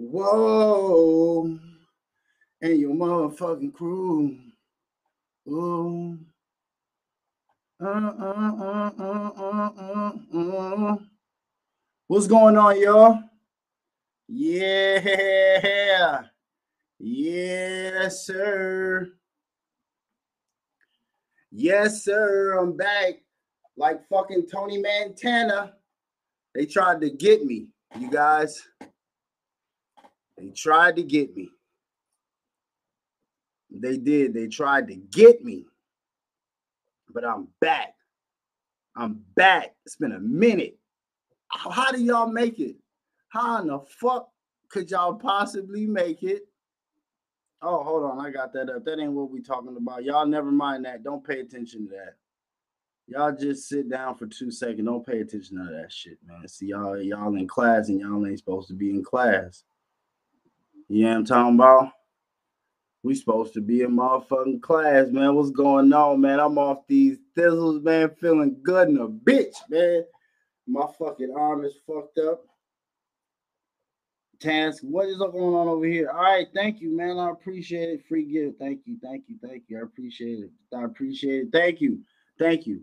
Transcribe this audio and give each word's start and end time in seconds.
Whoa, 0.00 1.58
and 2.62 2.78
your 2.78 2.94
motherfucking 2.94 3.72
crew. 3.72 4.38
Uh. 5.44 6.14
What's 12.06 12.28
going 12.28 12.56
on, 12.56 12.80
y'all? 12.80 13.18
Yeah. 14.28 16.22
Yes, 17.00 18.24
sir. 18.24 19.08
Yes, 21.50 22.04
sir. 22.04 22.56
I'm 22.56 22.76
back 22.76 23.14
like 23.76 24.08
fucking 24.08 24.46
Tony 24.46 24.80
Montana. 24.80 25.74
They 26.54 26.66
tried 26.66 27.00
to 27.00 27.10
get 27.10 27.44
me, 27.44 27.66
you 27.98 28.08
guys. 28.12 28.62
They 30.38 30.50
tried 30.50 30.96
to 30.96 31.02
get 31.02 31.36
me. 31.36 31.50
They 33.70 33.96
did. 33.96 34.34
They 34.34 34.46
tried 34.46 34.88
to 34.88 34.96
get 34.96 35.44
me. 35.44 35.66
But 37.12 37.24
I'm 37.24 37.48
back. 37.60 37.94
I'm 38.96 39.20
back. 39.34 39.74
It's 39.84 39.96
been 39.96 40.12
a 40.12 40.20
minute. 40.20 40.78
How, 41.48 41.70
how 41.70 41.92
do 41.92 42.02
y'all 42.02 42.30
make 42.30 42.58
it? 42.60 42.76
How 43.28 43.60
in 43.60 43.68
the 43.68 43.80
fuck 44.00 44.28
could 44.68 44.90
y'all 44.90 45.14
possibly 45.14 45.86
make 45.86 46.22
it? 46.22 46.42
Oh, 47.60 47.82
hold 47.82 48.04
on. 48.04 48.24
I 48.24 48.30
got 48.30 48.52
that 48.52 48.70
up. 48.70 48.84
That 48.84 49.00
ain't 49.00 49.12
what 49.12 49.30
we 49.30 49.42
talking 49.42 49.76
about. 49.76 50.04
Y'all 50.04 50.26
never 50.26 50.52
mind 50.52 50.84
that. 50.84 51.02
Don't 51.02 51.26
pay 51.26 51.40
attention 51.40 51.88
to 51.88 51.94
that. 51.96 52.14
Y'all 53.06 53.34
just 53.34 53.68
sit 53.68 53.88
down 53.88 54.14
for 54.14 54.26
two 54.26 54.50
seconds. 54.50 54.84
Don't 54.84 55.06
pay 55.06 55.20
attention 55.20 55.56
to 55.56 55.72
that 55.72 55.90
shit, 55.90 56.18
man. 56.26 56.46
See, 56.46 56.66
y'all, 56.66 57.00
y'all 57.00 57.34
in 57.36 57.48
class 57.48 57.88
and 57.88 58.00
y'all 58.00 58.26
ain't 58.26 58.38
supposed 58.38 58.68
to 58.68 58.74
be 58.74 58.90
in 58.90 59.02
class. 59.02 59.64
You 60.88 61.04
know 61.04 61.16
I'm 61.16 61.24
talking 61.24 61.54
about? 61.54 61.92
We 63.02 63.14
supposed 63.14 63.54
to 63.54 63.60
be 63.60 63.82
in 63.82 63.96
motherfucking 63.96 64.60
class, 64.62 65.08
man. 65.08 65.34
What's 65.34 65.50
going 65.50 65.92
on, 65.92 66.20
man? 66.20 66.40
I'm 66.40 66.58
off 66.58 66.86
these 66.88 67.18
thizzles, 67.36 67.82
man. 67.82 68.10
Feeling 68.20 68.56
good 68.62 68.88
in 68.88 68.98
a 68.98 69.08
bitch, 69.08 69.54
man. 69.68 70.04
My 70.66 70.86
fucking 70.98 71.34
arm 71.36 71.64
is 71.64 71.74
fucked 71.86 72.18
up. 72.18 72.44
Task, 74.40 74.82
what 74.82 75.08
is 75.08 75.18
going 75.18 75.54
on 75.54 75.68
over 75.68 75.84
here? 75.84 76.10
All 76.10 76.22
right, 76.22 76.46
thank 76.54 76.80
you, 76.80 76.96
man. 76.96 77.18
I 77.18 77.30
appreciate 77.30 77.88
it. 77.88 78.06
Free 78.08 78.24
gift. 78.24 78.58
Thank 78.58 78.82
you, 78.84 78.96
thank 79.02 79.24
you, 79.26 79.36
thank 79.42 79.64
you. 79.68 79.78
I 79.78 79.82
appreciate 79.82 80.40
it. 80.40 80.50
I 80.76 80.84
appreciate 80.84 81.44
it. 81.44 81.48
Thank 81.52 81.80
you, 81.80 82.00
thank 82.38 82.66
you, 82.66 82.82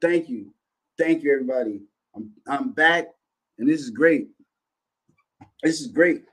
thank 0.00 0.28
you, 0.28 0.52
thank 0.98 1.22
you, 1.22 1.32
everybody. 1.32 1.82
I'm 2.16 2.32
I'm 2.48 2.70
back, 2.70 3.08
and 3.58 3.68
this 3.68 3.80
is 3.80 3.90
great. 3.90 4.28
This 5.62 5.80
is 5.80 5.86
great. 5.86 6.24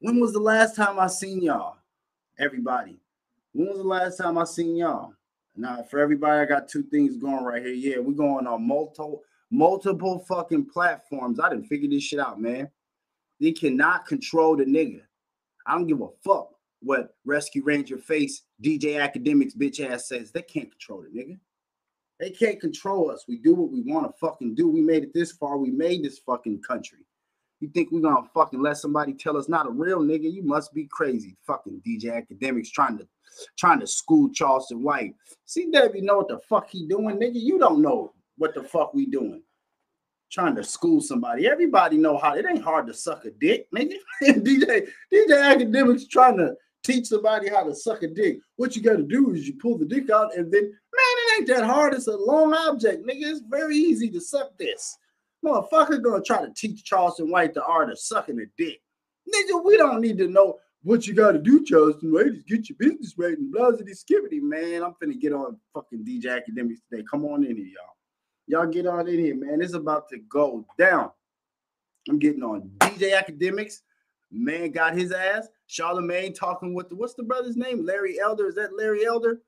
When 0.00 0.18
was 0.18 0.32
the 0.32 0.40
last 0.40 0.76
time 0.76 0.98
I 0.98 1.08
seen 1.08 1.42
y'all? 1.42 1.76
Everybody. 2.38 2.98
When 3.52 3.68
was 3.68 3.78
the 3.78 3.84
last 3.84 4.16
time 4.16 4.38
I 4.38 4.44
seen 4.44 4.76
y'all? 4.76 5.12
Now, 5.56 5.82
for 5.82 5.98
everybody, 5.98 6.40
I 6.40 6.46
got 6.46 6.68
two 6.68 6.82
things 6.84 7.18
going 7.18 7.44
right 7.44 7.62
here. 7.62 7.74
Yeah, 7.74 7.98
we're 7.98 8.14
going 8.14 8.46
on 8.46 8.66
multiple 8.66 9.22
multiple 9.50 10.24
fucking 10.26 10.66
platforms. 10.66 11.38
I 11.38 11.50
didn't 11.50 11.66
figure 11.66 11.88
this 11.88 12.04
shit 12.04 12.18
out, 12.18 12.40
man. 12.40 12.70
They 13.40 13.52
cannot 13.52 14.06
control 14.06 14.56
the 14.56 14.64
nigga. 14.64 15.02
I 15.66 15.74
don't 15.74 15.86
give 15.86 16.00
a 16.00 16.08
fuck 16.24 16.50
what 16.80 17.14
Rescue 17.26 17.62
Ranger 17.62 17.98
Face 17.98 18.42
DJ 18.62 18.94
Akademiks 18.94 19.56
bitch 19.56 19.80
ass 19.86 20.08
says. 20.08 20.30
They 20.30 20.42
can't 20.42 20.70
control 20.70 21.02
the 21.02 21.08
nigga. 21.08 21.38
They 22.18 22.30
can't 22.30 22.60
control 22.60 23.10
us. 23.10 23.24
We 23.28 23.36
do 23.36 23.54
what 23.54 23.70
we 23.70 23.82
want 23.82 24.06
to 24.06 24.18
fucking 24.18 24.54
do. 24.54 24.68
We 24.68 24.80
made 24.80 25.02
it 25.02 25.12
this 25.12 25.32
far. 25.32 25.58
We 25.58 25.70
made 25.70 26.04
this 26.04 26.18
fucking 26.20 26.62
country. 26.62 27.00
You 27.60 27.68
think 27.68 27.90
we're 27.90 28.00
gonna 28.00 28.26
fucking 28.34 28.60
let 28.60 28.78
somebody 28.78 29.12
tell 29.12 29.36
us 29.36 29.48
not 29.48 29.66
a 29.66 29.70
real 29.70 30.00
nigga? 30.00 30.32
You 30.32 30.42
must 30.42 30.72
be 30.72 30.88
crazy. 30.90 31.36
Fucking 31.46 31.82
DJ 31.86 32.06
Akademiks 32.06 32.70
trying 32.70 32.98
to 32.98 33.06
trying 33.58 33.80
to 33.80 33.86
school 33.86 34.30
Charleston 34.30 34.82
White. 34.82 35.14
See, 35.44 35.70
Debbie 35.70 36.00
know 36.00 36.18
what 36.18 36.28
the 36.28 36.38
fuck 36.48 36.68
he 36.70 36.86
doing, 36.86 37.16
nigga. 37.16 37.34
You 37.34 37.58
don't 37.58 37.82
know 37.82 38.12
what 38.38 38.54
the 38.54 38.62
fuck 38.62 38.94
we 38.94 39.06
doing 39.06 39.42
trying 40.30 40.54
to 40.54 40.64
school 40.64 41.00
somebody. 41.00 41.48
Everybody 41.48 41.96
know 41.96 42.16
how 42.16 42.34
it 42.34 42.46
ain't 42.48 42.62
hard 42.62 42.86
to 42.86 42.94
suck 42.94 43.24
a 43.24 43.30
dick, 43.30 43.66
nigga. 43.72 43.96
DJ 44.22 44.88
DJ 45.12 45.28
Akademiks 45.28 46.08
trying 46.08 46.38
to 46.38 46.54
teach 46.84 47.06
somebody 47.06 47.48
how 47.48 47.64
to 47.64 47.74
suck 47.74 48.02
a 48.02 48.08
dick. 48.08 48.38
What 48.56 48.76
you 48.76 48.82
got 48.82 48.96
to 48.96 49.02
do 49.02 49.32
is 49.32 49.46
you 49.46 49.54
pull 49.60 49.76
the 49.76 49.84
dick 49.84 50.08
out, 50.10 50.36
and 50.36 50.52
then 50.52 50.62
man, 50.62 50.70
it 50.72 51.38
ain't 51.38 51.48
that 51.48 51.64
hard. 51.64 51.94
It's 51.94 52.06
a 52.06 52.16
long 52.16 52.54
object, 52.54 53.06
nigga. 53.06 53.24
It's 53.24 53.42
very 53.48 53.76
easy 53.76 54.08
to 54.10 54.20
suck 54.20 54.56
this. 54.58 54.96
Motherfucker 55.44 56.02
gonna 56.02 56.22
try 56.22 56.44
to 56.44 56.52
teach 56.54 56.84
Charleston 56.84 57.30
White 57.30 57.54
the 57.54 57.64
art 57.64 57.90
of 57.90 57.98
sucking 57.98 58.38
a 58.40 58.44
dick. 58.56 58.80
Nigga, 59.28 59.64
we 59.64 59.76
don't 59.76 60.00
need 60.00 60.18
to 60.18 60.28
know 60.28 60.58
what 60.82 61.06
you 61.06 61.14
got 61.14 61.32
to 61.32 61.38
do, 61.38 61.64
Charleston 61.64 62.12
White, 62.12 62.26
is 62.26 62.42
get 62.44 62.68
your 62.68 62.76
business 62.78 63.14
right 63.16 63.36
and 63.36 63.52
blah, 63.52 63.70
skibbity, 63.70 64.40
man. 64.40 64.82
I'm 64.82 64.94
finna 65.02 65.18
get 65.18 65.32
on 65.32 65.58
fucking 65.74 66.04
DJ 66.04 66.24
Akademiks 66.24 66.78
today. 66.90 67.04
Come 67.10 67.24
on 67.24 67.44
in 67.44 67.56
here, 67.56 67.66
y'all. 67.66 67.96
Y'all 68.46 68.66
get 68.66 68.86
on 68.86 69.06
in 69.06 69.18
here, 69.18 69.36
man. 69.36 69.62
It's 69.62 69.74
about 69.74 70.08
to 70.08 70.18
go 70.18 70.64
down. 70.78 71.10
I'm 72.08 72.18
getting 72.18 72.42
on 72.42 72.70
DJ 72.80 73.12
Akademiks. 73.12 73.80
Man 74.32 74.70
got 74.70 74.96
his 74.96 75.12
ass. 75.12 75.48
Charlemagne 75.66 76.32
talking 76.32 76.72
with 76.72 76.88
the 76.88 76.94
what's 76.96 77.14
the 77.14 77.22
brother's 77.22 77.56
name? 77.56 77.84
Larry 77.84 78.18
Elder. 78.20 78.48
Is 78.48 78.54
that 78.54 78.76
Larry 78.76 79.04
Elder? 79.04 79.40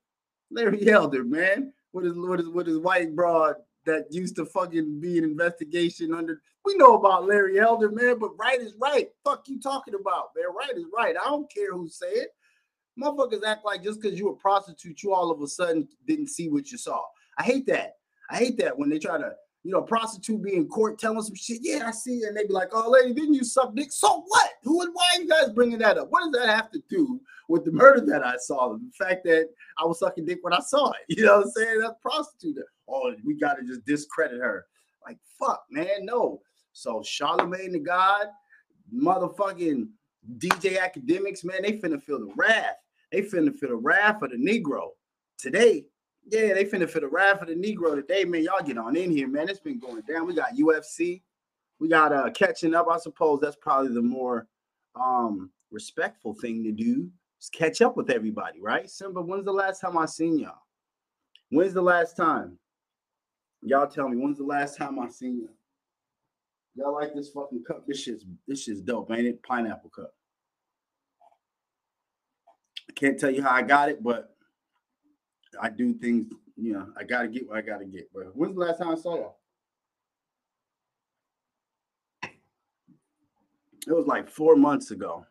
Larry 0.51 0.89
Elder, 0.91 1.23
man. 1.23 1.73
What 1.91 2.05
is 2.05 2.13
what 2.15 2.39
is 2.39 2.49
what 2.49 2.67
is 2.67 2.77
white 2.77 3.15
broad 3.15 3.55
that 3.85 4.11
used 4.11 4.35
to 4.37 4.45
fucking 4.45 4.99
be 4.99 5.17
an 5.17 5.23
investigation 5.23 6.13
under? 6.13 6.41
We 6.65 6.75
know 6.75 6.95
about 6.95 7.25
Larry 7.27 7.59
Elder, 7.59 7.91
man, 7.91 8.19
but 8.19 8.37
right 8.37 8.59
is 8.59 8.73
right. 8.79 9.09
Fuck 9.25 9.47
you 9.47 9.59
talking 9.59 9.95
about, 9.95 10.29
man. 10.35 10.45
Right 10.55 10.77
is 10.77 10.85
right. 10.95 11.15
I 11.19 11.29
don't 11.29 11.51
care 11.53 11.73
who 11.73 11.89
say 11.89 12.07
it. 12.07 12.29
Motherfuckers 13.01 13.43
act 13.45 13.65
like 13.65 13.83
just 13.83 14.01
because 14.01 14.17
you 14.17 14.29
a 14.29 14.35
prostitute, 14.35 15.01
you 15.03 15.13
all 15.13 15.31
of 15.31 15.41
a 15.41 15.47
sudden 15.47 15.87
didn't 16.07 16.29
see 16.29 16.49
what 16.49 16.71
you 16.71 16.77
saw. 16.77 17.01
I 17.37 17.43
hate 17.43 17.65
that. 17.67 17.95
I 18.29 18.37
hate 18.37 18.57
that 18.59 18.77
when 18.77 18.89
they 18.89 18.99
try 18.99 19.17
to, 19.17 19.33
you 19.63 19.71
know, 19.71 19.81
prostitute 19.81 20.41
be 20.41 20.55
in 20.55 20.67
court 20.67 20.99
telling 20.99 21.21
some 21.21 21.35
shit. 21.35 21.59
Yeah, 21.61 21.87
I 21.87 21.91
see. 21.91 22.23
And 22.23 22.37
they 22.37 22.45
be 22.45 22.53
like, 22.53 22.69
oh, 22.71 22.89
lady, 22.89 23.13
didn't 23.13 23.33
you 23.33 23.43
suck 23.43 23.75
dick? 23.75 23.91
So 23.91 24.23
what? 24.27 24.51
Who 24.63 24.81
and 24.81 24.91
why 24.93 25.03
are 25.15 25.21
you 25.21 25.27
guys 25.27 25.49
bringing 25.49 25.79
that 25.79 25.97
up? 25.97 26.09
What 26.11 26.21
does 26.21 26.41
that 26.41 26.55
have 26.55 26.71
to 26.71 26.81
do 26.89 27.19
with 27.49 27.65
the 27.65 27.71
murder 27.71 28.05
that 28.05 28.25
I 28.25 28.35
saw? 28.37 28.73
The 28.73 28.91
fact 28.97 29.23
that 29.25 29.49
I 29.77 29.85
was 29.85 29.99
sucking 29.99 30.25
dick 30.25 30.39
when 30.41 30.53
I 30.53 30.59
saw 30.59 30.91
it. 30.91 30.97
You 31.17 31.25
know 31.25 31.37
what 31.37 31.47
I'm 31.47 31.51
saying? 31.51 31.79
That's 31.81 31.95
prostitute. 32.01 32.57
Oh, 32.87 33.13
we 33.23 33.35
got 33.35 33.55
to 33.55 33.63
just 33.63 33.85
discredit 33.85 34.39
her. 34.39 34.65
Like, 35.05 35.17
fuck, 35.39 35.63
man, 35.69 36.05
no. 36.05 36.41
So 36.71 37.03
Charlemagne 37.03 37.73
the 37.73 37.79
God, 37.79 38.27
motherfucking 38.93 39.87
DJ 40.37 40.77
Akademiks, 40.77 41.43
man, 41.43 41.61
they 41.61 41.73
finna 41.73 42.01
feel 42.01 42.19
the 42.19 42.33
wrath. 42.35 42.77
They 43.11 43.21
finna 43.21 43.53
feel 43.55 43.69
the 43.69 43.75
wrath 43.75 44.21
of 44.21 44.31
the 44.31 44.37
Negro 44.37 44.89
today 45.37 45.85
yeah, 46.29 46.53
they 46.53 46.65
finna 46.65 46.89
for 46.89 46.99
the 46.99 47.07
wrath 47.07 47.41
of 47.41 47.47
the 47.47 47.55
Negro 47.55 47.95
today, 47.95 48.23
man. 48.25 48.43
Y'all 48.43 48.63
get 48.63 48.77
on 48.77 48.95
in 48.95 49.11
here, 49.11 49.27
man. 49.27 49.49
It's 49.49 49.59
been 49.59 49.79
going 49.79 50.01
down. 50.01 50.25
We 50.25 50.35
got 50.35 50.55
UFC. 50.55 51.21
We 51.79 51.89
got 51.89 52.13
uh 52.13 52.29
catching 52.31 52.73
up. 52.75 52.87
I 52.89 52.97
suppose 52.97 53.39
that's 53.41 53.57
probably 53.57 53.93
the 53.93 54.01
more 54.01 54.47
um 54.95 55.51
respectful 55.71 56.33
thing 56.35 56.63
to 56.63 56.71
do. 56.71 57.09
Is 57.41 57.49
catch 57.49 57.81
up 57.81 57.97
with 57.97 58.09
everybody, 58.09 58.61
right? 58.61 58.89
Simba, 58.89 59.21
when's 59.21 59.45
the 59.45 59.51
last 59.51 59.81
time 59.81 59.97
I 59.97 60.05
seen 60.05 60.39
y'all? 60.39 60.61
When's 61.49 61.73
the 61.73 61.81
last 61.81 62.15
time? 62.15 62.57
Y'all 63.65 63.87
tell 63.87 64.09
me 64.09 64.17
when's 64.17 64.37
the 64.37 64.43
last 64.43 64.77
time 64.77 64.99
I 64.99 65.07
seen 65.07 65.39
y'all? 65.41 65.55
Y'all 66.75 66.93
like 66.93 67.13
this 67.13 67.29
fucking 67.29 67.63
cup? 67.65 67.85
This 67.87 68.01
shit's 68.01 68.25
this 68.47 68.63
shit's 68.63 68.81
dope, 68.81 69.11
ain't 69.11 69.27
it? 69.27 69.43
Pineapple 69.43 69.91
cup. 69.91 70.13
I 72.89 72.93
can't 72.93 73.19
tell 73.19 73.29
you 73.29 73.41
how 73.41 73.51
I 73.51 73.61
got 73.61 73.89
it, 73.89 74.03
but 74.03 74.35
I 75.61 75.69
do 75.69 75.93
things, 75.93 76.31
you 76.57 76.73
know, 76.73 76.87
I 76.97 77.03
gotta 77.03 77.27
get 77.27 77.47
what 77.47 77.57
I 77.57 77.61
gotta 77.61 77.85
get. 77.85 78.09
But 78.13 78.35
when's 78.35 78.55
the 78.55 78.61
last 78.61 78.79
time 78.79 78.89
I 78.89 78.95
saw 78.95 79.15
y'all? 79.15 79.37
It 83.85 83.91
was 83.91 84.07
like 84.07 84.29
four 84.29 84.55
months 84.55 84.91
ago. 84.91 85.25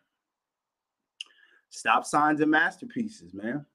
Stop 1.69 2.05
signs 2.05 2.39
and 2.39 2.51
masterpieces, 2.51 3.33
man. 3.33 3.65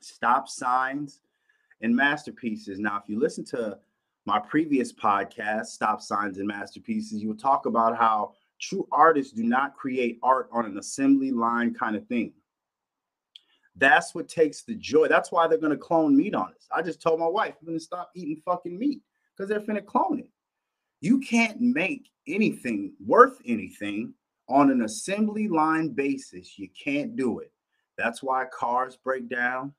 Stop 0.00 0.48
signs 0.48 1.20
and 1.80 1.94
masterpieces. 1.94 2.78
Now, 2.78 3.00
if 3.02 3.08
you 3.08 3.18
listen 3.18 3.44
to 3.46 3.78
my 4.24 4.38
previous 4.38 4.92
podcast, 4.92 5.66
Stop 5.66 6.00
Signs 6.00 6.38
and 6.38 6.48
Masterpieces, 6.48 7.22
you 7.22 7.28
will 7.28 7.36
talk 7.36 7.66
about 7.66 7.96
how 7.96 8.32
true 8.60 8.86
artists 8.90 9.32
do 9.32 9.44
not 9.44 9.76
create 9.76 10.18
art 10.22 10.48
on 10.52 10.64
an 10.64 10.78
assembly 10.78 11.30
line 11.30 11.74
kind 11.74 11.96
of 11.96 12.06
thing. 12.06 12.32
That's 13.76 14.14
what 14.14 14.28
takes 14.28 14.62
the 14.62 14.74
joy. 14.74 15.06
That's 15.08 15.30
why 15.30 15.46
they're 15.46 15.58
gonna 15.58 15.76
clone 15.76 16.16
meat 16.16 16.34
on 16.34 16.48
us. 16.48 16.66
I 16.74 16.82
just 16.82 17.02
told 17.02 17.20
my 17.20 17.26
wife 17.26 17.54
I'm 17.60 17.66
gonna 17.66 17.78
stop 17.78 18.10
eating 18.14 18.40
fucking 18.44 18.78
meat 18.78 19.02
because 19.36 19.48
they're 19.48 19.60
finna 19.60 19.84
clone 19.84 20.20
it. 20.20 20.30
You 21.02 21.20
can't 21.20 21.60
make 21.60 22.08
anything 22.26 22.94
worth 23.04 23.38
anything 23.44 24.14
on 24.48 24.70
an 24.70 24.82
assembly 24.82 25.48
line 25.48 25.90
basis. 25.90 26.58
You 26.58 26.68
can't 26.82 27.16
do 27.16 27.40
it. 27.40 27.52
That's 27.98 28.22
why 28.22 28.46
cars 28.46 28.96
break 28.96 29.28
down. 29.28 29.74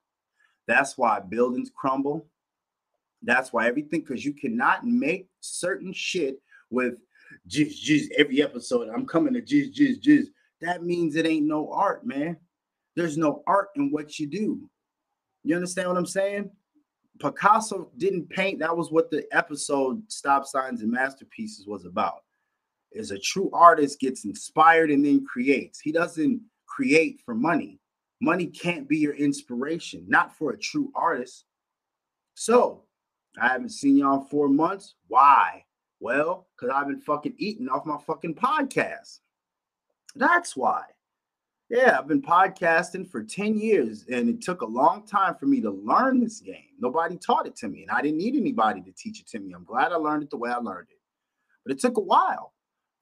That's 0.67 0.97
why 0.97 1.19
buildings 1.21 1.71
crumble. 1.75 2.25
That's 3.23 3.51
why 3.51 3.67
everything, 3.67 4.01
because 4.01 4.23
you 4.23 4.33
cannot 4.33 4.85
make 4.85 5.27
certain 5.39 5.93
shit 5.93 6.39
with 6.69 6.95
jizz, 7.49 7.83
jizz, 7.83 8.11
every 8.17 8.43
episode. 8.43 8.89
I'm 8.89 9.05
coming 9.05 9.33
to 9.33 9.41
jizz, 9.41 9.73
jizz, 9.73 10.01
jizz. 10.01 10.25
That 10.61 10.83
means 10.83 11.15
it 11.15 11.25
ain't 11.25 11.47
no 11.47 11.71
art, 11.71 12.05
man. 12.05 12.37
There's 12.95 13.17
no 13.17 13.43
art 13.47 13.69
in 13.75 13.91
what 13.91 14.19
you 14.19 14.27
do. 14.27 14.69
You 15.43 15.55
understand 15.55 15.87
what 15.87 15.97
I'm 15.97 16.05
saying? 16.05 16.49
Picasso 17.19 17.89
didn't 17.97 18.29
paint. 18.29 18.59
That 18.59 18.75
was 18.75 18.91
what 18.91 19.09
the 19.09 19.25
episode 19.31 20.01
Stop 20.11 20.45
Signs 20.45 20.81
and 20.81 20.91
Masterpieces 20.91 21.65
was 21.67 21.85
about. 21.85 22.23
Is 22.91 23.11
a 23.11 23.19
true 23.19 23.49
artist 23.53 23.99
gets 23.99 24.25
inspired 24.25 24.91
and 24.91 25.05
then 25.05 25.25
creates. 25.25 25.79
He 25.79 25.91
doesn't 25.91 26.41
create 26.65 27.21
for 27.25 27.35
money. 27.35 27.79
Money 28.21 28.47
can't 28.47 28.87
be 28.87 28.97
your 28.97 29.13
inspiration, 29.13 30.03
not 30.07 30.35
for 30.35 30.51
a 30.51 30.57
true 30.57 30.91
artist. 30.95 31.45
So 32.33 32.83
I 33.39 33.47
haven't 33.47 33.69
seen 33.69 33.97
y'all 33.97 34.21
in 34.21 34.27
four 34.27 34.49
months. 34.49 34.95
Why? 35.07 35.65
Well, 35.99 36.47
because 36.55 36.73
I've 36.73 36.87
been 36.87 37.01
fucking 37.01 37.35
eating 37.37 37.69
off 37.69 37.85
my 37.85 37.97
fucking 38.05 38.35
podcast. 38.35 39.19
That's 40.15 40.55
why. 40.55 40.83
Yeah, 41.69 41.97
I've 41.99 42.07
been 42.07 42.21
podcasting 42.21 43.09
for 43.09 43.23
10 43.23 43.57
years 43.57 44.05
and 44.09 44.29
it 44.29 44.41
took 44.41 44.61
a 44.61 44.65
long 44.65 45.05
time 45.05 45.35
for 45.35 45.47
me 45.47 45.59
to 45.61 45.69
learn 45.69 46.21
this 46.21 46.39
game. 46.39 46.69
Nobody 46.79 47.17
taught 47.17 47.45
it 47.45 47.57
to 47.57 47.67
me 47.67 47.81
and 47.81 47.91
I 47.91 48.01
didn't 48.01 48.19
need 48.19 48.35
anybody 48.35 48.81
to 48.81 48.91
teach 48.93 49.19
it 49.19 49.27
to 49.29 49.39
me. 49.39 49.53
I'm 49.53 49.65
glad 49.65 49.91
I 49.91 49.95
learned 49.95 50.23
it 50.23 50.29
the 50.29 50.37
way 50.37 50.49
I 50.49 50.57
learned 50.57 50.87
it. 50.89 50.99
But 51.65 51.73
it 51.73 51.79
took 51.79 51.97
a 51.97 52.01
while 52.01 52.53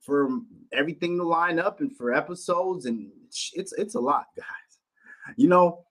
for 0.01 0.29
everything 0.73 1.17
to 1.17 1.23
line 1.23 1.59
up 1.59 1.79
and 1.79 1.95
for 1.95 2.13
episodes 2.13 2.85
and 2.85 3.11
it's 3.53 3.73
it's 3.73 3.95
a 3.95 3.99
lot, 3.99 4.27
guys. 4.35 4.64
You 5.37 5.47
know, 5.47 5.85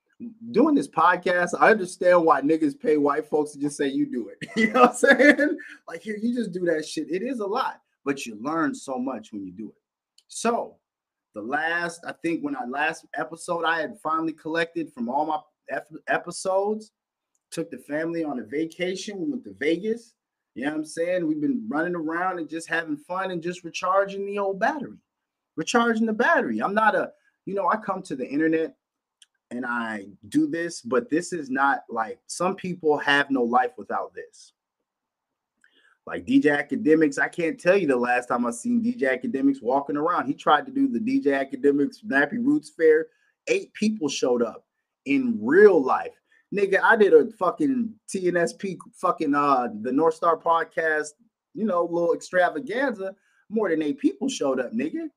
doing 0.53 0.75
this 0.75 0.89
podcast, 0.89 1.55
I 1.59 1.71
understand 1.71 2.25
why 2.25 2.41
niggas 2.41 2.79
pay 2.79 2.97
white 2.97 3.27
folks 3.27 3.53
to 3.53 3.59
just 3.59 3.77
say 3.77 3.89
you 3.89 4.07
do 4.07 4.29
it. 4.29 4.49
You 4.57 4.73
know 4.73 4.83
what 4.83 4.91
I'm 4.91 4.97
saying? 4.97 5.59
Like 5.89 6.03
here, 6.03 6.17
you 6.21 6.35
just 6.35 6.53
do 6.53 6.65
that 6.67 6.87
shit. 6.87 7.11
It 7.11 7.23
is 7.23 7.41
a 7.41 7.47
lot, 7.47 7.81
but 8.05 8.25
you 8.25 8.37
learn 8.41 8.75
so 8.75 8.99
much 8.99 9.33
when 9.33 9.45
you 9.45 9.53
do 9.53 9.69
it. 9.69 9.83
So 10.29 10.77
the 11.35 11.43
last, 11.43 12.05
I 12.07 12.13
think 12.23 12.43
when 12.43 12.57
I 12.57 12.65
last 12.67 13.07
episode, 13.19 13.65
I 13.65 13.81
had 13.81 13.99
finally 14.03 14.33
collected 14.33 14.93
from 14.93 15.09
all 15.09 15.27
my 15.27 15.81
episodes, 16.09 16.93
took 17.51 17.71
the 17.71 17.79
family 17.79 18.25
on 18.25 18.39
a 18.39 18.45
vacation. 18.45 19.19
We 19.21 19.31
went 19.31 19.45
to 19.45 19.55
Vegas. 19.59 20.15
You 20.55 20.65
know 20.65 20.71
what 20.71 20.79
I'm 20.79 20.85
saying? 20.85 21.27
We've 21.27 21.41
been 21.41 21.67
running 21.69 21.97
around 21.97 22.39
and 22.39 22.49
just 22.49 22.69
having 22.69 22.97
fun 22.97 23.33
and 23.33 23.43
just 23.43 23.65
recharging 23.65 24.25
the 24.25 24.39
old 24.39 24.61
battery, 24.61 24.99
recharging 25.57 26.07
the 26.07 26.13
battery. 26.13 26.63
I'm 26.63 26.75
not 26.75 26.95
a, 26.95 27.11
you 27.45 27.55
know, 27.55 27.69
I 27.69 27.77
come 27.77 28.03
to 28.03 28.15
the 28.15 28.27
internet 28.27 28.77
and 29.55 29.65
I 29.65 30.07
do 30.29 30.47
this, 30.47 30.81
but 30.81 31.11
this 31.11 31.33
is 31.33 31.51
not 31.51 31.85
like 31.89 32.19
some 32.27 32.57
people 32.57 32.99
have 32.99 33.31
no 33.31 33.43
life 33.43 33.73
without 33.77 34.15
this. 34.15 34.53
Like 36.07 36.27
DJ 36.27 36.47
Akademiks, 36.47 37.19
I 37.19 37.29
can't 37.29 37.59
tell 37.59 37.77
you 37.77 37.87
the 37.87 37.97
last 37.97 38.27
time 38.27 38.45
I 38.45 38.51
seen 38.51 38.83
DJ 38.83 39.03
Akademiks 39.03 39.63
walking 39.63 39.97
around. 39.97 40.27
He 40.27 40.35
tried 40.35 40.67
to 40.67 40.73
do 40.73 40.87
the 40.87 40.99
DJ 40.99 41.27
Akademiks 41.27 42.05
Nappy 42.05 42.45
Roots 42.45 42.71
Fair. 42.77 43.07
Eight 43.47 43.73
people 43.73 44.09
showed 44.09 44.43
up 44.43 44.67
in 45.07 45.39
real 45.41 45.83
life. 45.83 46.13
Nigga, 46.55 46.81
I 46.83 46.97
did 46.97 47.15
a 47.15 47.31
fucking 47.33 47.95
TNSP 48.15 48.77
fucking 48.95 49.35
uh 49.35 49.69
the 49.81 49.93
North 49.93 50.15
Star 50.15 50.37
podcast, 50.37 51.11
you 51.55 51.65
know, 51.65 51.85
little 51.85 52.15
extravaganza. 52.15 53.15
More 53.49 53.71
than 53.71 53.83
eight 53.83 53.99
people 53.99 54.29
showed 54.29 54.61
up, 54.61 54.73
nigga. 54.73 55.09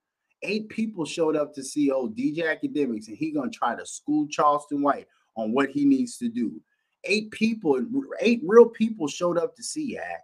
Eight 0.44 0.70
people 0.70 1.06
showed 1.06 1.36
up 1.36 1.54
to 1.56 1.64
see 1.64 1.92
old 1.92 2.16
DJ 2.16 2.44
Akademiks, 2.44 3.08
and 3.08 3.18
he 3.18 3.32
gonna 3.32 3.50
try 3.50 3.76
to 3.76 3.86
school 3.86 4.28
Charleston 4.28 4.82
White 4.82 5.08
on 5.36 5.52
what 5.52 5.70
he 5.70 5.86
needs 5.86 6.18
to 6.18 6.30
do. 6.30 6.60
Eight 7.04 7.32
people, 7.32 7.84
eight 8.20 8.42
real 8.46 8.68
people 8.68 9.08
showed 9.08 9.38
up 9.38 9.56
to 9.56 9.64
see 9.64 9.94
Yak. 9.94 10.24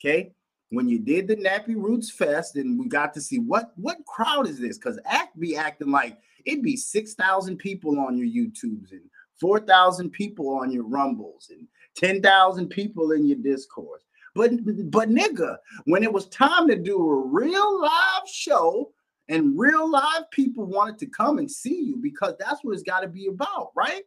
Okay. 0.00 0.32
When 0.70 0.88
you 0.88 0.98
did 0.98 1.28
the 1.28 1.36
Nappy 1.36 1.76
Roots 1.76 2.10
Fest, 2.10 2.56
and 2.56 2.78
we 2.78 2.88
got 2.88 3.12
to 3.14 3.20
see 3.20 3.38
what 3.38 3.72
what 3.76 4.04
crowd 4.06 4.46
is 4.46 4.58
this? 4.58 4.78
Because 4.78 4.98
act 5.04 5.38
be 5.38 5.54
acting 5.54 5.90
like 5.90 6.18
it'd 6.46 6.62
be 6.62 6.76
six 6.76 7.14
thousand 7.14 7.58
people 7.58 7.98
on 7.98 8.16
your 8.16 8.26
YouTubes 8.26 8.92
and 8.92 9.02
four 9.38 9.60
thousand 9.60 10.10
people 10.10 10.48
on 10.48 10.72
your 10.72 10.84
Rumbles 10.84 11.50
and 11.50 11.66
ten 11.94 12.22
thousand 12.22 12.68
people 12.68 13.12
in 13.12 13.26
your 13.26 13.36
Discord. 13.36 14.00
But 14.34 14.52
but 14.90 15.10
nigga, 15.10 15.58
when 15.84 16.02
it 16.02 16.12
was 16.12 16.26
time 16.28 16.68
to 16.68 16.76
do 16.76 16.96
a 16.96 17.26
real 17.26 17.82
live 17.82 18.26
show 18.26 18.92
and 19.28 19.58
real 19.58 19.88
live 19.90 20.30
people 20.30 20.66
wanted 20.66 20.98
to 20.98 21.06
come 21.06 21.38
and 21.38 21.50
see 21.50 21.80
you 21.80 21.96
because 21.96 22.34
that's 22.38 22.62
what 22.62 22.72
it's 22.72 22.82
got 22.82 23.00
to 23.00 23.08
be 23.08 23.28
about, 23.28 23.70
right? 23.76 24.02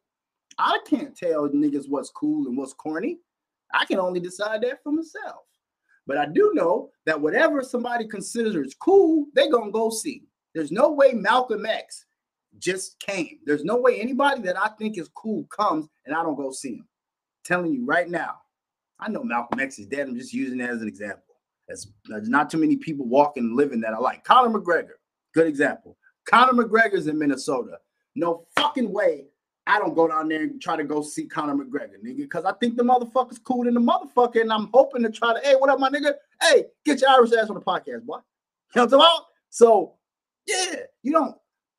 I 0.58 0.80
can't 0.88 1.16
tell 1.16 1.50
niggas 1.50 1.90
what's 1.90 2.10
cool 2.10 2.48
and 2.48 2.58
what's 2.58 2.74
corny. 2.74 3.20
I 3.74 3.86
can 3.86 4.00
only 4.00 4.20
decide 4.20 4.62
that 4.64 4.84
for 4.84 4.92
myself. 4.92 5.44
But 6.08 6.18
I 6.18 6.28
do 6.28 6.52
know 6.54 6.92
that 7.06 7.20
whatever 7.20 7.64
somebody 7.64 8.08
considers 8.08 8.76
cool, 8.80 9.26
they're 9.34 9.52
gonna 9.52 9.72
go 9.72 9.90
see. 9.90 10.24
There's 10.54 10.72
no 10.72 10.92
way 10.92 11.14
Malcolm 11.14 11.66
X 11.66 12.06
just 12.60 13.00
came. 13.00 13.40
There's 13.46 13.66
no 13.66 13.78
way 13.78 14.00
anybody 14.00 14.42
that 14.44 14.58
I 14.58 14.70
think 14.78 14.98
is 14.98 15.10
cool 15.10 15.46
comes 15.46 15.88
and 16.06 16.16
I 16.16 16.24
don't 16.24 16.38
go 16.38 16.52
see 16.52 16.76
him. 16.76 16.88
telling 17.44 17.74
you 17.74 17.86
right 17.86 18.10
now, 18.10 18.38
I 19.00 19.10
know 19.10 19.24
Malcolm 19.24 19.60
X 19.60 19.78
is 19.78 19.88
dead. 19.88 20.08
I'm 20.08 20.18
just 20.18 20.34
using 20.34 20.58
that 20.60 20.70
as 20.70 20.82
an 20.82 20.88
example. 20.88 21.36
There's, 21.68 21.92
there's 22.06 22.30
not 22.30 22.50
too 22.50 22.58
many 22.58 22.78
people 22.78 23.06
walking 23.06 23.44
and 23.44 23.56
living 23.56 23.82
that 23.82 23.94
I 23.94 23.98
like. 23.98 24.24
Conor 24.24 24.58
McGregor, 24.58 24.94
good 25.36 25.48
example. 25.48 25.98
Conor 26.26 26.64
McGregor's 26.64 27.08
in 27.08 27.20
Minnesota. 27.20 27.78
No 28.16 28.48
fucking 28.56 28.92
way 28.92 29.26
I 29.68 29.80
don't 29.80 29.96
go 29.96 30.08
down 30.08 30.28
there 30.28 30.44
and 30.44 30.62
try 30.62 30.76
to 30.76 30.84
go 30.84 31.02
see 31.02 31.26
Conor 31.26 31.56
McGregor, 31.56 31.96
nigga, 32.04 32.18
because 32.18 32.46
I 32.46 32.54
think 32.54 32.78
the 32.78 32.84
motherfucker's 32.84 33.40
cool 33.40 33.64
than 33.64 33.74
the 33.74 33.80
motherfucker, 33.80 34.42
and 34.42 34.54
I'm 34.54 34.70
hoping 34.74 35.02
to 35.04 35.10
try 35.10 35.34
to, 35.34 35.40
hey, 35.46 35.56
what 35.56 35.70
up, 35.70 35.80
my 35.80 35.90
nigga? 35.90 36.14
Hey, 36.42 36.66
get 36.86 37.02
your 37.02 37.10
Irish 37.10 37.32
ass 37.34 37.50
on 37.50 37.56
the 37.56 37.62
podcast, 37.62 38.04
boy. 38.04 38.18
You 38.76 38.82
know 38.82 38.86
what 38.88 38.94
I'm 38.94 39.00
about? 39.00 39.22
So, 39.52 39.94
yeah, 40.46 40.76
you 41.02 41.14
don't, 41.14 41.36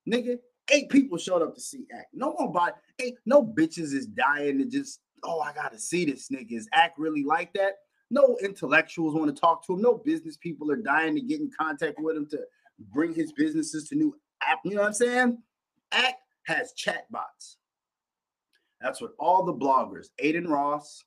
nigga. 0.08 0.38
Eight 0.72 0.88
people 0.88 1.18
showed 1.18 1.42
up 1.42 1.54
to 1.54 1.60
see 1.60 1.84
Act. 1.96 2.06
No 2.12 2.30
one 2.30 2.50
bought, 2.50 2.76
ain't 3.00 3.18
no 3.26 3.44
bitches 3.44 3.92
is 3.92 4.06
dying 4.06 4.58
to 4.58 4.64
just, 4.64 5.00
oh, 5.22 5.40
I 5.40 5.52
gotta 5.52 5.78
see 5.78 6.06
this 6.06 6.28
nigga. 6.30 6.52
Is 6.52 6.68
Act 6.72 6.98
really 6.98 7.22
like 7.22 7.52
that? 7.52 7.74
No 8.10 8.36
intellectuals 8.42 9.14
want 9.14 9.34
to 9.34 9.40
talk 9.40 9.64
to 9.66 9.74
him. 9.74 9.82
No 9.82 9.94
business 9.94 10.36
people 10.36 10.72
are 10.72 10.76
dying 10.76 11.14
to 11.16 11.20
get 11.20 11.40
in 11.40 11.50
contact 11.56 12.00
with 12.00 12.16
him 12.16 12.26
to 12.30 12.40
bring 12.78 13.14
his 13.14 13.32
businesses 13.32 13.88
to 13.88 13.94
new 13.94 14.14
app. 14.42 14.60
You 14.64 14.74
know 14.74 14.82
what 14.82 14.88
I'm 14.88 14.94
saying? 14.94 15.38
Act 15.92 16.20
has 16.46 16.72
chat 16.72 17.10
bots. 17.10 17.58
That's 18.80 19.00
what 19.00 19.12
all 19.18 19.44
the 19.44 19.54
bloggers, 19.54 20.08
Adin 20.22 20.46
Ross, 20.46 21.02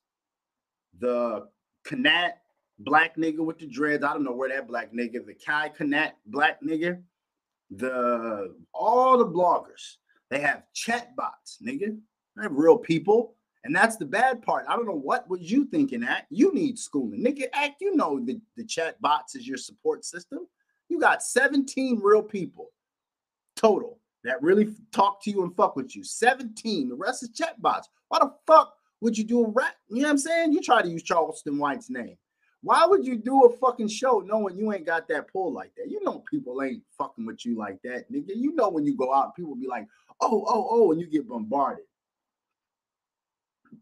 the 0.98 1.46
Cenat 1.86 2.32
black 2.78 3.16
nigga 3.16 3.38
with 3.38 3.58
the 3.58 3.66
dreads. 3.66 4.04
I 4.04 4.12
don't 4.12 4.24
know 4.24 4.34
where 4.34 4.48
that 4.48 4.66
black 4.66 4.92
nigga, 4.92 5.24
the 5.24 5.34
Kai 5.34 5.70
Cenat 5.78 6.12
black 6.26 6.60
nigga, 6.62 7.00
the 7.70 8.54
all 8.74 9.18
the 9.18 9.26
bloggers, 9.26 9.96
they 10.30 10.40
have 10.40 10.64
chat 10.74 11.14
bots, 11.16 11.58
nigga. 11.64 11.96
They 12.36 12.42
have 12.42 12.52
real 12.52 12.78
people. 12.78 13.36
And 13.64 13.76
that's 13.76 13.96
the 13.96 14.06
bad 14.06 14.40
part. 14.40 14.64
I 14.68 14.76
don't 14.76 14.86
know 14.86 14.94
what 14.94 15.28
was 15.28 15.42
you 15.42 15.66
thinking 15.66 16.02
at. 16.02 16.26
You 16.30 16.54
need 16.54 16.78
schooling. 16.78 17.22
Nigga, 17.22 17.44
act, 17.52 17.82
you 17.82 17.94
know 17.94 18.18
the, 18.18 18.40
the 18.56 18.64
chat 18.64 19.00
bots 19.02 19.34
is 19.34 19.46
your 19.46 19.58
support 19.58 20.04
system. 20.04 20.46
You 20.90 21.00
got 21.00 21.22
17 21.22 22.00
real 22.02 22.22
people 22.22 22.68
total 23.56 24.00
that 24.24 24.42
really 24.42 24.74
talk 24.92 25.22
to 25.22 25.30
you 25.30 25.44
and 25.44 25.54
fuck 25.56 25.76
with 25.76 25.96
you. 25.96 26.04
17. 26.04 26.88
The 26.88 26.94
rest 26.94 27.22
is 27.22 27.30
chatbots. 27.30 27.84
Why 28.08 28.18
the 28.18 28.34
fuck 28.46 28.74
would 29.00 29.16
you 29.16 29.24
do 29.24 29.44
a 29.44 29.48
rap? 29.48 29.76
You 29.88 30.02
know 30.02 30.08
what 30.08 30.12
I'm 30.12 30.18
saying? 30.18 30.52
You 30.52 30.60
try 30.60 30.82
to 30.82 30.88
use 30.88 31.02
Charleston 31.02 31.58
White's 31.58 31.88
name. 31.88 32.18
Why 32.62 32.84
would 32.84 33.06
you 33.06 33.16
do 33.16 33.44
a 33.44 33.56
fucking 33.56 33.88
show 33.88 34.18
knowing 34.18 34.58
you 34.58 34.72
ain't 34.72 34.84
got 34.84 35.08
that 35.08 35.32
pull 35.32 35.52
like 35.52 35.72
that? 35.76 35.88
You 35.88 36.02
know 36.04 36.22
people 36.30 36.60
ain't 36.62 36.82
fucking 36.98 37.24
with 37.24 37.46
you 37.46 37.56
like 37.56 37.80
that, 37.84 38.12
nigga. 38.12 38.32
You 38.34 38.54
know 38.54 38.68
when 38.68 38.84
you 38.84 38.94
go 38.94 39.14
out, 39.14 39.34
people 39.34 39.54
be 39.54 39.66
like, 39.66 39.86
oh, 40.20 40.44
oh, 40.46 40.68
oh, 40.70 40.92
and 40.92 41.00
you 41.00 41.06
get 41.06 41.26
bombarded. 41.26 41.84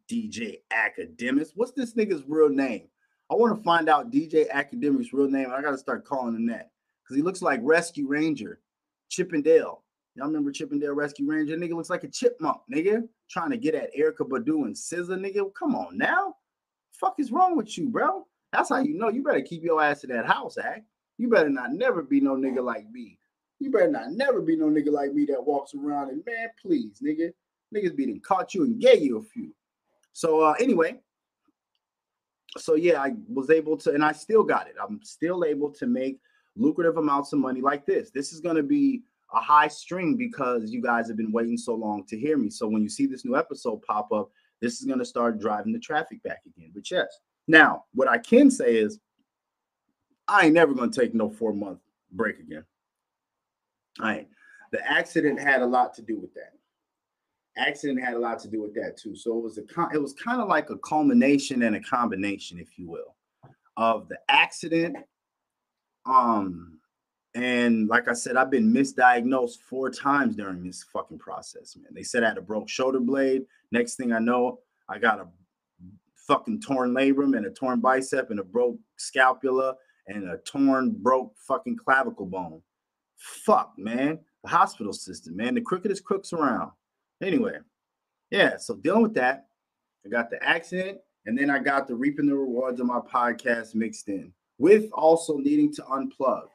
DJ 0.08 0.58
Akademiks. 0.72 1.50
What's 1.54 1.72
this 1.72 1.94
nigga's 1.94 2.22
real 2.28 2.50
name? 2.50 2.88
I 3.30 3.34
want 3.34 3.56
to 3.56 3.62
find 3.62 3.88
out 3.88 4.12
DJ 4.12 4.48
Akademiks' 4.50 5.12
real 5.12 5.28
name. 5.28 5.50
I 5.50 5.60
gotta 5.60 5.78
start 5.78 6.04
calling 6.04 6.36
him 6.36 6.46
that. 6.46 6.70
Because 7.08 7.16
he 7.16 7.22
looks 7.22 7.40
like 7.40 7.60
Rescue 7.62 8.06
Ranger, 8.06 8.60
Chip 9.08 9.32
'n 9.32 9.40
Dale. 9.40 9.82
Y'all 10.14 10.26
remember 10.26 10.52
Chip 10.52 10.72
'n 10.72 10.78
Dale 10.78 10.92
Rescue 10.92 11.26
Ranger? 11.26 11.56
Nigga 11.56 11.74
looks 11.74 11.88
like 11.88 12.04
a 12.04 12.08
chipmunk, 12.08 12.60
nigga. 12.70 13.08
Trying 13.30 13.50
to 13.50 13.56
get 13.56 13.74
at 13.74 13.94
Erykah 13.94 14.28
Badu 14.28 14.66
and 14.66 14.76
SZA, 14.76 15.18
nigga. 15.18 15.52
Come 15.54 15.74
on 15.74 15.96
now. 15.96 16.36
Fuck 16.92 17.14
is 17.18 17.32
wrong 17.32 17.56
with 17.56 17.78
you, 17.78 17.88
bro? 17.88 18.26
That's 18.52 18.68
how 18.68 18.80
you 18.80 18.94
know 18.94 19.08
you 19.08 19.22
better 19.22 19.40
keep 19.40 19.62
your 19.62 19.82
ass 19.82 20.02
to 20.02 20.06
that 20.08 20.26
house, 20.26 20.58
act. 20.58 20.84
You 21.16 21.28
better 21.28 21.48
not 21.48 21.72
never 21.72 22.02
be 22.02 22.20
no 22.20 22.36
nigga 22.36 22.62
like 22.62 22.90
me. 22.90 23.18
You 23.58 23.70
better 23.70 23.90
not 23.90 24.12
never 24.12 24.42
be 24.42 24.56
no 24.56 24.66
nigga 24.66 24.90
like 24.90 25.14
me 25.14 25.24
that 25.26 25.42
walks 25.42 25.74
around 25.74 26.10
and 26.10 26.22
man, 26.26 26.48
please, 26.60 27.00
nigga. 27.02 27.32
Niggas 27.74 27.96
be 27.96 28.18
caught 28.20 28.54
you 28.54 28.64
and 28.64 28.80
gave 28.80 29.02
you 29.02 29.18
a 29.18 29.22
few. 29.22 29.54
So 30.12 30.40
uh 30.40 30.54
anyway, 30.60 31.00
so 32.56 32.74
yeah, 32.74 33.00
I 33.00 33.14
was 33.28 33.50
able 33.50 33.76
to, 33.78 33.92
and 33.92 34.04
I 34.04 34.12
still 34.12 34.42
got 34.42 34.68
it. 34.68 34.74
I'm 34.82 35.00
still 35.02 35.44
able 35.44 35.70
to 35.72 35.86
make 35.86 36.20
lucrative 36.58 36.96
amounts 36.96 37.32
of 37.32 37.38
money 37.38 37.60
like 37.60 37.86
this. 37.86 38.10
This 38.10 38.32
is 38.32 38.40
gonna 38.40 38.62
be 38.62 39.02
a 39.32 39.40
high 39.40 39.68
string 39.68 40.16
because 40.16 40.70
you 40.70 40.80
guys 40.82 41.08
have 41.08 41.16
been 41.16 41.32
waiting 41.32 41.56
so 41.58 41.74
long 41.74 42.04
to 42.06 42.18
hear 42.18 42.36
me. 42.36 42.50
So 42.50 42.66
when 42.66 42.82
you 42.82 42.88
see 42.88 43.06
this 43.06 43.24
new 43.24 43.36
episode 43.36 43.82
pop 43.82 44.10
up, 44.12 44.30
this 44.60 44.80
is 44.80 44.86
going 44.86 44.98
to 44.98 45.04
start 45.04 45.38
driving 45.38 45.72
the 45.72 45.78
traffic 45.78 46.22
back 46.22 46.40
again. 46.46 46.70
But 46.74 46.90
yes, 46.90 47.06
now 47.46 47.84
what 47.94 48.08
I 48.08 48.18
can 48.18 48.50
say 48.50 48.76
is 48.76 48.98
I 50.26 50.46
ain't 50.46 50.54
never 50.54 50.74
gonna 50.74 50.92
take 50.92 51.14
no 51.14 51.30
four 51.30 51.52
month 51.52 51.80
break 52.12 52.38
again. 52.38 52.64
I 54.00 54.18
ain't. 54.18 54.28
The 54.72 54.86
accident 54.88 55.40
had 55.40 55.62
a 55.62 55.66
lot 55.66 55.94
to 55.94 56.02
do 56.02 56.18
with 56.18 56.34
that. 56.34 56.52
Accident 57.56 58.02
had 58.04 58.14
a 58.14 58.18
lot 58.18 58.38
to 58.40 58.48
do 58.48 58.60
with 58.60 58.74
that 58.74 58.98
too. 58.98 59.16
So 59.16 59.38
it 59.38 59.42
was 59.42 59.58
a 59.58 59.62
it 59.94 60.00
was 60.00 60.12
kind 60.12 60.40
of 60.40 60.48
like 60.48 60.70
a 60.70 60.78
culmination 60.78 61.62
and 61.62 61.76
a 61.76 61.80
combination, 61.80 62.58
if 62.58 62.78
you 62.78 62.88
will, 62.88 63.16
of 63.76 64.08
the 64.08 64.18
accident. 64.28 64.96
Um, 66.08 66.78
and 67.34 67.88
like 67.88 68.08
I 68.08 68.14
said, 68.14 68.36
I've 68.36 68.50
been 68.50 68.72
misdiagnosed 68.72 69.60
four 69.60 69.90
times 69.90 70.34
during 70.34 70.64
this 70.64 70.82
fucking 70.82 71.18
process, 71.18 71.76
man. 71.76 71.92
They 71.92 72.02
said 72.02 72.24
I 72.24 72.28
had 72.28 72.38
a 72.38 72.42
broke 72.42 72.68
shoulder 72.68 73.00
blade. 73.00 73.42
Next 73.70 73.96
thing 73.96 74.12
I 74.12 74.18
know, 74.18 74.60
I 74.88 74.98
got 74.98 75.20
a 75.20 75.26
fucking 76.26 76.60
torn 76.60 76.94
labrum 76.94 77.36
and 77.36 77.46
a 77.46 77.50
torn 77.50 77.80
bicep 77.80 78.30
and 78.30 78.40
a 78.40 78.44
broke 78.44 78.78
scapula 78.96 79.74
and 80.06 80.28
a 80.30 80.38
torn, 80.38 80.96
broke 80.98 81.34
fucking 81.46 81.76
clavicle 81.76 82.26
bone. 82.26 82.62
Fuck, 83.18 83.74
man. 83.76 84.18
The 84.42 84.48
hospital 84.48 84.92
system, 84.92 85.36
man. 85.36 85.54
The 85.54 85.60
crookedest 85.60 86.04
crooks 86.04 86.32
around. 86.32 86.70
Anyway, 87.22 87.58
yeah. 88.30 88.56
So 88.56 88.76
dealing 88.76 89.02
with 89.02 89.14
that, 89.14 89.48
I 90.06 90.08
got 90.08 90.30
the 90.30 90.42
accident, 90.42 90.98
and 91.26 91.36
then 91.36 91.50
I 91.50 91.58
got 91.58 91.88
the 91.88 91.94
reaping 91.94 92.26
the 92.26 92.36
rewards 92.36 92.80
of 92.80 92.86
my 92.86 93.00
podcast 93.00 93.74
mixed 93.74 94.08
in 94.08 94.32
with 94.58 94.90
also 94.92 95.36
needing 95.38 95.72
to 95.74 95.82
unplug. 95.82 96.48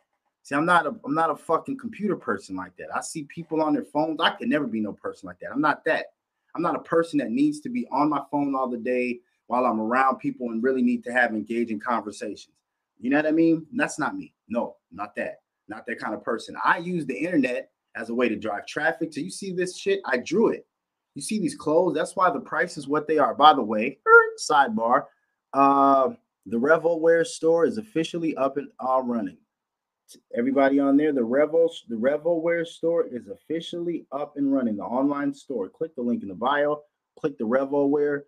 See, 0.44 0.56
I'm 0.56 0.66
not 0.66 0.86
a 0.86 0.96
I'm 1.06 1.14
not 1.14 1.30
a 1.30 1.36
fucking 1.36 1.78
computer 1.78 2.16
person 2.16 2.56
like 2.56 2.76
that. 2.78 2.96
I 2.96 3.02
see 3.02 3.24
people 3.24 3.62
on 3.62 3.74
their 3.74 3.86
phones. 3.86 4.20
I 4.20 4.32
could 4.32 4.50
never 4.50 4.68
be 4.68 4.82
no 4.82 4.94
person 4.94 5.28
like 5.28 5.40
that. 5.40 5.52
I'm 5.52 5.62
not 5.62 5.86
that. 5.86 6.08
I'm 6.56 6.62
not 6.62 6.76
a 6.76 6.80
person 6.80 7.18
that 7.20 7.32
needs 7.32 7.60
to 7.62 7.70
be 7.70 7.88
on 7.92 8.10
my 8.10 8.22
phone 8.30 8.54
all 8.56 8.70
the 8.70 8.78
day 8.78 9.20
while 9.48 9.66
I'm 9.66 9.80
around 9.80 10.18
people 10.18 10.50
and 10.50 10.62
really 10.62 10.82
need 10.82 11.04
to 11.06 11.14
have 11.14 11.32
engaging 11.32 11.80
conversations. 11.80 12.56
You 13.00 13.10
know 13.10 13.18
what 13.18 13.26
I 13.26 13.32
mean? 13.32 13.66
That's 13.74 14.00
not 14.00 14.16
me. 14.16 14.34
No, 14.48 14.76
not 14.92 15.16
that. 15.16 15.42
Not 15.68 15.86
that 15.88 16.00
kind 16.00 16.14
of 16.14 16.24
person. 16.24 16.56
I 16.64 16.78
use 16.78 17.06
the 17.06 17.18
internet 17.18 17.70
as 17.96 18.10
a 18.10 18.14
way 18.14 18.30
to 18.30 18.36
drive 18.36 18.66
traffic. 18.66 19.14
So 19.14 19.22
you 19.22 19.30
see 19.30 19.52
this 19.52 19.78
shit? 19.78 20.02
I 20.06 20.18
drew 20.18 20.50
it. 20.50 20.66
You 21.16 21.22
see 21.22 21.40
these 21.40 21.56
clothes? 21.56 21.96
That's 21.96 22.16
why 22.16 22.30
the 22.32 22.40
price 22.40 22.78
is 22.78 22.88
what 22.88 23.08
they 23.08 23.18
are. 23.18 23.34
By 23.34 23.54
the 23.54 23.62
way, 23.62 24.00
sidebar, 24.40 25.06
uh, 25.54 26.10
the 26.46 26.58
Revo 26.58 27.00
Wear 27.00 27.24
store 27.24 27.66
is 27.66 27.78
officially 27.78 28.36
up 28.36 28.58
and 28.58 28.70
all 28.80 29.04
running. 29.04 29.38
Everybody 30.38 30.80
on 30.80 30.98
there, 30.98 31.14
the 31.14 31.22
Revo, 31.22 31.70
the 31.88 31.96
Revo 31.96 32.42
Wear 32.42 32.66
store 32.66 33.06
is 33.08 33.28
officially 33.28 34.06
up 34.12 34.34
and 34.36 34.54
running. 34.54 34.78
The 34.78 34.84
online 34.84 35.34
store. 35.34 35.70
Click 35.70 35.96
the 35.96 36.02
link 36.02 36.22
in 36.22 36.30
the 36.30 36.36
bio. 36.36 36.82
Click 37.18 37.38
the 37.38 37.46
Revo 37.46 37.90
Wear. 37.90 38.26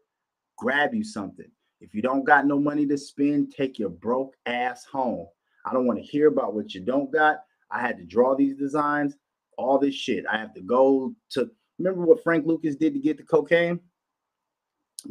Grab 0.58 0.94
you 0.94 1.04
something. 1.04 1.50
If 1.82 1.94
you 1.94 2.02
don't 2.02 2.24
got 2.24 2.48
no 2.48 2.58
money 2.58 2.86
to 2.88 2.98
spend, 2.98 3.54
take 3.54 3.78
your 3.78 3.90
broke 3.90 4.36
ass 4.46 4.86
home. 4.86 5.28
I 5.66 5.74
don't 5.74 5.86
want 5.86 6.00
to 6.00 6.06
hear 6.06 6.28
about 6.28 6.54
what 6.56 6.74
you 6.74 6.82
don't 6.82 7.12
got. 7.12 7.40
I 7.70 7.82
had 7.82 7.98
to 7.98 8.06
draw 8.06 8.36
these 8.36 8.56
designs, 8.56 9.16
all 9.58 9.78
this 9.78 9.96
shit. 9.96 10.24
I 10.32 10.38
have 10.38 10.54
to 10.54 10.62
go 10.62 11.14
to 11.32 11.50
remember 11.78 12.06
what 12.06 12.24
Frank 12.24 12.46
Lucas 12.46 12.76
did 12.76 12.94
to 12.94 13.00
get 13.00 13.18
the 13.18 13.24
cocaine? 13.24 13.80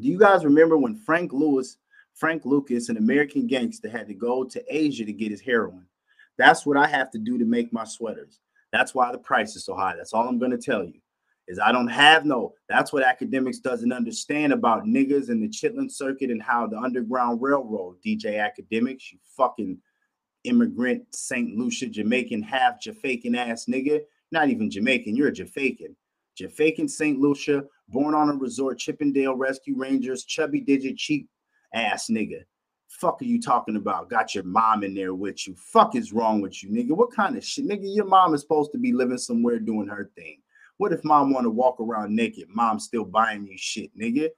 Do 0.01 0.09
you 0.09 0.19
guys 0.19 0.45
remember 0.45 0.77
when 0.77 0.97
Frank 0.97 1.33
Lewis, 1.33 1.77
Frank 2.15 2.45
Lucas, 2.45 2.89
an 2.89 2.97
American 2.97 3.47
gangster, 3.47 3.89
had 3.89 4.09
to 4.09 4.15
go 4.15 4.45
to 4.45 4.65
Asia 4.75 5.05
to 5.05 5.13
get 5.13 5.31
his 5.31 5.41
heroin? 5.41 5.87
That's 6.39 6.65
what 6.65 6.77
I 6.77 6.87
have 6.87 7.11
to 7.13 7.19
do 7.19 7.39
to 7.39 7.45
make 7.45 7.73
my 7.73 7.85
sweaters. 7.85 8.41
That's 8.73 8.95
why 8.95 9.13
the 9.13 9.19
price 9.19 9.55
is 9.57 9.65
so 9.65 9.75
high. 9.75 9.95
That's 9.97 10.13
all 10.13 10.29
I'm 10.29 10.39
going 10.39 10.51
to 10.51 10.59
tell 10.59 10.85
you 10.85 10.95
is 11.47 11.59
I 11.59 11.73
don't 11.73 11.89
have 11.89 12.25
no. 12.25 12.55
That's 12.69 12.93
what 12.93 13.05
Akademiks 13.05 13.61
doesn't 13.61 13.93
understand 13.93 14.53
about 14.53 14.85
niggas 14.85 15.29
and 15.29 15.43
the 15.43 15.49
Chitlin 15.49 15.91
circuit 15.91 16.31
and 16.31 16.43
how 16.43 16.67
the 16.67 16.79
Underground 16.79 17.43
Railroad, 17.43 17.97
DJ 18.05 18.37
Akademiks, 18.39 19.13
you 19.13 19.19
fucking 19.37 19.79
immigrant 20.45 21.05
St. 21.15 21.57
Lucia 21.57 21.87
Jamaican 21.87 22.43
half 22.43 22.81
Jamaican 22.81 23.35
ass 23.35 23.67
nigga. 23.67 24.01
Not 24.31 24.49
even 24.49 24.71
Jamaican, 24.71 25.17
you're 25.17 25.29
a 25.29 25.33
Jamaican. 25.33 25.97
Jamaican 26.37 26.89
St. 26.89 27.21
Lucia, 27.21 27.65
born 27.89 28.15
on 28.15 28.29
a 28.31 28.35
resort, 28.35 28.79
Chip 28.79 29.01
'n 29.01 29.13
Dale 29.13 29.37
Rescue 29.37 29.77
Rangers, 29.77 30.25
chubby 30.25 30.61
digit 30.61 30.97
cheap 30.97 31.29
ass 31.75 32.09
nigga. 32.11 32.43
Fuck 32.89 33.21
are 33.23 33.27
you 33.27 33.41
talking 33.41 33.77
about? 33.77 34.09
Got 34.09 34.35
your 34.35 34.45
mom 34.45 34.85
in 34.85 34.95
there 34.95 35.15
with 35.15 35.47
you. 35.47 35.55
Fuck 35.57 35.97
is 35.97 36.13
wrong 36.13 36.41
with 36.41 36.63
you, 36.63 36.71
nigga? 36.71 36.97
What 36.97 37.13
kind 37.13 37.37
of 37.37 37.45
shit, 37.45 37.67
nigga? 37.67 37.95
Your 37.95 38.07
mom 38.07 38.35
is 38.35 38.41
supposed 38.41 38.73
to 38.73 38.79
be 38.79 38.93
living 38.93 39.19
somewhere 39.19 39.59
doing 39.59 39.89
her 39.89 40.11
thing. 40.17 40.41
What 40.77 40.93
if 40.93 41.05
mom 41.05 41.33
want 41.33 41.45
to 41.45 41.51
walk 41.51 41.81
around 41.81 42.15
naked? 42.15 42.49
Mom 42.49 42.79
still 42.79 43.05
buying 43.05 43.47
you 43.47 43.57
shit, 43.57 43.91
nigga. 43.99 44.29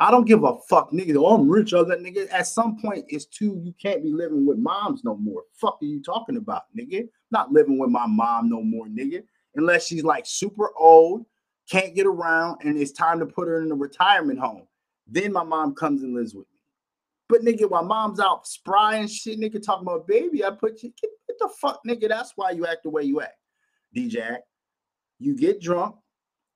I 0.00 0.10
don't 0.10 0.26
give 0.26 0.42
a 0.44 0.54
fuck, 0.68 0.90
nigga. 0.90 1.16
Oh, 1.16 1.34
I'm 1.34 1.48
rich, 1.48 1.72
other 1.74 1.96
nigga. 1.96 2.30
At 2.32 2.46
some 2.46 2.78
point, 2.80 3.04
it's 3.08 3.26
too, 3.26 3.60
you 3.62 3.72
can't 3.80 4.02
be 4.02 4.10
living 4.10 4.46
with 4.46 4.58
moms 4.58 5.04
no 5.04 5.16
more. 5.16 5.44
Fuck 5.54 5.78
are 5.80 5.86
you 5.86 6.02
talking 6.02 6.36
about, 6.36 6.62
nigga? 6.76 7.08
Not 7.30 7.52
living 7.52 7.78
with 7.78 7.90
my 7.90 8.06
mom 8.06 8.50
no 8.50 8.62
more, 8.62 8.86
nigga. 8.86 9.22
Unless 9.54 9.86
she's 9.86 10.02
like 10.02 10.24
super 10.26 10.70
old, 10.78 11.24
can't 11.70 11.94
get 11.94 12.06
around, 12.06 12.58
and 12.64 12.78
it's 12.78 12.92
time 12.92 13.18
to 13.20 13.26
put 13.26 13.48
her 13.48 13.62
in 13.62 13.70
a 13.70 13.74
retirement 13.74 14.38
home. 14.38 14.66
Then 15.06 15.32
my 15.32 15.44
mom 15.44 15.74
comes 15.74 16.02
and 16.02 16.14
lives 16.14 16.34
with. 16.34 16.46
But 17.32 17.40
nigga, 17.40 17.70
while 17.70 17.82
mom's 17.82 18.20
out 18.20 18.46
spry 18.46 19.06
shit, 19.06 19.40
nigga 19.40 19.64
talking 19.64 19.86
about 19.88 20.06
baby, 20.06 20.44
I 20.44 20.50
put 20.50 20.82
you 20.82 20.92
get, 21.00 21.10
get 21.26 21.38
the 21.38 21.48
fuck, 21.62 21.80
nigga. 21.88 22.06
That's 22.06 22.34
why 22.36 22.50
you 22.50 22.66
act 22.66 22.82
the 22.82 22.90
way 22.90 23.04
you 23.04 23.22
act. 23.22 23.38
DJ, 23.96 24.36
you 25.18 25.34
get 25.34 25.58
drunk, 25.58 25.96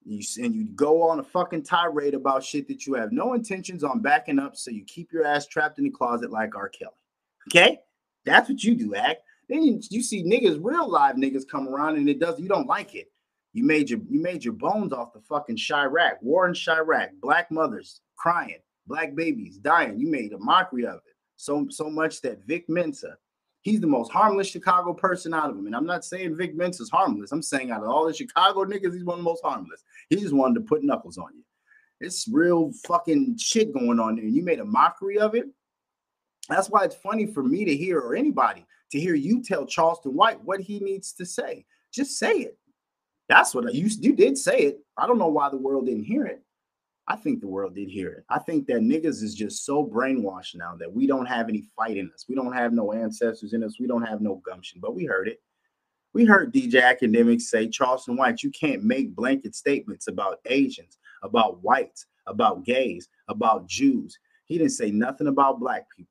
you 0.04 0.22
and 0.36 0.54
you 0.54 0.66
go 0.66 1.00
on 1.00 1.18
a 1.18 1.22
fucking 1.22 1.62
tirade 1.62 2.12
about 2.12 2.44
shit 2.44 2.68
that 2.68 2.86
you 2.86 2.92
have 2.92 3.10
no 3.10 3.32
intentions 3.32 3.84
on 3.84 4.00
backing 4.00 4.38
up, 4.38 4.54
so 4.54 4.70
you 4.70 4.84
keep 4.84 5.14
your 5.14 5.24
ass 5.24 5.46
trapped 5.46 5.78
in 5.78 5.84
the 5.84 5.90
closet 5.90 6.30
like 6.30 6.54
R. 6.54 6.68
Kelly. 6.68 6.92
Okay, 7.48 7.78
that's 8.26 8.50
what 8.50 8.62
you 8.62 8.74
do, 8.74 8.94
act. 8.94 9.22
Then 9.48 9.62
you, 9.62 9.80
you 9.88 10.02
see 10.02 10.24
niggas, 10.24 10.60
real 10.62 10.90
live 10.90 11.16
niggas 11.16 11.48
come 11.50 11.68
around, 11.68 11.96
and 11.96 12.06
it 12.06 12.20
does. 12.20 12.38
You 12.38 12.48
don't 12.48 12.66
like 12.66 12.94
it. 12.94 13.10
You 13.54 13.64
made 13.64 13.88
your 13.88 14.00
you 14.10 14.20
made 14.20 14.44
your 14.44 14.52
bones 14.52 14.92
off 14.92 15.14
the 15.14 15.22
fucking 15.22 15.56
Chiraq, 15.56 16.16
war 16.20 16.46
in 16.46 16.52
Chiraq, 16.52 17.12
black 17.22 17.50
mothers 17.50 18.02
crying, 18.18 18.58
black 18.86 19.14
babies 19.14 19.58
dying. 19.58 19.98
You 19.98 20.08
made 20.08 20.32
a 20.32 20.38
mockery 20.38 20.86
of 20.86 20.96
it. 20.96 21.14
So 21.36 21.66
so 21.70 21.90
much 21.90 22.20
that 22.22 22.44
Vic 22.46 22.68
Mensa, 22.68 23.16
He's 23.66 23.80
the 23.80 23.86
most 23.88 24.12
harmless 24.12 24.46
Chicago 24.46 24.94
person 24.94 25.34
out 25.34 25.50
of 25.50 25.56
them. 25.56 25.66
And 25.66 25.74
I'm 25.74 25.86
not 25.86 26.04
saying 26.04 26.36
Vic 26.36 26.52
is 26.56 26.88
harmless. 26.88 27.32
I'm 27.32 27.42
saying 27.42 27.72
out 27.72 27.82
of 27.82 27.88
all 27.88 28.06
the 28.06 28.14
Chicago 28.14 28.64
niggas, 28.64 28.94
he's 28.94 29.02
one 29.02 29.18
of 29.18 29.24
the 29.24 29.28
most 29.28 29.42
harmless. 29.42 29.82
He 30.08 30.14
just 30.14 30.32
wanted 30.32 30.54
to 30.54 30.60
put 30.60 30.84
knuckles 30.84 31.18
on 31.18 31.30
you. 31.34 31.42
It's 32.00 32.28
real 32.28 32.70
fucking 32.86 33.38
shit 33.38 33.74
going 33.74 33.98
on 33.98 34.14
there. 34.14 34.24
And 34.24 34.32
you 34.32 34.44
made 34.44 34.60
a 34.60 34.64
mockery 34.64 35.18
of 35.18 35.34
it. 35.34 35.46
That's 36.48 36.70
why 36.70 36.84
it's 36.84 36.94
funny 36.94 37.26
for 37.26 37.42
me 37.42 37.64
to 37.64 37.76
hear, 37.76 37.98
or 37.98 38.14
anybody 38.14 38.64
to 38.92 39.00
hear 39.00 39.16
you 39.16 39.42
tell 39.42 39.66
Charleston 39.66 40.14
White 40.14 40.40
what 40.44 40.60
he 40.60 40.78
needs 40.78 41.12
to 41.14 41.26
say. 41.26 41.66
Just 41.92 42.20
say 42.20 42.34
it. 42.34 42.56
That's 43.28 43.52
what 43.52 43.66
I, 43.66 43.70
you, 43.70 43.90
you 43.98 44.12
did 44.12 44.38
say 44.38 44.58
it. 44.58 44.78
I 44.96 45.08
don't 45.08 45.18
know 45.18 45.26
why 45.26 45.50
the 45.50 45.56
world 45.56 45.86
didn't 45.86 46.04
hear 46.04 46.24
it. 46.24 46.40
I 47.08 47.16
think 47.16 47.40
the 47.40 47.46
world 47.46 47.74
did 47.74 47.88
hear 47.88 48.10
it. 48.10 48.24
I 48.28 48.40
think 48.40 48.66
that 48.66 48.80
niggas 48.80 49.22
is 49.22 49.34
just 49.34 49.64
so 49.64 49.84
brainwashed 49.84 50.56
now 50.56 50.74
that 50.76 50.92
we 50.92 51.06
don't 51.06 51.26
have 51.26 51.48
any 51.48 51.68
fight 51.76 51.96
in 51.96 52.10
us. 52.12 52.24
We 52.28 52.34
don't 52.34 52.52
have 52.52 52.72
no 52.72 52.92
ancestors 52.92 53.52
in 53.52 53.62
us. 53.62 53.78
We 53.78 53.86
don't 53.86 54.04
have 54.04 54.20
no 54.20 54.42
gumption, 54.44 54.80
but 54.80 54.96
we 54.96 55.04
heard 55.04 55.28
it. 55.28 55.40
We 56.14 56.24
heard 56.24 56.52
DJ 56.52 56.82
Akademiks 56.82 57.42
say, 57.42 57.68
Charleston 57.68 58.16
White, 58.16 58.42
you 58.42 58.50
can't 58.50 58.82
make 58.82 59.14
blanket 59.14 59.54
statements 59.54 60.08
about 60.08 60.40
Asians, 60.46 60.98
about 61.22 61.62
whites, 61.62 62.06
about 62.26 62.64
gays, 62.64 63.08
about 63.28 63.68
Jews. 63.68 64.18
He 64.46 64.58
didn't 64.58 64.72
say 64.72 64.90
nothing 64.90 65.28
about 65.28 65.60
black 65.60 65.86
people. 65.94 66.10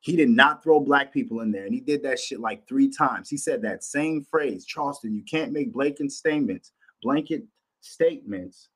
He 0.00 0.16
did 0.16 0.30
not 0.30 0.62
throw 0.62 0.80
black 0.80 1.12
people 1.12 1.40
in 1.40 1.52
there. 1.52 1.64
And 1.64 1.74
he 1.74 1.80
did 1.80 2.02
that 2.02 2.18
shit 2.18 2.40
like 2.40 2.66
three 2.66 2.90
times. 2.90 3.28
He 3.30 3.36
said 3.36 3.62
that 3.62 3.84
same 3.84 4.24
phrase, 4.24 4.64
Charleston, 4.64 5.14
you 5.14 5.22
can't 5.22 5.52
make 5.52 5.72
blanket 5.72 6.10
statements, 6.10 6.72
blanket 7.02 7.44
statements 7.80 8.68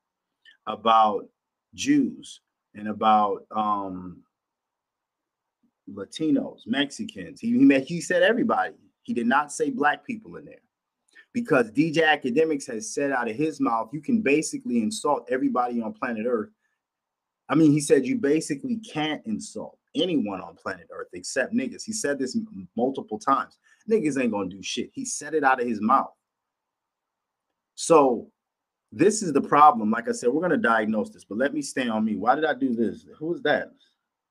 about 0.67 1.27
Jews 1.75 2.41
and 2.73 2.87
about 2.87 3.45
um, 3.55 4.23
Latinos, 5.93 6.61
Mexicans. 6.65 7.39
He, 7.39 7.57
he, 7.57 7.79
he 7.81 8.01
said 8.01 8.23
everybody. 8.23 8.73
He 9.03 9.13
did 9.13 9.27
not 9.27 9.51
say 9.51 9.69
black 9.69 10.05
people 10.05 10.35
in 10.37 10.45
there 10.45 10.61
because 11.33 11.69
DJ 11.71 11.97
Akademiks 11.97 12.65
has 12.67 12.93
said 12.93 13.11
out 13.11 13.29
of 13.29 13.35
his 13.35 13.59
mouth, 13.59 13.89
you 13.91 14.01
can 14.01 14.21
basically 14.21 14.81
insult 14.81 15.27
everybody 15.29 15.81
on 15.81 15.93
planet 15.93 16.25
Earth. 16.27 16.49
I 17.49 17.55
mean, 17.55 17.71
he 17.71 17.81
said 17.81 18.05
you 18.05 18.15
basically 18.15 18.77
can't 18.77 19.21
insult 19.25 19.77
anyone 19.93 20.41
on 20.41 20.55
planet 20.55 20.87
Earth 20.91 21.09
except 21.13 21.53
niggas. 21.53 21.83
He 21.83 21.93
said 21.93 22.17
this 22.17 22.37
multiple 22.75 23.19
times. 23.19 23.57
Niggas 23.89 24.19
ain't 24.19 24.31
gonna 24.31 24.49
do 24.49 24.63
shit. 24.63 24.89
He 24.93 25.05
said 25.05 25.33
it 25.35 25.43
out 25.43 25.61
of 25.61 25.67
his 25.67 25.81
mouth. 25.81 26.13
So 27.75 28.31
this 28.91 29.21
is 29.21 29.33
the 29.33 29.41
problem. 29.41 29.91
Like 29.91 30.07
I 30.07 30.11
said, 30.11 30.29
we're 30.29 30.41
gonna 30.41 30.57
diagnose 30.57 31.09
this, 31.09 31.25
but 31.25 31.37
let 31.37 31.53
me 31.53 31.61
stay 31.61 31.87
on 31.87 32.05
me. 32.05 32.15
Why 32.15 32.35
did 32.35 32.45
I 32.45 32.53
do 32.53 32.73
this? 32.73 33.05
Who 33.17 33.33
is 33.33 33.41
that? 33.43 33.71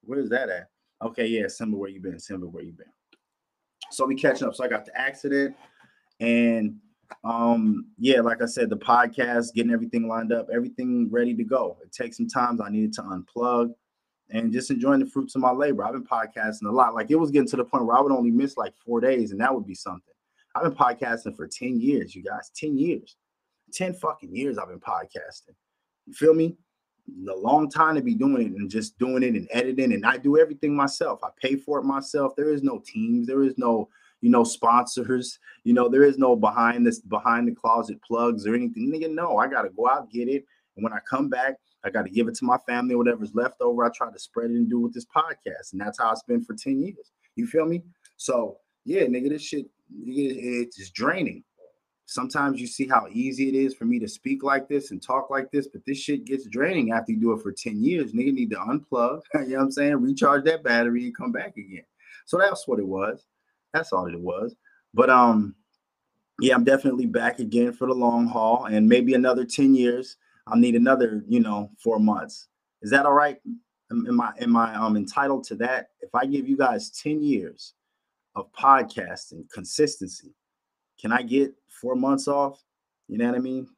Where 0.02 0.18
is 0.18 0.30
that 0.30 0.48
at? 0.48 0.68
Okay, 1.02 1.26
yeah, 1.26 1.48
Simba, 1.48 1.76
where 1.76 1.90
you 1.90 2.00
been? 2.00 2.18
Simba, 2.18 2.46
where 2.46 2.62
you 2.62 2.72
been? 2.72 2.86
So 3.90 4.06
we 4.06 4.14
catching 4.14 4.48
up. 4.48 4.54
So 4.54 4.64
I 4.64 4.68
got 4.68 4.84
the 4.84 4.98
accident, 4.98 5.54
and 6.20 6.76
um, 7.22 7.86
yeah, 7.98 8.20
like 8.20 8.42
I 8.42 8.46
said, 8.46 8.70
the 8.70 8.76
podcast, 8.76 9.54
getting 9.54 9.72
everything 9.72 10.08
lined 10.08 10.32
up, 10.32 10.48
everything 10.52 11.08
ready 11.10 11.34
to 11.34 11.44
go. 11.44 11.78
It 11.82 11.92
takes 11.92 12.16
some 12.16 12.28
time. 12.28 12.60
I 12.62 12.70
needed 12.70 12.92
to 12.94 13.02
unplug, 13.02 13.74
and 14.30 14.52
just 14.52 14.70
enjoying 14.70 15.00
the 15.00 15.06
fruits 15.06 15.34
of 15.34 15.42
my 15.42 15.50
labor. 15.50 15.84
I've 15.84 15.92
been 15.92 16.04
podcasting 16.04 16.68
a 16.68 16.72
lot. 16.72 16.94
Like 16.94 17.10
it 17.10 17.16
was 17.16 17.30
getting 17.30 17.48
to 17.48 17.56
the 17.56 17.64
point 17.64 17.86
where 17.86 17.96
I 17.96 18.00
would 18.00 18.12
only 18.12 18.30
miss 18.30 18.56
like 18.56 18.74
four 18.76 19.00
days, 19.00 19.30
and 19.30 19.40
that 19.40 19.54
would 19.54 19.66
be 19.66 19.74
something. 19.74 20.14
I've 20.54 20.62
been 20.62 20.74
podcasting 20.74 21.36
for 21.36 21.48
10 21.48 21.80
years, 21.80 22.14
you 22.14 22.22
guys. 22.22 22.50
10 22.54 22.78
years. 22.78 23.16
10 23.72 23.94
fucking 23.94 24.34
years 24.34 24.58
I've 24.58 24.68
been 24.68 24.80
podcasting. 24.80 25.54
You 26.06 26.14
feel 26.14 26.34
me? 26.34 26.56
A 27.28 27.36
long 27.36 27.68
time 27.68 27.96
to 27.96 28.02
be 28.02 28.14
doing 28.14 28.46
it 28.46 28.52
and 28.52 28.70
just 28.70 28.98
doing 28.98 29.22
it 29.22 29.34
and 29.34 29.48
editing. 29.52 29.92
And 29.92 30.06
I 30.06 30.16
do 30.16 30.38
everything 30.38 30.74
myself. 30.74 31.20
I 31.22 31.28
pay 31.40 31.56
for 31.56 31.78
it 31.78 31.84
myself. 31.84 32.34
There 32.36 32.50
is 32.50 32.62
no 32.62 32.82
teams. 32.84 33.26
There 33.26 33.42
is 33.42 33.58
no, 33.58 33.88
you 34.22 34.30
know, 34.30 34.42
sponsors. 34.42 35.38
You 35.64 35.74
know, 35.74 35.88
there 35.88 36.04
is 36.04 36.16
no 36.16 36.34
behind 36.34 36.86
this 36.86 37.00
behind 37.00 37.46
the 37.46 37.54
closet 37.54 38.00
plugs 38.02 38.46
or 38.46 38.54
anything. 38.54 38.90
Nigga, 38.90 39.10
no, 39.12 39.36
I 39.36 39.48
gotta 39.48 39.68
go 39.68 39.86
out, 39.86 40.10
get 40.10 40.28
it. 40.28 40.46
And 40.76 40.82
when 40.82 40.94
I 40.94 40.98
come 41.08 41.28
back, 41.28 41.56
I 41.84 41.90
got 41.90 42.04
to 42.06 42.10
give 42.10 42.28
it 42.28 42.34
to 42.36 42.46
my 42.46 42.56
family, 42.66 42.94
whatever's 42.94 43.34
left 43.34 43.60
over. 43.60 43.84
I 43.84 43.90
try 43.94 44.10
to 44.10 44.18
spread 44.18 44.50
it 44.50 44.54
and 44.54 44.70
do 44.70 44.80
with 44.80 44.94
this 44.94 45.04
podcast. 45.04 45.72
And 45.72 45.80
that's 45.80 45.98
how 45.98 46.10
it's 46.10 46.22
been 46.22 46.42
for 46.42 46.54
10 46.54 46.80
years. 46.80 47.12
You 47.36 47.46
feel 47.46 47.66
me? 47.66 47.82
So 48.16 48.56
yeah, 48.84 49.02
nigga, 49.02 49.28
this 49.28 49.42
shit, 49.42 49.66
it's 50.06 50.90
draining. 50.90 51.44
Sometimes 52.06 52.60
you 52.60 52.66
see 52.66 52.86
how 52.86 53.06
easy 53.10 53.48
it 53.48 53.54
is 53.54 53.74
for 53.74 53.86
me 53.86 53.98
to 53.98 54.08
speak 54.08 54.42
like 54.42 54.68
this 54.68 54.90
and 54.90 55.02
talk 55.02 55.30
like 55.30 55.50
this, 55.50 55.68
but 55.68 55.84
this 55.86 55.98
shit 55.98 56.26
gets 56.26 56.46
draining 56.46 56.92
after 56.92 57.12
you 57.12 57.18
do 57.18 57.32
it 57.32 57.42
for 57.42 57.50
10 57.50 57.82
years. 57.82 58.12
Nigga 58.12 58.32
need 58.32 58.50
to 58.50 58.56
unplug, 58.56 59.22
you 59.34 59.40
know 59.40 59.56
what 59.56 59.62
I'm 59.64 59.70
saying? 59.70 59.96
Recharge 59.96 60.44
that 60.44 60.62
battery 60.62 61.04
and 61.04 61.16
come 61.16 61.32
back 61.32 61.56
again. 61.56 61.84
So 62.26 62.38
that's 62.38 62.68
what 62.68 62.78
it 62.78 62.86
was. 62.86 63.26
That's 63.72 63.92
all 63.92 64.06
it 64.06 64.20
was. 64.20 64.54
But 64.92 65.10
um, 65.10 65.54
yeah, 66.40 66.54
I'm 66.54 66.64
definitely 66.64 67.06
back 67.06 67.38
again 67.38 67.72
for 67.72 67.86
the 67.86 67.94
long 67.94 68.26
haul 68.26 68.66
and 68.66 68.88
maybe 68.88 69.14
another 69.14 69.44
10 69.44 69.74
years. 69.74 70.16
I'll 70.46 70.58
need 70.58 70.74
another, 70.74 71.24
you 71.26 71.40
know, 71.40 71.70
four 71.78 71.98
months. 71.98 72.48
Is 72.82 72.90
that 72.90 73.06
all 73.06 73.14
right? 73.14 73.38
Am, 73.90 74.20
I 74.20 74.32
am 74.40 74.56
I 74.56 74.74
um 74.74 74.96
entitled 74.96 75.44
to 75.44 75.54
that? 75.56 75.88
If 76.00 76.14
I 76.14 76.26
give 76.26 76.48
you 76.48 76.56
guys 76.56 76.90
10 76.90 77.22
years 77.22 77.74
of 78.34 78.52
podcasting 78.52 79.50
consistency, 79.50 80.34
can 81.00 81.12
I 81.12 81.22
get 81.22 81.52
four 81.68 81.96
months 81.96 82.28
off? 82.28 82.62
You 83.08 83.18
know 83.18 83.26
what 83.26 83.36
I 83.36 83.40
mean? 83.40 83.68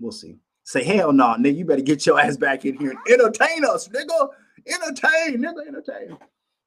We'll 0.00 0.12
see. 0.12 0.38
Say 0.64 0.84
hell 0.84 1.12
no, 1.12 1.28
nah, 1.28 1.36
nigga. 1.36 1.56
You 1.56 1.64
better 1.64 1.82
get 1.82 2.04
your 2.04 2.20
ass 2.20 2.36
back 2.36 2.64
in 2.64 2.76
here 2.76 2.90
and 2.90 2.98
entertain 3.08 3.64
us, 3.64 3.88
nigga. 3.88 4.28
Entertain, 4.66 5.42
nigga, 5.42 5.66
entertain. 5.66 6.18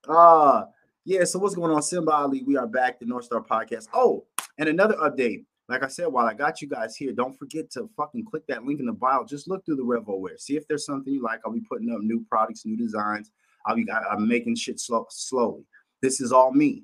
Uh 0.08 0.66
yeah. 1.06 1.24
So 1.24 1.40
what's 1.40 1.56
going 1.56 1.72
on, 1.72 1.82
Simba 1.82 2.12
Ali? 2.12 2.44
We 2.44 2.58
are 2.58 2.68
back, 2.68 3.00
the 3.00 3.06
North 3.06 3.26
Star 3.26 3.42
Podcast. 3.42 3.88
Oh, 3.94 4.26
and 4.58 4.68
another 4.70 4.96
update. 4.96 5.46
Like 5.70 5.84
I 5.84 5.88
said, 5.88 6.08
while 6.08 6.26
I 6.26 6.34
got 6.34 6.62
you 6.62 6.68
guys 6.68 6.98
here, 6.98 7.14
don't 7.14 7.38
forget 7.38 7.72
to 7.72 7.90
fucking 7.96 8.26
click 8.26 8.44
that 8.48 8.66
link 8.66 8.80
in 8.80 8.88
the 8.88 8.92
bio. 8.92 9.24
Just 9.24 9.48
look 9.48 9.66
through 9.66 9.78
the 9.78 9.84
RevoWare. 9.84 10.38
See 10.38 10.58
if 10.58 10.68
there's 10.68 10.86
something 10.86 11.14
you 11.14 11.24
like. 11.24 11.40
I'll 11.46 11.54
be 11.54 11.62
putting 11.62 11.92
up 11.92 12.02
new 12.02 12.26
products, 12.28 12.66
new 12.66 12.76
designs. 12.76 13.32
I'll 13.66 13.76
be 13.76 13.86
I'm 13.90 14.28
making 14.28 14.56
shit 14.56 14.80
slow, 14.80 15.06
slowly. 15.10 15.64
This 16.02 16.20
is 16.20 16.32
all 16.32 16.52
me. 16.52 16.84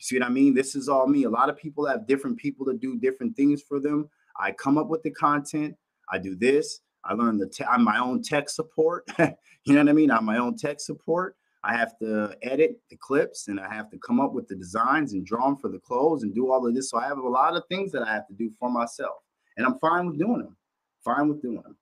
You 0.00 0.04
see 0.04 0.18
what 0.18 0.26
I 0.26 0.30
mean? 0.30 0.54
This 0.54 0.74
is 0.74 0.88
all 0.88 1.06
me. 1.06 1.24
A 1.24 1.30
lot 1.30 1.50
of 1.50 1.58
people 1.58 1.86
have 1.86 2.06
different 2.06 2.38
people 2.38 2.64
to 2.64 2.72
do 2.72 2.98
different 2.98 3.36
things 3.36 3.60
for 3.60 3.78
them. 3.78 4.08
I 4.38 4.52
come 4.52 4.78
up 4.78 4.88
with 4.88 5.02
the 5.02 5.10
content. 5.10 5.76
I 6.10 6.16
do 6.16 6.34
this. 6.34 6.80
I 7.04 7.12
learn 7.12 7.36
the 7.36 7.46
te- 7.46 7.64
I'm 7.64 7.84
my 7.84 7.98
own 7.98 8.22
tech 8.22 8.48
support. 8.48 9.04
you 9.18 9.74
know 9.74 9.80
what 9.80 9.90
I 9.90 9.92
mean? 9.92 10.10
I'm 10.10 10.24
my 10.24 10.38
own 10.38 10.56
tech 10.56 10.80
support. 10.80 11.36
I 11.62 11.76
have 11.76 11.98
to 11.98 12.34
edit 12.42 12.80
the 12.88 12.96
clips 12.96 13.48
and 13.48 13.60
I 13.60 13.72
have 13.72 13.90
to 13.90 13.98
come 13.98 14.20
up 14.20 14.32
with 14.32 14.48
the 14.48 14.56
designs 14.56 15.12
and 15.12 15.26
draw 15.26 15.44
them 15.44 15.58
for 15.58 15.68
the 15.68 15.78
clothes 15.78 16.22
and 16.22 16.34
do 16.34 16.50
all 16.50 16.66
of 16.66 16.74
this. 16.74 16.88
So 16.88 16.98
I 16.98 17.06
have 17.06 17.18
a 17.18 17.28
lot 17.28 17.54
of 17.54 17.64
things 17.68 17.92
that 17.92 18.02
I 18.02 18.12
have 18.14 18.26
to 18.28 18.34
do 18.34 18.50
for 18.58 18.70
myself. 18.70 19.16
And 19.58 19.66
I'm 19.66 19.78
fine 19.78 20.06
with 20.06 20.18
doing 20.18 20.38
them. 20.38 20.56
Fine 21.04 21.28
with 21.28 21.42
doing 21.42 21.56
them. 21.62 21.76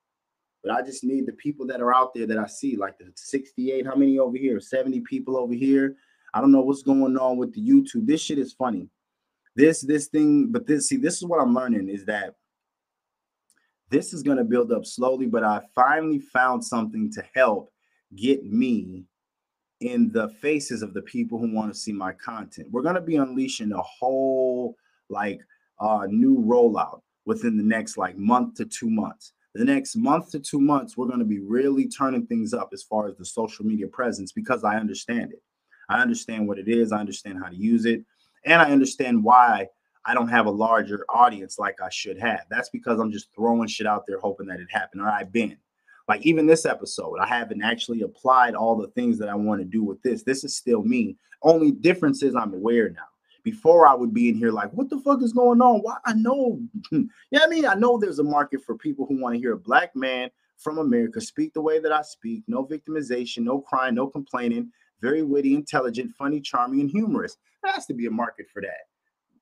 But 0.64 0.72
I 0.72 0.82
just 0.82 1.04
need 1.04 1.26
the 1.26 1.32
people 1.34 1.66
that 1.68 1.80
are 1.80 1.94
out 1.94 2.12
there 2.14 2.26
that 2.26 2.38
I 2.38 2.46
see, 2.48 2.76
like 2.76 2.98
the 2.98 3.12
68, 3.14 3.86
how 3.86 3.94
many 3.94 4.18
over 4.18 4.36
here? 4.36 4.58
70 4.58 5.00
people 5.02 5.36
over 5.36 5.54
here. 5.54 5.94
I 6.34 6.40
don't 6.40 6.52
know 6.52 6.60
what's 6.60 6.82
going 6.82 7.16
on 7.16 7.36
with 7.36 7.54
the 7.54 7.60
YouTube. 7.60 8.06
This 8.06 8.20
shit 8.20 8.38
is 8.38 8.52
funny. 8.52 8.88
This 9.56 9.80
this 9.80 10.06
thing, 10.06 10.52
but 10.52 10.66
this 10.66 10.88
see, 10.88 10.96
this 10.96 11.16
is 11.16 11.24
what 11.24 11.40
I'm 11.40 11.54
learning 11.54 11.88
is 11.88 12.04
that 12.06 12.34
this 13.90 14.12
is 14.12 14.22
going 14.22 14.36
to 14.36 14.44
build 14.44 14.70
up 14.70 14.84
slowly, 14.84 15.26
but 15.26 15.42
I 15.42 15.62
finally 15.74 16.18
found 16.18 16.64
something 16.64 17.10
to 17.12 17.24
help 17.34 17.72
get 18.14 18.44
me 18.44 19.04
in 19.80 20.10
the 20.12 20.28
faces 20.40 20.82
of 20.82 20.92
the 20.92 21.02
people 21.02 21.38
who 21.38 21.54
want 21.54 21.72
to 21.72 21.78
see 21.78 21.92
my 21.92 22.12
content. 22.12 22.68
We're 22.70 22.82
going 22.82 22.96
to 22.96 23.00
be 23.00 23.16
unleashing 23.16 23.72
a 23.72 23.82
whole 23.82 24.74
like 25.08 25.40
uh 25.80 26.06
new 26.08 26.38
rollout 26.38 27.00
within 27.24 27.56
the 27.56 27.62
next 27.62 27.96
like 27.96 28.16
month 28.16 28.54
to 28.56 28.64
2 28.64 28.90
months. 28.90 29.32
The 29.54 29.64
next 29.64 29.96
month 29.96 30.30
to 30.32 30.40
2 30.40 30.60
months 30.60 30.96
we're 30.96 31.06
going 31.06 31.20
to 31.20 31.24
be 31.24 31.40
really 31.40 31.88
turning 31.88 32.26
things 32.26 32.52
up 32.52 32.70
as 32.72 32.82
far 32.82 33.08
as 33.08 33.16
the 33.16 33.24
social 33.24 33.64
media 33.64 33.86
presence 33.86 34.32
because 34.32 34.64
I 34.64 34.76
understand 34.76 35.32
it. 35.32 35.42
I 35.88 36.00
understand 36.00 36.46
what 36.46 36.58
it 36.58 36.68
is, 36.68 36.92
I 36.92 37.00
understand 37.00 37.38
how 37.42 37.48
to 37.48 37.56
use 37.56 37.84
it, 37.84 38.04
and 38.44 38.60
I 38.60 38.70
understand 38.70 39.22
why 39.22 39.68
I 40.04 40.14
don't 40.14 40.28
have 40.28 40.46
a 40.46 40.50
larger 40.50 41.04
audience 41.08 41.58
like 41.58 41.80
I 41.82 41.90
should 41.90 42.18
have. 42.18 42.44
That's 42.50 42.70
because 42.70 42.98
I'm 42.98 43.12
just 43.12 43.28
throwing 43.34 43.68
shit 43.68 43.86
out 43.86 44.04
there 44.06 44.18
hoping 44.18 44.46
that 44.46 44.60
it 44.60 44.68
happened 44.70 45.02
or 45.02 45.10
I've 45.10 45.32
been. 45.32 45.56
Like 46.08 46.24
even 46.24 46.46
this 46.46 46.64
episode, 46.64 47.18
I 47.20 47.26
haven't 47.26 47.62
actually 47.62 48.00
applied 48.00 48.54
all 48.54 48.76
the 48.76 48.88
things 48.88 49.18
that 49.18 49.28
I 49.28 49.34
want 49.34 49.60
to 49.60 49.66
do 49.66 49.84
with 49.84 50.00
this. 50.02 50.22
This 50.22 50.44
is 50.44 50.56
still 50.56 50.82
me. 50.82 51.16
Only 51.42 51.70
difference 51.70 52.22
is 52.22 52.34
I'm 52.34 52.54
aware 52.54 52.88
now. 52.88 53.02
Before 53.44 53.86
I 53.86 53.94
would 53.94 54.12
be 54.12 54.30
in 54.30 54.34
here 54.34 54.50
like, 54.50 54.72
what 54.72 54.88
the 54.88 54.98
fuck 55.00 55.22
is 55.22 55.32
going 55.32 55.60
on? 55.60 55.80
Why 55.80 55.96
I 56.06 56.14
know, 56.14 56.60
yeah, 56.90 57.40
I 57.42 57.46
mean, 57.46 57.66
I 57.66 57.74
know 57.74 57.98
there's 57.98 58.18
a 58.18 58.24
market 58.24 58.62
for 58.64 58.76
people 58.76 59.06
who 59.06 59.20
want 59.20 59.34
to 59.34 59.38
hear 59.38 59.52
a 59.52 59.58
black 59.58 59.94
man 59.94 60.30
from 60.56 60.78
America 60.78 61.20
speak 61.20 61.54
the 61.54 61.60
way 61.60 61.78
that 61.78 61.92
I 61.92 62.02
speak, 62.02 62.42
no 62.48 62.64
victimization, 62.64 63.44
no 63.44 63.60
crying, 63.60 63.94
no 63.94 64.06
complaining, 64.06 64.72
very 65.00 65.22
witty, 65.22 65.54
intelligent, 65.54 66.14
funny, 66.16 66.40
charming, 66.40 66.80
and 66.80 66.90
humorous. 66.90 67.36
There 67.62 67.72
has 67.72 67.86
to 67.86 67.94
be 67.94 68.06
a 68.06 68.10
market 68.10 68.46
for 68.52 68.62
that 68.62 68.86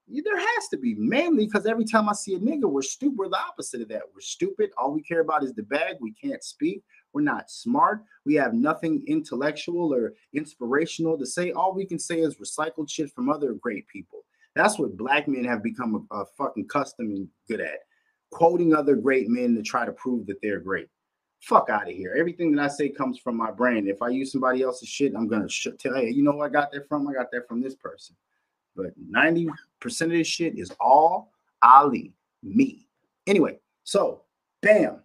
there 0.08 0.38
has 0.38 0.68
to 0.68 0.76
be 0.76 0.94
mainly 0.94 1.46
because 1.46 1.66
every 1.66 1.84
time 1.84 2.08
I 2.08 2.12
see 2.12 2.34
a 2.34 2.38
nigga, 2.38 2.64
we're 2.64 2.82
stupid. 2.82 3.18
We're 3.18 3.28
the 3.28 3.38
opposite 3.38 3.80
of 3.80 3.88
that. 3.88 4.02
We're 4.14 4.20
stupid. 4.20 4.70
All 4.78 4.92
we 4.92 5.02
care 5.02 5.20
about 5.20 5.42
is 5.42 5.52
the 5.52 5.64
bag. 5.64 5.96
We 6.00 6.12
can't 6.12 6.44
speak. 6.44 6.82
We're 7.12 7.22
not 7.22 7.50
smart. 7.50 8.02
We 8.24 8.34
have 8.34 8.54
nothing 8.54 9.02
intellectual 9.06 9.92
or 9.92 10.14
inspirational 10.32 11.18
to 11.18 11.26
say. 11.26 11.50
All 11.52 11.74
we 11.74 11.86
can 11.86 11.98
say 11.98 12.20
is 12.20 12.36
recycled 12.36 12.88
shit 12.88 13.10
from 13.12 13.28
other 13.28 13.54
great 13.54 13.88
people. 13.88 14.20
That's 14.54 14.78
what 14.78 14.96
black 14.96 15.26
men 15.28 15.44
have 15.44 15.62
become 15.62 16.06
a, 16.10 16.20
a 16.20 16.24
fucking 16.38 16.68
custom 16.68 17.10
and 17.10 17.28
good 17.48 17.60
at. 17.60 17.80
Quoting 18.30 18.74
other 18.74 18.96
great 18.96 19.28
men 19.28 19.54
to 19.56 19.62
try 19.62 19.84
to 19.84 19.92
prove 19.92 20.26
that 20.26 20.40
they're 20.42 20.60
great. 20.60 20.88
Fuck 21.46 21.70
out 21.70 21.88
of 21.88 21.94
here. 21.94 22.12
Everything 22.18 22.52
that 22.56 22.64
I 22.64 22.66
say 22.66 22.88
comes 22.88 23.20
from 23.20 23.36
my 23.36 23.52
brain. 23.52 23.86
If 23.86 24.02
I 24.02 24.08
use 24.08 24.32
somebody 24.32 24.62
else's 24.62 24.88
shit, 24.88 25.14
I'm 25.14 25.28
gonna 25.28 25.48
sh- 25.48 25.68
tell 25.78 25.96
you, 25.96 26.08
you 26.08 26.24
know 26.24 26.34
where 26.34 26.48
I 26.48 26.50
got 26.50 26.72
that 26.72 26.88
from? 26.88 27.06
I 27.06 27.12
got 27.12 27.30
that 27.30 27.46
from 27.46 27.60
this 27.60 27.76
person. 27.76 28.16
But 28.74 29.00
90% 29.00 29.46
of 30.02 30.10
this 30.10 30.26
shit 30.26 30.58
is 30.58 30.72
all 30.80 31.32
Ali, 31.62 32.12
me. 32.42 32.88
Anyway, 33.28 33.60
so 33.84 34.22
bam. 34.60 35.04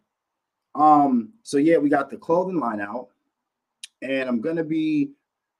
Um, 0.73 1.33
so 1.43 1.57
yeah, 1.57 1.77
we 1.77 1.89
got 1.89 2.09
the 2.09 2.17
clothing 2.17 2.59
line 2.59 2.81
out, 2.81 3.09
and 4.01 4.27
I'm 4.27 4.41
gonna 4.41 4.63
be 4.63 5.11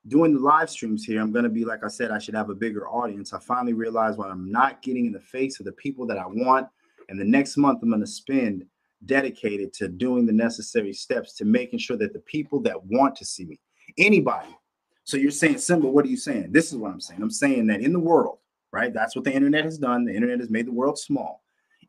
doing 0.07 0.33
the 0.33 0.39
live 0.39 0.71
streams 0.71 1.05
here. 1.05 1.21
I'm 1.21 1.31
gonna 1.31 1.47
be, 1.47 1.63
like 1.63 1.83
I 1.83 1.89
said, 1.89 2.09
I 2.09 2.17
should 2.17 2.33
have 2.33 2.49
a 2.49 2.55
bigger 2.55 2.89
audience. 2.89 3.33
I 3.33 3.39
finally 3.39 3.73
realized 3.73 4.17
when 4.17 4.31
I'm 4.31 4.51
not 4.51 4.81
getting 4.81 5.05
in 5.05 5.11
the 5.11 5.19
face 5.19 5.59
of 5.59 5.67
the 5.67 5.73
people 5.73 6.07
that 6.07 6.17
I 6.17 6.25
want, 6.25 6.67
and 7.07 7.19
the 7.19 7.23
next 7.23 7.55
month 7.55 7.83
I'm 7.83 7.91
gonna 7.91 8.07
spend 8.07 8.65
dedicated 9.05 9.73
to 9.73 9.87
doing 9.87 10.25
the 10.25 10.33
necessary 10.33 10.93
steps 10.93 11.33
to 11.33 11.45
making 11.45 11.79
sure 11.79 11.97
that 11.97 12.13
the 12.13 12.19
people 12.19 12.59
that 12.61 12.85
want 12.85 13.15
to 13.15 13.25
see 13.25 13.45
me, 13.45 13.59
anybody 13.97 14.55
so 15.03 15.17
you're 15.17 15.31
saying, 15.31 15.57
Simba, 15.57 15.87
what 15.87 16.05
are 16.05 16.09
you 16.09 16.17
saying? 16.17 16.51
This 16.51 16.71
is 16.71 16.77
what 16.77 16.91
I'm 16.91 17.01
saying. 17.01 17.21
I'm 17.21 17.31
saying 17.31 17.67
that 17.67 17.81
in 17.81 17.93
the 17.93 17.99
world, 17.99 18.37
right? 18.71 18.93
That's 18.93 19.15
what 19.15 19.25
the 19.25 19.33
internet 19.33 19.65
has 19.65 19.77
done. 19.77 20.05
The 20.05 20.13
internet 20.13 20.39
has 20.39 20.49
made 20.49 20.67
the 20.67 20.71
world 20.71 20.97
small. 20.97 21.43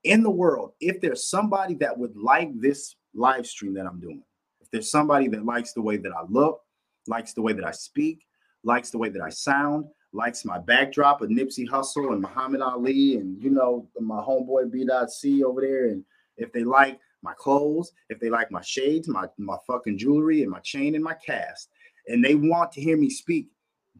In 0.04 0.22
the 0.22 0.30
world, 0.30 0.72
if 0.80 1.00
there's 1.00 1.28
somebody 1.28 1.74
that 1.74 1.96
would 1.96 2.16
like 2.16 2.50
this 2.60 2.96
live 3.14 3.46
stream 3.46 3.74
that 3.74 3.86
I'm 3.86 4.00
doing, 4.00 4.22
if 4.60 4.70
there's 4.70 4.90
somebody 4.90 5.28
that 5.28 5.44
likes 5.44 5.72
the 5.72 5.82
way 5.82 5.98
that 5.98 6.12
I 6.12 6.22
look, 6.28 6.62
likes 7.06 7.34
the 7.34 7.42
way 7.42 7.52
that 7.52 7.64
I 7.64 7.70
speak, 7.70 8.26
likes 8.64 8.90
the 8.90 8.98
way 8.98 9.08
that 9.10 9.22
I 9.22 9.28
sound, 9.28 9.84
likes 10.12 10.44
my 10.44 10.58
backdrop 10.58 11.22
of 11.22 11.30
Nipsey 11.30 11.68
Hussle 11.68 12.12
and 12.12 12.20
Muhammad 12.20 12.60
Ali 12.60 13.16
and 13.16 13.40
you 13.42 13.50
know 13.50 13.88
my 14.00 14.20
homeboy 14.20 14.70
B.C 14.70 15.44
over 15.44 15.60
there, 15.60 15.86
and 15.90 16.04
if 16.42 16.52
they 16.52 16.64
like 16.64 16.98
my 17.22 17.34
clothes, 17.34 17.92
if 18.08 18.18
they 18.18 18.30
like 18.30 18.50
my 18.50 18.62
shades, 18.62 19.08
my 19.08 19.26
my 19.38 19.56
fucking 19.66 19.98
jewelry 19.98 20.42
and 20.42 20.50
my 20.50 20.60
chain 20.60 20.94
and 20.94 21.04
my 21.04 21.14
cast, 21.14 21.70
and 22.08 22.24
they 22.24 22.34
want 22.34 22.72
to 22.72 22.80
hear 22.80 22.96
me 22.96 23.08
speak, 23.08 23.48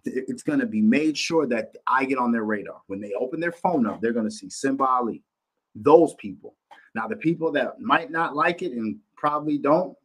it's 0.04 0.42
to 0.60 0.66
be 0.66 0.80
made 0.80 1.16
sure 1.16 1.46
that 1.46 1.76
I 1.86 2.04
get 2.04 2.18
on 2.18 2.32
their 2.32 2.44
radar. 2.44 2.80
When 2.86 3.00
they 3.00 3.12
open 3.14 3.40
their 3.40 3.52
phone 3.52 3.86
up, 3.86 4.00
they're 4.00 4.12
to 4.26 4.30
see 4.30 4.50
Simba 4.50 4.84
Ali. 4.84 5.22
Those 5.74 6.14
people. 6.14 6.54
Now, 6.94 7.06
the 7.06 7.16
people 7.16 7.50
that 7.52 7.80
might 7.80 8.10
not 8.10 8.36
like 8.36 8.62
it 8.62 8.72
and 8.72 8.98
probably 9.16 9.56
don't, 9.56 9.96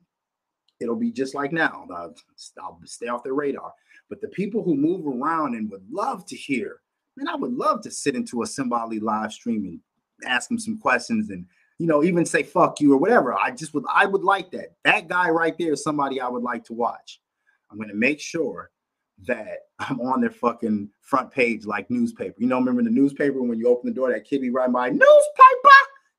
it'll 0.80 0.96
be 0.96 1.12
just 1.12 1.36
like 1.36 1.52
now. 1.52 1.86
I'll, 1.94 2.16
I'll 2.62 2.80
stay 2.86 3.08
off 3.08 3.24
their 3.24 3.34
radar. 3.34 3.74
But 4.10 4.22
the 4.22 4.30
people 4.30 4.64
who 4.64 4.76
move 4.76 5.06
around 5.06 5.56
and 5.56 5.70
would 5.70 5.86
love 5.92 6.26
to 6.28 6.36
hear, 6.36 6.80
man, 7.18 7.28
I 7.28 7.36
would 7.36 7.54
love 7.54 7.82
to 7.82 7.92
sit 7.92 8.16
into 8.16 8.42
a 8.42 8.46
Simba 8.46 8.76
Ali 8.76 9.00
live 9.00 9.34
stream 9.34 9.66
and 9.66 9.82
ask 10.30 10.48
them 10.48 10.60
some 10.60 10.78
questions 10.78 11.30
and 11.30 11.46
you 11.80 11.88
know, 11.88 12.04
even 12.04 12.26
say 12.26 12.44
fuck 12.44 12.82
you 12.82 12.94
or 12.94 12.98
whatever. 12.98 13.34
I 13.34 13.52
just 13.52 13.74
would 13.74 13.84
I 13.92 14.06
would 14.06 14.24
like 14.24 14.52
that. 14.52 14.76
That 14.84 15.08
guy 15.08 15.30
right 15.30 15.56
there 15.58 15.74
is 15.74 15.84
somebody 15.84 16.20
I 16.20 16.28
would 16.28 16.44
like 16.44 16.64
to 16.66 16.74
watch. 16.74 17.20
I'm 17.72 17.78
gonna 17.78 17.94
make 17.94 18.20
sure 18.20 18.72
that 19.28 19.60
I'm 19.80 20.02
on 20.02 20.22
their 20.22 20.32
fucking 20.32 20.90
front 21.02 21.32
page 21.32 21.66
like 21.66 21.90
newspaper. 21.90 22.36
You 22.40 22.48
know, 22.48 22.58
remember 22.58 22.84
the 22.84 22.90
newspaper 22.90 23.42
when 23.42 23.60
you 23.60 23.68
open 23.68 23.90
the 23.90 23.96
door, 23.96 24.12
that 24.12 24.26
kid 24.26 24.42
be 24.42 24.50
right 24.50 24.72
by 24.72 24.90
newspaper. 24.90 25.06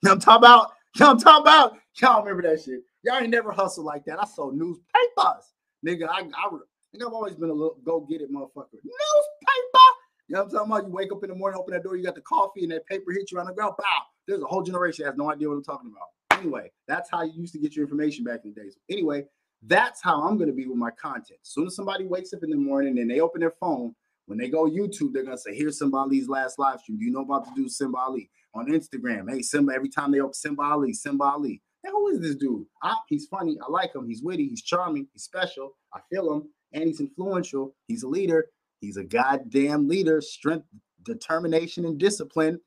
You 0.00 0.10
know 0.10 0.12
I'm 0.12 0.20
talking 0.20 0.44
about? 0.44 0.70
You 0.94 1.04
know 1.04 1.10
I'm 1.10 1.18
talking 1.18 1.42
about? 1.42 1.76
Y'all 2.00 2.22
remember 2.22 2.42
that 2.48 2.62
shit. 2.62 2.82
Y'all 3.02 3.16
ain't 3.16 3.30
never 3.30 3.50
hustled 3.50 3.84
like 3.84 4.04
that. 4.04 4.22
I 4.22 4.26
sold 4.26 4.56
newspapers. 4.56 5.54
Nigga, 5.84 6.08
I, 6.08 6.20
I, 6.20 6.50
think 6.92 7.04
I've 7.04 7.12
always 7.12 7.34
been 7.34 7.50
a 7.50 7.52
little 7.52 7.78
go 7.84 8.00
get 8.08 8.20
it 8.20 8.32
motherfucker. 8.32 8.74
Newspaper. 8.74 9.88
You 10.28 10.36
know 10.36 10.44
what 10.44 10.44
I'm 10.44 10.50
talking 10.50 10.72
about? 10.72 10.86
You 10.86 10.92
wake 10.92 11.10
up 11.10 11.24
in 11.24 11.30
the 11.30 11.34
morning, 11.34 11.58
open 11.58 11.74
that 11.74 11.82
door, 11.82 11.96
you 11.96 12.04
got 12.04 12.14
the 12.14 12.20
coffee, 12.20 12.62
and 12.62 12.70
that 12.70 12.86
paper 12.86 13.10
hits 13.10 13.32
you 13.32 13.40
on 13.40 13.46
the 13.46 13.52
ground. 13.52 13.74
Bow. 13.76 13.84
There's 14.28 14.42
a 14.42 14.46
whole 14.46 14.62
generation 14.62 15.06
has 15.06 15.16
no 15.16 15.32
idea 15.32 15.48
what 15.48 15.56
I'm 15.56 15.64
talking 15.64 15.90
about. 15.90 16.38
Anyway, 16.40 16.70
that's 16.86 17.10
how 17.10 17.22
you 17.22 17.32
used 17.34 17.54
to 17.54 17.58
get 17.58 17.74
your 17.74 17.84
information 17.84 18.22
back 18.24 18.44
in 18.44 18.52
the 18.54 18.60
days. 18.60 18.76
Anyway, 18.88 19.24
that's 19.62 20.00
how 20.00 20.22
I'm 20.22 20.36
going 20.36 20.50
to 20.50 20.54
be 20.54 20.66
with 20.66 20.78
my 20.78 20.90
content. 20.90 21.40
As 21.42 21.48
soon 21.48 21.66
as 21.66 21.74
somebody 21.74 22.06
wakes 22.06 22.32
up 22.32 22.44
in 22.44 22.50
the 22.50 22.56
morning 22.56 22.98
and 22.98 23.10
they 23.10 23.20
open 23.20 23.40
their 23.40 23.54
phone, 23.58 23.94
when 24.26 24.38
they 24.38 24.48
go 24.48 24.68
YouTube, 24.68 25.14
they're 25.14 25.24
gonna 25.24 25.38
say, 25.38 25.54
"Here's 25.54 25.78
Simba 25.78 25.96
Ali's 25.96 26.28
last 26.28 26.58
live 26.58 26.80
stream. 26.80 26.98
Do 26.98 27.04
you 27.06 27.10
know 27.10 27.22
about 27.22 27.46
to 27.46 27.50
do 27.56 27.66
Simba 27.66 27.96
Ali 27.96 28.30
on 28.54 28.66
Instagram? 28.66 29.30
Hey, 29.30 29.40
Simba. 29.40 29.72
Every 29.72 29.88
time 29.88 30.12
they 30.12 30.20
open 30.20 30.34
Simba 30.34 30.62
Ali, 30.62 30.92
Simba 30.92 31.24
Ali. 31.24 31.62
Hey, 31.82 31.90
who 31.90 32.08
is 32.08 32.20
this 32.20 32.34
dude? 32.34 32.66
Ah, 32.82 33.02
he's 33.08 33.26
funny. 33.26 33.56
I 33.66 33.70
like 33.70 33.94
him. 33.94 34.06
He's 34.06 34.22
witty. 34.22 34.46
He's 34.46 34.62
charming. 34.62 35.08
He's 35.14 35.22
special. 35.22 35.78
I 35.94 36.00
feel 36.10 36.30
him, 36.30 36.50
and 36.74 36.84
he's 36.84 37.00
influential. 37.00 37.74
He's 37.86 38.02
a 38.02 38.08
leader. 38.08 38.50
He's 38.82 38.98
a 38.98 39.04
goddamn 39.04 39.88
leader. 39.88 40.20
Strength, 40.20 40.66
determination, 41.04 41.86
and 41.86 41.96
discipline. 41.98 42.60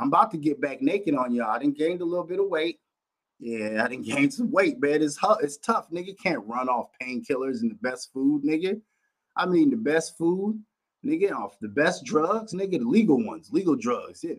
I'm 0.00 0.08
about 0.08 0.30
to 0.30 0.38
get 0.38 0.60
back 0.60 0.80
naked 0.80 1.14
on 1.14 1.34
y'all. 1.34 1.50
I 1.50 1.58
didn't 1.58 1.76
gained 1.76 2.00
a 2.00 2.04
little 2.04 2.24
bit 2.24 2.40
of 2.40 2.46
weight. 2.46 2.80
Yeah, 3.38 3.84
I 3.84 3.88
didn't 3.88 4.06
gain 4.06 4.30
some 4.30 4.50
weight, 4.50 4.80
man. 4.80 5.02
It's 5.02 5.18
it's 5.42 5.58
tough, 5.58 5.90
nigga. 5.90 6.18
Can't 6.18 6.46
run 6.46 6.68
off 6.68 6.88
painkillers 7.00 7.60
and 7.60 7.70
the 7.70 7.78
best 7.82 8.12
food, 8.12 8.42
nigga. 8.42 8.80
I 9.36 9.46
mean, 9.46 9.70
the 9.70 9.76
best 9.76 10.16
food, 10.16 10.60
nigga, 11.04 11.32
off 11.32 11.58
the 11.60 11.68
best 11.68 12.04
drugs, 12.04 12.54
nigga, 12.54 12.78
the 12.78 12.88
legal 12.88 13.24
ones, 13.24 13.50
legal 13.52 13.76
drugs. 13.76 14.24
Yeah, 14.24 14.36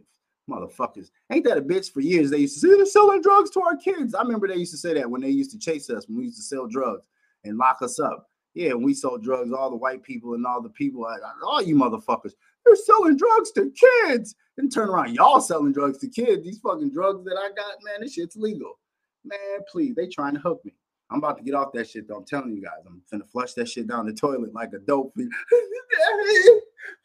motherfuckers. 0.49 1.11
Ain't 1.31 1.45
that 1.45 1.57
a 1.57 1.61
bitch 1.61 1.91
for 1.91 2.01
years? 2.01 2.31
They 2.31 2.39
used 2.39 2.55
to 2.55 2.67
say 2.67 2.75
they're 2.75 2.85
selling 2.85 3.21
drugs 3.21 3.51
to 3.51 3.61
our 3.61 3.75
kids. 3.75 4.15
I 4.15 4.23
remember 4.23 4.47
they 4.47 4.55
used 4.55 4.73
to 4.73 4.77
say 4.77 4.95
that 4.95 5.09
when 5.09 5.21
they 5.21 5.29
used 5.29 5.51
to 5.51 5.59
chase 5.59 5.89
us, 5.91 6.07
when 6.07 6.17
we 6.17 6.25
used 6.25 6.37
to 6.37 6.43
sell 6.43 6.67
drugs 6.67 7.05
and 7.43 7.57
lock 7.57 7.81
us 7.81 7.99
up. 7.99 8.27
Yeah, 8.53 8.73
when 8.73 8.83
we 8.83 8.93
sold 8.93 9.23
drugs, 9.23 9.53
all 9.53 9.69
the 9.69 9.77
white 9.77 10.03
people 10.03 10.33
and 10.33 10.45
all 10.45 10.61
the 10.61 10.69
people, 10.69 11.07
all 11.45 11.61
you 11.61 11.75
motherfuckers, 11.75 12.33
they're 12.65 12.75
selling 12.75 13.17
drugs 13.17 13.51
to 13.51 13.71
kids. 13.71 14.35
And 14.57 14.71
turn 14.71 14.89
around, 14.89 15.13
y'all 15.13 15.39
selling 15.39 15.71
drugs 15.71 15.97
to 15.99 16.07
kids. 16.07 16.43
These 16.43 16.59
fucking 16.59 16.91
drugs 16.91 17.23
that 17.25 17.37
I 17.37 17.49
got, 17.55 17.77
man, 17.83 18.01
this 18.01 18.13
shit's 18.13 18.35
legal. 18.35 18.79
Man, 19.23 19.59
please, 19.71 19.95
they 19.95 20.07
trying 20.07 20.33
to 20.33 20.39
hook 20.39 20.61
me. 20.65 20.73
I'm 21.09 21.17
about 21.17 21.37
to 21.37 21.43
get 21.43 21.55
off 21.55 21.73
that 21.73 21.89
shit 21.89 22.07
though. 22.07 22.17
I'm 22.17 22.25
telling 22.25 22.55
you 22.55 22.61
guys, 22.61 22.85
I'm 22.85 23.01
gonna 23.11 23.25
flush 23.25 23.53
that 23.53 23.67
shit 23.67 23.87
down 23.87 24.05
the 24.05 24.13
toilet 24.13 24.53
like 24.53 24.71
a 24.73 24.79
dope. 24.79 25.13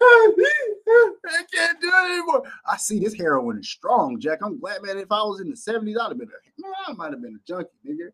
I 0.01 1.43
can't 1.53 1.81
do 1.81 1.89
it 1.89 2.13
anymore. 2.13 2.43
I 2.67 2.77
see 2.77 3.01
this 3.01 3.15
heroin 3.15 3.59
is 3.59 3.69
strong, 3.69 4.21
Jack. 4.21 4.39
I'm 4.43 4.61
glad, 4.61 4.83
man. 4.83 4.99
If 4.99 5.11
I 5.11 5.23
was 5.23 5.41
in 5.41 5.51
the 5.51 5.57
70s, 5.57 6.01
I'd 6.01 6.09
have 6.09 6.19
been 6.19 6.29
a 6.29 6.63
man, 6.63 6.73
I 6.87 6.93
might 6.93 7.13
have 7.13 7.23
been 7.23 7.35
a 7.35 7.47
junkie, 7.47 7.71
nigga. 7.87 8.11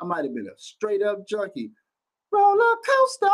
I 0.00 0.04
might 0.04 0.24
have 0.24 0.34
been 0.34 0.48
a 0.48 0.58
straight 0.58 1.02
up 1.02 1.26
junkie. 1.28 1.70
Roller 2.32 2.76
coaster 2.86 3.28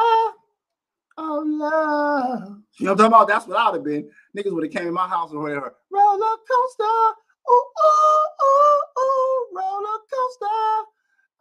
of 1.17 1.47
love. 1.47 2.59
You 2.79 2.87
know 2.87 2.93
what 2.93 2.93
I'm 2.93 2.97
talking 2.97 3.07
about? 3.07 3.29
That's 3.29 3.47
what 3.47 3.59
I'd 3.59 3.75
have 3.75 3.85
been. 3.85 4.11
Niggas 4.37 4.53
would 4.53 4.65
have 4.65 4.73
came 4.73 4.89
in 4.89 4.95
my 4.95 5.09
house 5.09 5.33
or 5.33 5.43
whatever. 5.43 5.75
Roller 5.91 6.37
coaster. 6.49 7.17
Ooh, 7.51 7.65
ooh, 7.85 8.27
ooh, 8.45 9.01
ooh, 9.01 9.47
roller 9.55 9.99
coaster 10.13 10.89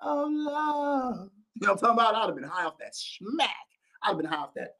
of 0.01 0.29
love. 0.31 1.29
You 1.55 1.67
know 1.67 1.73
what 1.73 1.83
I'm 1.83 1.95
talking 1.95 1.99
about? 1.99 2.15
I'd 2.15 2.25
have 2.25 2.35
been 2.35 2.43
high 2.43 2.65
off 2.65 2.77
that 2.79 2.95
smack. 2.95 3.49
I'd 4.03 4.09
have 4.09 4.17
been 4.17 4.25
high 4.25 4.37
off 4.37 4.53
that 4.55 4.75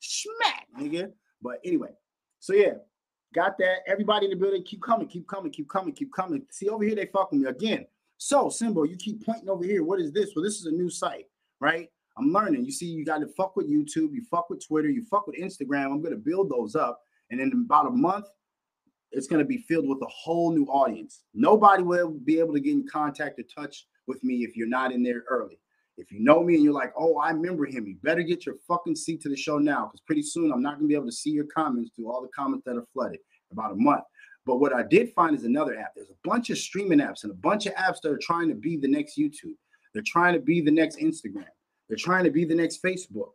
smack, 0.00 0.66
nigga. 0.78 1.12
But 1.42 1.60
anyway, 1.64 1.90
so 2.40 2.52
yeah, 2.52 2.74
got 3.34 3.56
that. 3.58 3.78
Everybody 3.86 4.26
in 4.26 4.30
the 4.30 4.36
building, 4.36 4.62
keep 4.64 4.82
coming, 4.82 5.08
keep 5.08 5.26
coming, 5.26 5.50
keep 5.50 5.68
coming, 5.68 5.94
keep 5.94 6.12
coming. 6.12 6.44
See 6.50 6.68
over 6.68 6.84
here, 6.84 6.94
they 6.94 7.06
fucking 7.06 7.40
me 7.40 7.48
again. 7.48 7.86
So, 8.18 8.46
Simbo, 8.46 8.88
you 8.88 8.96
keep 8.96 9.24
pointing 9.24 9.48
over 9.48 9.64
here. 9.64 9.82
What 9.82 10.00
is 10.00 10.12
this? 10.12 10.30
Well, 10.34 10.44
this 10.44 10.56
is 10.56 10.66
a 10.66 10.70
new 10.70 10.88
site, 10.88 11.26
right? 11.60 11.90
I'm 12.16 12.32
learning. 12.32 12.64
You 12.64 12.72
see, 12.72 12.86
you 12.86 13.04
got 13.04 13.18
to 13.18 13.28
fuck 13.36 13.56
with 13.56 13.68
YouTube, 13.68 14.12
you 14.12 14.22
fuck 14.30 14.50
with 14.50 14.64
Twitter, 14.64 14.88
you 14.88 15.04
fuck 15.10 15.26
with 15.26 15.36
Instagram. 15.36 15.86
I'm 15.86 16.00
going 16.00 16.14
to 16.14 16.16
build 16.16 16.50
those 16.50 16.76
up. 16.76 17.00
And 17.30 17.40
in 17.40 17.50
about 17.52 17.86
a 17.86 17.90
month, 17.90 18.26
it's 19.10 19.26
going 19.26 19.40
to 19.40 19.44
be 19.44 19.58
filled 19.58 19.88
with 19.88 20.02
a 20.02 20.10
whole 20.10 20.52
new 20.52 20.64
audience. 20.66 21.22
Nobody 21.34 21.82
will 21.82 22.10
be 22.10 22.38
able 22.38 22.54
to 22.54 22.60
get 22.60 22.72
in 22.72 22.86
contact 22.86 23.38
or 23.38 23.44
touch 23.44 23.86
with 24.06 24.22
me 24.22 24.44
if 24.44 24.56
you're 24.56 24.68
not 24.68 24.92
in 24.92 25.02
there 25.02 25.24
early. 25.28 25.58
If 25.96 26.10
you 26.10 26.20
know 26.20 26.42
me 26.42 26.54
and 26.56 26.64
you're 26.64 26.72
like, 26.72 26.92
oh, 26.98 27.18
I 27.18 27.30
remember 27.30 27.66
him, 27.66 27.86
you 27.86 27.96
better 28.02 28.22
get 28.22 28.44
your 28.44 28.56
fucking 28.66 28.96
seat 28.96 29.20
to 29.22 29.28
the 29.28 29.36
show 29.36 29.58
now 29.58 29.86
because 29.86 30.00
pretty 30.00 30.22
soon 30.22 30.52
I'm 30.52 30.62
not 30.62 30.74
going 30.78 30.88
to 30.88 30.88
be 30.88 30.96
able 30.96 31.06
to 31.06 31.12
see 31.12 31.30
your 31.30 31.46
comments 31.54 31.92
through 31.94 32.10
all 32.10 32.20
the 32.20 32.28
comments 32.28 32.64
that 32.66 32.76
are 32.76 32.86
flooded 32.92 33.20
about 33.52 33.72
a 33.72 33.76
month. 33.76 34.02
But 34.44 34.56
what 34.56 34.74
I 34.74 34.82
did 34.82 35.12
find 35.14 35.36
is 35.36 35.44
another 35.44 35.78
app. 35.78 35.92
There's 35.94 36.10
a 36.10 36.28
bunch 36.28 36.50
of 36.50 36.58
streaming 36.58 36.98
apps 36.98 37.22
and 37.22 37.30
a 37.30 37.36
bunch 37.36 37.66
of 37.66 37.74
apps 37.74 38.00
that 38.02 38.10
are 38.10 38.20
trying 38.20 38.48
to 38.48 38.54
be 38.54 38.76
the 38.76 38.88
next 38.88 39.16
YouTube. 39.16 39.54
They're 39.92 40.02
trying 40.04 40.34
to 40.34 40.40
be 40.40 40.60
the 40.60 40.72
next 40.72 40.98
Instagram. 40.98 41.46
They're 41.88 41.96
trying 41.96 42.24
to 42.24 42.30
be 42.30 42.44
the 42.44 42.54
next 42.54 42.82
Facebook. 42.82 43.32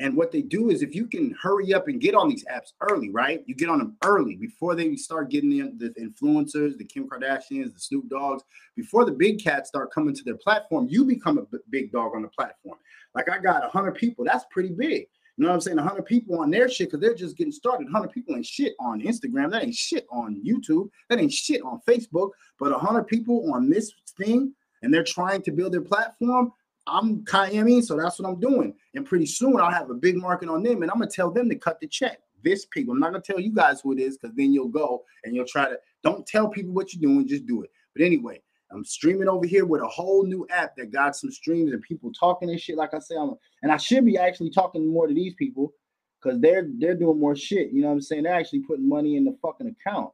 And 0.00 0.16
what 0.16 0.30
they 0.30 0.42
do 0.42 0.70
is 0.70 0.82
if 0.82 0.94
you 0.94 1.06
can 1.06 1.34
hurry 1.42 1.74
up 1.74 1.88
and 1.88 2.00
get 2.00 2.14
on 2.14 2.28
these 2.28 2.44
apps 2.44 2.72
early, 2.80 3.10
right? 3.10 3.42
You 3.46 3.56
get 3.56 3.68
on 3.68 3.78
them 3.78 3.96
early 4.04 4.36
before 4.36 4.76
they 4.76 4.94
start 4.94 5.28
getting 5.28 5.58
in 5.58 5.76
the 5.76 5.88
influencers, 6.00 6.78
the 6.78 6.84
Kim 6.84 7.08
Kardashians, 7.08 7.74
the 7.74 7.80
Snoop 7.80 8.08
Doggs, 8.08 8.44
before 8.76 9.04
the 9.04 9.10
big 9.10 9.42
cats 9.42 9.68
start 9.68 9.92
coming 9.92 10.14
to 10.14 10.22
their 10.22 10.36
platform, 10.36 10.86
you 10.88 11.04
become 11.04 11.38
a 11.38 11.46
big 11.70 11.90
dog 11.90 12.12
on 12.14 12.22
the 12.22 12.28
platform. 12.28 12.78
Like 13.14 13.28
I 13.28 13.38
got 13.38 13.62
100 13.62 13.96
people, 13.96 14.24
that's 14.24 14.44
pretty 14.52 14.72
big. 14.72 15.06
You 15.36 15.44
know 15.44 15.48
what 15.48 15.54
I'm 15.54 15.60
saying? 15.60 15.76
100 15.76 16.04
people 16.04 16.40
on 16.40 16.50
their 16.50 16.68
shit 16.68 16.88
because 16.88 17.00
they're 17.00 17.14
just 17.14 17.36
getting 17.36 17.52
started. 17.52 17.84
100 17.84 18.10
people 18.10 18.34
ain't 18.34 18.46
shit 18.46 18.74
on 18.80 19.00
Instagram. 19.00 19.50
That 19.52 19.62
ain't 19.62 19.74
shit 19.74 20.04
on 20.10 20.42
YouTube. 20.44 20.90
That 21.08 21.20
ain't 21.20 21.32
shit 21.32 21.62
on 21.62 21.80
Facebook. 21.88 22.30
But 22.58 22.72
100 22.72 23.04
people 23.04 23.52
on 23.52 23.70
this 23.70 23.92
thing 24.16 24.52
and 24.82 24.92
they're 24.92 25.04
trying 25.04 25.42
to 25.42 25.52
build 25.52 25.72
their 25.72 25.80
platform, 25.80 26.52
I'm 26.88 27.24
kind 27.24 27.56
of, 27.56 27.66
I 27.66 27.80
so 27.80 27.96
that's 27.96 28.18
what 28.18 28.28
I'm 28.28 28.40
doing. 28.40 28.74
And 28.94 29.06
pretty 29.06 29.26
soon 29.26 29.60
I'll 29.60 29.70
have 29.70 29.90
a 29.90 29.94
big 29.94 30.16
market 30.16 30.48
on 30.48 30.62
them 30.62 30.82
and 30.82 30.90
I'm 30.90 30.98
gonna 30.98 31.10
tell 31.10 31.30
them 31.30 31.48
to 31.48 31.56
cut 31.56 31.80
the 31.80 31.86
check. 31.86 32.20
This 32.42 32.66
people, 32.66 32.94
I'm 32.94 33.00
not 33.00 33.12
gonna 33.12 33.22
tell 33.22 33.40
you 33.40 33.52
guys 33.52 33.80
who 33.80 33.92
it 33.92 34.00
is 34.00 34.16
because 34.16 34.34
then 34.36 34.52
you'll 34.52 34.68
go 34.68 35.04
and 35.24 35.34
you'll 35.34 35.46
try 35.46 35.68
to 35.68 35.78
don't 36.02 36.26
tell 36.26 36.48
people 36.48 36.72
what 36.72 36.92
you're 36.92 37.02
doing, 37.02 37.26
just 37.26 37.46
do 37.46 37.62
it. 37.62 37.70
But 37.94 38.04
anyway, 38.04 38.40
I'm 38.70 38.84
streaming 38.84 39.28
over 39.28 39.46
here 39.46 39.64
with 39.64 39.82
a 39.82 39.88
whole 39.88 40.24
new 40.24 40.46
app 40.50 40.76
that 40.76 40.92
got 40.92 41.16
some 41.16 41.30
streams 41.30 41.72
and 41.72 41.82
people 41.82 42.12
talking 42.12 42.50
and 42.50 42.60
shit. 42.60 42.76
Like 42.76 42.94
I 42.94 42.98
said, 42.98 43.16
I'm, 43.16 43.34
and 43.62 43.72
I 43.72 43.76
should 43.76 44.04
be 44.04 44.18
actually 44.18 44.50
talking 44.50 44.92
more 44.92 45.06
to 45.06 45.14
these 45.14 45.34
people 45.34 45.72
because 46.20 46.40
they're 46.40 46.68
they're 46.78 46.94
doing 46.94 47.18
more 47.18 47.36
shit. 47.36 47.70
You 47.70 47.82
know 47.82 47.88
what 47.88 47.94
I'm 47.94 48.00
saying? 48.02 48.24
They're 48.24 48.34
actually 48.34 48.60
putting 48.60 48.88
money 48.88 49.16
in 49.16 49.24
the 49.24 49.36
fucking 49.42 49.68
account. 49.68 50.10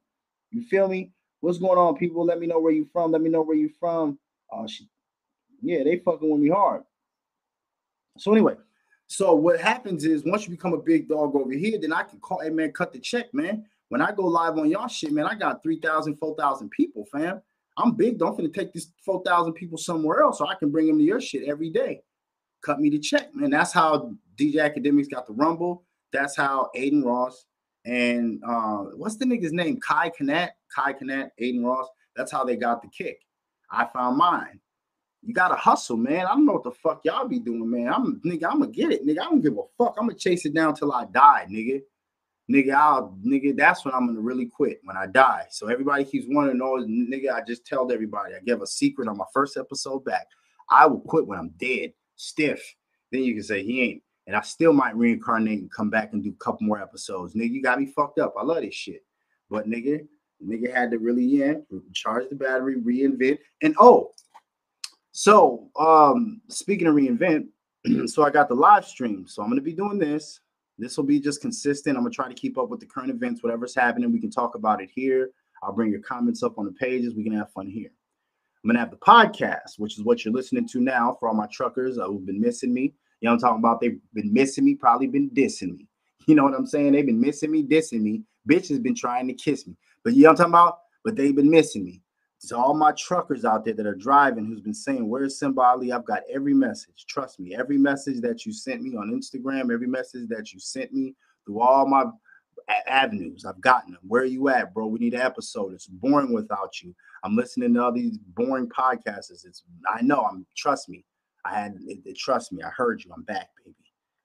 You 0.51 0.63
feel 0.63 0.89
me? 0.89 1.13
What's 1.41 1.59
going 1.59 1.79
on, 1.79 1.97
people? 1.97 2.25
Let 2.25 2.39
me 2.39 2.47
know 2.47 2.61
where 2.61 2.73
you 2.73 2.89
from. 2.93 3.13
Let 3.13 3.21
me 3.21 3.29
know 3.29 3.43
where 3.43 3.57
you 3.57 3.69
from. 3.81 4.19
Oh, 4.51 4.67
she 4.67 4.89
yeah, 5.65 5.83
they 5.83 5.99
fucking 5.99 6.29
with 6.29 6.41
me 6.41 6.49
hard. 6.51 6.83
So 8.19 8.33
anyway, 8.33 8.55
so 9.07 9.35
what 9.35 9.61
happens 9.61 10.05
is 10.05 10.25
once 10.25 10.45
you 10.45 10.51
become 10.51 10.73
a 10.73 10.79
big 10.79 11.09
dog 11.09 11.35
over 11.35 11.53
here, 11.53 11.79
then 11.81 11.93
I 11.93 12.03
can 12.03 12.21
call, 12.21 12.41
hey 12.41 12.51
man, 12.51 12.73
cut 12.73 12.93
the 12.93 12.99
check, 12.99 13.33
man. 13.35 13.65
When 13.89 14.01
I 14.01 14.13
go 14.13 14.23
live 14.23 14.59
on 14.59 14.71
y'all 14.71 14.89
shit, 14.89 15.13
man, 15.13 15.27
I 15.27 15.35
got 15.35 15.63
3,000, 15.63 16.17
4,000 16.17 16.71
people, 16.71 17.07
fam. 17.13 17.41
I'm 17.77 17.93
big. 17.93 18.19
Don't 18.19 18.39
finna 18.39 18.53
take 18.53 18.73
this 18.73 18.93
4,000 19.05 19.53
people 19.53 19.79
somewhere 19.79 20.23
else 20.23 20.39
so 20.39 20.47
I 20.47 20.55
can 20.55 20.71
bring 20.71 20.87
them 20.87 20.99
to 20.99 21.05
your 21.05 21.21
shit 21.21 21.49
every 21.49 21.71
day. 21.71 22.03
Cut 22.65 22.81
me 22.81 22.89
the 22.89 22.99
check, 22.99 23.35
man. 23.35 23.51
That's 23.51 23.73
how 23.73 24.13
DJ 24.37 24.57
Akademiks 24.57 25.11
got 25.11 25.27
the 25.27 25.33
Rumble. 25.33 25.85
That's 26.13 26.37
how 26.37 26.71
Adin 26.77 27.03
Ross 27.03 27.45
and 27.85 28.43
uh, 28.47 28.85
what's 28.97 29.17
the 29.17 29.27
nigga's 29.27 29.53
name? 29.53 29.79
Kai 29.81 30.11
Cenat, 30.11 30.51
Kai 30.75 30.95
Cenat, 30.95 31.31
Adin 31.39 31.65
Ross. 31.65 31.89
That's 32.17 32.33
how 32.33 32.45
they 32.45 32.57
got 32.57 32.83
the 32.83 32.89
kick. 32.89 33.21
I 33.71 33.87
found 33.87 34.17
mine. 34.17 34.61
You 35.27 35.33
gotta 35.33 35.55
hustle, 35.55 35.97
man. 35.97 36.27
I 36.27 36.31
don't 36.31 36.45
know 36.45 36.53
what 36.53 36.65
the 36.65 36.71
fuck 36.71 37.01
y'all 37.05 37.27
be 37.27 37.39
doing, 37.39 37.71
man. 37.71 37.89
I'm 37.89 38.21
nigga, 38.21 38.45
I'm 38.45 38.61
gonna 38.61 38.69
get 38.69 38.93
it, 38.93 39.07
nigga. 39.07 39.21
I 39.21 39.25
don't 39.25 39.41
give 39.41 39.55
a 39.55 39.63
fuck. 39.79 39.97
I'm 39.99 40.07
gonna 40.07 40.19
chase 40.19 40.45
it 40.45 40.53
down 40.53 40.75
till 40.75 40.93
I 40.93 41.07
die, 41.07 41.47
nigga. 41.51 41.81
Nigga, 42.51 42.75
I'll 42.75 43.17
nigga, 43.25 43.57
that's 43.57 43.87
when 43.87 43.95
I'm 43.95 44.07
gonna 44.07 44.21
really 44.21 44.47
quit 44.47 44.81
when 44.85 44.99
I 44.99 45.07
die. 45.07 45.47
So 45.51 45.69
everybody 45.69 46.05
keeps 46.05 46.27
wondering, 46.29 46.61
oh, 46.61 46.85
nigga, 46.87 47.33
I 47.33 47.41
just 47.43 47.67
told 47.67 47.91
everybody. 47.91 48.35
I 48.35 48.41
gave 48.45 48.61
a 48.61 48.67
secret 48.67 49.09
on 49.09 49.17
my 49.17 49.25
first 49.33 49.57
episode 49.57 50.05
back. 50.05 50.27
I 50.69 50.87
will 50.87 51.01
quit 51.01 51.27
when 51.27 51.39
I'm 51.39 51.55
dead, 51.57 51.95
stiff. 52.17 52.63
Then 53.11 53.23
you 53.23 53.33
can 53.35 53.43
say 53.43 53.63
he 53.63 53.83
ain't. 53.83 54.03
And 54.27 54.37
I 54.37 54.43
still 54.43 54.73
might 54.73 54.97
reincarnate 54.97 55.61
and 55.61 55.73
come 55.73 55.91
back 55.91 56.13
and 56.13 56.23
do 56.23 56.31
a 56.31 56.45
couple 56.45 56.67
more 56.67 56.81
episodes. 56.81 57.35
Nigga, 57.35 57.51
you 57.51 57.63
got 57.63 57.79
me 57.79 57.87
fucked 57.87 58.19
up. 58.19 58.35
I 58.39 58.43
love 58.43 58.63
this 58.63 58.75
shit. 58.75 59.05
But 59.49 59.69
nigga, 59.69 60.07
nigga 60.47 60.75
had 60.75 60.91
to 60.91 60.99
really 60.99 61.25
yeah, 61.25 61.55
charge 61.93 62.29
the 62.29 62.37
battery, 62.37 62.77
reinvent. 62.77 63.39
And 63.63 63.75
oh, 63.79 64.13
so, 65.17 65.71
um, 65.79 66.41
speaking 66.49 66.89
of 66.89 66.97
reinvent, 66.97 67.47
so 68.07 68.25
I 68.25 68.31
got 68.31 68.49
the 68.49 68.57
live 68.57 68.85
stream. 68.85 69.29
So 69.29 69.45
I'm 69.45 69.49
gonna 69.49 69.61
be 69.61 69.73
doing 69.73 69.97
this. 69.97 70.41
This 70.77 70.97
will 70.97 71.05
be 71.05 71.21
just 71.21 71.41
consistent. 71.41 71.97
I'm 71.97 72.03
gonna 72.03 72.13
try 72.13 72.27
to 72.27 72.35
keep 72.35 72.59
up 72.59 72.69
with 72.69 72.81
the 72.81 72.87
current 72.87 73.11
events, 73.11 73.41
whatever's 73.41 73.77
happening. 73.77 74.11
We 74.11 74.19
can 74.19 74.33
talk 74.33 74.57
about 74.57 74.83
it 74.83 74.91
here. 74.93 75.31
I'll 75.63 75.73
bring 75.73 75.93
your 75.93 76.01
comments 76.01 76.43
up 76.43 76.59
on 76.59 76.65
the 76.65 76.73
pages. 76.73 77.15
We 77.15 77.23
can 77.23 77.33
have 77.35 77.53
fun 77.53 77.69
here. 77.69 77.93
I'm 78.65 78.69
gonna 78.69 78.81
have 78.81 78.91
the 78.91 78.97
podcast, 78.97 79.79
which 79.79 79.97
is 79.97 80.03
what 80.03 80.25
you're 80.25 80.35
listening 80.35 80.67
to 80.71 80.81
now 80.81 81.17
for 81.21 81.29
all 81.29 81.35
my 81.37 81.47
truckers 81.47 81.97
who've 81.97 82.27
been 82.27 82.41
missing 82.41 82.75
me. 82.75 82.93
You 83.21 83.29
know 83.29 83.35
I'm 83.35 83.39
talking 83.39 83.61
about? 83.61 83.81
They've 83.81 84.01
been 84.15 84.33
missing 84.33 84.65
me, 84.65 84.75
probably 84.75 85.07
been 85.07 85.31
dissing 85.31 85.77
me. 85.77 85.87
You 86.27 86.35
know 86.35 86.45
what 86.45 86.55
I'm 86.55 86.67
saying? 86.67 86.93
They've 86.93 87.05
been 87.05 87.21
missing 87.21 87.51
me, 87.51 87.63
dissing 87.63 88.01
me. 88.01 88.23
Bitch 88.49 88.71
has 88.71 88.79
been 88.79 88.95
trying 88.95 89.29
to 89.29 89.35
kiss 89.35 89.67
me. 89.67 89.77
But 90.03 90.15
you 90.15 90.23
know 90.23 90.31
what 90.31 90.41
I'm 90.41 90.53
talking 90.53 90.53
about? 90.55 90.79
But 91.05 91.17
they've 91.17 91.37
been 91.37 91.51
missing 91.51 91.85
me. 91.85 92.01
To 92.49 92.59
all 92.59 92.75
my 92.75 92.93
truckers 92.93 93.47
out 93.47 93.65
there 93.65 93.73
that 93.75 93.87
are 93.87 93.95
driving 93.95 94.45
who's 94.45 94.61
been 94.61 94.75
saying, 94.75 95.09
Where's 95.09 95.39
Simba 95.39 95.63
Ali? 95.63 95.93
I've 95.93 96.05
got 96.05 96.23
every 96.31 96.53
message. 96.53 97.07
Trust 97.09 97.41
me, 97.41 97.57
every 97.57 97.79
message 97.79 98.21
that 98.21 98.45
you 98.45 98.53
sent 98.53 98.83
me 98.83 98.97
on 98.97 99.11
Instagram, 99.11 99.73
every 99.73 99.87
message 99.87 100.29
that 100.29 100.53
you 100.53 100.61
sent 100.61 100.93
me 100.93 101.15
through 101.47 101.61
all 101.61 101.87
my 101.87 102.05
avenues. 102.87 103.45
I've 103.45 103.61
gotten 103.61 103.93
them. 103.93 104.03
Where 104.07 104.23
are 104.23 104.27
you 104.27 104.49
at, 104.49 104.75
bro? 104.75 104.87
We 104.87 104.99
need 104.99 105.15
an 105.15 105.21
episode. 105.21 105.73
It's 105.73 105.87
boring 105.87 106.33
without 106.33 106.83
you. 106.83 106.95
I'm 107.23 107.37
listening 107.37 107.75
to 107.75 107.83
all 107.83 107.93
these 107.93 108.19
boring 108.19 108.69
podcasts. 108.69 109.31
It's 109.31 109.63
I 109.93 110.03
know. 110.03 110.23
I'm 110.23 110.47
trust 110.57 110.89
me. 110.89 111.05
I 111.45 111.59
had 111.59 111.79
it, 111.87 111.99
it, 112.05 112.17
trust 112.17 112.53
me. 112.53 112.63
I 112.63 112.71
heard 112.71 113.05
you. 113.05 113.11
I'm 113.15 113.23
back, 113.23 113.49
baby. 113.65 113.77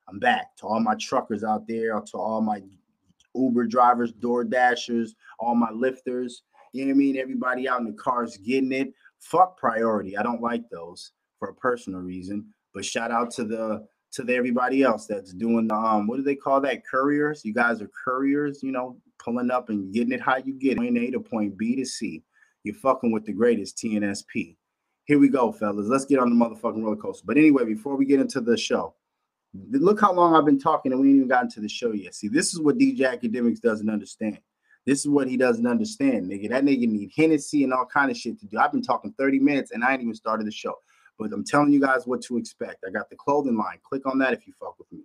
I'm 0.07 0.19
back 0.19 0.55
to 0.57 0.67
all 0.67 0.79
my 0.79 0.95
truckers 0.95 1.43
out 1.43 1.67
there, 1.67 1.99
to 1.99 2.17
all 2.17 2.41
my 2.41 2.61
Uber 3.35 3.65
drivers, 3.65 4.11
Door 4.11 4.45
Dashers, 4.45 5.15
all 5.39 5.55
my 5.55 5.71
lifters. 5.71 6.43
You 6.73 6.85
know 6.85 6.89
what 6.89 6.95
I 6.95 6.97
mean? 6.97 7.17
Everybody 7.17 7.67
out 7.67 7.79
in 7.79 7.85
the 7.85 7.93
cars 7.93 8.37
getting 8.37 8.71
it. 8.71 8.93
Fuck 9.19 9.57
priority. 9.57 10.17
I 10.17 10.23
don't 10.23 10.41
like 10.41 10.69
those 10.69 11.11
for 11.39 11.49
a 11.49 11.55
personal 11.55 12.01
reason. 12.01 12.45
But 12.73 12.85
shout 12.85 13.11
out 13.11 13.31
to 13.31 13.43
the 13.43 13.87
to 14.11 14.23
the 14.23 14.35
everybody 14.35 14.83
else 14.83 15.05
that's 15.05 15.33
doing 15.33 15.67
the 15.67 15.75
um 15.75 16.07
what 16.07 16.17
do 16.17 16.23
they 16.23 16.35
call 16.35 16.59
that 16.59 16.85
couriers 16.85 17.43
you 17.45 17.53
guys 17.53 17.81
are 17.81 17.89
couriers 18.03 18.63
you 18.63 18.71
know 18.71 18.97
pulling 19.23 19.51
up 19.51 19.69
and 19.69 19.93
getting 19.93 20.13
it 20.13 20.21
how 20.21 20.37
you 20.37 20.53
get 20.53 20.73
it 20.73 20.77
point 20.77 20.97
a 20.97 21.11
to 21.11 21.19
point 21.19 21.57
b 21.57 21.75
to 21.75 21.85
c 21.85 22.23
you're 22.63 22.75
fucking 22.75 23.11
with 23.11 23.25
the 23.25 23.33
greatest 23.33 23.77
tnsp 23.77 24.55
here 25.05 25.19
we 25.19 25.29
go 25.29 25.51
fellas 25.51 25.87
let's 25.87 26.05
get 26.05 26.19
on 26.19 26.29
the 26.29 26.45
motherfucking 26.45 26.83
roller 26.83 26.95
coaster 26.95 27.23
but 27.25 27.37
anyway 27.37 27.65
before 27.65 27.95
we 27.95 28.05
get 28.05 28.19
into 28.19 28.41
the 28.41 28.57
show 28.57 28.93
look 29.71 29.99
how 29.99 30.13
long 30.13 30.35
i've 30.35 30.45
been 30.45 30.59
talking 30.59 30.91
and 30.91 30.99
we 30.99 31.09
ain't 31.09 31.17
even 31.17 31.27
gotten 31.27 31.49
to 31.49 31.59
the 31.59 31.69
show 31.69 31.91
yet 31.91 32.15
see 32.15 32.27
this 32.27 32.53
is 32.53 32.59
what 32.59 32.77
dj 32.77 32.99
Akademiks 32.99 33.61
doesn't 33.61 33.89
understand 33.89 34.39
this 34.85 34.99
is 34.99 35.07
what 35.07 35.27
he 35.27 35.37
doesn't 35.37 35.67
understand 35.67 36.29
nigga 36.29 36.49
that 36.49 36.63
nigga 36.63 36.87
need 36.87 37.11
hennessy 37.15 37.63
and 37.63 37.73
all 37.73 37.85
kind 37.85 38.09
of 38.09 38.17
shit 38.17 38.39
to 38.39 38.45
do 38.47 38.57
i've 38.57 38.71
been 38.71 38.81
talking 38.81 39.13
30 39.17 39.39
minutes 39.39 39.71
and 39.71 39.83
i 39.83 39.93
ain't 39.93 40.01
even 40.01 40.13
started 40.13 40.45
the 40.45 40.51
show 40.51 40.75
but 41.19 41.33
I'm 41.33 41.43
telling 41.43 41.71
you 41.71 41.81
guys 41.81 42.07
what 42.07 42.21
to 42.23 42.37
expect. 42.37 42.85
I 42.87 42.91
got 42.91 43.09
the 43.09 43.17
clothing 43.17 43.57
line. 43.57 43.79
Click 43.83 44.07
on 44.07 44.17
that 44.19 44.33
if 44.33 44.47
you 44.47 44.53
fuck 44.57 44.79
with 44.79 44.91
me. 44.91 45.01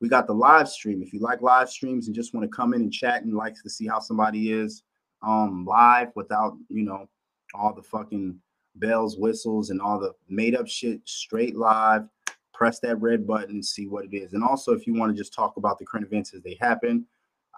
We 0.00 0.08
got 0.10 0.26
the 0.26 0.34
live 0.34 0.68
stream. 0.68 1.02
If 1.02 1.14
you 1.14 1.20
like 1.20 1.40
live 1.40 1.70
streams 1.70 2.06
and 2.06 2.14
just 2.14 2.34
want 2.34 2.44
to 2.44 2.54
come 2.54 2.74
in 2.74 2.82
and 2.82 2.92
chat 2.92 3.22
and 3.22 3.34
likes 3.34 3.62
to 3.62 3.70
see 3.70 3.86
how 3.86 3.98
somebody 3.98 4.52
is 4.52 4.82
um 5.22 5.64
live 5.64 6.12
without, 6.14 6.54
you 6.68 6.82
know, 6.82 7.08
all 7.54 7.72
the 7.72 7.82
fucking 7.82 8.38
bells, 8.76 9.16
whistles, 9.16 9.70
and 9.70 9.80
all 9.80 9.98
the 9.98 10.12
made 10.28 10.54
up 10.54 10.68
shit 10.68 11.00
straight 11.04 11.56
live, 11.56 12.02
press 12.52 12.78
that 12.80 13.00
red 13.00 13.26
button 13.26 13.52
and 13.52 13.64
see 13.64 13.86
what 13.86 14.04
it 14.04 14.14
is. 14.14 14.34
And 14.34 14.44
also, 14.44 14.72
if 14.72 14.86
you 14.86 14.92
want 14.92 15.12
to 15.12 15.16
just 15.16 15.32
talk 15.32 15.56
about 15.56 15.78
the 15.78 15.86
current 15.86 16.06
events 16.06 16.34
as 16.34 16.42
they 16.42 16.58
happen, 16.60 17.06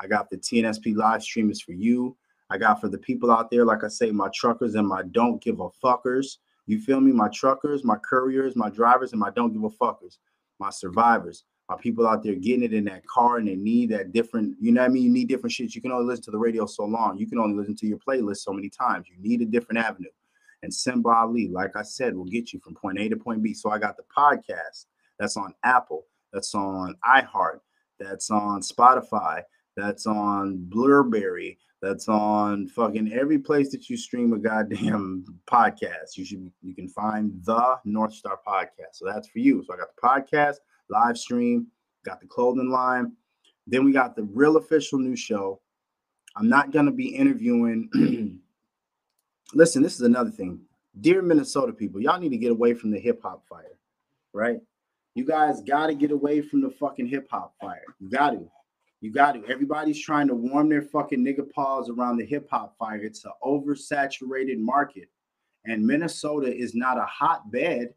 I 0.00 0.06
got 0.06 0.30
the 0.30 0.37
TNSP 0.37 0.96
live 0.96 1.22
stream 1.22 1.50
is 1.50 1.61
for 1.61 1.72
you. 1.72 2.16
I 2.50 2.59
got 2.59 2.80
for 2.80 2.88
the 2.88 2.98
people 2.98 3.30
out 3.30 3.50
there, 3.50 3.64
like 3.64 3.82
I 3.82 3.88
say, 3.88 4.11
my 4.11 4.28
truckers 4.35 4.74
and 4.74 4.87
my 4.87 5.02
don't 5.11 5.42
give 5.42 5.61
a 5.61 5.68
fuckers. 5.85 6.37
You 6.66 6.80
feel 6.80 7.00
me? 7.00 7.12
My 7.12 7.28
truckers, 7.28 7.85
my 7.85 7.96
couriers, 7.96 8.56
my 8.56 8.70
drivers, 8.70 9.12
and 9.12 9.20
my 9.20 9.30
don't 9.30 9.52
give 9.52 9.64
a 9.64 9.70
fuckers, 9.70 10.18
my 10.59 10.70
survivors, 10.70 11.44
my 11.68 11.76
people 11.76 12.06
out 12.06 12.22
there 12.22 12.35
getting 12.35 12.62
it 12.62 12.72
in 12.72 12.85
that 12.85 13.06
car 13.06 13.38
and 13.38 13.48
they 13.48 13.56
need 13.56 13.90
that 13.90 14.12
different, 14.12 14.56
you 14.61 14.72
know 14.72 14.82
what 14.82 14.90
I 14.90 14.92
mean? 14.92 15.04
You 15.04 15.11
need 15.11 15.28
different 15.28 15.52
shit. 15.52 15.74
You 15.74 15.82
can 15.82 15.92
only 15.92 16.06
listen 16.06 16.24
to 16.24 16.30
the 16.30 16.38
radio 16.38 16.66
so 16.66 16.85
long. 16.85 17.18
You 17.18 17.26
can 17.26 17.38
only 17.38 17.56
listen 17.56 17.76
to 17.76 17.87
your 17.87 17.98
playlist 17.98 18.38
so 18.38 18.52
many 18.52 18.68
times. 18.68 19.06
You 19.09 19.16
need 19.18 19.42
a 19.42 19.46
different 19.46 19.78
avenue. 19.78 20.11
And 20.62 20.72
Simba 20.72 21.09
Ali, 21.09 21.48
like 21.48 21.76
I 21.76 21.82
said, 21.82 22.16
will 22.16 22.24
get 22.24 22.52
you 22.52 22.61
from 22.61 22.74
point 22.74 22.98
A 22.98 23.09
to 23.09 23.16
point 23.16 23.42
B. 23.42 23.52
So 23.54 23.70
I 23.70 23.78
got 23.78 23.96
the 23.96 24.04
podcast 24.16 24.87
that's 25.18 25.37
on 25.37 25.54
Apple, 25.64 26.06
that's 26.32 26.54
on 26.54 26.96
iHeart, 27.04 27.61
that's 27.98 28.30
on 28.30 28.61
Spotify, 28.61 29.42
that's 29.76 30.06
on 30.06 30.56
Blubrry, 30.68 31.58
that's 31.82 32.08
on 32.08 32.66
fucking 32.68 33.12
every 33.12 33.38
place 33.38 33.70
that 33.70 33.88
you 33.88 33.96
stream 33.96 34.32
a 34.32 34.38
goddamn 34.38 35.24
podcast. 35.50 36.16
You 36.16 36.24
should 36.24 36.50
you 36.62 36.74
can 36.74 36.88
find 36.88 37.32
the 37.44 37.78
North 37.84 38.14
Star 38.14 38.40
podcast. 38.46 38.94
So 38.94 39.06
that's 39.06 39.28
for 39.28 39.38
you. 39.38 39.62
So 39.66 39.74
I 39.74 39.76
got 39.76 39.88
the 39.94 40.02
podcast, 40.02 40.56
live 40.88 41.18
stream, 41.18 41.66
got 42.04 42.20
the 42.20 42.26
clothing 42.26 42.70
line. 42.70 43.12
Then 43.66 43.84
we 43.84 43.92
got 43.92 44.16
the 44.16 44.22
real 44.22 44.56
official 44.56 44.98
new 44.98 45.16
show. 45.16 45.60
I'm 46.36 46.48
not 46.48 46.72
gonna 46.72 46.92
be 46.92 47.08
interviewing. 47.08 48.40
Listen, 49.54 49.82
this 49.82 49.94
is 49.94 50.00
another 50.00 50.30
thing. 50.30 50.60
Dear 51.00 51.20
Minnesota 51.20 51.72
people, 51.72 52.00
y'all 52.00 52.18
need 52.18 52.30
to 52.30 52.38
get 52.38 52.50
away 52.50 52.72
from 52.74 52.90
the 52.90 52.98
hip 52.98 53.20
hop 53.22 53.46
fire, 53.46 53.78
right? 54.32 54.58
You 55.14 55.24
guys 55.24 55.62
got 55.62 55.86
to 55.86 55.94
get 55.94 56.10
away 56.10 56.42
from 56.42 56.60
the 56.60 56.70
fucking 56.70 57.06
hip 57.06 57.28
hop 57.30 57.54
fire. 57.60 57.84
You 58.00 58.10
got 58.10 58.30
to. 58.30 58.50
You 59.00 59.12
got 59.12 59.32
to. 59.32 59.44
Everybody's 59.46 60.00
trying 60.00 60.28
to 60.28 60.35
warm 60.35 60.68
their 60.68 60.82
fucking 60.82 61.24
nigga 61.24 61.50
paws 61.50 61.90
around 61.90 62.16
the 62.16 62.24
hip 62.24 62.48
hop 62.50 62.76
fire. 62.78 62.96
It's 62.96 63.24
an 63.24 63.32
oversaturated 63.44 64.59
market. 64.59 65.09
And 65.64 65.87
Minnesota 65.87 66.54
is 66.54 66.74
not 66.74 66.96
a 66.96 67.04
hotbed 67.04 67.94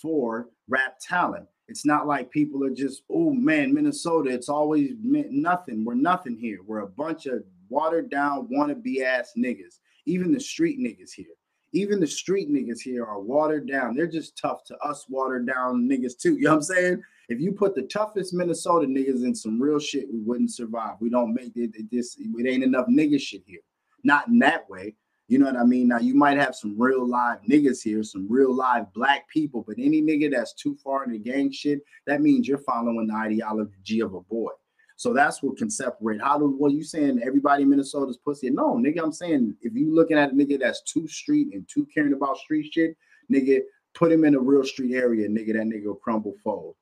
for 0.00 0.48
rap 0.68 0.98
talent. 1.00 1.46
It's 1.68 1.86
not 1.86 2.06
like 2.06 2.30
people 2.30 2.64
are 2.64 2.70
just, 2.70 3.02
oh 3.08 3.32
man, 3.32 3.72
Minnesota, 3.72 4.30
it's 4.30 4.48
always 4.48 4.92
meant 5.02 5.30
nothing. 5.30 5.84
We're 5.84 5.94
nothing 5.94 6.36
here. 6.36 6.58
We're 6.66 6.80
a 6.80 6.88
bunch 6.88 7.26
of 7.26 7.44
watered 7.68 8.10
down, 8.10 8.48
wannabe 8.48 9.02
ass 9.02 9.32
niggas. 9.38 9.78
Even 10.04 10.32
the 10.32 10.40
street 10.40 10.78
niggas 10.78 11.12
here. 11.12 11.26
Even 11.72 12.00
the 12.00 12.06
street 12.06 12.50
niggas 12.50 12.80
here 12.80 13.04
are 13.04 13.20
watered 13.20 13.66
down. 13.66 13.94
They're 13.94 14.06
just 14.06 14.36
tough 14.36 14.64
to 14.64 14.76
us 14.78 15.06
watered 15.08 15.46
down 15.46 15.88
niggas 15.88 16.18
too. 16.18 16.36
You 16.36 16.44
know 16.44 16.50
what 16.50 16.56
I'm 16.56 16.62
saying? 16.62 17.02
If 17.28 17.40
you 17.40 17.52
put 17.52 17.74
the 17.74 17.82
toughest 17.82 18.34
Minnesota 18.34 18.86
niggas 18.86 19.24
in 19.24 19.34
some 19.34 19.60
real 19.60 19.78
shit, 19.78 20.12
we 20.12 20.20
wouldn't 20.20 20.52
survive. 20.52 20.96
We 21.00 21.08
don't 21.08 21.32
make 21.32 21.52
it, 21.56 21.90
this. 21.90 22.16
It 22.18 22.46
ain't 22.46 22.64
enough 22.64 22.86
nigga 22.88 23.20
shit 23.20 23.42
here. 23.46 23.60
Not 24.04 24.28
in 24.28 24.38
that 24.40 24.68
way. 24.68 24.96
You 25.28 25.38
know 25.38 25.46
what 25.46 25.56
I 25.56 25.64
mean? 25.64 25.88
Now 25.88 25.98
you 25.98 26.14
might 26.14 26.36
have 26.36 26.54
some 26.54 26.78
real 26.78 27.08
live 27.08 27.38
niggas 27.48 27.82
here, 27.82 28.02
some 28.02 28.26
real 28.28 28.54
live 28.54 28.92
black 28.92 29.28
people, 29.28 29.64
but 29.66 29.76
any 29.78 30.02
nigga 30.02 30.30
that's 30.30 30.52
too 30.52 30.76
far 30.84 31.04
in 31.04 31.12
the 31.12 31.18
gang 31.18 31.50
shit, 31.50 31.80
that 32.06 32.20
means 32.20 32.46
you're 32.46 32.58
following 32.58 33.06
the 33.06 33.14
ideology 33.14 34.00
of 34.00 34.12
a 34.12 34.20
boy. 34.20 34.50
So 35.02 35.12
that's 35.12 35.42
what 35.42 35.56
can 35.56 35.68
separate. 35.68 36.22
How 36.22 36.38
do 36.38 36.56
well 36.60 36.70
you 36.70 36.84
saying 36.84 37.22
everybody 37.24 37.64
in 37.64 37.70
Minnesota's 37.70 38.18
pussy? 38.18 38.50
No, 38.50 38.76
nigga, 38.76 39.02
I'm 39.02 39.10
saying 39.10 39.56
if 39.60 39.74
you 39.74 39.92
looking 39.92 40.16
at 40.16 40.30
a 40.30 40.32
nigga 40.32 40.60
that's 40.60 40.80
too 40.82 41.08
street 41.08 41.48
and 41.52 41.66
too 41.68 41.88
caring 41.92 42.12
about 42.12 42.36
street 42.36 42.72
shit, 42.72 42.96
nigga, 43.28 43.62
put 43.96 44.12
him 44.12 44.24
in 44.24 44.36
a 44.36 44.38
real 44.38 44.62
street 44.62 44.94
area, 44.94 45.28
nigga, 45.28 45.54
that 45.54 45.64
nigga 45.64 45.86
will 45.86 45.96
crumble 45.96 46.34
fold. 46.44 46.76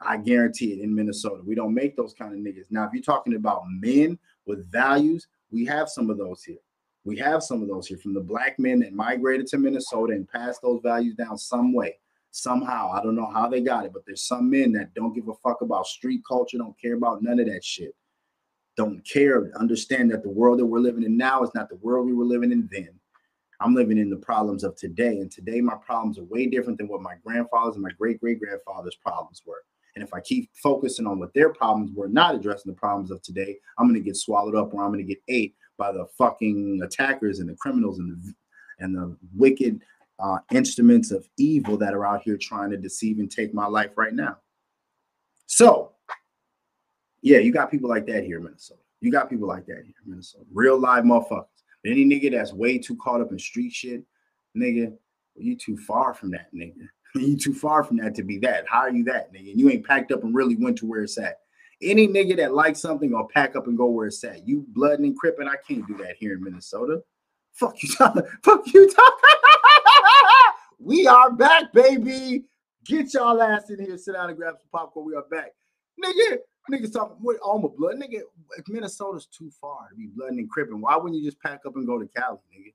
I 0.00 0.18
guarantee 0.18 0.74
it 0.74 0.84
in 0.84 0.94
Minnesota. 0.94 1.42
We 1.44 1.56
don't 1.56 1.74
make 1.74 1.96
those 1.96 2.14
kind 2.14 2.32
of 2.32 2.38
niggas. 2.38 2.70
Now, 2.70 2.84
if 2.84 2.92
you're 2.92 3.02
talking 3.02 3.34
about 3.34 3.64
men 3.66 4.20
with 4.46 4.70
values, 4.70 5.26
we 5.50 5.64
have 5.64 5.88
some 5.88 6.10
of 6.10 6.16
those 6.16 6.44
here. 6.44 6.62
We 7.04 7.16
have 7.16 7.42
some 7.42 7.60
of 7.60 7.66
those 7.66 7.88
here 7.88 7.98
from 7.98 8.14
the 8.14 8.20
black 8.20 8.56
men 8.60 8.78
that 8.80 8.92
migrated 8.92 9.48
to 9.48 9.58
Minnesota 9.58 10.12
and 10.12 10.28
passed 10.28 10.62
those 10.62 10.78
values 10.80 11.16
down 11.16 11.36
some 11.36 11.72
way, 11.72 11.98
somehow. 12.34 12.90
I 12.92 13.02
don't 13.02 13.14
know 13.14 13.30
how 13.32 13.48
they 13.48 13.60
got 13.60 13.86
it, 13.86 13.92
but 13.92 14.02
there's 14.06 14.26
some 14.26 14.50
men 14.50 14.72
that 14.72 14.92
don't 14.94 15.14
give 15.14 15.28
a 15.28 15.34
fuck 15.34 15.60
about 15.60 15.86
street 15.86 16.22
culture, 16.26 16.58
don't 16.58 16.78
care 16.80 16.94
about 16.94 17.22
none 17.22 17.38
of 17.38 17.46
that 17.46 17.64
shit. 17.64 17.94
Don't 18.76 19.06
care, 19.06 19.52
understand 19.58 20.10
that 20.10 20.24
the 20.24 20.30
world 20.30 20.58
that 20.58 20.66
we're 20.66 20.80
living 20.80 21.04
in 21.04 21.16
now 21.16 21.42
is 21.44 21.50
not 21.54 21.68
the 21.68 21.76
world 21.76 22.06
we 22.06 22.14
were 22.14 22.24
living 22.24 22.50
in 22.50 22.68
then. 22.72 22.90
I'm 23.60 23.74
living 23.74 23.98
in 23.98 24.10
the 24.10 24.16
problems 24.16 24.64
of 24.64 24.74
today. 24.74 25.18
And 25.18 25.30
today, 25.30 25.60
my 25.60 25.76
problems 25.76 26.18
are 26.18 26.24
way 26.24 26.46
different 26.46 26.78
than 26.78 26.88
what 26.88 27.00
my 27.00 27.14
grandfather's 27.24 27.76
and 27.76 27.84
my 27.84 27.92
great 27.96 28.20
great 28.20 28.40
grandfather's 28.40 28.96
problems 28.96 29.42
were. 29.46 29.62
And 29.94 30.02
if 30.02 30.12
I 30.12 30.20
keep 30.20 30.50
focusing 30.60 31.06
on 31.06 31.20
what 31.20 31.32
their 31.34 31.52
problems 31.52 31.92
were, 31.94 32.08
not 32.08 32.34
addressing 32.34 32.72
the 32.72 32.76
problems 32.76 33.12
of 33.12 33.22
today, 33.22 33.56
I'm 33.78 33.86
going 33.86 33.94
to 33.94 34.04
get 34.04 34.16
swallowed 34.16 34.56
up 34.56 34.74
or 34.74 34.82
I'm 34.82 34.90
going 34.90 35.06
to 35.06 35.14
get 35.14 35.22
ate 35.28 35.54
by 35.78 35.92
the 35.92 36.06
fucking 36.18 36.80
attackers 36.82 37.38
and 37.38 37.48
the 37.48 37.54
criminals 37.54 38.00
and 38.00 38.10
the, 38.10 38.34
and 38.80 38.96
the 38.96 39.16
wicked 39.36 39.82
uh, 40.18 40.38
instruments 40.52 41.10
of 41.10 41.28
evil 41.38 41.76
that 41.78 41.94
are 41.94 42.06
out 42.06 42.22
here 42.22 42.36
trying 42.36 42.70
to 42.70 42.76
deceive 42.76 43.18
and 43.18 43.30
take 43.30 43.52
my 43.52 43.66
life 43.66 43.90
right 43.96 44.14
now. 44.14 44.38
So, 45.46 45.92
yeah, 47.22 47.38
you 47.38 47.52
got 47.52 47.70
people 47.70 47.88
like 47.88 48.06
that 48.06 48.24
here 48.24 48.38
in 48.38 48.44
Minnesota. 48.44 48.80
You 49.00 49.12
got 49.12 49.28
people 49.28 49.48
like 49.48 49.66
that 49.66 49.82
here 49.84 49.94
in 50.04 50.10
Minnesota. 50.10 50.44
Real 50.52 50.78
live 50.78 51.04
motherfuckers. 51.04 51.46
Any 51.84 52.04
nigga 52.04 52.32
that's 52.32 52.52
way 52.52 52.78
too 52.78 52.96
caught 52.96 53.20
up 53.20 53.30
in 53.32 53.38
street 53.38 53.72
shit, 53.72 54.02
nigga, 54.56 54.94
you 55.36 55.56
too 55.56 55.76
far 55.76 56.14
from 56.14 56.30
that, 56.30 56.54
nigga. 56.54 56.88
you 57.14 57.36
too 57.36 57.54
far 57.54 57.84
from 57.84 57.98
that 57.98 58.14
to 58.14 58.22
be 58.22 58.38
that. 58.38 58.64
How 58.68 58.80
are 58.80 58.90
you 58.90 59.04
that, 59.04 59.32
nigga? 59.32 59.50
And 59.50 59.60
you 59.60 59.70
ain't 59.70 59.86
packed 59.86 60.12
up 60.12 60.24
and 60.24 60.34
really 60.34 60.56
went 60.56 60.78
to 60.78 60.86
where 60.86 61.02
it's 61.02 61.18
at. 61.18 61.40
Any 61.82 62.08
nigga 62.08 62.36
that 62.38 62.54
likes 62.54 62.80
something 62.80 63.10
gonna 63.10 63.26
pack 63.28 63.56
up 63.56 63.66
and 63.66 63.76
go 63.76 63.86
where 63.86 64.06
it's 64.06 64.24
at. 64.24 64.46
You 64.48 64.64
blood 64.68 65.00
and 65.00 65.18
crippin', 65.18 65.48
I 65.48 65.56
can't 65.56 65.86
do 65.86 65.96
that 65.98 66.16
here 66.18 66.34
in 66.34 66.42
Minnesota. 66.42 67.02
Fuck 67.52 67.82
you, 67.82 67.88
talking. 67.90 68.22
Fuck 68.42 68.72
you, 68.72 68.90
talking. 68.90 69.50
We 70.84 71.06
are 71.06 71.32
back, 71.32 71.72
baby. 71.72 72.44
Get 72.84 73.14
y'all 73.14 73.40
ass 73.40 73.70
in 73.70 73.78
here, 73.78 73.96
sit 73.96 74.12
down 74.12 74.28
and 74.28 74.36
grab 74.36 74.56
some 74.58 74.68
popcorn. 74.70 75.06
We 75.06 75.14
are 75.14 75.24
back, 75.30 75.52
nigga. 76.02 76.36
Niggas 76.70 76.92
talking 76.92 77.16
with 77.20 77.38
oh, 77.42 77.52
Alma 77.52 77.68
blood. 77.70 77.96
Nigga, 77.96 78.20
if 78.58 78.68
Minnesota's 78.68 79.26
too 79.26 79.50
far 79.60 79.88
to 79.88 79.94
be 79.96 80.08
blooding 80.14 80.38
and 80.38 80.50
cripping, 80.50 80.80
why 80.80 80.96
wouldn't 80.96 81.20
you 81.20 81.26
just 81.26 81.40
pack 81.40 81.60
up 81.66 81.76
and 81.76 81.86
go 81.86 81.98
to 81.98 82.06
Cali, 82.06 82.38
nigga? 82.54 82.72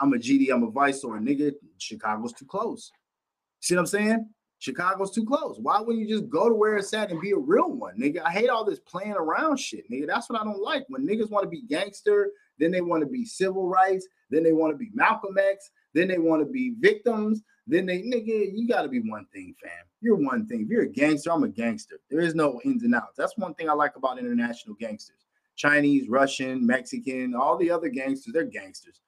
I'm 0.00 0.12
a 0.12 0.16
GD, 0.16 0.52
I'm 0.52 0.62
a 0.62 0.70
vice 0.70 1.04
or 1.04 1.16
a 1.16 1.20
nigga. 1.20 1.52
Chicago's 1.78 2.34
too 2.34 2.44
close. 2.44 2.92
See 3.60 3.74
what 3.74 3.80
I'm 3.80 3.86
saying? 3.86 4.28
Chicago's 4.58 5.10
too 5.10 5.24
close. 5.24 5.58
Why 5.60 5.80
wouldn't 5.80 6.06
you 6.06 6.14
just 6.14 6.30
go 6.30 6.48
to 6.48 6.54
where 6.54 6.76
it's 6.76 6.94
at 6.94 7.10
and 7.10 7.20
be 7.20 7.32
a 7.32 7.36
real 7.36 7.70
one, 7.70 7.98
nigga? 7.98 8.22
I 8.24 8.30
hate 8.30 8.48
all 8.48 8.64
this 8.64 8.78
playing 8.80 9.12
around 9.12 9.58
shit, 9.58 9.90
nigga. 9.90 10.06
That's 10.06 10.28
what 10.28 10.40
I 10.40 10.44
don't 10.44 10.62
like. 10.62 10.84
When 10.88 11.06
niggas 11.06 11.30
want 11.30 11.44
to 11.44 11.50
be 11.50 11.62
gangster, 11.62 12.30
then 12.58 12.70
they 12.70 12.80
want 12.80 13.02
to 13.02 13.08
be 13.08 13.24
civil 13.24 13.68
rights, 13.68 14.06
then 14.30 14.42
they 14.42 14.52
want 14.52 14.72
to 14.72 14.78
be 14.78 14.90
Malcolm 14.94 15.36
X, 15.38 15.70
then 15.94 16.08
they 16.08 16.18
want 16.18 16.40
to 16.40 16.50
be 16.50 16.74
victims, 16.78 17.42
then 17.66 17.86
they 17.86 17.98
nigga, 17.98 18.50
you 18.54 18.66
gotta 18.68 18.88
be 18.88 19.00
one 19.00 19.26
thing, 19.32 19.54
fam. 19.62 19.70
You're 20.00 20.16
one 20.16 20.46
thing. 20.46 20.62
If 20.62 20.68
you're 20.68 20.82
a 20.82 20.88
gangster, 20.88 21.30
I'm 21.32 21.44
a 21.44 21.48
gangster. 21.48 22.00
There 22.10 22.20
is 22.20 22.34
no 22.34 22.60
ins 22.64 22.82
and 22.82 22.94
outs. 22.94 23.16
That's 23.16 23.38
one 23.38 23.54
thing 23.54 23.70
I 23.70 23.72
like 23.72 23.96
about 23.96 24.18
international 24.18 24.74
gangsters. 24.80 25.26
Chinese, 25.54 26.08
Russian, 26.08 26.66
Mexican, 26.66 27.34
all 27.34 27.56
the 27.56 27.70
other 27.70 27.88
gangsters, 27.88 28.32
they're 28.32 28.44
gangsters. 28.44 29.00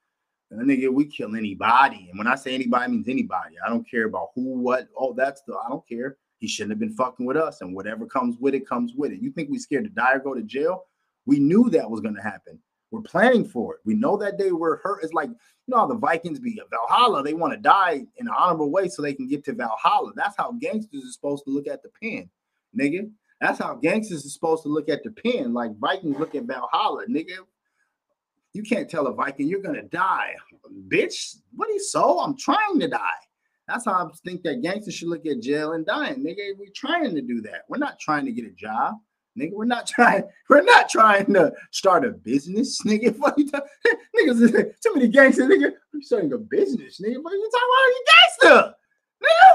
And 0.51 0.69
nigga, 0.69 0.93
we 0.93 1.07
kill 1.07 1.35
anybody. 1.35 2.09
And 2.11 2.19
when 2.19 2.27
I 2.27 2.37
say 2.37 2.55
anybody, 2.55 2.93
means 2.93 3.09
anybody. 3.09 3.57
I 3.65 3.69
don't 3.69 3.89
care 3.89 4.05
about 4.05 4.29
who, 4.35 4.59
what, 4.61 4.89
oh, 4.97 5.15
that's 5.15 5.43
the 5.43 5.55
I 5.55 5.69
don't 5.69 5.87
care. 5.89 6.17
He 6.39 6.47
shouldn't 6.47 6.73
have 6.73 6.79
been 6.79 6.95
fucking 6.95 7.27
with 7.27 7.37
us. 7.37 7.61
And 7.61 7.75
whatever 7.75 8.07
comes 8.07 8.37
with 8.39 8.55
it, 8.55 8.69
comes 8.69 8.93
with 8.95 9.13
it. 9.13 9.21
You 9.21 9.31
think 9.31 9.51
we 9.51 9.59
scared 9.59 9.85
to 9.85 9.91
die 9.91 10.15
or 10.15 10.19
go 10.21 10.35
to 10.35 10.43
jail? 10.43 10.85
We 11.27 11.39
knew 11.39 11.71
that 11.71 11.91
was 11.91 12.01
gonna 12.01 12.23
happen. 12.23 12.61
We're 12.95 13.01
planning 13.01 13.45
for 13.45 13.75
it. 13.75 13.81
We 13.85 13.95
know 13.95 14.17
that 14.19 14.39
they 14.39 14.53
were 14.53 14.81
hurt. 14.85 15.03
It's 15.03 15.13
like, 15.13 15.29
you 15.29 15.75
know 15.75 15.89
the 15.89 15.97
Vikings 15.97 16.39
be 16.39 16.61
a 16.61 16.69
Valhalla. 16.71 17.25
They 17.25 17.35
want 17.35 17.53
to 17.53 17.59
die 17.59 18.07
in 18.17 18.29
an 18.29 18.35
honorable 18.39 18.71
way 18.71 18.87
so 18.87 19.03
they 19.03 19.15
can 19.15 19.27
get 19.27 19.45
to 19.47 19.53
Valhalla. 19.53 20.13
That's 20.15 20.37
how 20.37 20.53
gangsters 20.53 21.05
are 21.05 21.11
supposed 21.11 21.45
to 21.47 21.51
look 21.51 21.67
at 21.67 21.83
the 21.83 21.89
pen, 22.01 22.31
nigga. 22.79 23.11
That's 23.41 23.59
how 23.59 23.75
gangsters 23.75 24.25
are 24.25 24.29
supposed 24.29 24.63
to 24.63 24.69
look 24.69 24.89
at 24.89 25.03
the 25.03 25.11
pen. 25.11 25.53
Like 25.53 25.77
Vikings 25.79 26.21
look 26.21 26.37
at 26.37 26.45
Valhalla, 26.45 27.07
nigga. 27.09 27.39
You 28.53 28.63
can't 28.63 28.89
tell 28.89 29.09
a 29.09 29.13
Viking 29.13 29.49
you're 29.49 29.61
gonna 29.61 29.83
die, 29.83 30.37
bitch. 30.87 31.39
What 31.57 31.69
are 31.69 31.73
you 31.73 31.81
so? 31.81 32.21
I'm 32.21 32.37
trying 32.39 32.79
to 32.79 32.87
die. 32.87 32.99
That's 33.67 33.87
how 33.87 34.07
I 34.07 34.17
think 34.25 34.45
that 34.45 34.63
gangsters 34.63 34.95
should 34.95 35.09
look 35.09 35.27
at 35.27 35.41
jail 35.41 35.73
and 35.73 35.85
dying, 35.85 36.25
nigga. 36.25 36.57
We're 36.57 36.69
trying 36.73 37.13
to 37.17 37.23
do 37.23 37.41
that. 37.41 37.63
We're 37.69 37.79
not 37.79 37.99
trying 37.99 38.25
to 38.27 38.33
get 38.33 38.45
a 38.45 38.53
job. 38.53 38.95
Nigga, 39.39 39.53
we're 39.53 39.65
not 39.65 39.87
trying, 39.87 40.25
we're 40.49 40.63
not 40.63 40.89
trying 40.89 41.33
to 41.35 41.53
start 41.73 42.05
a 42.05 42.11
business, 42.11 42.81
nigga. 42.87 43.17
What 43.19 43.39
you 43.39 43.49
talking? 43.51 43.69
Niggas, 44.17 44.75
too 44.83 44.95
many 44.95 45.09
gangsters, 45.09 45.47
nigga. 45.47 45.73
I'm 45.93 46.03
starting 46.03 46.33
a 46.33 46.39
business, 46.39 47.01
nigga. 47.01 47.23
What 47.23 47.33
you 47.33 47.51
talking 47.53 47.69
about? 47.71 47.89
You 47.89 48.05
gangster, 48.15 48.75
nigga. 49.23 49.51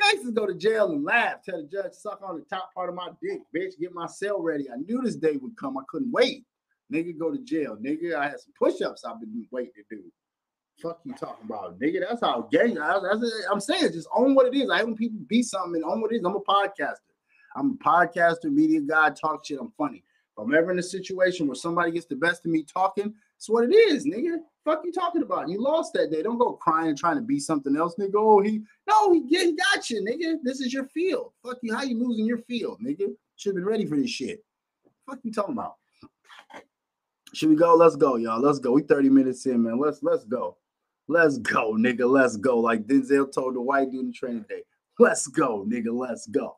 Gangsters 0.00 0.32
go 0.32 0.46
to 0.46 0.54
jail 0.54 0.90
and 0.90 1.04
laugh. 1.04 1.42
Tell 1.44 1.62
the 1.62 1.68
judge, 1.68 1.92
suck 1.92 2.20
on 2.26 2.36
the 2.38 2.44
top 2.44 2.74
part 2.74 2.88
of 2.88 2.96
my 2.96 3.10
dick, 3.22 3.40
bitch. 3.54 3.78
Get 3.78 3.94
my 3.94 4.06
cell 4.06 4.42
ready. 4.42 4.68
I 4.70 4.76
knew 4.76 5.00
this 5.02 5.16
day 5.16 5.36
would 5.36 5.56
come. 5.56 5.78
I 5.78 5.82
couldn't 5.88 6.10
wait. 6.10 6.44
Nigga, 6.92 7.16
go 7.16 7.30
to 7.30 7.38
jail. 7.38 7.76
Nigga, 7.76 8.16
I 8.16 8.28
had 8.28 8.40
some 8.40 8.52
push-ups 8.58 9.04
I've 9.04 9.20
been 9.20 9.46
waiting 9.50 9.72
to 9.76 9.96
do. 9.96 10.02
Fuck 10.82 11.00
you 11.04 11.14
talking 11.14 11.44
about, 11.44 11.78
nigga. 11.78 12.00
That's 12.00 12.20
how 12.20 12.48
gang. 12.50 12.74
That's. 12.74 13.46
I'm 13.50 13.60
saying, 13.60 13.92
just 13.92 14.08
own 14.14 14.34
what 14.34 14.46
it 14.46 14.56
is. 14.56 14.68
I 14.68 14.78
hate 14.78 14.86
when 14.86 14.96
people 14.96 15.20
be 15.28 15.42
something 15.42 15.76
and 15.76 15.84
own 15.84 16.00
what 16.00 16.12
it 16.12 16.16
is. 16.16 16.24
I'm 16.24 16.34
a 16.34 16.40
podcaster. 16.40 17.13
I'm 17.54 17.72
a 17.72 17.84
podcaster, 17.84 18.44
media 18.44 18.80
guy, 18.80 19.10
talk 19.10 19.44
shit. 19.44 19.58
I'm 19.60 19.72
funny. 19.76 19.98
If 20.36 20.42
I'm 20.42 20.54
ever 20.54 20.72
in 20.72 20.78
a 20.78 20.82
situation 20.82 21.46
where 21.46 21.54
somebody 21.54 21.92
gets 21.92 22.06
the 22.06 22.16
best 22.16 22.44
of 22.44 22.50
me 22.50 22.64
talking, 22.64 23.14
it's 23.36 23.48
what 23.48 23.64
it 23.64 23.72
is, 23.72 24.04
nigga. 24.04 24.38
Fuck 24.64 24.82
you 24.84 24.92
talking 24.92 25.22
about? 25.22 25.48
You 25.48 25.60
lost 25.60 25.92
that 25.92 26.10
day. 26.10 26.22
Don't 26.22 26.38
go 26.38 26.54
crying 26.54 26.88
and 26.88 26.98
trying 26.98 27.16
to 27.16 27.22
be 27.22 27.38
something 27.38 27.76
else, 27.76 27.94
nigga. 28.00 28.14
Oh, 28.16 28.40
he 28.40 28.62
no, 28.88 29.12
he, 29.12 29.22
he 29.28 29.52
got 29.52 29.88
you, 29.90 30.00
nigga. 30.02 30.38
This 30.42 30.60
is 30.60 30.72
your 30.72 30.86
field. 30.86 31.32
Fuck 31.44 31.58
you. 31.62 31.74
How 31.74 31.82
you 31.82 31.98
losing 31.98 32.26
your 32.26 32.38
field, 32.38 32.80
nigga? 32.80 33.14
Should 33.36 33.50
have 33.50 33.56
been 33.56 33.66
ready 33.66 33.86
for 33.86 33.96
this 33.96 34.10
shit. 34.10 34.44
Fuck 35.06 35.18
you 35.22 35.32
talking 35.32 35.52
about? 35.52 35.74
Should 37.34 37.50
we 37.50 37.56
go? 37.56 37.74
Let's 37.74 37.96
go, 37.96 38.16
y'all. 38.16 38.40
Let's 38.40 38.58
go. 38.58 38.72
We 38.72 38.82
30 38.82 39.10
minutes 39.10 39.46
in, 39.46 39.62
man. 39.62 39.78
Let's 39.78 40.02
let's 40.02 40.24
go. 40.24 40.56
Let's 41.06 41.38
go, 41.38 41.74
nigga. 41.74 42.08
Let's 42.08 42.36
go. 42.36 42.58
Like 42.58 42.86
Denzel 42.86 43.30
told 43.32 43.54
the 43.54 43.60
white 43.60 43.90
dude 43.90 44.06
in 44.06 44.12
training 44.12 44.46
day. 44.48 44.62
Let's 44.98 45.26
go, 45.26 45.66
nigga. 45.68 45.92
Let's 45.92 46.26
go. 46.26 46.56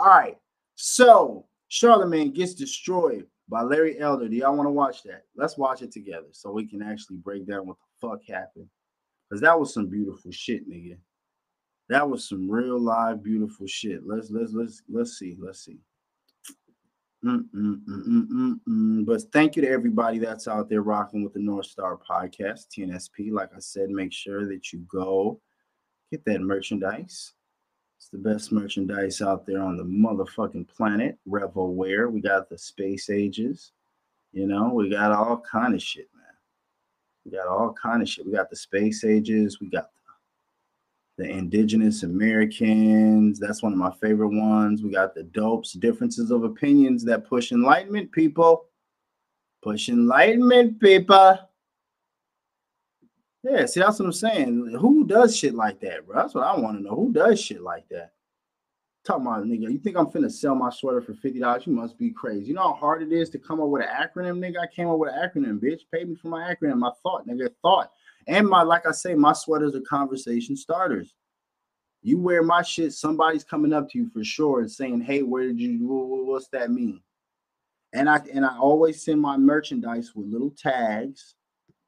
All 0.00 0.06
right. 0.06 0.38
So 0.76 1.44
Charlemagne 1.68 2.32
gets 2.32 2.54
destroyed 2.54 3.26
by 3.50 3.60
Larry 3.60 4.00
Elder. 4.00 4.28
Do 4.28 4.36
y'all 4.36 4.56
want 4.56 4.66
to 4.66 4.72
watch 4.72 5.02
that? 5.02 5.24
Let's 5.36 5.58
watch 5.58 5.82
it 5.82 5.92
together 5.92 6.28
so 6.32 6.50
we 6.50 6.66
can 6.66 6.80
actually 6.80 7.18
break 7.18 7.46
down 7.46 7.66
what 7.66 7.76
the 7.76 8.08
fuck 8.08 8.20
happened. 8.26 8.66
Because 9.28 9.42
that 9.42 9.60
was 9.60 9.74
some 9.74 9.88
beautiful 9.88 10.30
shit, 10.30 10.68
nigga. 10.68 10.96
That 11.90 12.08
was 12.08 12.26
some 12.26 12.50
real 12.50 12.80
live 12.80 13.22
beautiful 13.22 13.66
shit. 13.66 14.06
Let's 14.06 14.30
let's 14.30 14.52
let's 14.54 14.82
let's 14.88 15.18
see. 15.18 15.36
Let's 15.38 15.66
see. 15.66 15.80
Mm, 17.22 17.44
mm, 17.54 18.54
mm, 18.66 19.04
but 19.04 19.20
thank 19.34 19.54
you 19.54 19.62
to 19.62 19.68
everybody 19.68 20.18
that's 20.18 20.48
out 20.48 20.70
there 20.70 20.80
rocking 20.80 21.22
with 21.22 21.34
the 21.34 21.40
North 21.40 21.66
Star 21.66 21.98
podcast, 21.98 22.68
TNSP. 22.74 23.30
Like 23.32 23.50
I 23.54 23.58
said, 23.58 23.90
make 23.90 24.14
sure 24.14 24.48
that 24.48 24.72
you 24.72 24.78
go 24.90 25.42
get 26.10 26.24
that 26.24 26.40
merchandise. 26.40 27.34
It's 28.00 28.08
the 28.08 28.16
best 28.16 28.50
merchandise 28.50 29.20
out 29.20 29.44
there 29.44 29.60
on 29.60 29.76
the 29.76 29.84
motherfucking 29.84 30.66
planet. 30.68 31.18
RevoWear. 31.28 32.10
We 32.10 32.22
got 32.22 32.48
the 32.48 32.56
space 32.56 33.10
ages. 33.10 33.72
You 34.32 34.46
know, 34.46 34.72
we 34.72 34.88
got 34.88 35.12
all 35.12 35.36
kind 35.40 35.74
of 35.74 35.82
shit, 35.82 36.08
man. 36.16 36.24
We 37.26 37.32
got 37.32 37.46
all 37.46 37.74
kind 37.74 38.00
of 38.00 38.08
shit. 38.08 38.24
We 38.24 38.32
got 38.32 38.48
the 38.48 38.56
space 38.56 39.04
ages. 39.04 39.60
We 39.60 39.68
got 39.68 39.90
the, 41.18 41.24
the 41.24 41.30
indigenous 41.30 42.02
Americans. 42.02 43.38
That's 43.38 43.62
one 43.62 43.74
of 43.74 43.78
my 43.78 43.92
favorite 44.00 44.34
ones. 44.34 44.82
We 44.82 44.92
got 44.92 45.14
the 45.14 45.24
dopes, 45.24 45.74
differences 45.74 46.30
of 46.30 46.42
opinions 46.42 47.04
that 47.04 47.28
push 47.28 47.52
enlightenment, 47.52 48.12
people. 48.12 48.64
Push 49.62 49.90
enlightenment, 49.90 50.80
people. 50.80 51.38
Yeah, 53.42 53.64
see, 53.66 53.80
that's 53.80 53.98
what 53.98 54.06
I'm 54.06 54.12
saying. 54.12 54.76
Who 54.78 55.06
does 55.06 55.36
shit 55.36 55.54
like 55.54 55.80
that, 55.80 56.06
bro? 56.06 56.16
That's 56.16 56.34
what 56.34 56.44
I 56.44 56.58
want 56.58 56.76
to 56.76 56.82
know. 56.82 56.94
Who 56.94 57.12
does 57.12 57.40
shit 57.40 57.62
like 57.62 57.88
that? 57.88 58.12
Talk 59.02 59.22
about 59.22 59.44
nigga. 59.44 59.72
You 59.72 59.78
think 59.78 59.96
I'm 59.96 60.06
finna 60.06 60.30
sell 60.30 60.54
my 60.54 60.68
sweater 60.68 61.00
for 61.00 61.14
fifty 61.14 61.40
dollars? 61.40 61.66
You 61.66 61.72
must 61.72 61.96
be 61.96 62.10
crazy. 62.10 62.48
You 62.48 62.54
know 62.54 62.64
how 62.64 62.74
hard 62.74 63.02
it 63.02 63.12
is 63.12 63.30
to 63.30 63.38
come 63.38 63.58
up 63.60 63.68
with 63.68 63.82
an 63.82 63.88
acronym, 63.88 64.38
nigga. 64.38 64.58
I 64.60 64.66
came 64.66 64.88
up 64.88 64.98
with 64.98 65.10
an 65.10 65.18
acronym, 65.18 65.58
bitch. 65.58 65.80
Pay 65.92 66.04
me 66.04 66.16
for 66.16 66.28
my 66.28 66.54
acronym. 66.54 66.78
My 66.78 66.90
thought, 67.02 67.26
nigga. 67.26 67.48
Thought. 67.62 67.90
And 68.26 68.46
my, 68.46 68.60
like 68.60 68.86
I 68.86 68.92
say, 68.92 69.14
my 69.14 69.32
sweaters 69.32 69.74
are 69.74 69.80
conversation 69.80 70.54
starters. 70.54 71.14
You 72.02 72.18
wear 72.18 72.42
my 72.42 72.60
shit, 72.60 72.92
somebody's 72.92 73.44
coming 73.44 73.72
up 73.72 73.88
to 73.90 73.98
you 73.98 74.10
for 74.10 74.22
sure 74.22 74.60
and 74.60 74.70
saying, 74.70 75.00
"Hey, 75.00 75.22
where 75.22 75.46
did 75.46 75.58
you? 75.58 75.78
What's 75.80 76.48
that 76.48 76.70
mean?" 76.70 77.00
And 77.94 78.08
I 78.08 78.20
and 78.34 78.44
I 78.44 78.58
always 78.58 79.02
send 79.02 79.18
my 79.18 79.38
merchandise 79.38 80.14
with 80.14 80.26
little 80.26 80.50
tags 80.50 81.36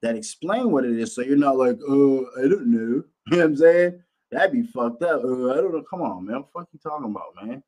that 0.03 0.17
explain 0.17 0.71
what 0.71 0.85
it 0.85 0.99
is. 0.99 1.15
So 1.15 1.23
you're 1.23 1.37
not 1.37 1.57
like, 1.57 1.79
oh, 1.89 2.27
I 2.39 2.43
don't 2.43 2.67
know. 2.67 3.05
You 3.29 3.37
know 3.37 3.45
what 3.45 3.51
I'm 3.51 3.57
saying? 3.57 4.03
That'd 4.33 4.51
be 4.51 4.67
fucked 4.67 5.05
up. 5.05 5.23
Uh, 5.23 5.53
I 5.53 5.55
don't 5.55 5.73
know. 5.73 5.85
Come 5.89 6.03
on, 6.03 6.27
man. 6.27 6.39
What 6.51 6.65
fuck 6.65 6.69
you 6.73 6.81
talking 6.83 7.09
about, 7.09 7.37
man? 7.41 7.63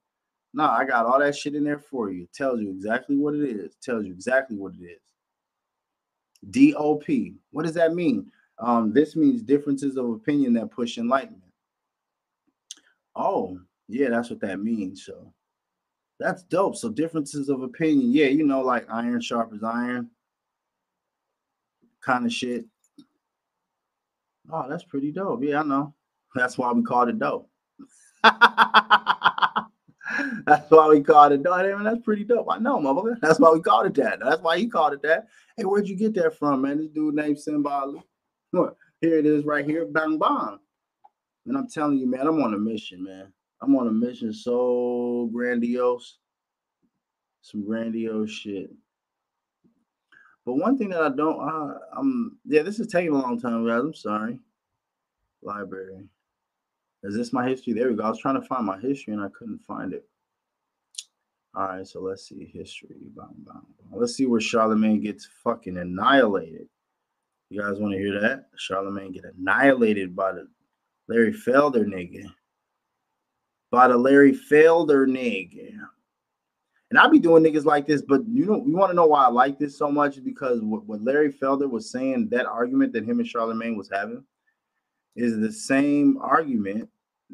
No, 0.53 0.65
I 0.65 0.85
got 0.85 1.07
all 1.07 1.21
that 1.21 1.37
shit 1.37 1.55
in 1.55 1.63
there 1.63 1.79
for 1.79 2.11
you. 2.11 2.25
It 2.25 2.33
tells 2.33 2.61
you 2.61 2.71
exactly 2.71 3.17
what 3.17 3.35
it 3.35 3.45
is. 3.45 3.67
It 3.67 3.77
tells 3.81 4.05
you 4.05 4.13
exactly 4.13 4.57
what 4.57 4.73
it 4.81 4.85
is. 4.85 6.73
DOP. 6.73 7.05
What 7.53 7.67
does 7.67 7.75
that 7.75 7.95
mean? 7.95 8.33
Um, 8.59 8.93
this 8.93 9.15
means 9.15 9.43
differences 9.43 9.97
of 9.97 10.11
opinion 10.11 10.55
that 10.55 10.73
push 10.73 10.99
enlightenment. 10.99 11.53
Oh, 13.15 13.57
yeah, 13.87 14.09
that's 14.09 14.31
what 14.31 14.41
that 14.41 14.59
means. 14.59 15.05
So 15.05 15.33
that's 16.19 16.43
dope. 16.43 16.75
So 16.75 16.89
differences 16.89 17.49
of 17.49 17.63
opinion. 17.63 18.13
Yeah, 18.13 18.27
you 18.27 18.45
know, 18.45 18.61
like 18.61 18.87
iron 18.91 19.21
sharp 19.21 19.53
as 19.55 19.63
iron 19.63 20.11
kind 22.05 22.27
of 22.27 22.33
shit. 22.33 22.67
Oh, 24.53 24.69
that's 24.69 24.85
pretty 24.85 25.11
dope. 25.11 25.43
Yeah, 25.43 25.61
I 25.61 25.63
know. 25.63 25.95
That's 26.35 26.59
why 26.59 26.71
we 26.73 26.83
called 26.83 27.09
it 27.09 27.19
dope. 27.19 27.49
that's 28.23 28.41
why 30.71 30.89
we 30.89 31.01
called 31.01 31.33
it 31.33 31.43
dope. 31.43 31.55
I 31.55 31.83
that's 31.83 32.05
pretty 32.05 32.25
dope. 32.25 32.47
I 32.51 32.59
know, 32.59 32.79
motherfucker. 32.79 33.21
That's 33.21 33.41
why 33.41 33.51
we 33.53 33.61
called 33.61 33.87
it 33.87 33.95
that. 33.95 34.21
That's 34.21 34.43
why 34.43 34.59
he 34.59 34.69
called 34.69 34.95
it 34.95 35.03
that. 35.03 35.29
Hey, 35.57 35.65
where'd 35.65 35.89
you 35.89 35.97
get 35.97 36.15
that 36.15 36.39
from, 36.39 36.63
man? 36.63 36.79
This 36.79 36.89
dude 36.89 37.15
named 37.15 37.39
Simba. 37.39 37.93
Here 38.53 39.19
it 39.19 39.27
is 39.27 39.45
right 39.45 39.65
here. 39.65 39.87
Bang 39.87 40.19
bang. 40.19 40.59
And 41.47 41.57
I'm 41.57 41.69
telling 41.69 41.99
you, 41.99 42.11
man, 42.11 42.27
I'm 42.27 42.43
on 42.43 42.55
a 42.55 42.59
mission, 42.59 43.05
man. 43.05 43.33
I'm 43.61 43.77
on 43.77 43.89
a 43.89 43.93
mission 43.93 44.33
so 44.33 45.29
grandiose. 45.33 46.19
Some 47.43 47.67
grandiose 47.67 48.31
shit. 48.31 48.71
But 50.45 50.55
one 50.55 50.77
thing 50.77 50.91
that 50.91 51.03
I 51.03 51.09
don't, 51.09 51.41
uh, 51.41 51.79
I'm 51.97 52.39
yeah, 52.45 52.63
this 52.63 52.79
is 52.79 52.89
taking 52.89 53.15
a 53.15 53.19
long 53.19 53.41
time, 53.41 53.67
guys. 53.67 53.81
I'm 53.81 53.95
sorry. 53.95 54.39
Library. 55.43 56.05
Is 57.03 57.15
this 57.15 57.33
my 57.33 57.47
history? 57.49 57.73
There 57.73 57.89
we 57.91 57.97
go. 57.97 58.05
I 58.05 58.11
was 58.11 58.19
trying 58.19 58.41
to 58.41 58.47
find 58.47 58.65
my 58.65 58.79
history 58.79 59.13
and 59.13 59.23
I 59.23 59.29
couldn't 59.37 59.61
find 59.61 59.93
it. 59.93 60.07
All 61.55 61.69
right, 61.69 61.87
so 61.87 62.01
let's 62.01 62.29
see 62.29 62.51
history. 62.53 62.97
Let's 63.93 64.17
see 64.17 64.27
where 64.27 64.41
Charlemagne 64.41 65.01
gets 65.01 65.29
fucking 65.45 65.77
annihilated. 65.77 66.67
You 67.51 67.61
guys 67.61 67.79
want 67.79 67.93
to 67.93 67.99
hear 67.99 68.21
that? 68.21 68.47
Charlemagne 68.57 69.13
get 69.13 69.25
annihilated 69.39 70.17
by 70.17 70.33
the 70.33 70.49
Larry 71.09 71.35
Elder 71.53 71.85
nigga. 71.85 72.25
By 73.71 73.89
the 73.89 73.97
Larry 73.97 74.37
Elder 74.53 75.07
nigga. 75.07 75.79
And 76.95 77.01
I 77.01 77.09
be 77.09 77.19
doing 77.19 77.43
niggas 77.43 77.65
like 77.65 77.89
this, 77.89 78.03
but 78.03 78.21
you 78.29 78.47
know, 78.47 78.65
you 78.65 78.77
want 78.77 78.91
to 78.91 78.95
know 78.95 79.07
why 79.07 79.25
I 79.25 79.29
like 79.29 79.59
this 79.59 79.77
so 79.77 79.91
much? 79.91 80.23
Because 80.23 80.61
what, 80.61 80.87
what 80.87 81.03
Larry 81.03 81.35
Elder 81.43 81.67
was 81.67 81.91
saying, 81.91 82.29
that 82.29 82.47
argument 82.47 82.93
that 82.93 83.05
him 83.05 83.19
and 83.19 83.27
Charlemagne 83.27 83.77
was 83.77 83.91
having, 83.91 84.23
is 85.17 85.37
the 85.37 85.51
same 85.51 86.19
argument 86.19 86.89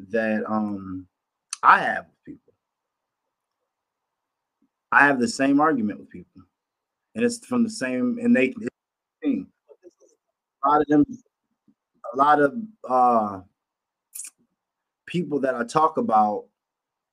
that 0.09 0.43
um 0.49 1.05
I 1.61 1.77
have 1.77 2.07
with 2.07 2.23
people. 2.25 2.53
I 4.91 5.05
have 5.05 5.19
the 5.19 5.27
same 5.27 5.61
argument 5.61 5.99
with 5.99 6.09
people, 6.09 6.41
and 7.13 7.23
it's 7.23 7.45
from 7.45 7.61
the 7.63 7.69
same, 7.69 8.17
and 8.19 8.35
they 8.35 8.55
thing. 9.21 9.45
A 10.65 10.69
lot 10.69 10.81
of 10.81 10.87
them, 10.87 11.05
a 12.11 12.17
lot 12.17 12.41
of 12.41 12.55
uh 12.89 13.41
people 15.05 15.39
that 15.41 15.53
I 15.53 15.63
talk 15.65 15.97
about 15.97 16.45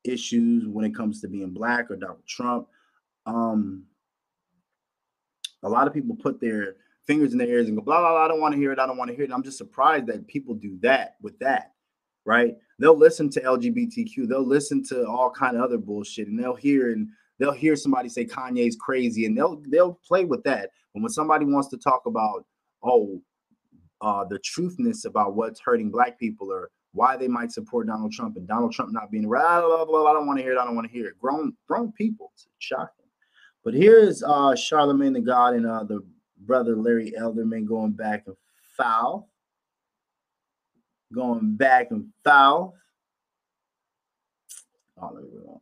issues 0.05 0.67
when 0.67 0.85
it 0.85 0.95
comes 0.95 1.21
to 1.21 1.29
being 1.29 1.51
black 1.51 1.91
or 1.91 1.97
Donald 1.97 2.27
Trump. 2.27 2.69
Um, 3.27 3.85
a 5.63 5.69
lot 5.69 5.87
of 5.87 5.95
people 5.95 6.17
put 6.17 6.41
their 6.41 6.77
fingers 7.07 7.33
in 7.33 7.39
their 7.39 7.49
ears 7.49 7.69
and 7.69 7.77
go, 7.77 7.83
blah, 7.83 8.01
blah, 8.01 8.11
blah, 8.11 8.25
I 8.25 8.29
don't 8.29 8.41
want 8.41 8.53
to 8.55 8.61
hear 8.61 8.73
it. 8.73 8.79
I 8.79 8.87
don't 8.87 8.99
want 8.99 9.11
to 9.11 9.17
hear 9.17 9.25
it. 9.25 9.33
I'm 9.33 9.43
just 9.43 9.59
surprised 9.59 10.07
that 10.07 10.27
people 10.29 10.55
do 10.55 10.79
that 10.83 11.17
with 11.23 11.39
that, 11.41 11.73
right? 12.25 12.55
They'll 12.79 12.97
listen 12.97 13.29
to 13.31 13.41
LGBTQ, 13.41 14.29
they'll 14.29 14.47
listen 14.47 14.85
to 14.89 15.07
all 15.07 15.31
kind 15.31 15.57
of 15.57 15.63
other 15.63 15.79
bullshit, 15.79 16.29
and 16.29 16.39
they'll 16.39 16.55
hear 16.55 16.93
and 16.93 17.09
they'll 17.39 17.53
hear 17.53 17.77
somebody 17.77 18.09
say 18.09 18.25
Kanye's 18.25 18.77
crazy, 18.77 19.27
and 19.27 19.37
they'll 19.37 19.63
they'll 19.69 19.99
play 20.07 20.25
with 20.25 20.45
that. 20.45 20.71
But 20.95 21.03
when 21.03 21.11
somebody 21.11 21.45
wants 21.45 21.69
to 21.69 21.79
talk 21.79 22.03
about, 22.07 22.45
oh, 22.83 23.21
uh, 24.01 24.25
the 24.25 24.39
truthness 24.39 25.05
about 25.05 25.35
what's 25.35 25.61
hurting 25.61 25.91
black 25.91 26.19
people 26.19 26.53
or 26.53 26.71
why 26.99 27.17
they 27.17 27.29
might 27.29 27.53
support 27.53 27.87
Donald 27.87 28.13
Trump 28.13 28.37
and 28.37 28.49
Donald 28.49 28.73
Trump 28.73 28.93
not 28.93 29.09
being 29.13 29.29
blah, 29.29 29.61
blah, 29.61 29.85
blah, 29.85 30.11
I 30.11 30.13
don't 30.13 30.27
want 30.27 30.41
to 30.41 30.43
hear 30.43 30.55
it. 30.55 30.59
I 30.59 30.65
don't 30.65 30.75
want 30.75 30.89
to 30.89 30.93
hear 30.93 31.07
it. 31.07 31.19
Grown, 31.21 31.57
grown 31.69 31.93
people. 31.93 32.33
It's 32.35 32.49
shocking. 32.59 33.07
But 33.65 33.75
here's 33.75 34.23
uh 34.25 34.57
Charlemagne 34.57 35.13
the 35.13 35.21
God 35.21 35.55
and 35.55 35.65
uh 35.65 35.85
the 35.85 36.01
brother 36.41 36.75
Larry 36.75 37.13
Elderman 37.17 37.67
going 37.67 37.93
back 37.93 38.25
and 38.27 38.35
foul. 38.77 39.31
Going 41.15 41.55
back 41.55 41.93
and 41.93 42.09
foul. 42.25 42.75
Oh, 45.01 45.11
let 45.15 45.23
me 45.23 45.31
go. 45.31 45.61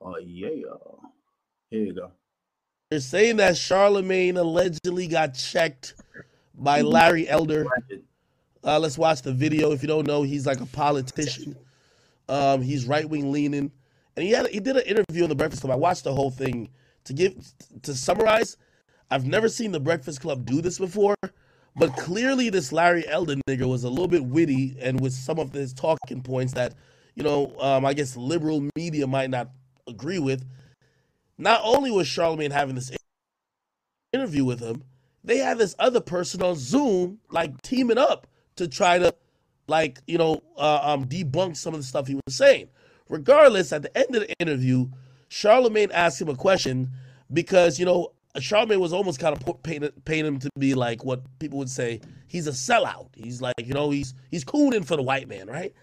Oh 0.00 0.16
yeah. 0.16 0.48
Here 1.68 1.84
you 1.84 1.94
go. 1.94 2.12
They're 2.92 3.00
saying 3.00 3.36
that 3.38 3.56
Charlemagne 3.56 4.36
allegedly 4.36 5.06
got 5.06 5.32
checked 5.32 5.94
by 6.54 6.82
Larry 6.82 7.26
Elder. 7.26 7.64
Uh, 8.62 8.78
let's 8.78 8.98
watch 8.98 9.22
the 9.22 9.32
video. 9.32 9.72
If 9.72 9.80
you 9.80 9.88
don't 9.88 10.06
know, 10.06 10.24
he's 10.24 10.44
like 10.44 10.60
a 10.60 10.66
politician. 10.66 11.56
Um, 12.28 12.60
he's 12.60 12.84
right 12.84 13.08
wing 13.08 13.32
leaning, 13.32 13.72
and 14.14 14.26
he 14.26 14.32
had 14.32 14.46
he 14.48 14.60
did 14.60 14.76
an 14.76 14.82
interview 14.82 15.22
on 15.22 15.30
the 15.30 15.34
Breakfast 15.34 15.62
Club. 15.62 15.72
I 15.72 15.76
watched 15.76 16.04
the 16.04 16.12
whole 16.12 16.30
thing. 16.30 16.68
To 17.04 17.14
give 17.14 17.32
to 17.80 17.94
summarize, 17.94 18.58
I've 19.10 19.24
never 19.24 19.48
seen 19.48 19.72
the 19.72 19.80
Breakfast 19.80 20.20
Club 20.20 20.44
do 20.44 20.60
this 20.60 20.78
before, 20.78 21.16
but 21.74 21.96
clearly 21.96 22.50
this 22.50 22.72
Larry 22.72 23.08
Elder 23.08 23.36
nigga 23.48 23.66
was 23.66 23.84
a 23.84 23.88
little 23.88 24.06
bit 24.06 24.22
witty 24.22 24.76
and 24.82 25.00
with 25.00 25.14
some 25.14 25.38
of 25.38 25.54
his 25.54 25.72
talking 25.72 26.20
points 26.20 26.52
that, 26.52 26.74
you 27.14 27.22
know, 27.22 27.58
um, 27.58 27.86
I 27.86 27.94
guess 27.94 28.18
liberal 28.18 28.68
media 28.76 29.06
might 29.06 29.30
not 29.30 29.48
agree 29.88 30.18
with. 30.18 30.44
Not 31.42 31.60
only 31.64 31.90
was 31.90 32.06
Charlemagne 32.06 32.52
having 32.52 32.76
this 32.76 32.92
interview 34.12 34.44
with 34.44 34.60
him, 34.60 34.84
they 35.24 35.38
had 35.38 35.58
this 35.58 35.74
other 35.76 36.00
person 36.00 36.40
on 36.40 36.54
Zoom, 36.54 37.18
like 37.30 37.60
teaming 37.62 37.98
up 37.98 38.28
to 38.54 38.68
try 38.68 39.00
to, 39.00 39.12
like, 39.66 39.98
you 40.06 40.18
know, 40.18 40.40
uh, 40.56 40.78
um, 40.82 41.06
debunk 41.06 41.56
some 41.56 41.74
of 41.74 41.80
the 41.80 41.86
stuff 41.86 42.06
he 42.06 42.14
was 42.14 42.36
saying. 42.36 42.68
Regardless, 43.08 43.72
at 43.72 43.82
the 43.82 43.98
end 43.98 44.14
of 44.14 44.22
the 44.22 44.32
interview, 44.38 44.86
Charlemagne 45.30 45.90
asked 45.90 46.22
him 46.22 46.28
a 46.28 46.36
question 46.36 46.92
because, 47.32 47.76
you 47.76 47.86
know, 47.86 48.12
Charlemagne 48.38 48.78
was 48.78 48.92
almost 48.92 49.18
kind 49.18 49.36
of 49.36 49.62
painting, 49.64 49.90
painting 50.04 50.34
him 50.34 50.38
to 50.38 50.50
be 50.56 50.76
like 50.76 51.04
what 51.04 51.22
people 51.40 51.58
would 51.58 51.68
say 51.68 52.00
he's 52.28 52.46
a 52.46 52.52
sellout. 52.52 53.08
He's 53.16 53.42
like, 53.42 53.54
you 53.58 53.74
know, 53.74 53.90
he's 53.90 54.14
he's 54.30 54.44
cooning 54.44 54.84
for 54.84 54.96
the 54.96 55.02
white 55.02 55.28
man, 55.28 55.48
right? 55.48 55.74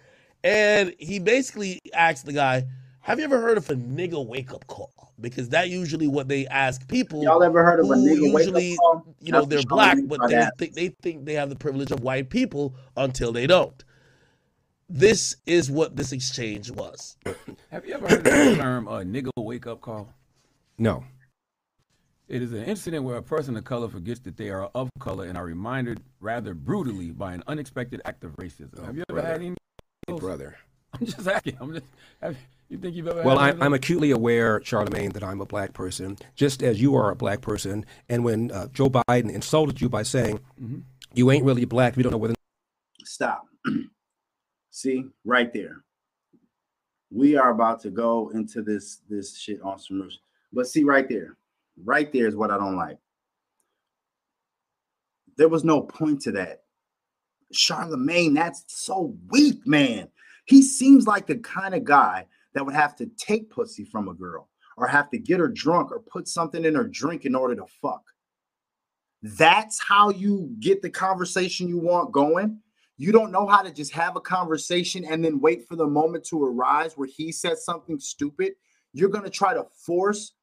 And 0.42 0.96
he 0.98 1.20
basically 1.20 1.80
asked 1.94 2.26
the 2.26 2.34
guy, 2.34 2.66
have 3.10 3.18
you 3.18 3.26
ever 3.26 3.42
heard 3.42 3.58
of 3.58 3.68
a 3.72 3.74
nigga 3.74 4.24
wake 4.24 4.54
up 4.54 4.68
call? 4.68 4.92
Because 5.20 5.50
that 5.50 5.68
usually 5.68 6.08
what 6.08 6.28
they 6.28 6.46
ask 6.46 6.88
people. 6.88 7.24
Y'all 7.24 7.42
ever 7.42 7.64
heard 7.64 7.80
of 7.80 7.88
a 7.88 7.96
nigga 7.96 8.32
usually, 8.32 8.70
wake 8.70 8.74
up 8.74 9.04
call? 9.04 9.16
You 9.20 9.32
know, 9.32 9.46
they're 9.46 9.64
black, 9.64 9.98
but 10.06 10.22
they 10.30 10.48
think 10.60 10.76
they 10.76 10.90
think 11.02 11.26
they 11.26 11.34
have 11.34 11.50
the 11.50 11.56
privilege 11.56 11.90
of 11.90 12.02
white 12.02 12.30
people 12.30 12.76
until 12.96 13.32
they 13.32 13.48
don't. 13.48 13.84
This 14.88 15.38
is 15.48 15.72
what 15.72 15.96
this 15.96 16.12
exchange 16.12 16.70
was. 16.70 17.18
Have 17.72 17.88
you 17.88 17.96
ever 17.96 18.08
heard 18.08 18.20
of 18.20 18.24
the 18.26 18.56
term 18.56 18.88
uh, 18.88 19.00
nigga 19.00 19.32
wake 19.38 19.66
up 19.66 19.82
call? 19.82 20.14
No. 20.78 21.04
It 22.28 22.44
is 22.44 22.54
an 22.54 22.64
incident 22.66 23.04
where 23.04 23.18
a 23.18 23.24
person 23.24 23.58
of 23.58 23.64
color 23.64 23.90
forgets 23.90 24.20
that 24.22 24.38
they 24.38 24.52
are 24.52 24.70
of 24.76 24.90
color 25.00 25.26
and 25.26 25.36
are 25.36 25.46
reminded 25.46 26.00
rather 26.20 26.54
brutally 26.54 27.10
by 27.10 27.34
an 27.34 27.42
unexpected 27.48 28.02
act 28.06 28.24
of 28.24 28.36
racism. 28.38 28.78
Oh, 28.78 28.86
have 28.86 28.96
you 28.96 29.04
ever 29.10 29.22
brother. 29.22 29.28
had 29.28 29.42
any? 29.42 29.56
Hey, 30.08 30.14
brother. 30.14 30.58
I'm 30.94 31.08
just 31.08 31.28
asking. 31.28 31.58
I'm 31.60 31.74
just. 31.74 31.86
Have, 32.70 32.78
you 32.78 32.82
think 32.82 32.96
you've 32.96 33.08
ever? 33.08 33.24
Well, 33.24 33.38
had 33.38 33.62
I, 33.62 33.66
I'm 33.66 33.74
acutely 33.74 34.12
aware, 34.12 34.62
Charlemagne, 34.64 35.12
that 35.12 35.24
I'm 35.24 35.42
a 35.42 35.46
black 35.46 35.74
person, 35.74 36.18
just 36.36 36.62
as 36.62 36.82
you 36.82 36.96
are 36.96 37.12
a 37.12 37.16
black 37.16 37.42
person. 37.42 37.86
And 38.08 38.24
when 38.24 38.52
uh, 38.52 38.68
Joe 38.68 38.90
Biden 38.90 39.32
insulted 39.32 39.82
you 39.82 39.90
by 39.90 40.04
saying, 40.04 40.40
Mhm. 40.62 40.84
you 41.14 41.32
ain't 41.32 41.46
really 41.46 41.66
black, 41.66 41.96
we 41.96 42.04
don't 42.04 42.12
know 42.12 42.18
whether. 42.18 42.36
Stop. 43.04 43.46
See, 44.72 45.06
right 45.26 45.52
there. 45.52 45.84
We 47.12 47.36
are 47.38 47.50
about 47.50 47.82
to 47.82 47.90
go 47.90 48.30
into 48.30 48.62
this 48.62 49.02
this 49.10 49.36
shit 49.36 49.62
on 49.64 49.80
some 49.80 50.02
roofs. 50.02 50.20
But 50.54 50.68
see, 50.68 50.84
right 50.84 51.10
there, 51.10 51.38
right 51.84 52.12
there 52.14 52.28
is 52.28 52.36
what 52.36 52.52
I 52.52 52.58
don't 52.58 52.76
like. 52.76 53.00
There 55.36 55.50
was 55.50 55.64
no 55.64 55.82
point 55.82 56.22
to 56.22 56.32
that. 56.34 56.62
Charlemagne, 57.52 58.36
that's 58.36 58.64
so 58.68 59.16
weak, 59.30 59.66
man. 59.66 60.10
He 60.46 60.62
seems 60.62 61.08
like 61.08 61.26
the 61.26 61.38
kind 61.38 61.74
of 61.74 61.84
guy 61.84 62.28
that 62.54 62.66
would 62.66 62.76
have 62.76 62.96
to 62.98 63.08
take 63.18 63.50
pussy 63.50 63.86
from 63.86 64.08
a 64.08 64.14
girl 64.14 64.50
or 64.78 64.88
have 64.88 65.10
to 65.12 65.18
get 65.18 65.40
her 65.40 65.48
drunk 65.48 65.92
or 65.92 66.00
put 66.00 66.28
something 66.28 66.66
in 66.66 66.76
her 66.76 66.86
drink 66.86 67.26
in 67.26 67.36
order 67.36 67.56
to 67.56 67.66
fuck. 67.82 68.04
That's 69.22 69.82
how 69.82 70.10
you 70.10 70.56
get 70.60 70.82
the 70.82 70.90
conversation 70.90 71.68
you 71.68 71.78
want 71.78 72.12
going. 72.12 72.60
You 72.98 73.12
don't 73.12 73.32
know 73.32 73.48
how 73.48 73.62
to 73.62 73.72
just 73.72 73.94
have 73.94 74.16
a 74.16 74.22
conversation 74.22 75.06
and 75.06 75.24
then 75.24 75.40
wait 75.40 75.68
for 75.68 75.76
the 75.76 75.88
moment 75.88 76.26
to 76.26 76.44
arise 76.44 76.98
where 76.98 77.08
he 77.08 77.32
says 77.32 77.64
something 77.64 78.00
stupid. 78.00 78.54
You're 78.94 79.10
going 79.10 79.26
to 79.26 79.30
try 79.30 79.54
to 79.54 79.66
force 79.86 80.34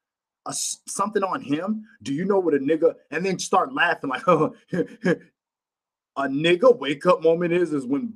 a 0.45 0.53
something 0.53 1.23
on 1.23 1.41
him. 1.41 1.83
Do 2.03 2.13
you 2.13 2.25
know 2.25 2.39
what 2.39 2.53
a 2.53 2.59
nigga 2.59 2.95
and 3.11 3.25
then 3.25 3.37
start 3.37 3.73
laughing 3.73 4.09
like 4.09 4.23
oh, 4.27 4.55
a 4.73 6.27
nigga 6.27 6.77
wake 6.77 7.05
up 7.05 7.21
moment 7.21 7.53
is 7.53 7.73
is 7.73 7.85
when 7.85 8.13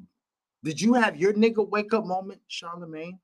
did 0.63 0.79
you 0.79 0.93
have 0.93 1.17
your 1.17 1.33
nigga 1.33 1.67
wake 1.67 1.93
up 1.93 2.05
moment, 2.05 2.39
Charlemagne? 2.47 3.19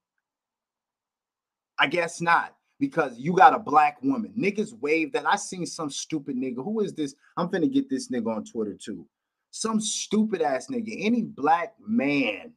I 1.79 1.87
guess 1.87 2.21
not 2.21 2.55
because 2.79 3.17
you 3.17 3.33
got 3.33 3.53
a 3.53 3.59
black 3.59 4.01
woman. 4.01 4.33
Niggas 4.37 4.73
wave 4.79 5.11
that. 5.13 5.25
I 5.25 5.35
seen 5.35 5.65
some 5.65 5.89
stupid 5.89 6.35
nigga. 6.35 6.63
Who 6.63 6.81
is 6.81 6.93
this? 6.93 7.15
I'm 7.35 7.49
finna 7.49 7.71
get 7.71 7.89
this 7.89 8.09
nigga 8.09 8.35
on 8.35 8.45
Twitter 8.45 8.75
too. 8.75 9.05
Some 9.51 9.79
stupid 9.79 10.41
ass 10.41 10.67
nigga. 10.67 10.95
Any 10.99 11.23
black 11.23 11.73
man. 11.85 12.53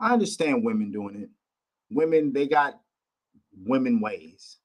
I 0.00 0.12
understand 0.12 0.64
women 0.64 0.90
doing 0.90 1.22
it. 1.22 1.30
Women, 1.90 2.32
they 2.32 2.46
got 2.46 2.80
women 3.64 4.00
ways. 4.00 4.58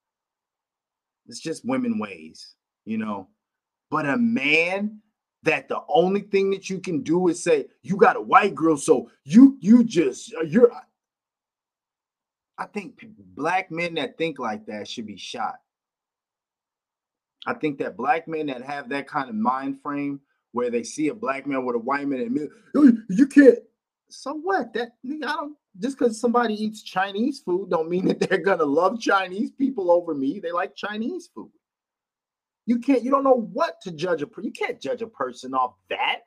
It's 1.28 1.40
just 1.40 1.66
women 1.66 2.00
ways, 2.00 2.56
you 2.86 2.98
know. 2.98 3.28
But 3.90 4.06
a 4.08 4.18
man 4.18 5.00
that 5.44 5.68
the 5.70 5.82
only 5.88 6.22
thing 6.22 6.50
that 6.52 6.70
you 6.70 6.80
can 6.80 7.02
do 7.02 7.28
is 7.28 7.44
say 7.44 7.68
you 7.84 7.96
got 7.96 8.16
a 8.16 8.22
white 8.22 8.56
girl, 8.56 8.78
so 8.78 9.10
you 9.24 9.58
you 9.60 9.84
just 9.84 10.34
uh, 10.36 10.44
you're. 10.44 10.72
I 12.58 12.66
think 12.66 13.04
black 13.36 13.72
men 13.72 13.96
that 13.96 14.18
think 14.18 14.40
like 14.40 14.66
that 14.68 14.88
should 14.88 15.08
be 15.08 15.18
shot. 15.18 15.56
I 17.46 17.54
think 17.56 17.80
that 17.80 17.98
black 17.98 18.28
men 18.28 18.48
that 18.48 18.62
have 18.64 18.90
that 18.90 19.08
kind 19.08 19.30
of 19.30 19.36
mind 19.36 19.82
frame 19.82 20.22
where 20.52 20.70
they 20.70 20.84
see 20.84 21.08
a 21.08 21.14
black 21.14 21.48
man 21.48 21.66
with 21.66 21.76
a 21.76 21.80
white 21.80 22.08
man 22.08 22.22
and 22.22 22.50
"Oh, 22.76 22.92
you 23.10 23.26
can't. 23.26 23.60
So 24.10 24.34
what? 24.34 24.74
That 24.74 24.92
I 25.06 25.18
don't 25.18 25.56
just 25.80 25.98
because 25.98 26.20
somebody 26.20 26.54
eats 26.54 26.84
Chinese 26.84 27.40
food 27.40 27.70
don't 27.70 27.90
mean 27.90 28.06
that 28.06 28.20
they're 28.20 28.38
gonna 28.38 28.66
love 28.66 29.00
Chinese 29.00 29.52
people 29.52 29.90
over 29.90 30.14
me. 30.14 30.40
They 30.40 30.52
like 30.52 30.76
Chinese 30.76 31.30
food. 31.34 31.52
You 32.66 32.80
can't, 32.80 33.04
you 33.04 33.10
don't 33.10 33.24
know 33.24 33.48
what 33.54 33.82
to 33.82 33.92
judge 33.92 34.22
a 34.22 34.28
you 34.42 34.52
can't 34.52 34.80
judge 34.80 35.02
a 35.02 35.08
person 35.08 35.54
off 35.54 35.74
that. 35.90 36.22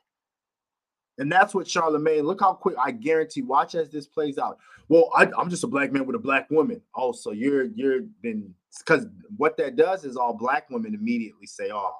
And 1.18 1.30
that's 1.30 1.54
what 1.54 1.68
Charlemagne, 1.68 2.24
look 2.24 2.40
how 2.40 2.54
quick 2.54 2.76
I 2.78 2.90
guarantee, 2.90 3.42
watch 3.42 3.74
as 3.74 3.90
this 3.90 4.06
plays 4.06 4.38
out. 4.38 4.58
Well, 4.88 5.10
I, 5.14 5.28
I'm 5.38 5.48
just 5.48 5.64
a 5.64 5.68
black 5.68 5.92
man 5.92 6.06
with 6.06 6.16
a 6.16 6.20
black 6.20 6.50
woman. 6.50 6.80
Oh, 6.94 7.12
so 7.12 7.30
you're 7.32 7.66
you're 7.66 8.00
then 8.22 8.52
because 8.78 9.06
what 9.36 9.56
that 9.58 9.76
does 9.76 10.04
is 10.04 10.16
all 10.16 10.34
black 10.34 10.68
women 10.70 10.94
immediately 10.94 11.46
say, 11.46 11.70
Oh, 11.72 11.94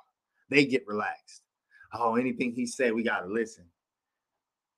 they 0.51 0.65
get 0.65 0.87
relaxed. 0.87 1.43
Oh, 1.93 2.17
anything 2.17 2.53
he 2.53 2.67
said, 2.67 2.93
we 2.93 3.03
gotta 3.03 3.27
listen. 3.27 3.65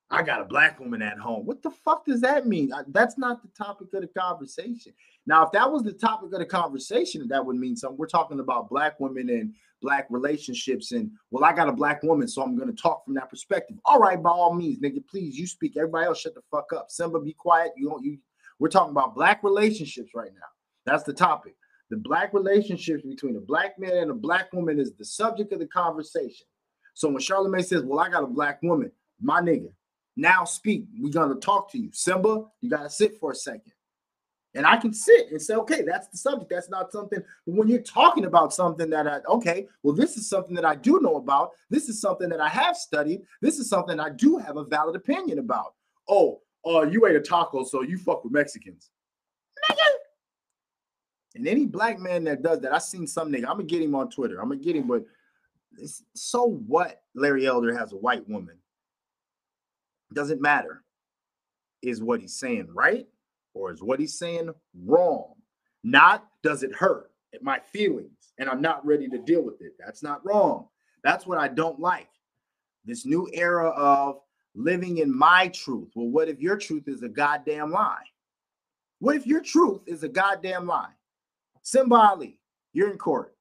I 0.09 0.23
got 0.23 0.41
a 0.41 0.45
black 0.45 0.79
woman 0.79 1.01
at 1.01 1.17
home. 1.17 1.45
What 1.45 1.61
the 1.61 1.69
fuck 1.71 2.05
does 2.05 2.21
that 2.21 2.47
mean? 2.47 2.71
That's 2.89 3.17
not 3.17 3.41
the 3.41 3.49
topic 3.49 3.89
of 3.93 4.01
the 4.01 4.07
conversation. 4.07 4.93
Now, 5.25 5.45
if 5.45 5.51
that 5.51 5.69
was 5.69 5.83
the 5.83 5.91
topic 5.91 6.31
of 6.31 6.39
the 6.39 6.45
conversation, 6.45 7.27
that 7.27 7.45
would 7.45 7.57
mean 7.57 7.75
something. 7.75 7.97
We're 7.97 8.07
talking 8.07 8.39
about 8.39 8.69
black 8.69 8.99
women 9.01 9.29
and 9.29 9.53
black 9.81 10.07
relationships, 10.09 10.91
and 10.91 11.11
well, 11.31 11.43
I 11.43 11.53
got 11.53 11.69
a 11.69 11.73
black 11.73 12.03
woman, 12.03 12.27
so 12.27 12.41
I'm 12.41 12.57
going 12.57 12.73
to 12.73 12.81
talk 12.81 13.05
from 13.05 13.13
that 13.15 13.29
perspective. 13.29 13.77
All 13.85 13.99
right, 13.99 14.21
by 14.21 14.29
all 14.29 14.53
means, 14.53 14.79
nigga, 14.79 15.05
please, 15.07 15.37
you 15.37 15.47
speak. 15.47 15.77
Everybody 15.77 16.07
else, 16.07 16.21
shut 16.21 16.35
the 16.35 16.41
fuck 16.51 16.73
up. 16.73 16.89
Simba, 16.89 17.19
be 17.19 17.33
quiet. 17.33 17.71
You 17.77 17.89
don't. 17.89 18.03
You. 18.03 18.17
We're 18.59 18.69
talking 18.69 18.91
about 18.91 19.15
black 19.15 19.43
relationships 19.43 20.11
right 20.15 20.31
now. 20.33 20.47
That's 20.85 21.03
the 21.03 21.13
topic. 21.13 21.55
The 21.89 21.97
black 21.97 22.33
relationships 22.33 23.03
between 23.03 23.35
a 23.35 23.41
black 23.41 23.79
man 23.79 23.97
and 23.97 24.11
a 24.11 24.15
black 24.15 24.51
woman 24.51 24.79
is 24.79 24.93
the 24.93 25.05
subject 25.05 25.53
of 25.53 25.59
the 25.59 25.67
conversation. 25.67 26.47
So 26.93 27.07
when 27.09 27.19
Charlemagne 27.19 27.63
says, 27.63 27.83
"Well, 27.83 27.99
I 27.99 28.09
got 28.09 28.23
a 28.23 28.27
black 28.27 28.61
woman," 28.63 28.91
my 29.21 29.41
nigga, 29.41 29.71
now 30.15 30.43
speak. 30.43 30.87
We're 30.99 31.11
gonna 31.11 31.35
talk 31.35 31.71
to 31.71 31.77
you, 31.77 31.91
Simba. 31.93 32.45
You 32.61 32.69
gotta 32.69 32.89
sit 32.89 33.19
for 33.19 33.31
a 33.31 33.35
second, 33.35 33.73
and 34.57 34.65
I 34.65 34.75
can 34.75 34.91
sit 34.91 35.31
and 35.31 35.41
say, 35.41 35.53
"Okay, 35.55 35.83
that's 35.83 36.07
the 36.07 36.17
subject. 36.17 36.49
That's 36.49 36.69
not 36.69 36.91
something." 36.91 37.23
When 37.45 37.67
you're 37.67 37.79
talking 37.79 38.25
about 38.25 38.53
something 38.53 38.89
that 38.89 39.07
I, 39.07 39.19
okay, 39.29 39.67
well, 39.83 39.95
this 39.95 40.17
is 40.17 40.27
something 40.27 40.55
that 40.55 40.65
I 40.65 40.75
do 40.75 40.99
know 40.99 41.15
about. 41.15 41.51
This 41.69 41.87
is 41.87 42.01
something 42.01 42.27
that 42.29 42.41
I 42.41 42.49
have 42.49 42.75
studied. 42.75 43.21
This 43.41 43.59
is 43.59 43.69
something 43.69 43.99
I 43.99 44.09
do 44.09 44.37
have 44.37 44.57
a 44.57 44.63
valid 44.63 44.95
opinion 44.95 45.39
about. 45.39 45.75
Oh, 46.09 46.41
uh, 46.65 46.81
you 46.81 47.05
ate 47.05 47.15
a 47.15 47.21
taco, 47.21 47.63
so 47.63 47.83
you 47.83 47.97
fuck 47.97 48.23
with 48.23 48.33
Mexicans. 48.33 48.89
And 51.35 51.47
any 51.47 51.67
black 51.67 51.99
man 51.99 52.23
that 52.23 52.41
does 52.41 52.61
that, 52.61 52.73
I 52.73 52.79
seen 52.79 53.05
some 53.05 53.31
nigga. 53.31 53.45
I'm 53.45 53.57
gonna 53.57 53.65
get 53.65 53.83
him 53.83 53.93
on 53.93 54.09
Twitter. 54.09 54.41
I'm 54.41 54.49
gonna 54.49 54.59
get 54.59 54.75
him, 54.75 54.87
but 54.87 55.05
it's, 55.77 56.03
so 56.15 56.59
what? 56.65 57.03
Larry 57.13 57.45
Elder 57.45 57.77
has 57.77 57.93
a 57.93 57.97
white 57.97 58.27
woman. 58.27 58.57
Doesn't 60.13 60.41
matter. 60.41 60.83
Is 61.83 62.01
what 62.01 62.21
he's 62.21 62.33
saying 62.33 62.69
right, 62.73 63.05
or 63.57 63.71
is 63.71 63.81
what 63.81 63.99
he's 63.99 64.17
saying 64.17 64.53
wrong? 64.85 65.33
Not 65.83 66.27
does 66.43 66.63
it 66.63 66.73
hurt 66.73 67.11
my 67.41 67.59
feelings, 67.59 68.33
and 68.39 68.49
I'm 68.49 68.61
not 68.61 68.85
ready 68.85 69.07
to 69.09 69.17
deal 69.17 69.41
with 69.41 69.61
it. 69.61 69.73
That's 69.79 70.03
not 70.03 70.25
wrong. 70.25 70.67
That's 71.03 71.25
what 71.25 71.37
I 71.37 71.47
don't 71.47 71.79
like. 71.79 72.09
This 72.85 73.05
new 73.05 73.29
era 73.33 73.69
of 73.69 74.19
living 74.55 74.99
in 74.99 75.15
my 75.15 75.49
truth. 75.49 75.89
Well, 75.95 76.07
what 76.07 76.29
if 76.29 76.39
your 76.39 76.57
truth 76.57 76.87
is 76.87 77.03
a 77.03 77.09
goddamn 77.09 77.71
lie? 77.71 78.03
What 78.99 79.15
if 79.15 79.27
your 79.27 79.41
truth 79.41 79.81
is 79.85 80.03
a 80.03 80.09
goddamn 80.09 80.65
lie? 80.65 80.93
Simba 81.61 81.95
Ali, 81.95 82.39
you're 82.73 82.91
in 82.91 82.97
court. 82.97 83.35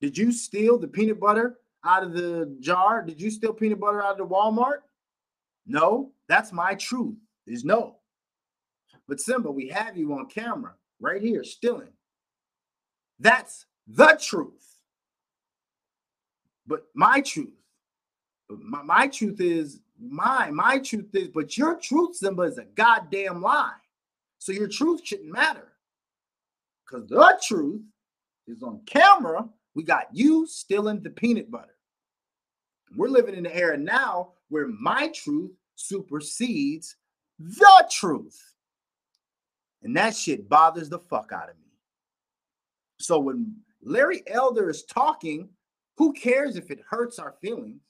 Did 0.00 0.16
you 0.16 0.32
steal 0.32 0.78
the 0.78 0.88
peanut 0.88 1.20
butter 1.20 1.58
out 1.84 2.04
of 2.04 2.12
the 2.12 2.56
jar? 2.60 3.02
Did 3.02 3.20
you 3.20 3.30
steal 3.30 3.52
peanut 3.52 3.80
butter 3.80 4.02
out 4.02 4.12
of 4.12 4.18
the 4.18 4.34
Walmart? 4.34 4.78
No, 5.66 6.12
that's 6.28 6.52
my 6.52 6.74
truth. 6.74 7.16
Is 7.46 7.64
no. 7.64 7.97
But 9.08 9.20
Simba, 9.20 9.50
we 9.50 9.68
have 9.68 9.96
you 9.96 10.12
on 10.12 10.26
camera 10.26 10.74
right 11.00 11.22
here 11.22 11.42
stealing. 11.42 11.92
That's 13.18 13.64
the 13.86 14.20
truth. 14.22 14.76
But 16.66 16.84
my 16.94 17.22
truth, 17.22 17.54
my, 18.50 18.82
my 18.82 19.08
truth 19.08 19.40
is 19.40 19.80
my 19.98 20.50
my 20.50 20.78
truth 20.78 21.14
is, 21.14 21.28
but 21.28 21.56
your 21.56 21.76
truth, 21.76 22.16
Simba, 22.16 22.42
is 22.42 22.58
a 22.58 22.64
goddamn 22.64 23.40
lie. 23.40 23.72
So 24.38 24.52
your 24.52 24.68
truth 24.68 25.00
shouldn't 25.04 25.32
matter. 25.32 25.72
Because 26.84 27.08
the 27.08 27.38
truth 27.42 27.82
is 28.46 28.62
on 28.62 28.80
camera. 28.86 29.48
We 29.74 29.82
got 29.82 30.08
you 30.12 30.46
stealing 30.46 31.02
the 31.02 31.10
peanut 31.10 31.50
butter. 31.50 31.74
We're 32.96 33.08
living 33.08 33.34
in 33.34 33.46
an 33.46 33.52
era 33.52 33.76
now 33.76 34.32
where 34.48 34.68
my 34.68 35.08
truth 35.08 35.52
supersedes 35.76 36.96
the 37.38 37.88
truth. 37.90 38.40
And 39.82 39.96
that 39.96 40.16
shit 40.16 40.48
bothers 40.48 40.88
the 40.88 40.98
fuck 40.98 41.32
out 41.32 41.48
of 41.48 41.56
me. 41.56 41.72
So 42.98 43.18
when 43.18 43.54
Larry 43.82 44.22
Elder 44.26 44.68
is 44.68 44.84
talking, 44.84 45.48
who 45.96 46.12
cares 46.12 46.56
if 46.56 46.70
it 46.70 46.80
hurts 46.88 47.18
our 47.18 47.34
feelings? 47.40 47.80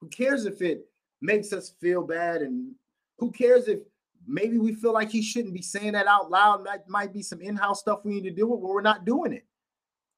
Who 0.00 0.08
cares 0.08 0.46
if 0.46 0.62
it 0.62 0.86
makes 1.20 1.52
us 1.52 1.74
feel 1.80 2.02
bad? 2.02 2.42
And 2.42 2.72
who 3.18 3.30
cares 3.30 3.68
if 3.68 3.80
maybe 4.26 4.58
we 4.58 4.74
feel 4.74 4.92
like 4.92 5.10
he 5.10 5.22
shouldn't 5.22 5.54
be 5.54 5.62
saying 5.62 5.92
that 5.92 6.06
out 6.06 6.30
loud? 6.30 6.66
That 6.66 6.88
might 6.88 7.12
be 7.12 7.22
some 7.22 7.40
in 7.40 7.56
house 7.56 7.80
stuff 7.80 8.04
we 8.04 8.14
need 8.14 8.24
to 8.24 8.30
deal 8.30 8.48
with, 8.48 8.60
but 8.60 8.68
we're 8.68 8.82
not 8.82 9.04
doing 9.04 9.32
it. 9.32 9.44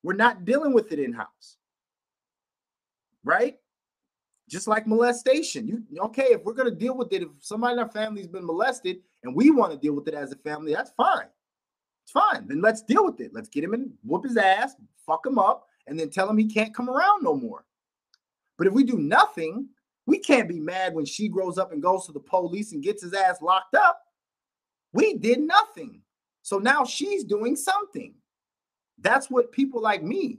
We're 0.03 0.15
not 0.15 0.45
dealing 0.45 0.73
with 0.73 0.93
it 0.93 0.99
in 0.99 1.13
house. 1.13 1.57
Right? 3.25 3.59
Just 4.49 4.69
like 4.69 4.87
molestation. 4.87 5.67
You 5.67 6.03
okay, 6.05 6.29
if 6.31 6.45
we're 6.45 6.55
gonna 6.55 6.71
deal 6.71 6.97
with 6.97 7.13
it, 7.13 7.23
if 7.23 7.29
somebody 7.41 7.73
in 7.73 7.79
our 7.79 7.91
family's 7.91 8.29
been 8.29 8.47
molested 8.47 8.99
and 9.25 9.35
we 9.35 9.51
want 9.51 9.73
to 9.73 9.79
deal 9.79 9.95
with 9.95 10.07
it 10.09 10.15
as 10.15 10.33
a 10.33 10.37
family, 10.37 10.73
that's 10.73 10.93
fine. 10.97 11.27
It's 12.05 12.13
fine. 12.13 12.47
Then 12.47 12.61
let's 12.61 12.83
deal 12.83 13.05
with 13.05 13.21
it. 13.21 13.33
Let's 13.35 13.49
get 13.49 13.65
him 13.65 13.75
and 13.75 13.91
whoop 14.05 14.25
his 14.25 14.37
ass, 14.37 14.77
fuck 15.05 15.27
him 15.27 15.39
up, 15.39 15.67
and 15.89 15.99
then 15.99 16.11
tell 16.11 16.31
him 16.31 16.39
he 16.39 16.47
can't 16.47 16.75
come 16.75 16.89
around 16.89 17.25
no 17.25 17.35
more. 17.35 17.65
But 18.57 18.69
if 18.69 18.73
we 18.73 18.85
do 18.85 18.99
nothing, 18.99 19.69
we 20.07 20.19
can't 20.19 20.49
be 20.49 20.61
mad 20.61 20.95
when 20.95 21.05
she 21.05 21.29
grows 21.29 21.59
up 21.59 21.73
and 21.73 21.83
goes 21.83 22.07
to 22.07 22.13
the 22.13 22.21
police 22.21 22.73
and 22.73 22.83
gets 22.83 23.03
his 23.03 23.13
ass 23.13 23.43
locked 23.43 23.75
up. 23.75 24.01
We 24.93 25.15
did 25.15 25.41
nothing. 25.41 26.01
So 26.43 26.59
now 26.59 26.85
she's 26.85 27.25
doing 27.25 27.57
something. 27.57 28.15
That's 29.01 29.29
what 29.29 29.53
people 29.53 29.83
like 29.83 30.03
me, 30.03 30.39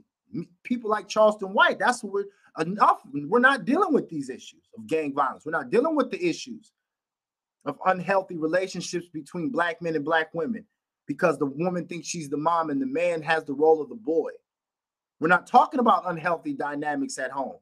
people 0.64 0.90
like 0.90 1.06
Charleston 1.06 1.52
White, 1.52 1.78
that's 1.78 2.02
what 2.02 2.24
enough. 2.58 3.00
We're 3.12 3.38
not 3.38 3.64
dealing 3.64 3.92
with 3.92 4.08
these 4.08 4.30
issues 4.30 4.62
of 4.76 4.86
gang 4.86 5.14
violence. 5.14 5.44
We're 5.44 5.52
not 5.52 5.70
dealing 5.70 5.96
with 5.96 6.10
the 6.10 6.24
issues 6.24 6.72
of 7.64 7.78
unhealthy 7.86 8.36
relationships 8.36 9.08
between 9.12 9.50
black 9.50 9.82
men 9.82 9.96
and 9.96 10.04
black 10.04 10.32
women 10.34 10.64
because 11.06 11.38
the 11.38 11.46
woman 11.46 11.86
thinks 11.86 12.08
she's 12.08 12.28
the 12.28 12.36
mom 12.36 12.70
and 12.70 12.80
the 12.80 12.86
man 12.86 13.22
has 13.22 13.44
the 13.44 13.54
role 13.54 13.80
of 13.80 13.88
the 13.88 13.94
boy. 13.94 14.30
We're 15.20 15.28
not 15.28 15.46
talking 15.46 15.80
about 15.80 16.08
unhealthy 16.08 16.52
dynamics 16.52 17.18
at 17.18 17.30
home. 17.30 17.56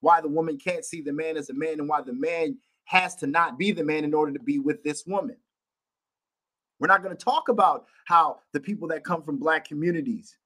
Why 0.00 0.20
the 0.20 0.28
woman 0.28 0.58
can't 0.58 0.84
see 0.84 1.00
the 1.00 1.12
man 1.12 1.36
as 1.36 1.50
a 1.50 1.54
man 1.54 1.80
and 1.80 1.88
why 1.88 2.02
the 2.02 2.12
man 2.12 2.58
has 2.84 3.14
to 3.16 3.26
not 3.26 3.58
be 3.58 3.72
the 3.72 3.84
man 3.84 4.04
in 4.04 4.14
order 4.14 4.32
to 4.32 4.40
be 4.40 4.58
with 4.58 4.82
this 4.82 5.06
woman. 5.06 5.36
We're 6.78 6.88
not 6.88 7.02
going 7.02 7.16
to 7.16 7.24
talk 7.24 7.48
about 7.48 7.86
how 8.06 8.40
the 8.52 8.60
people 8.60 8.88
that 8.88 9.04
come 9.04 9.22
from 9.22 9.38
black 9.38 9.64
communities 9.64 10.36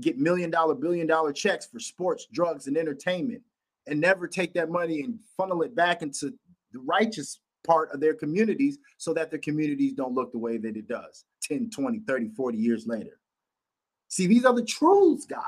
get 0.00 0.18
million 0.18 0.50
dollar, 0.50 0.74
billion 0.74 1.06
dollar 1.06 1.32
checks 1.32 1.66
for 1.66 1.78
sports, 1.78 2.26
drugs, 2.32 2.66
and 2.66 2.76
entertainment 2.76 3.42
and 3.86 4.00
never 4.00 4.26
take 4.26 4.54
that 4.54 4.70
money 4.70 5.02
and 5.02 5.18
funnel 5.36 5.62
it 5.62 5.74
back 5.74 6.02
into 6.02 6.32
the 6.72 6.78
righteous 6.78 7.40
part 7.64 7.90
of 7.92 8.00
their 8.00 8.14
communities 8.14 8.78
so 8.96 9.12
that 9.12 9.30
their 9.30 9.38
communities 9.38 9.92
don't 9.92 10.14
look 10.14 10.32
the 10.32 10.38
way 10.38 10.56
that 10.56 10.76
it 10.76 10.88
does 10.88 11.24
10, 11.42 11.70
20, 11.70 12.00
30, 12.00 12.28
40 12.30 12.58
years 12.58 12.86
later. 12.86 13.18
See, 14.08 14.26
these 14.26 14.44
are 14.44 14.54
the 14.54 14.64
truths, 14.64 15.26
guys. 15.26 15.42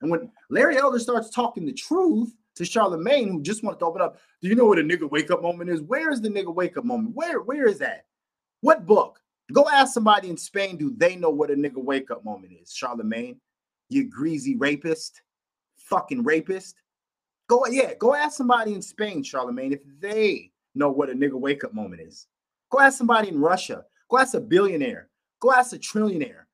And 0.00 0.10
when 0.10 0.30
Larry 0.50 0.76
Elder 0.76 0.98
starts 0.98 1.30
talking 1.30 1.64
the 1.64 1.72
truth 1.72 2.34
to 2.56 2.64
Charlemagne, 2.64 3.28
who 3.28 3.42
just 3.42 3.62
wants 3.62 3.78
to 3.78 3.86
open 3.86 4.02
up, 4.02 4.18
do 4.40 4.48
you 4.48 4.54
know 4.54 4.66
what 4.66 4.78
a 4.78 4.82
nigga 4.82 5.08
wake 5.08 5.30
up 5.30 5.42
moment 5.42 5.70
is? 5.70 5.80
Where 5.80 6.10
is 6.10 6.20
the 6.20 6.28
nigga 6.28 6.52
wake 6.52 6.76
up 6.76 6.84
moment? 6.84 7.14
Where, 7.14 7.40
where 7.40 7.66
is 7.66 7.78
that? 7.78 8.04
What 8.60 8.86
book? 8.86 9.20
Go 9.52 9.68
ask 9.68 9.94
somebody 9.94 10.30
in 10.30 10.36
Spain, 10.36 10.76
do 10.76 10.92
they 10.96 11.16
know 11.16 11.30
what 11.30 11.50
a 11.50 11.54
nigga 11.54 11.82
wake 11.82 12.10
up 12.10 12.24
moment 12.24 12.52
is? 12.60 12.72
Charlemagne, 12.72 13.40
you 13.92 14.08
greasy 14.08 14.56
rapist, 14.56 15.22
fucking 15.76 16.24
rapist. 16.24 16.76
Go, 17.48 17.66
yeah, 17.66 17.94
go 17.94 18.14
ask 18.14 18.36
somebody 18.36 18.72
in 18.72 18.82
Spain, 18.82 19.22
Charlemagne, 19.22 19.72
if 19.72 19.82
they 20.00 20.50
know 20.74 20.90
what 20.90 21.10
a 21.10 21.12
nigga 21.12 21.34
wake 21.34 21.64
up 21.64 21.74
moment 21.74 22.00
is. 22.00 22.26
Go 22.70 22.80
ask 22.80 22.98
somebody 22.98 23.28
in 23.28 23.38
Russia. 23.38 23.84
Go 24.08 24.18
ask 24.18 24.34
a 24.34 24.40
billionaire. 24.40 25.08
Go 25.40 25.52
ask 25.52 25.74
a 25.74 25.78
trillionaire. 25.78 26.44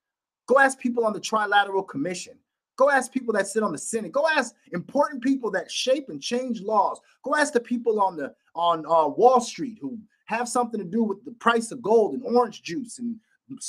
Go 0.47 0.59
ask 0.59 0.78
people 0.78 1.05
on 1.05 1.12
the 1.12 1.20
Trilateral 1.20 1.86
Commission. 1.86 2.34
Go 2.76 2.91
ask 2.91 3.12
people 3.12 3.34
that 3.34 3.47
sit 3.47 3.62
on 3.62 3.72
the 3.72 3.78
Senate. 3.78 4.12
Go 4.12 4.26
ask 4.28 4.55
important 4.72 5.22
people 5.22 5.51
that 5.51 5.70
shape 5.70 6.09
and 6.09 6.22
change 6.22 6.61
laws. 6.61 7.01
Go 7.22 7.34
ask 7.34 7.53
the 7.53 7.61
people 7.61 8.01
on 8.01 8.16
the 8.16 8.34
on 8.55 8.86
uh, 8.86 9.09
Wall 9.09 9.41
Street 9.41 9.78
who 9.80 9.99
have 10.26 10.49
something 10.49 10.78
to 10.78 10.86
do 10.86 11.03
with 11.03 11.24
the 11.24 11.32
price 11.32 11.72
of 11.72 11.82
gold 11.82 12.14
and 12.14 12.22
orange 12.24 12.62
juice 12.62 12.99
and 12.99 13.16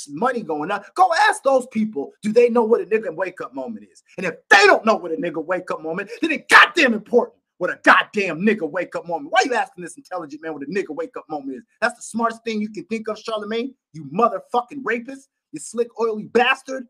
money 0.08 0.42
going 0.42 0.70
up. 0.70 0.84
Go 0.94 1.10
ask 1.28 1.42
those 1.42 1.66
people, 1.68 2.12
do 2.22 2.32
they 2.32 2.48
know 2.48 2.64
what 2.64 2.80
a 2.80 2.84
nigga 2.84 3.14
wake 3.14 3.40
up 3.40 3.54
moment 3.54 3.86
is? 3.90 4.02
And 4.16 4.26
if 4.26 4.34
they 4.48 4.64
don't 4.66 4.84
know 4.84 4.96
what 4.96 5.12
a 5.12 5.16
nigga 5.16 5.44
wake 5.44 5.70
up 5.70 5.82
moment, 5.82 6.10
then 6.20 6.32
it's 6.32 6.44
goddamn 6.48 6.94
important 6.94 7.40
what 7.60 7.68
a 7.68 7.78
goddamn 7.82 8.40
nigga 8.40 8.68
wake 8.68 8.96
up 8.96 9.06
moment. 9.06 9.30
Why 9.30 9.42
you 9.44 9.52
asking 9.52 9.84
this 9.84 9.98
intelligent 9.98 10.42
man 10.42 10.54
what 10.54 10.62
a 10.62 10.66
nigga 10.66 10.96
wake 10.96 11.14
up 11.18 11.26
moment 11.28 11.58
is? 11.58 11.62
That's 11.82 11.94
the 11.94 12.02
smartest 12.02 12.42
thing 12.42 12.62
you 12.62 12.70
can 12.70 12.86
think 12.86 13.06
of, 13.06 13.18
Charlemagne. 13.18 13.74
You 13.92 14.06
motherfucking 14.06 14.80
rapist, 14.82 15.28
you 15.52 15.60
slick, 15.60 15.88
oily 16.00 16.22
bastard. 16.22 16.86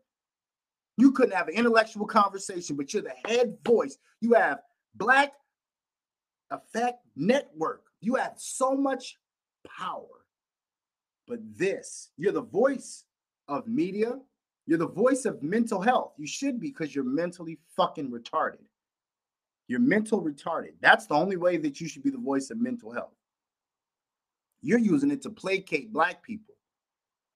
You 0.95 1.11
couldn't 1.11 1.35
have 1.35 1.49
an 1.49 1.55
intellectual 1.55 2.07
conversation, 2.07 2.77
but 2.77 2.93
you're 2.93 3.03
the 3.03 3.11
head 3.29 3.57
voice. 3.65 3.97
You 4.21 4.35
have 4.35 4.59
Black 4.95 5.33
Effect 6.51 6.99
Network. 7.17 7.83
You 7.99 8.15
have 8.15 8.35
so 8.37 8.73
much 8.73 9.17
power. 9.77 10.20
But 11.27 11.39
this, 11.57 12.09
you're 12.17 12.31
the 12.31 12.41
voice 12.41 13.05
of 13.47 13.67
media. 13.67 14.19
You're 14.65 14.77
the 14.77 14.87
voice 14.87 15.25
of 15.25 15.41
mental 15.41 15.81
health. 15.81 16.13
You 16.17 16.27
should 16.27 16.59
be 16.59 16.69
because 16.69 16.93
you're 16.93 17.03
mentally 17.03 17.59
fucking 17.75 18.11
retarded. 18.11 18.63
You're 19.67 19.79
mental 19.79 20.21
retarded. 20.21 20.73
That's 20.81 21.05
the 21.05 21.15
only 21.15 21.37
way 21.37 21.57
that 21.57 21.79
you 21.79 21.87
should 21.87 22.03
be 22.03 22.09
the 22.09 22.17
voice 22.17 22.49
of 22.51 22.59
mental 22.59 22.91
health. 22.91 23.13
You're 24.61 24.79
using 24.79 25.11
it 25.11 25.21
to 25.23 25.29
placate 25.29 25.91
black 25.93 26.21
people. 26.23 26.55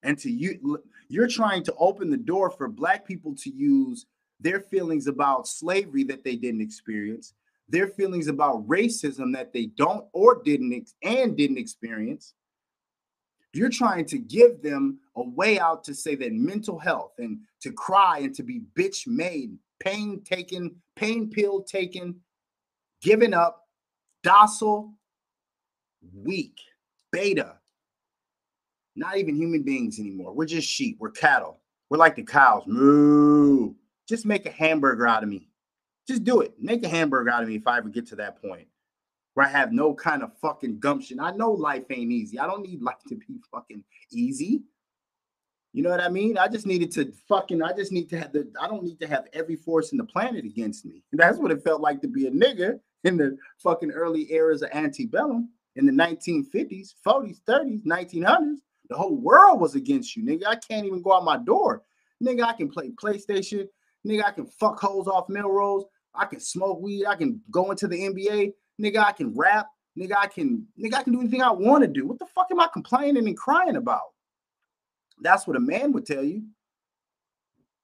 And 0.04 0.20
to 0.20 0.30
you 0.30 0.84
you're 1.08 1.28
trying 1.28 1.64
to 1.64 1.74
open 1.80 2.10
the 2.10 2.18
door 2.18 2.52
for 2.52 2.68
black 2.68 3.08
people 3.08 3.36
to 3.38 3.50
use 3.50 4.06
their 4.40 4.60
feelings 4.60 5.08
about 5.08 5.48
slavery 5.48 6.04
that 6.04 6.24
they 6.24 6.36
didn't 6.36 6.62
experience, 6.62 7.34
their 7.70 7.88
feelings 7.88 8.28
about 8.28 8.68
racism 8.68 9.34
that 9.34 9.54
they 9.54 9.68
don't 9.68 10.06
or 10.14 10.42
didn't 10.44 10.74
ex- 10.74 10.94
and 11.02 11.36
didn't 11.36 11.58
experience. 11.58 12.34
You're 13.56 13.70
trying 13.70 14.04
to 14.08 14.18
give 14.18 14.62
them 14.62 15.00
a 15.16 15.24
way 15.24 15.60
out 15.60 15.86
to 15.86 15.94
say 15.94 16.16
that 16.16 16.34
mental 16.34 16.78
health 16.78 17.14
and 17.20 17.40
to 17.62 17.72
cry 17.72 18.20
and 18.20 18.36
to 18.36 18.44
be 18.44 18.64
bitch 18.78 19.08
made, 19.08 19.58
pain 19.80 20.22
taken, 20.26 20.76
pain 20.98 21.30
pill 21.30 21.64
taken, 21.64 22.20
given 23.02 23.34
up, 23.34 23.70
docile, 24.24 24.94
weak, 26.14 26.60
beta, 27.14 27.56
not 28.98 29.18
even 29.18 29.38
human 29.38 29.64
beings 29.64 30.00
anymore. 30.00 30.34
We're 30.34 30.46
just 30.46 30.68
sheep. 30.68 30.98
We're 31.00 31.12
cattle. 31.12 31.62
We're 31.90 31.98
like 31.98 32.18
the 32.18 32.24
cows. 32.24 32.64
Moo. 32.68 33.74
Just 34.06 34.26
make 34.26 34.46
a 34.46 34.52
hamburger 34.52 35.08
out 35.08 35.24
of 35.24 35.30
me. 35.30 35.48
Just 36.10 36.26
do 36.26 36.42
it. 36.42 36.54
Make 36.60 36.84
a 36.84 36.90
hamburger 36.90 37.30
out 37.30 37.42
of 37.42 37.48
me 37.48 37.56
if 37.56 37.68
I 37.68 37.78
ever 37.78 37.88
get 37.88 38.06
to 38.08 38.18
that 38.18 38.42
point 38.42 38.68
where 39.36 39.46
I 39.46 39.50
have 39.50 39.72
no 39.72 39.94
kind 39.94 40.24
of 40.24 40.36
fucking 40.40 40.80
gumption. 40.80 41.20
I 41.20 41.32
know 41.32 41.52
life 41.52 41.86
ain't 41.92 42.12
easy. 42.12 42.40
I 42.40 42.48
don't 42.48 42.64
need 42.66 42.82
life 42.82 43.04
to 43.10 43.16
be 43.16 43.40
fucking 43.52 43.84
easy. 44.12 44.64
You 45.74 45.84
know 45.84 45.90
what 45.90 46.02
I 46.02 46.08
mean? 46.08 46.38
I 46.38 46.48
just 46.48 46.66
needed 46.66 46.90
to 46.94 47.12
fucking, 47.28 47.62
I 47.62 47.74
just 47.74 47.92
need 47.92 48.10
to 48.10 48.18
have 48.18 48.32
the, 48.32 48.50
I 48.60 48.68
don't 48.68 48.84
need 48.84 49.00
to 49.02 49.08
have 49.08 49.28
every 49.34 49.58
force 49.58 49.92
in 49.92 49.98
the 49.98 50.06
planet 50.06 50.46
against 50.46 50.86
me. 50.86 51.04
And 51.12 51.20
That's 51.20 51.38
what 51.38 51.52
it 51.52 51.64
felt 51.66 51.82
like 51.82 52.02
to 52.02 52.08
be 52.08 52.28
a 52.28 52.32
nigga 52.32 52.80
in 53.04 53.18
the 53.18 53.38
fucking 53.62 53.92
early 53.92 54.32
eras 54.32 54.62
of 54.62 54.70
antebellum 54.72 55.50
in 55.76 55.86
the 55.86 55.92
1950s, 55.92 56.94
40s, 57.06 57.42
30s, 57.48 57.84
1900s. 57.86 58.56
The 58.88 58.96
whole 58.96 59.18
world 59.18 59.60
was 59.60 59.76
against 59.76 60.16
you, 60.16 60.24
nigga. 60.24 60.46
I 60.48 60.56
can't 60.56 60.86
even 60.86 61.02
go 61.02 61.12
out 61.12 61.26
my 61.26 61.38
door. 61.38 61.84
Nigga, 62.24 62.44
I 62.44 62.54
can 62.54 62.70
play 62.70 62.92
PlayStation. 62.92 63.68
Nigga, 64.08 64.24
I 64.24 64.32
can 64.32 64.46
fuck 64.46 64.80
holes 64.80 65.10
off 65.10 65.28
Melrose. 65.28 65.84
I 66.14 66.26
can 66.26 66.40
smoke 66.40 66.82
weed. 66.82 67.06
I 67.06 67.16
can 67.16 67.42
go 67.52 67.72
into 67.72 67.90
the 67.90 68.00
NBA. 68.00 68.54
Nigga, 68.82 68.98
I 68.98 69.12
can 69.12 69.34
rap. 69.36 69.68
Nigga, 69.98 70.14
I 70.18 70.28
can 70.28 70.68
nigga, 70.78 70.96
I 70.96 71.04
can 71.04 71.14
do 71.14 71.22
anything 71.22 71.42
I 71.42 71.52
want 71.52 71.84
to 71.84 71.88
do. 71.88 72.06
What 72.06 72.20
the 72.20 72.26
fuck 72.26 72.48
am 72.52 72.60
I 72.60 72.68
complaining 72.72 73.28
and 73.28 73.38
crying 73.38 73.78
about? 73.78 74.12
That's 75.22 75.48
what 75.48 75.56
a 75.56 75.62
man 75.62 75.94
would 75.94 76.06
tell 76.06 76.24
you. 76.24 76.44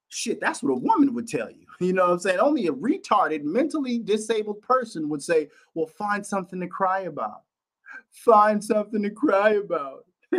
Shit, 0.08 0.38
that's 0.38 0.62
what 0.62 0.72
a 0.72 0.78
woman 0.78 1.14
would 1.14 1.28
tell 1.28 1.50
you. 1.50 1.56
You 1.80 1.92
know 1.92 2.04
what 2.04 2.12
I'm 2.12 2.18
saying? 2.20 2.38
Only 2.38 2.68
a 2.68 2.72
retarded, 2.72 3.42
mentally 3.42 3.98
disabled 3.98 4.62
person 4.62 5.08
would 5.08 5.22
say, 5.22 5.48
Well, 5.74 5.86
find 5.86 6.24
something 6.24 6.60
to 6.60 6.68
cry 6.68 7.00
about. 7.00 7.42
Find 8.10 8.62
something 8.62 9.02
to 9.02 9.10
cry 9.10 9.54
about. 9.54 10.04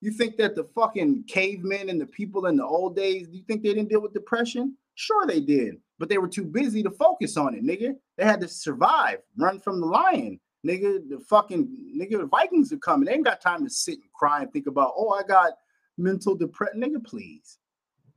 You 0.00 0.10
think 0.10 0.36
that 0.36 0.54
the 0.54 0.64
fucking 0.64 1.24
cavemen 1.26 1.88
and 1.88 2.00
the 2.00 2.06
people 2.06 2.46
in 2.46 2.56
the 2.56 2.64
old 2.64 2.94
days, 2.94 3.28
do 3.28 3.36
you 3.36 3.42
think 3.44 3.62
they 3.62 3.70
didn't 3.72 3.88
deal 3.88 4.02
with 4.02 4.12
depression? 4.12 4.76
Sure, 4.96 5.26
they 5.26 5.40
did, 5.40 5.76
but 5.98 6.08
they 6.08 6.16
were 6.16 6.26
too 6.26 6.44
busy 6.44 6.82
to 6.82 6.90
focus 6.90 7.36
on 7.36 7.54
it, 7.54 7.62
nigga. 7.62 7.94
They 8.16 8.24
had 8.24 8.40
to 8.40 8.48
survive, 8.48 9.18
run 9.36 9.60
from 9.60 9.80
the 9.80 9.86
lion, 9.86 10.40
nigga. 10.66 11.06
The 11.08 11.20
fucking 11.20 11.94
nigga, 11.94 12.18
the 12.18 12.26
Vikings 12.26 12.72
are 12.72 12.78
coming. 12.78 13.06
They 13.06 13.12
ain't 13.12 13.24
got 13.24 13.42
time 13.42 13.62
to 13.64 13.70
sit 13.70 13.98
and 13.98 14.12
cry 14.14 14.42
and 14.42 14.52
think 14.52 14.66
about, 14.66 14.94
oh, 14.96 15.10
I 15.10 15.22
got 15.22 15.52
mental 15.98 16.34
depression, 16.34 16.80
nigga. 16.80 17.04
Please. 17.04 17.58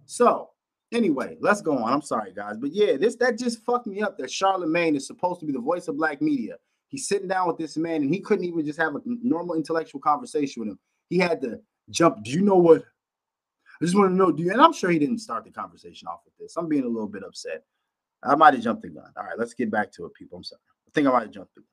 So, 0.06 0.52
anyway, 0.94 1.36
let's 1.42 1.62
go 1.62 1.78
on. 1.78 1.92
I'm 1.92 2.02
sorry, 2.02 2.32
guys, 2.34 2.56
but 2.58 2.74
yeah, 2.74 2.96
this 2.96 3.18
that 3.18 3.38
just 3.38 3.64
fucked 3.66 3.86
me 3.86 4.02
up. 4.02 4.18
That 4.18 4.32
Charlemagne 4.32 4.96
is 4.96 5.06
supposed 5.06 5.42
to 5.42 5.46
be 5.46 5.52
the 5.52 5.60
voice 5.60 5.90
of 5.90 5.98
black 5.98 6.22
media. 6.22 6.56
He's 6.88 7.10
sitting 7.10 7.28
down 7.28 7.48
with 7.48 7.58
this 7.58 7.76
man, 7.76 8.04
and 8.04 8.14
he 8.14 8.22
couldn't 8.22 8.46
even 8.46 8.66
just 8.66 8.80
have 8.80 8.96
a 8.96 9.02
normal 9.06 9.56
intellectual 9.56 10.00
conversation 10.00 10.62
with 10.62 10.70
him. 10.70 10.80
He 11.10 11.20
had 11.20 11.42
to 11.42 11.60
jump. 11.90 12.24
Do 12.24 12.32
you 12.32 12.42
know 12.42 12.56
what? 12.56 12.86
I 13.82 13.86
just 13.86 13.96
want 13.96 14.12
to 14.12 14.16
know. 14.16 14.32
Do 14.32 14.44
you? 14.44 14.52
And 14.52 14.62
I'm 14.62 14.74
sure 14.74 14.90
he 14.90 15.00
didn't 15.00 15.20
start 15.20 15.46
the 15.46 15.52
conversation 15.52 16.08
off 16.08 16.20
with 16.26 16.38
this. 16.38 16.56
I'm 16.58 16.68
being 16.68 16.84
a 16.84 16.88
little 16.88 17.08
bit 17.08 17.24
upset. 17.24 17.64
I 18.22 18.36
might 18.36 18.54
have 18.54 18.64
jumped 18.64 18.82
the 18.82 18.90
gun. 18.90 19.06
All 19.16 19.24
right, 19.24 19.38
let's 19.38 19.54
get 19.54 19.72
back 19.72 19.92
to 19.94 20.06
it, 20.06 20.14
people. 20.14 20.38
I'm 20.38 20.44
sorry. 20.44 20.60
I 20.88 20.92
think 20.94 21.08
I 21.08 21.12
might 21.12 21.22
have 21.24 21.32
jumped 21.32 21.56
the 21.56 21.62
gun. 21.62 21.66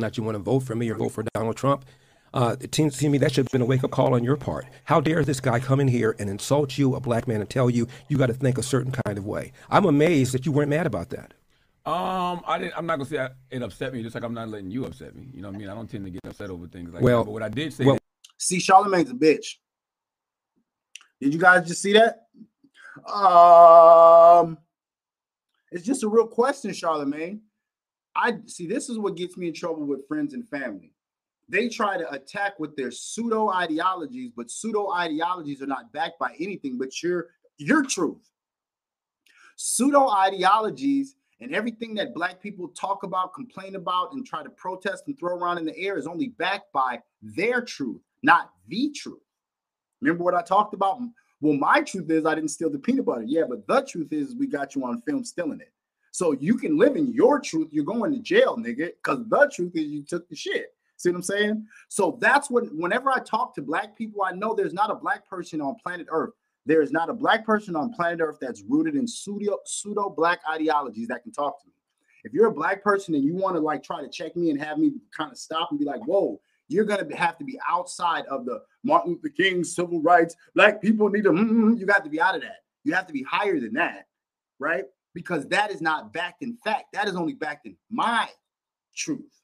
That 0.00 0.16
you 0.16 0.24
want 0.24 0.34
to 0.34 0.42
vote 0.42 0.60
for 0.60 0.74
me 0.74 0.90
or 0.90 0.96
vote 0.96 1.10
for 1.10 1.24
Donald 1.34 1.56
Trump. 1.56 1.84
Uh, 2.32 2.56
it 2.60 2.74
seems 2.74 2.96
to 2.98 3.08
me 3.08 3.16
that 3.18 3.30
should 3.32 3.44
have 3.44 3.52
been 3.52 3.62
a 3.62 3.66
wake 3.66 3.84
up 3.84 3.92
call 3.92 4.14
on 4.14 4.24
your 4.24 4.36
part. 4.36 4.66
How 4.84 5.00
dare 5.00 5.22
this 5.22 5.38
guy 5.38 5.60
come 5.60 5.78
in 5.78 5.86
here 5.86 6.16
and 6.18 6.28
insult 6.28 6.76
you, 6.76 6.96
a 6.96 7.00
black 7.00 7.28
man, 7.28 7.40
and 7.40 7.48
tell 7.48 7.70
you 7.70 7.86
you 8.08 8.16
got 8.18 8.26
to 8.26 8.34
think 8.34 8.58
a 8.58 8.62
certain 8.62 8.90
kind 8.90 9.18
of 9.18 9.24
way? 9.24 9.52
I'm 9.70 9.84
amazed 9.84 10.34
that 10.34 10.46
you 10.46 10.50
weren't 10.50 10.70
mad 10.70 10.86
about 10.86 11.10
that. 11.10 11.34
Um, 11.86 12.40
I 12.46 12.58
didn't. 12.58 12.76
I'm 12.76 12.86
not 12.86 12.96
gonna 12.96 13.08
say 13.08 13.18
I, 13.18 13.28
it 13.50 13.62
upset 13.62 13.92
me, 13.92 14.02
just 14.02 14.14
like 14.16 14.24
I'm 14.24 14.34
not 14.34 14.48
letting 14.48 14.70
you 14.70 14.84
upset 14.84 15.14
me. 15.14 15.28
You 15.32 15.42
know 15.42 15.48
what 15.48 15.54
I 15.54 15.58
mean? 15.58 15.68
I 15.68 15.74
don't 15.74 15.88
tend 15.88 16.04
to 16.06 16.10
get 16.10 16.22
upset 16.26 16.50
over 16.50 16.66
things 16.66 16.92
like 16.92 17.02
Well- 17.02 17.18
that. 17.20 17.24
But 17.26 17.32
what 17.32 17.42
I 17.42 17.48
did 17.50 17.72
say, 17.72 17.84
well- 17.84 17.98
See, 18.38 18.58
Charlemagne's 18.58 19.10
a 19.10 19.14
bitch. 19.14 19.56
Did 21.20 21.32
you 21.32 21.40
guys 21.40 21.66
just 21.66 21.82
see 21.82 21.94
that? 21.94 22.26
Um, 23.10 24.58
it's 25.70 25.84
just 25.84 26.02
a 26.02 26.08
real 26.08 26.26
question, 26.26 26.72
Charlemagne. 26.72 27.40
I 28.16 28.38
see. 28.46 28.66
This 28.66 28.88
is 28.88 28.98
what 28.98 29.16
gets 29.16 29.36
me 29.36 29.48
in 29.48 29.54
trouble 29.54 29.86
with 29.86 30.06
friends 30.06 30.34
and 30.34 30.48
family. 30.48 30.92
They 31.48 31.68
try 31.68 31.98
to 31.98 32.10
attack 32.12 32.58
with 32.58 32.76
their 32.76 32.90
pseudo 32.90 33.50
ideologies, 33.50 34.32
but 34.36 34.50
pseudo 34.50 34.92
ideologies 34.92 35.60
are 35.62 35.66
not 35.66 35.92
backed 35.92 36.18
by 36.18 36.34
anything 36.40 36.78
but 36.78 37.02
your 37.02 37.28
your 37.58 37.84
truth. 37.84 38.30
Pseudo 39.56 40.10
ideologies 40.10 41.16
and 41.40 41.54
everything 41.54 41.94
that 41.94 42.14
black 42.14 42.40
people 42.40 42.68
talk 42.68 43.02
about, 43.02 43.34
complain 43.34 43.76
about, 43.76 44.12
and 44.12 44.26
try 44.26 44.42
to 44.42 44.50
protest 44.50 45.04
and 45.06 45.18
throw 45.18 45.36
around 45.36 45.58
in 45.58 45.64
the 45.64 45.76
air 45.76 45.98
is 45.98 46.06
only 46.06 46.28
backed 46.28 46.72
by 46.72 47.00
their 47.20 47.60
truth, 47.60 48.00
not 48.24 48.50
the 48.68 48.90
truth. 48.90 49.20
Remember 50.00 50.24
what 50.24 50.34
I 50.34 50.42
talked 50.42 50.74
about? 50.74 50.98
Well, 51.40 51.54
my 51.54 51.82
truth 51.82 52.10
is 52.10 52.26
I 52.26 52.34
didn't 52.34 52.50
steal 52.50 52.70
the 52.70 52.78
peanut 52.78 53.04
butter. 53.04 53.24
Yeah, 53.26 53.42
but 53.48 53.66
the 53.66 53.82
truth 53.82 54.12
is 54.12 54.34
we 54.34 54.46
got 54.46 54.74
you 54.74 54.84
on 54.84 55.00
film 55.02 55.24
stealing 55.24 55.60
it. 55.60 55.72
So 56.10 56.32
you 56.32 56.56
can 56.56 56.78
live 56.78 56.96
in 56.96 57.12
your 57.12 57.40
truth. 57.40 57.68
You're 57.72 57.84
going 57.84 58.12
to 58.12 58.20
jail, 58.20 58.56
nigga, 58.56 58.90
because 59.02 59.28
the 59.28 59.50
truth 59.52 59.72
is 59.74 59.86
you 59.86 60.04
took 60.04 60.28
the 60.28 60.36
shit. 60.36 60.74
See 60.96 61.10
what 61.10 61.16
I'm 61.16 61.22
saying? 61.22 61.66
So 61.88 62.18
that's 62.20 62.48
what 62.50 62.64
whenever 62.74 63.10
I 63.10 63.18
talk 63.18 63.54
to 63.56 63.62
black 63.62 63.96
people, 63.96 64.22
I 64.22 64.32
know 64.32 64.54
there's 64.54 64.72
not 64.72 64.90
a 64.90 64.94
black 64.94 65.28
person 65.28 65.60
on 65.60 65.74
planet 65.82 66.06
Earth. 66.08 66.30
There 66.66 66.80
is 66.80 66.92
not 66.92 67.10
a 67.10 67.12
black 67.12 67.44
person 67.44 67.76
on 67.76 67.92
planet 67.92 68.20
Earth 68.22 68.38
that's 68.40 68.62
rooted 68.68 68.94
in 68.94 69.06
pseudo 69.06 69.58
pseudo 69.66 70.08
black 70.08 70.40
ideologies 70.48 71.08
that 71.08 71.24
can 71.24 71.32
talk 71.32 71.60
to 71.60 71.66
me. 71.66 71.72
If 72.22 72.32
you're 72.32 72.46
a 72.46 72.54
black 72.54 72.82
person 72.82 73.14
and 73.14 73.24
you 73.24 73.34
want 73.34 73.56
to 73.56 73.60
like 73.60 73.82
try 73.82 74.00
to 74.00 74.08
check 74.08 74.34
me 74.34 74.50
and 74.50 74.62
have 74.62 74.78
me 74.78 74.92
kind 75.14 75.30
of 75.30 75.36
stop 75.36 75.70
and 75.70 75.78
be 75.78 75.84
like, 75.84 76.00
whoa, 76.06 76.40
you're 76.68 76.84
gonna 76.84 77.14
have 77.16 77.38
to 77.38 77.44
be 77.44 77.58
outside 77.68 78.24
of 78.26 78.44
the 78.44 78.62
Martin 78.82 79.12
Luther 79.12 79.28
King 79.28 79.64
civil 79.64 80.00
rights. 80.00 80.34
Black 80.54 80.80
people 80.80 81.08
need 81.08 81.24
to. 81.24 81.30
mm, 81.30 81.78
you 81.78 81.86
got 81.86 82.04
to 82.04 82.10
be 82.10 82.20
out 82.20 82.34
of 82.34 82.42
that. 82.42 82.64
You 82.84 82.94
have 82.94 83.06
to 83.06 83.12
be 83.12 83.22
higher 83.22 83.60
than 83.60 83.74
that, 83.74 84.06
right? 84.58 84.84
Because 85.14 85.46
that 85.48 85.70
is 85.70 85.80
not 85.80 86.12
backed 86.12 86.42
in 86.42 86.56
fact. 86.64 86.92
That 86.92 87.08
is 87.08 87.16
only 87.16 87.34
backed 87.34 87.66
in 87.66 87.76
my 87.90 88.28
truth, 88.96 89.42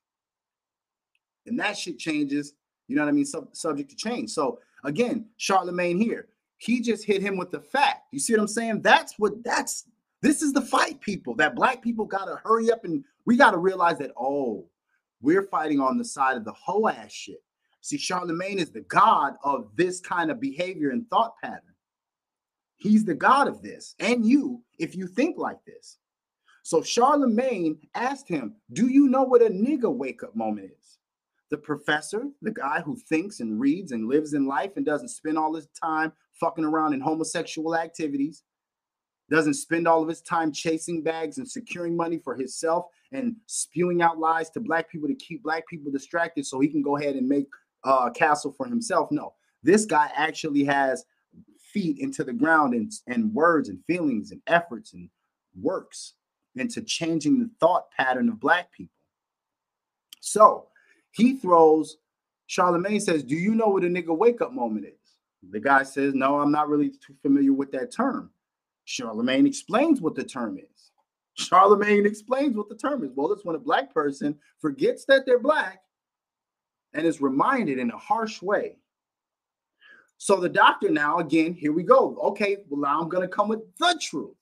and 1.46 1.58
that 1.60 1.76
shit 1.76 1.98
changes. 1.98 2.54
You 2.88 2.96
know 2.96 3.02
what 3.02 3.10
I 3.10 3.12
mean? 3.12 3.24
Sub- 3.24 3.54
subject 3.54 3.90
to 3.90 3.96
change. 3.96 4.30
So 4.30 4.58
again, 4.84 5.26
Charlemagne 5.36 5.98
here, 5.98 6.28
he 6.58 6.80
just 6.80 7.04
hit 7.04 7.22
him 7.22 7.36
with 7.36 7.50
the 7.50 7.60
fact. 7.60 8.06
You 8.12 8.18
see 8.18 8.32
what 8.32 8.40
I'm 8.40 8.48
saying? 8.48 8.82
That's 8.82 9.14
what. 9.18 9.44
That's 9.44 9.86
this 10.22 10.42
is 10.42 10.52
the 10.52 10.60
fight, 10.60 11.00
people. 11.00 11.34
That 11.34 11.54
black 11.54 11.82
people 11.82 12.04
gotta 12.04 12.40
hurry 12.44 12.70
up 12.70 12.84
and 12.84 13.04
we 13.26 13.36
gotta 13.36 13.58
realize 13.58 13.98
that. 13.98 14.12
Oh, 14.18 14.66
we're 15.20 15.46
fighting 15.48 15.80
on 15.80 15.98
the 15.98 16.04
side 16.04 16.36
of 16.36 16.44
the 16.44 16.52
whole 16.52 16.88
ass 16.88 17.12
shit. 17.12 17.42
See, 17.82 17.98
Charlemagne 17.98 18.58
is 18.58 18.70
the 18.70 18.82
god 18.82 19.34
of 19.42 19.70
this 19.76 20.00
kind 20.00 20.30
of 20.30 20.40
behavior 20.40 20.90
and 20.90 21.08
thought 21.08 21.34
pattern. 21.42 21.62
He's 22.76 23.04
the 23.04 23.14
god 23.14 23.48
of 23.48 23.62
this, 23.62 23.94
and 23.98 24.24
you, 24.24 24.62
if 24.78 24.96
you 24.96 25.06
think 25.06 25.36
like 25.38 25.62
this. 25.66 25.98
So 26.62 26.82
Charlemagne 26.82 27.78
asked 27.94 28.28
him, 28.28 28.54
Do 28.72 28.88
you 28.88 29.08
know 29.08 29.22
what 29.22 29.42
a 29.42 29.50
nigga 29.50 29.92
wake 29.92 30.22
up 30.22 30.36
moment 30.36 30.70
is? 30.78 30.98
The 31.50 31.58
professor, 31.58 32.28
the 32.42 32.52
guy 32.52 32.80
who 32.80 32.96
thinks 32.96 33.40
and 33.40 33.58
reads 33.58 33.92
and 33.92 34.08
lives 34.08 34.34
in 34.34 34.46
life 34.46 34.72
and 34.76 34.86
doesn't 34.86 35.08
spend 35.08 35.36
all 35.36 35.54
his 35.54 35.68
time 35.68 36.12
fucking 36.38 36.64
around 36.64 36.94
in 36.94 37.00
homosexual 37.00 37.76
activities, 37.76 38.44
doesn't 39.30 39.54
spend 39.54 39.86
all 39.86 40.02
of 40.02 40.08
his 40.08 40.20
time 40.20 40.52
chasing 40.52 41.02
bags 41.02 41.38
and 41.38 41.48
securing 41.48 41.96
money 41.96 42.18
for 42.18 42.34
himself 42.34 42.86
and 43.12 43.36
spewing 43.46 44.02
out 44.02 44.18
lies 44.18 44.50
to 44.50 44.60
black 44.60 44.90
people 44.90 45.08
to 45.08 45.14
keep 45.14 45.42
black 45.42 45.66
people 45.68 45.90
distracted 45.90 46.44
so 46.44 46.60
he 46.60 46.68
can 46.68 46.82
go 46.82 46.96
ahead 46.96 47.16
and 47.16 47.28
make 47.28 47.46
a 47.84 48.10
castle 48.10 48.52
for 48.52 48.66
himself. 48.66 49.10
No, 49.10 49.34
this 49.62 49.84
guy 49.84 50.10
actually 50.16 50.64
has 50.64 51.04
feet 51.72 51.98
into 51.98 52.24
the 52.24 52.32
ground 52.32 52.74
and, 52.74 52.90
and 53.06 53.32
words 53.32 53.68
and 53.68 53.78
feelings 53.86 54.32
and 54.32 54.42
efforts 54.46 54.92
and 54.92 55.08
works 55.60 56.14
into 56.56 56.82
changing 56.82 57.38
the 57.38 57.50
thought 57.60 57.90
pattern 57.92 58.28
of 58.28 58.40
black 58.40 58.72
people. 58.72 58.96
So 60.20 60.66
he 61.12 61.36
throws, 61.36 61.98
Charlemagne 62.46 63.00
says, 63.00 63.22
Do 63.22 63.36
you 63.36 63.54
know 63.54 63.68
what 63.68 63.84
a 63.84 63.86
nigga 63.86 64.16
wake 64.16 64.40
up 64.40 64.52
moment 64.52 64.86
is? 64.86 64.92
The 65.50 65.60
guy 65.60 65.84
says, 65.84 66.14
No, 66.14 66.40
I'm 66.40 66.50
not 66.50 66.68
really 66.68 66.90
too 66.90 67.14
familiar 67.22 67.52
with 67.52 67.70
that 67.72 67.92
term. 67.92 68.30
Charlemagne 68.90 69.46
explains 69.46 70.00
what 70.00 70.16
the 70.16 70.24
term 70.24 70.58
is. 70.58 70.90
Charlemagne 71.34 72.06
explains 72.06 72.56
what 72.56 72.68
the 72.68 72.74
term 72.74 73.04
is. 73.04 73.12
Well, 73.14 73.32
it's 73.32 73.44
when 73.44 73.54
a 73.54 73.60
black 73.60 73.94
person 73.94 74.36
forgets 74.60 75.04
that 75.04 75.24
they're 75.24 75.38
black 75.38 75.80
and 76.92 77.06
is 77.06 77.20
reminded 77.20 77.78
in 77.78 77.92
a 77.92 77.96
harsh 77.96 78.42
way. 78.42 78.78
So 80.18 80.40
the 80.40 80.48
doctor 80.48 80.90
now, 80.90 81.18
again, 81.18 81.54
here 81.54 81.72
we 81.72 81.84
go. 81.84 82.18
Okay, 82.20 82.56
well, 82.68 82.80
now 82.80 83.00
I'm 83.00 83.08
going 83.08 83.22
to 83.22 83.32
come 83.32 83.48
with 83.48 83.60
the 83.78 83.96
truth. 84.02 84.34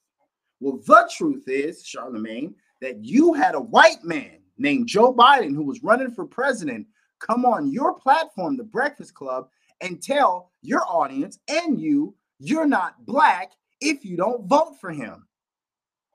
Well, 0.60 0.78
the 0.86 1.10
truth 1.14 1.44
is, 1.46 1.84
Charlemagne, 1.84 2.54
that 2.80 3.04
you 3.04 3.34
had 3.34 3.54
a 3.54 3.60
white 3.60 4.02
man 4.02 4.38
named 4.56 4.88
Joe 4.88 5.12
Biden 5.12 5.54
who 5.54 5.62
was 5.62 5.84
running 5.84 6.10
for 6.10 6.24
president 6.24 6.86
come 7.20 7.44
on 7.44 7.70
your 7.70 7.94
platform, 8.00 8.56
The 8.56 8.64
Breakfast 8.64 9.12
Club, 9.12 9.48
and 9.82 10.02
tell 10.02 10.52
your 10.62 10.86
audience 10.88 11.38
and 11.48 11.78
you 11.78 12.14
you're 12.38 12.66
not 12.66 13.04
black 13.04 13.52
if 13.80 14.04
you 14.04 14.16
don't 14.16 14.46
vote 14.46 14.76
for 14.80 14.90
him. 14.90 15.26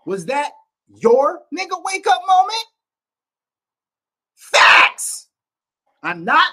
Was 0.05 0.25
that 0.25 0.51
your 0.87 1.41
nigga 1.57 1.81
wake 1.83 2.07
up 2.07 2.21
moment? 2.27 2.65
Facts. 4.35 5.29
I'm 6.03 6.25
not 6.25 6.51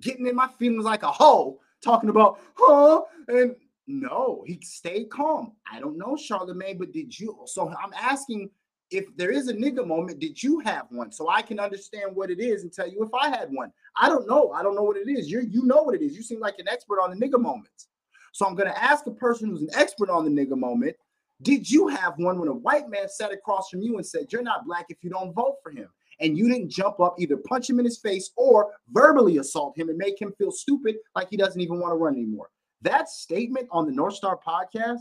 getting 0.00 0.26
in 0.26 0.34
my 0.34 0.48
feelings 0.58 0.84
like 0.84 1.02
a 1.02 1.10
hoe 1.10 1.60
talking 1.82 2.10
about, 2.10 2.40
huh? 2.54 3.02
And 3.28 3.54
no, 3.86 4.42
he 4.46 4.58
stayed 4.62 5.10
calm. 5.10 5.52
I 5.70 5.78
don't 5.78 5.96
know, 5.96 6.16
Charlemagne, 6.16 6.78
but 6.78 6.92
did 6.92 7.18
you? 7.18 7.38
So 7.46 7.68
I'm 7.68 7.92
asking 7.94 8.50
if 8.90 9.16
there 9.16 9.30
is 9.30 9.48
a 9.48 9.54
nigga 9.54 9.86
moment, 9.86 10.18
did 10.20 10.42
you 10.42 10.60
have 10.60 10.86
one? 10.90 11.10
So 11.10 11.28
I 11.28 11.42
can 11.42 11.58
understand 11.58 12.14
what 12.14 12.30
it 12.30 12.40
is 12.40 12.62
and 12.62 12.72
tell 12.72 12.88
you 12.88 13.02
if 13.02 13.14
I 13.14 13.28
had 13.28 13.48
one. 13.50 13.72
I 13.96 14.08
don't 14.08 14.28
know. 14.28 14.52
I 14.52 14.62
don't 14.62 14.74
know 14.74 14.82
what 14.82 14.96
it 14.96 15.08
is. 15.08 15.30
You 15.30 15.40
you 15.40 15.64
know 15.64 15.82
what 15.82 15.94
it 15.94 16.02
is. 16.02 16.16
You 16.16 16.22
seem 16.22 16.40
like 16.40 16.58
an 16.58 16.68
expert 16.68 17.00
on 17.00 17.10
the 17.10 17.16
nigga 17.16 17.40
moments. 17.40 17.88
So 18.36 18.46
I'm 18.46 18.54
gonna 18.54 18.74
ask 18.76 19.06
a 19.06 19.12
person 19.12 19.48
who's 19.48 19.62
an 19.62 19.70
expert 19.72 20.10
on 20.10 20.24
the 20.24 20.30
nigga 20.30 20.58
moment. 20.58 20.94
Did 21.40 21.70
you 21.70 21.88
have 21.88 22.14
one 22.18 22.38
when 22.38 22.48
a 22.48 22.54
white 22.54 22.88
man 22.88 23.08
sat 23.08 23.32
across 23.32 23.70
from 23.70 23.80
you 23.80 23.96
and 23.96 24.04
said, 24.04 24.26
You're 24.30 24.42
not 24.42 24.66
black 24.66 24.86
if 24.90 24.98
you 25.02 25.08
don't 25.08 25.32
vote 25.32 25.56
for 25.62 25.70
him? 25.70 25.88
And 26.20 26.36
you 26.36 26.46
didn't 26.46 26.70
jump 26.70 27.00
up, 27.00 27.16
either 27.18 27.38
punch 27.38 27.70
him 27.70 27.78
in 27.78 27.86
his 27.86 27.98
face 27.98 28.32
or 28.36 28.72
verbally 28.90 29.38
assault 29.38 29.78
him 29.78 29.88
and 29.88 29.96
make 29.96 30.20
him 30.20 30.34
feel 30.36 30.50
stupid 30.50 30.96
like 31.14 31.28
he 31.30 31.38
doesn't 31.38 31.60
even 31.60 31.80
want 31.80 31.92
to 31.92 31.96
run 31.96 32.12
anymore. 32.12 32.50
That 32.82 33.08
statement 33.08 33.68
on 33.70 33.86
the 33.86 33.92
North 33.92 34.14
Star 34.14 34.38
podcast 34.46 35.00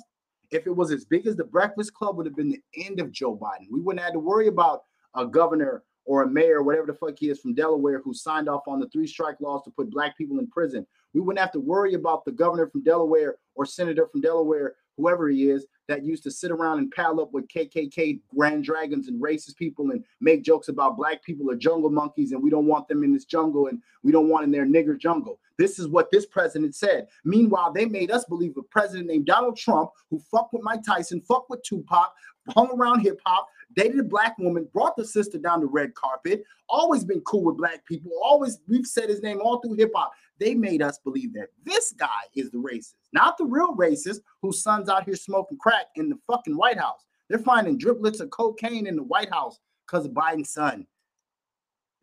if 0.51 0.65
it 0.67 0.75
was 0.75 0.91
as 0.91 1.03
big 1.03 1.27
as 1.27 1.35
the 1.35 1.43
Breakfast 1.43 1.93
Club, 1.93 2.15
would 2.15 2.25
have 2.25 2.35
been 2.35 2.49
the 2.49 2.85
end 2.85 2.99
of 2.99 3.11
Joe 3.11 3.35
Biden. 3.35 3.67
We 3.69 3.81
wouldn't 3.81 4.03
have 4.03 4.13
to 4.13 4.19
worry 4.19 4.47
about 4.47 4.83
a 5.15 5.25
governor 5.25 5.83
or 6.05 6.23
a 6.23 6.29
mayor, 6.29 6.61
whatever 6.61 6.87
the 6.87 6.93
fuck 6.93 7.15
he 7.17 7.29
is 7.29 7.39
from 7.39 7.55
Delaware, 7.55 7.99
who 7.99 8.13
signed 8.13 8.47
off 8.47 8.67
on 8.67 8.79
the 8.79 8.87
three 8.89 9.07
strike 9.07 9.41
laws 9.41 9.63
to 9.63 9.71
put 9.71 9.89
black 9.89 10.17
people 10.17 10.39
in 10.39 10.47
prison. 10.47 10.85
We 11.15 11.21
wouldn't 11.21 11.39
have 11.39 11.53
to 11.53 11.61
worry 11.61 11.93
about 11.93 12.25
the 12.25 12.33
governor 12.33 12.67
from 12.67 12.83
Delaware 12.83 13.37
or 13.55 13.65
senator 13.65 14.05
from 14.05 14.19
Delaware, 14.19 14.75
whoever 14.97 15.29
he 15.29 15.49
is, 15.49 15.65
that 15.87 16.03
used 16.03 16.23
to 16.23 16.31
sit 16.31 16.51
around 16.51 16.79
and 16.79 16.91
pal 16.91 17.21
up 17.21 17.31
with 17.31 17.47
KKK 17.47 18.19
grand 18.35 18.65
dragons 18.65 19.07
and 19.07 19.21
racist 19.21 19.55
people 19.55 19.91
and 19.91 20.03
make 20.19 20.43
jokes 20.43 20.67
about 20.67 20.97
black 20.97 21.23
people 21.23 21.49
are 21.49 21.55
jungle 21.55 21.89
monkeys 21.89 22.33
and 22.33 22.43
we 22.43 22.49
don't 22.49 22.65
want 22.65 22.89
them 22.89 23.03
in 23.03 23.13
this 23.13 23.23
jungle 23.23 23.67
and 23.67 23.81
we 24.03 24.11
don't 24.11 24.27
want 24.27 24.43
in 24.43 24.51
their 24.51 24.65
nigger 24.65 24.99
jungle. 24.99 25.39
This 25.57 25.79
is 25.79 25.87
what 25.87 26.11
this 26.11 26.25
president 26.25 26.75
said. 26.75 27.07
Meanwhile, 27.23 27.71
they 27.71 27.85
made 27.85 28.11
us 28.11 28.25
believe 28.25 28.57
a 28.57 28.63
president 28.63 29.07
named 29.07 29.25
Donald 29.25 29.55
Trump 29.55 29.91
who 30.09 30.19
fucked 30.19 30.51
with 30.51 30.63
Mike 30.63 30.83
Tyson, 30.83 31.21
fucked 31.21 31.49
with 31.49 31.63
Tupac, 31.63 32.11
hung 32.49 32.71
around 32.77 32.99
hip 32.99 33.21
hop, 33.25 33.47
dated 33.75 33.99
a 33.99 34.03
black 34.03 34.37
woman, 34.37 34.67
brought 34.73 34.95
the 34.97 35.05
sister 35.05 35.37
down 35.37 35.61
the 35.61 35.65
red 35.65 35.93
carpet, 35.95 36.43
always 36.67 37.03
been 37.05 37.21
cool 37.21 37.43
with 37.43 37.57
black 37.57 37.85
people, 37.85 38.11
always, 38.23 38.59
we've 38.67 38.85
said 38.85 39.09
his 39.09 39.21
name 39.21 39.39
all 39.41 39.59
through 39.59 39.75
hip 39.75 39.91
hop. 39.95 40.11
They 40.39 40.53
made 40.53 40.81
us 40.81 40.99
believe 40.99 41.33
that 41.33 41.49
this 41.63 41.93
guy 41.93 42.07
is 42.35 42.51
the 42.51 42.57
racist, 42.57 42.95
not 43.13 43.37
the 43.37 43.45
real 43.45 43.75
racist 43.75 44.19
whose 44.41 44.61
son's 44.61 44.89
out 44.89 45.05
here 45.05 45.15
smoking 45.15 45.57
crack 45.57 45.85
in 45.95 46.09
the 46.09 46.17
fucking 46.27 46.57
White 46.57 46.77
House. 46.77 47.05
They're 47.29 47.39
finding 47.39 47.79
driplets 47.79 48.19
of 48.19 48.29
cocaine 48.29 48.87
in 48.87 48.95
the 48.95 49.03
White 49.03 49.31
House 49.31 49.59
because 49.87 50.05
of 50.05 50.11
Biden's 50.11 50.49
son. 50.51 50.85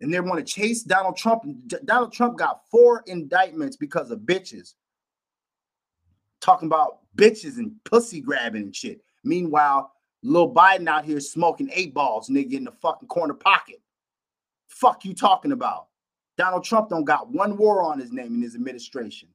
And 0.01 0.12
they 0.12 0.20
want 0.20 0.45
to 0.45 0.53
chase 0.53 0.83
Donald 0.83 1.16
Trump. 1.16 1.45
Donald 1.85 2.12
Trump 2.12 2.37
got 2.37 2.62
four 2.70 3.05
indictments 3.07 3.76
because 3.76 4.11
of 4.11 4.20
bitches. 4.20 4.74
Talking 6.41 6.66
about 6.66 7.01
bitches 7.16 7.59
and 7.59 7.72
pussy 7.85 8.20
grabbing 8.20 8.62
and 8.62 8.74
shit. 8.74 9.01
Meanwhile, 9.22 9.93
Lil 10.24 10.53
Biden 10.53 10.89
out 10.89 11.05
here 11.05 11.20
smoking 11.20 11.70
eight 11.72 11.95
balls, 11.95 12.28
nigga, 12.28 12.55
in 12.55 12.64
the 12.64 12.72
fucking 12.72 13.09
corner 13.09 13.35
pocket. 13.35 13.80
Fuck 14.68 15.05
you 15.05 15.14
talking 15.14 15.53
about? 15.53 15.87
Donald 16.43 16.64
Trump 16.64 16.88
don't 16.88 17.05
got 17.05 17.30
one 17.30 17.57
war 17.57 17.84
on 17.84 18.01
his 18.01 18.11
name 18.11 18.34
in 18.34 18.43
his 18.43 18.57
administration. 18.57 19.28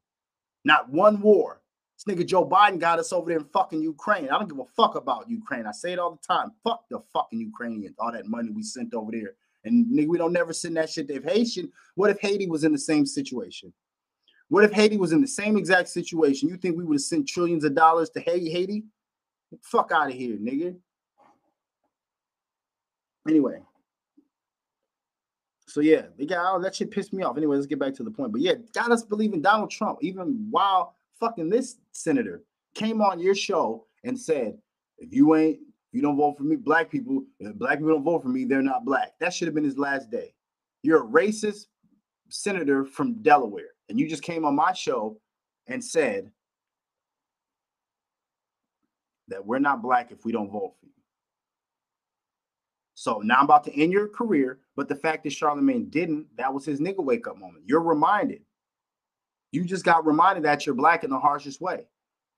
Not 0.65 0.89
one 0.89 1.21
war. 1.21 1.61
This 1.95 2.13
nigga 2.13 2.25
Joe 2.25 2.45
Biden 2.45 2.79
got 2.79 2.99
us 2.99 3.13
over 3.13 3.29
there 3.29 3.37
in 3.37 3.45
fucking 3.45 3.81
Ukraine. 3.81 4.25
I 4.25 4.37
don't 4.37 4.49
give 4.49 4.59
a 4.59 4.65
fuck 4.65 4.95
about 4.95 5.29
Ukraine. 5.29 5.65
I 5.65 5.71
say 5.71 5.93
it 5.93 5.99
all 5.99 6.11
the 6.11 6.27
time. 6.27 6.51
Fuck 6.65 6.83
the 6.89 6.99
fucking 7.13 7.39
Ukrainians. 7.39 7.95
All 7.97 8.11
that 8.11 8.27
money 8.27 8.49
we 8.49 8.61
sent 8.61 8.93
over 8.93 9.09
there. 9.13 9.35
And 9.63 9.85
nigga, 9.85 10.09
we 10.09 10.17
don't 10.17 10.33
never 10.33 10.51
send 10.51 10.75
that 10.75 10.89
shit. 10.89 11.09
If 11.09 11.23
Haitian, 11.23 11.71
what 11.95 12.09
if 12.09 12.19
Haiti 12.19 12.45
was 12.49 12.65
in 12.65 12.73
the 12.73 12.77
same 12.77 13.05
situation? 13.05 13.71
What 14.49 14.65
if 14.65 14.73
Haiti 14.73 14.97
was 14.97 15.13
in 15.13 15.21
the 15.21 15.29
same 15.29 15.55
exact 15.55 15.87
situation? 15.87 16.49
You 16.49 16.57
think 16.57 16.75
we 16.75 16.83
would 16.83 16.95
have 16.95 17.01
sent 17.01 17.25
trillions 17.29 17.63
of 17.63 17.73
dollars 17.73 18.09
to 18.09 18.19
Haiti? 18.19 18.83
Fuck 19.61 19.93
out 19.93 20.09
of 20.09 20.13
here, 20.13 20.35
nigga. 20.35 20.75
Anyway. 23.29 23.61
So 25.78 25.82
yeah, 25.82 26.07
got 26.25 26.55
oh, 26.55 26.59
that 26.63 26.73
shit 26.73 26.89
pissed 26.89 27.13
me 27.13 27.21
off. 27.21 27.38
Anyway, 27.38 27.55
let's 27.55 27.67
get 27.67 27.78
back 27.78 27.93
to 27.93 28.03
the 28.03 28.09
point. 28.09 28.32
But 28.32 28.41
yeah, 28.41 28.55
got 28.73 28.91
us 28.91 29.03
believing 29.03 29.43
Donald 29.43 29.69
Trump, 29.69 29.99
even 30.01 30.47
while 30.49 30.95
fucking 31.19 31.51
this 31.51 31.78
senator 31.91 32.41
came 32.73 32.99
on 32.99 33.19
your 33.19 33.36
show 33.36 33.86
and 34.03 34.19
said, 34.19 34.57
if 34.97 35.13
you 35.13 35.36
ain't, 35.36 35.59
you 35.91 36.01
don't 36.01 36.17
vote 36.17 36.36
for 36.36 36.45
me, 36.45 36.55
black 36.55 36.89
people, 36.89 37.23
if 37.39 37.53
black 37.53 37.78
people 37.78 37.93
don't 37.93 38.03
vote 38.03 38.23
for 38.23 38.30
me, 38.30 38.43
they're 38.43 38.63
not 38.63 38.86
black. 38.86 39.19
That 39.19 39.32
should 39.32 39.47
have 39.47 39.53
been 39.53 39.63
his 39.63 39.78
last 39.78 40.09
day. 40.09 40.34
You're 40.82 41.03
a 41.03 41.07
racist 41.07 41.67
senator 42.30 42.84
from 42.84 43.21
Delaware, 43.21 43.75
and 43.88 43.99
you 43.99 44.09
just 44.09 44.23
came 44.23 44.45
on 44.45 44.55
my 44.55 44.73
show 44.73 45.19
and 45.67 45.86
said 45.86 46.32
that 49.28 49.45
we're 49.45 49.59
not 49.59 49.84
black 49.84 50.11
if 50.11 50.25
we 50.25 50.32
don't 50.32 50.49
vote 50.49 50.73
for 50.80 50.88
you. 50.88 50.96
So 52.99 53.19
now 53.19 53.35
I'm 53.35 53.43
about 53.43 53.63
to 53.65 53.79
end 53.79 53.93
your 53.93 54.07
career, 54.07 54.57
but 54.75 54.89
the 54.89 54.95
fact 54.95 55.23
that 55.23 55.29
Charlemagne 55.29 55.85
didn't, 55.85 56.25
that 56.35 56.51
was 56.51 56.65
his 56.65 56.79
nigga 56.79 57.05
wake 57.05 57.27
up 57.27 57.37
moment. 57.37 57.63
You're 57.67 57.83
reminded. 57.83 58.41
You 59.51 59.65
just 59.65 59.85
got 59.85 60.07
reminded 60.07 60.43
that 60.45 60.65
you're 60.65 60.73
black 60.73 61.03
in 61.03 61.11
the 61.11 61.19
harshest 61.19 61.61
way 61.61 61.83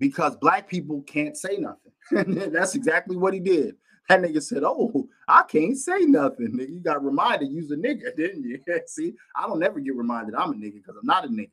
because 0.02 0.36
black 0.36 0.68
people 0.68 1.02
can't 1.04 1.38
say 1.38 1.56
nothing. 1.56 1.94
That's 2.52 2.76
exactly 2.76 3.16
what 3.16 3.34
he 3.34 3.40
did. 3.40 3.78
That 4.10 4.22
nigga 4.22 4.44
said, 4.44 4.64
Oh, 4.66 5.08
I 5.30 5.44
can't 5.44 5.78
say 5.78 6.02
nothing. 6.02 6.50
Nigga, 6.52 6.74
you 6.74 6.82
got 6.82 7.06
reminded 7.06 7.54
you's 7.54 7.72
a 7.72 7.78
nigga, 7.78 8.14
didn't 8.18 8.44
you? 8.44 8.60
See, 8.88 9.14
I 9.38 9.48
don't 9.48 9.64
ever 9.64 9.80
get 9.80 9.96
reminded 9.96 10.36
I'm 10.36 10.52
a 10.52 10.56
nigga 10.56 10.74
because 10.76 10.98
I'm 10.98 11.08
not 11.08 11.24
a 11.24 11.30
nigga. 11.30 11.52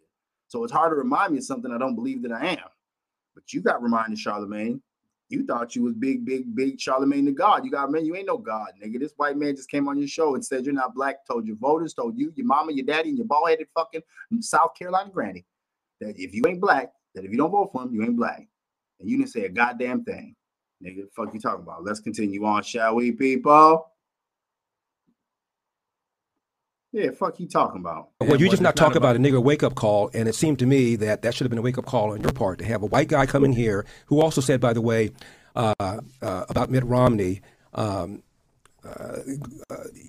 So 0.48 0.64
it's 0.64 0.72
hard 0.72 0.90
to 0.90 0.96
remind 0.96 1.30
me 1.30 1.38
of 1.38 1.44
something 1.44 1.70
I 1.70 1.78
don't 1.78 1.94
believe 1.94 2.22
that 2.22 2.32
I 2.32 2.44
am. 2.46 2.68
But 3.36 3.52
you 3.52 3.60
got 3.60 3.84
reminded, 3.84 4.18
Charlemagne. 4.18 4.82
You 5.28 5.44
thought 5.44 5.74
you 5.74 5.82
was 5.82 5.94
big, 5.94 6.24
big, 6.24 6.54
big 6.54 6.80
Charlemagne 6.80 7.24
the 7.24 7.32
God. 7.32 7.64
You 7.64 7.70
got 7.70 7.90
man, 7.90 8.04
you 8.04 8.14
ain't 8.14 8.26
no 8.26 8.38
God, 8.38 8.68
nigga. 8.82 9.00
This 9.00 9.12
white 9.16 9.36
man 9.36 9.56
just 9.56 9.70
came 9.70 9.88
on 9.88 9.98
your 9.98 10.06
show 10.06 10.34
and 10.34 10.44
said 10.44 10.64
you're 10.64 10.74
not 10.74 10.94
black, 10.94 11.26
told 11.26 11.46
your 11.46 11.56
voters, 11.56 11.94
told 11.94 12.16
you, 12.16 12.32
your 12.36 12.46
mama, 12.46 12.72
your 12.72 12.86
daddy, 12.86 13.08
and 13.08 13.18
your 13.18 13.26
bald-headed 13.26 13.66
fucking 13.74 14.02
South 14.40 14.74
Carolina 14.78 15.10
granny 15.10 15.44
that 16.00 16.18
if 16.18 16.34
you 16.34 16.44
ain't 16.46 16.60
black, 16.60 16.92
that 17.14 17.24
if 17.24 17.30
you 17.30 17.36
don't 17.36 17.50
vote 17.50 17.70
for 17.72 17.82
him, 17.82 17.94
you 17.94 18.02
ain't 18.02 18.16
black. 18.16 18.46
And 19.00 19.10
you 19.10 19.18
didn't 19.18 19.30
say 19.30 19.44
a 19.44 19.48
goddamn 19.48 20.04
thing. 20.04 20.36
Nigga, 20.84 21.06
fuck 21.14 21.32
you 21.32 21.40
talking 21.40 21.62
about? 21.62 21.84
Let's 21.84 22.00
continue 22.00 22.44
on, 22.44 22.62
shall 22.62 22.94
we, 22.94 23.12
people? 23.12 23.90
Yeah, 26.96 27.10
fuck 27.10 27.38
you 27.38 27.46
talking 27.46 27.82
about? 27.82 28.08
Well, 28.22 28.40
you 28.40 28.46
boy, 28.46 28.50
just 28.52 28.62
not 28.62 28.72
it's 28.72 28.80
not 28.80 28.86
talk 28.86 28.94
about 28.96 29.16
a 29.16 29.18
nigger 29.18 29.42
wake 29.42 29.62
up 29.62 29.74
call, 29.74 30.10
and 30.14 30.26
it 30.26 30.34
seemed 30.34 30.60
to 30.60 30.66
me 30.66 30.96
that 30.96 31.20
that 31.20 31.34
should 31.34 31.44
have 31.44 31.50
been 31.50 31.58
a 31.58 31.62
wake 31.62 31.76
up 31.76 31.84
call 31.84 32.12
on 32.12 32.22
your 32.22 32.32
part 32.32 32.58
to 32.60 32.64
have 32.64 32.82
a 32.82 32.86
white 32.86 33.08
guy 33.08 33.26
come 33.26 33.44
in 33.44 33.52
here 33.52 33.84
who 34.06 34.22
also 34.22 34.40
said, 34.40 34.62
by 34.62 34.72
the 34.72 34.80
way, 34.80 35.10
uh, 35.54 35.74
uh, 35.78 35.98
about 36.48 36.70
Mitt 36.70 36.84
Romney. 36.84 37.42
Um, 37.74 38.22
uh, 38.86 39.18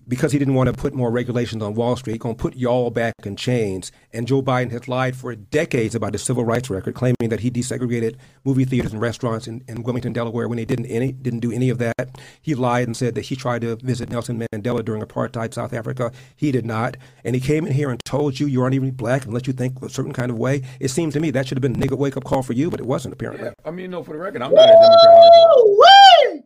because 0.07 0.31
he 0.31 0.39
didn't 0.39 0.53
want 0.53 0.67
to 0.67 0.73
put 0.73 0.93
more 0.93 1.11
regulations 1.11 1.63
on 1.63 1.73
Wall 1.73 1.95
Street, 1.95 2.19
going 2.19 2.35
to 2.35 2.41
put 2.41 2.55
y'all 2.55 2.89
back 2.89 3.13
in 3.25 3.35
chains. 3.35 3.91
And 4.13 4.27
Joe 4.27 4.41
Biden 4.41 4.71
has 4.71 4.87
lied 4.87 5.15
for 5.15 5.35
decades 5.35 5.95
about 5.95 6.13
his 6.13 6.23
civil 6.23 6.45
rights 6.45 6.69
record, 6.69 6.95
claiming 6.95 7.29
that 7.29 7.39
he 7.41 7.51
desegregated 7.51 8.15
movie 8.43 8.65
theaters 8.65 8.93
and 8.93 9.01
restaurants 9.01 9.47
in, 9.47 9.63
in 9.67 9.83
Wilmington, 9.83 10.13
Delaware, 10.13 10.47
when 10.47 10.57
he 10.57 10.65
didn't 10.65 10.85
any 10.87 11.11
didn't 11.11 11.39
do 11.39 11.51
any 11.51 11.69
of 11.69 11.77
that. 11.79 12.19
He 12.41 12.55
lied 12.55 12.87
and 12.87 12.95
said 12.95 13.15
that 13.15 13.25
he 13.25 13.35
tried 13.35 13.61
to 13.61 13.75
visit 13.77 14.09
Nelson 14.09 14.39
Mandela 14.53 14.83
during 14.83 15.01
apartheid 15.01 15.53
South 15.53 15.73
Africa. 15.73 16.11
He 16.35 16.51
did 16.51 16.65
not. 16.65 16.97
And 17.23 17.35
he 17.35 17.41
came 17.41 17.65
in 17.65 17.73
here 17.73 17.89
and 17.89 17.99
told 18.05 18.39
you 18.39 18.47
you 18.47 18.61
aren't 18.61 18.75
even 18.75 18.91
black 18.91 19.25
and 19.25 19.33
let 19.33 19.47
you 19.47 19.53
think 19.53 19.81
a 19.81 19.89
certain 19.89 20.13
kind 20.13 20.31
of 20.31 20.37
way. 20.37 20.63
It 20.79 20.89
seems 20.89 21.13
to 21.13 21.19
me 21.19 21.31
that 21.31 21.47
should 21.47 21.57
have 21.57 21.61
been 21.61 21.81
a 21.81 21.85
nigga 21.85 21.97
wake 21.97 22.17
up 22.17 22.23
call 22.23 22.43
for 22.43 22.53
you, 22.53 22.69
but 22.69 22.79
it 22.79 22.85
wasn't 22.85 23.13
apparently. 23.13 23.45
Yeah, 23.45 23.53
I 23.65 23.71
mean, 23.71 23.91
no, 23.91 24.03
for 24.03 24.13
the 24.13 24.19
record, 24.19 24.41
I'm 24.41 24.53
not 24.53 24.69
a 24.69 24.71
Democrat. 24.71 26.43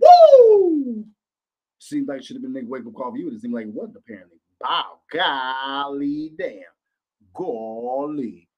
Woo! 0.00 1.04
Seems 1.82 2.06
like 2.06 2.20
it 2.20 2.24
should 2.24 2.36
have 2.36 2.42
been 2.44 2.64
a 2.64 2.68
wake 2.68 2.86
up 2.86 2.94
call 2.94 3.10
for 3.10 3.16
you. 3.16 3.28
It 3.28 3.40
seemed 3.40 3.54
like 3.54 3.66
it 3.66 3.74
wasn't 3.74 3.96
apparently. 3.96 4.38
Wow, 4.60 5.00
golly 5.12 6.32
damn. 6.38 6.62
Golly 7.34 8.48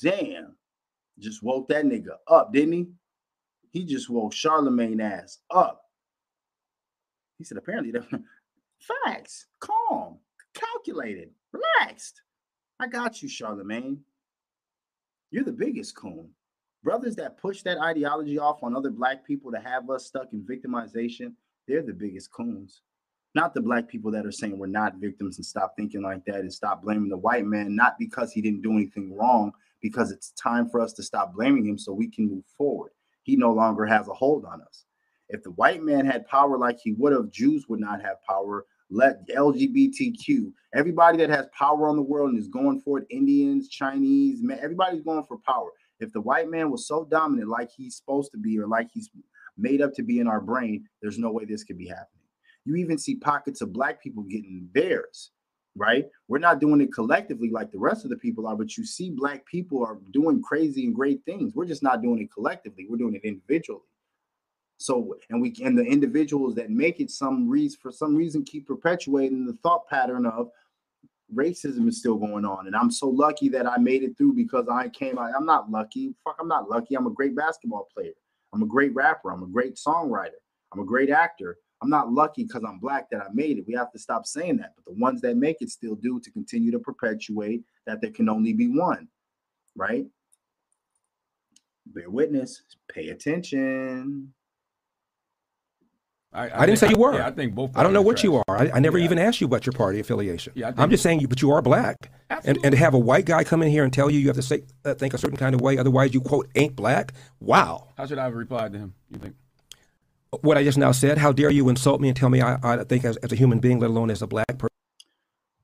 damn. 0.00 0.56
Just 1.18 1.42
woke 1.42 1.66
that 1.70 1.84
nigga 1.84 2.14
up, 2.28 2.52
didn't 2.52 2.72
he? 2.72 2.86
He 3.72 3.84
just 3.84 4.08
woke 4.08 4.32
Charlemagne 4.32 5.00
ass 5.00 5.38
up. 5.50 5.82
He 7.36 7.42
said, 7.42 7.58
apparently, 7.58 7.90
the 7.90 8.06
facts, 9.04 9.46
calm, 9.58 10.18
calculated, 10.54 11.30
relaxed. 11.52 12.22
I 12.78 12.86
got 12.86 13.22
you, 13.22 13.28
Charlemagne. 13.28 13.98
You're 15.32 15.42
the 15.42 15.50
biggest 15.50 15.96
coon. 15.96 16.30
Brothers 16.84 17.16
that 17.16 17.38
push 17.38 17.62
that 17.62 17.78
ideology 17.78 18.38
off 18.38 18.62
on 18.62 18.76
other 18.76 18.90
black 18.90 19.26
people 19.26 19.50
to 19.50 19.58
have 19.58 19.90
us 19.90 20.06
stuck 20.06 20.32
in 20.32 20.42
victimization, 20.42 21.32
they're 21.66 21.82
the 21.82 21.92
biggest 21.92 22.32
coons. 22.32 22.82
Not 23.34 23.52
the 23.52 23.60
black 23.60 23.88
people 23.88 24.10
that 24.12 24.24
are 24.24 24.32
saying 24.32 24.58
we're 24.58 24.66
not 24.66 24.96
victims 24.96 25.36
and 25.36 25.44
stop 25.44 25.74
thinking 25.76 26.02
like 26.02 26.24
that 26.24 26.36
and 26.36 26.52
stop 26.52 26.82
blaming 26.82 27.10
the 27.10 27.18
white 27.18 27.44
man, 27.44 27.76
not 27.76 27.98
because 27.98 28.32
he 28.32 28.40
didn't 28.40 28.62
do 28.62 28.72
anything 28.72 29.14
wrong, 29.14 29.52
because 29.82 30.10
it's 30.10 30.30
time 30.30 30.68
for 30.70 30.80
us 30.80 30.92
to 30.94 31.02
stop 31.02 31.34
blaming 31.34 31.66
him 31.66 31.78
so 31.78 31.92
we 31.92 32.08
can 32.08 32.30
move 32.30 32.44
forward. 32.56 32.92
He 33.24 33.36
no 33.36 33.52
longer 33.52 33.84
has 33.84 34.08
a 34.08 34.14
hold 34.14 34.44
on 34.44 34.62
us. 34.62 34.84
If 35.28 35.42
the 35.42 35.50
white 35.52 35.82
man 35.82 36.06
had 36.06 36.26
power 36.28 36.56
like 36.56 36.78
he 36.78 36.92
would 36.92 37.12
have, 37.12 37.30
Jews 37.30 37.66
would 37.68 37.80
not 37.80 38.00
have 38.00 38.22
power. 38.22 38.64
Let 38.88 39.28
LGBTQ, 39.28 40.52
everybody 40.74 41.18
that 41.18 41.30
has 41.30 41.46
power 41.52 41.88
on 41.88 41.96
the 41.96 42.02
world 42.02 42.30
and 42.30 42.38
is 42.38 42.48
going 42.48 42.80
for 42.80 42.98
it, 42.98 43.06
Indians, 43.10 43.68
Chinese, 43.68 44.42
man, 44.42 44.60
everybody's 44.62 45.02
going 45.02 45.24
for 45.24 45.38
power. 45.38 45.70
If 45.98 46.12
the 46.12 46.20
white 46.20 46.48
man 46.48 46.70
was 46.70 46.86
so 46.86 47.04
dominant 47.04 47.48
like 47.48 47.70
he's 47.76 47.96
supposed 47.96 48.30
to 48.32 48.38
be 48.38 48.58
or 48.58 48.68
like 48.68 48.88
he's 48.92 49.10
made 49.56 49.80
up 49.80 49.94
to 49.94 50.02
be 50.02 50.20
in 50.20 50.28
our 50.28 50.40
brain, 50.40 50.86
there's 51.02 51.18
no 51.18 51.30
way 51.30 51.44
this 51.44 51.64
could 51.64 51.78
be 51.78 51.86
happening. 51.86 52.10
You 52.64 52.76
even 52.76 52.98
see 52.98 53.16
pockets 53.16 53.60
of 53.60 53.72
black 53.72 54.02
people 54.02 54.24
getting 54.24 54.68
theirs, 54.74 55.30
right? 55.76 56.06
We're 56.28 56.38
not 56.38 56.60
doing 56.60 56.80
it 56.80 56.92
collectively 56.92 57.50
like 57.50 57.70
the 57.70 57.78
rest 57.78 58.04
of 58.04 58.10
the 58.10 58.16
people 58.16 58.46
are, 58.46 58.56
but 58.56 58.76
you 58.76 58.84
see 58.84 59.10
black 59.10 59.46
people 59.46 59.84
are 59.84 59.98
doing 60.12 60.42
crazy 60.42 60.84
and 60.84 60.94
great 60.94 61.24
things. 61.24 61.54
We're 61.54 61.66
just 61.66 61.82
not 61.82 62.02
doing 62.02 62.20
it 62.20 62.32
collectively. 62.32 62.86
We're 62.88 62.96
doing 62.96 63.14
it 63.14 63.24
individually. 63.24 63.82
So, 64.78 65.16
and 65.30 65.40
we 65.40 65.54
and 65.62 65.78
the 65.78 65.84
individuals 65.84 66.54
that 66.56 66.70
make 66.70 67.00
it 67.00 67.10
some 67.10 67.48
reason 67.48 67.78
for 67.80 67.90
some 67.90 68.14
reason 68.14 68.44
keep 68.44 68.66
perpetuating 68.66 69.46
the 69.46 69.54
thought 69.62 69.88
pattern 69.88 70.26
of 70.26 70.50
racism 71.34 71.88
is 71.88 71.98
still 71.98 72.16
going 72.16 72.44
on. 72.44 72.66
And 72.66 72.76
I'm 72.76 72.90
so 72.90 73.08
lucky 73.08 73.48
that 73.50 73.66
I 73.66 73.78
made 73.78 74.02
it 74.02 74.16
through 74.18 74.34
because 74.34 74.68
I 74.68 74.88
came. 74.88 75.18
I, 75.18 75.32
I'm 75.32 75.46
not 75.46 75.70
lucky. 75.70 76.14
Fuck, 76.24 76.36
I'm 76.40 76.48
not 76.48 76.68
lucky. 76.68 76.94
I'm 76.94 77.06
a 77.06 77.10
great 77.10 77.34
basketball 77.34 77.88
player. 77.92 78.12
I'm 78.56 78.62
a 78.62 78.66
great 78.66 78.94
rapper. 78.94 79.30
I'm 79.30 79.42
a 79.42 79.48
great 79.48 79.74
songwriter. 79.74 80.40
I'm 80.72 80.80
a 80.80 80.84
great 80.84 81.10
actor. 81.10 81.58
I'm 81.82 81.90
not 81.90 82.10
lucky 82.10 82.44
because 82.44 82.64
I'm 82.66 82.78
black 82.78 83.10
that 83.10 83.20
I 83.20 83.26
made 83.34 83.58
it. 83.58 83.66
We 83.68 83.74
have 83.74 83.92
to 83.92 83.98
stop 83.98 84.24
saying 84.24 84.56
that. 84.56 84.72
But 84.76 84.86
the 84.86 84.98
ones 84.98 85.20
that 85.20 85.36
make 85.36 85.60
it 85.60 85.68
still 85.68 85.94
do 85.94 86.18
to 86.20 86.30
continue 86.30 86.70
to 86.72 86.78
perpetuate 86.78 87.64
that 87.86 88.00
there 88.00 88.12
can 88.12 88.30
only 88.30 88.54
be 88.54 88.68
one, 88.68 89.08
right? 89.76 90.06
Bear 91.84 92.08
witness, 92.08 92.62
pay 92.90 93.10
attention. 93.10 94.32
I, 96.32 96.62
I 96.62 96.66
didn't 96.66 96.78
say 96.78 96.90
you 96.90 96.96
were. 96.98 97.14
Yeah, 97.14 97.28
I 97.28 97.30
think 97.30 97.54
both. 97.54 97.70
I 97.74 97.82
don't 97.82 97.94
know 97.94 98.02
what 98.02 98.16
parties 98.16 98.24
you 98.24 98.36
are. 98.36 98.44
are. 98.48 98.58
I, 98.58 98.70
I 98.74 98.78
never 98.80 98.98
Yeah. 98.98 99.04
even 99.06 99.18
asked 99.18 99.40
you 99.40 99.46
about 99.46 99.64
your 99.64 99.72
party 99.72 100.00
affiliation. 100.00 100.52
Yeah, 100.54 100.72
I 100.76 100.82
I'm 100.82 100.90
just 100.90 101.02
saying 101.02 101.20
you, 101.20 101.28
but 101.28 101.40
you 101.40 101.50
are 101.52 101.62
black. 101.62 102.10
And, 102.28 102.58
and 102.62 102.72
to 102.72 102.76
have 102.76 102.92
a 102.94 102.98
white 102.98 103.24
guy 103.24 103.42
come 103.44 103.62
in 103.62 103.70
here 103.70 103.84
and 103.84 103.92
tell 103.92 104.10
you 104.10 104.18
you 104.18 104.26
have 104.26 104.36
to 104.36 104.42
say, 104.42 104.64
uh, 104.84 104.94
think 104.94 105.14
a 105.14 105.18
certain 105.18 105.36
kind 105.38 105.54
of 105.54 105.60
way, 105.62 105.78
otherwise 105.78 106.12
you 106.12 106.20
quote 106.20 106.48
ain't 106.54 106.76
black. 106.76 107.12
Wow. 107.40 107.88
How 107.96 108.06
should 108.06 108.18
I 108.18 108.24
have 108.24 108.34
replied 108.34 108.72
to 108.72 108.78
him? 108.78 108.94
You 109.10 109.18
think? 109.18 109.34
What 110.42 110.58
I 110.58 110.64
just 110.64 110.76
now 110.76 110.92
said. 110.92 111.16
How 111.18 111.32
dare 111.32 111.50
you 111.50 111.68
insult 111.70 112.00
me 112.00 112.08
and 112.08 112.16
tell 112.16 112.28
me 112.28 112.42
I, 112.42 112.58
I 112.62 112.84
think 112.84 113.04
as, 113.04 113.16
as 113.18 113.32
a 113.32 113.36
human 113.36 113.58
being, 113.60 113.78
let 113.78 113.88
alone 113.90 114.10
as 114.10 114.20
a 114.20 114.26
black 114.26 114.58
person. 114.58 114.68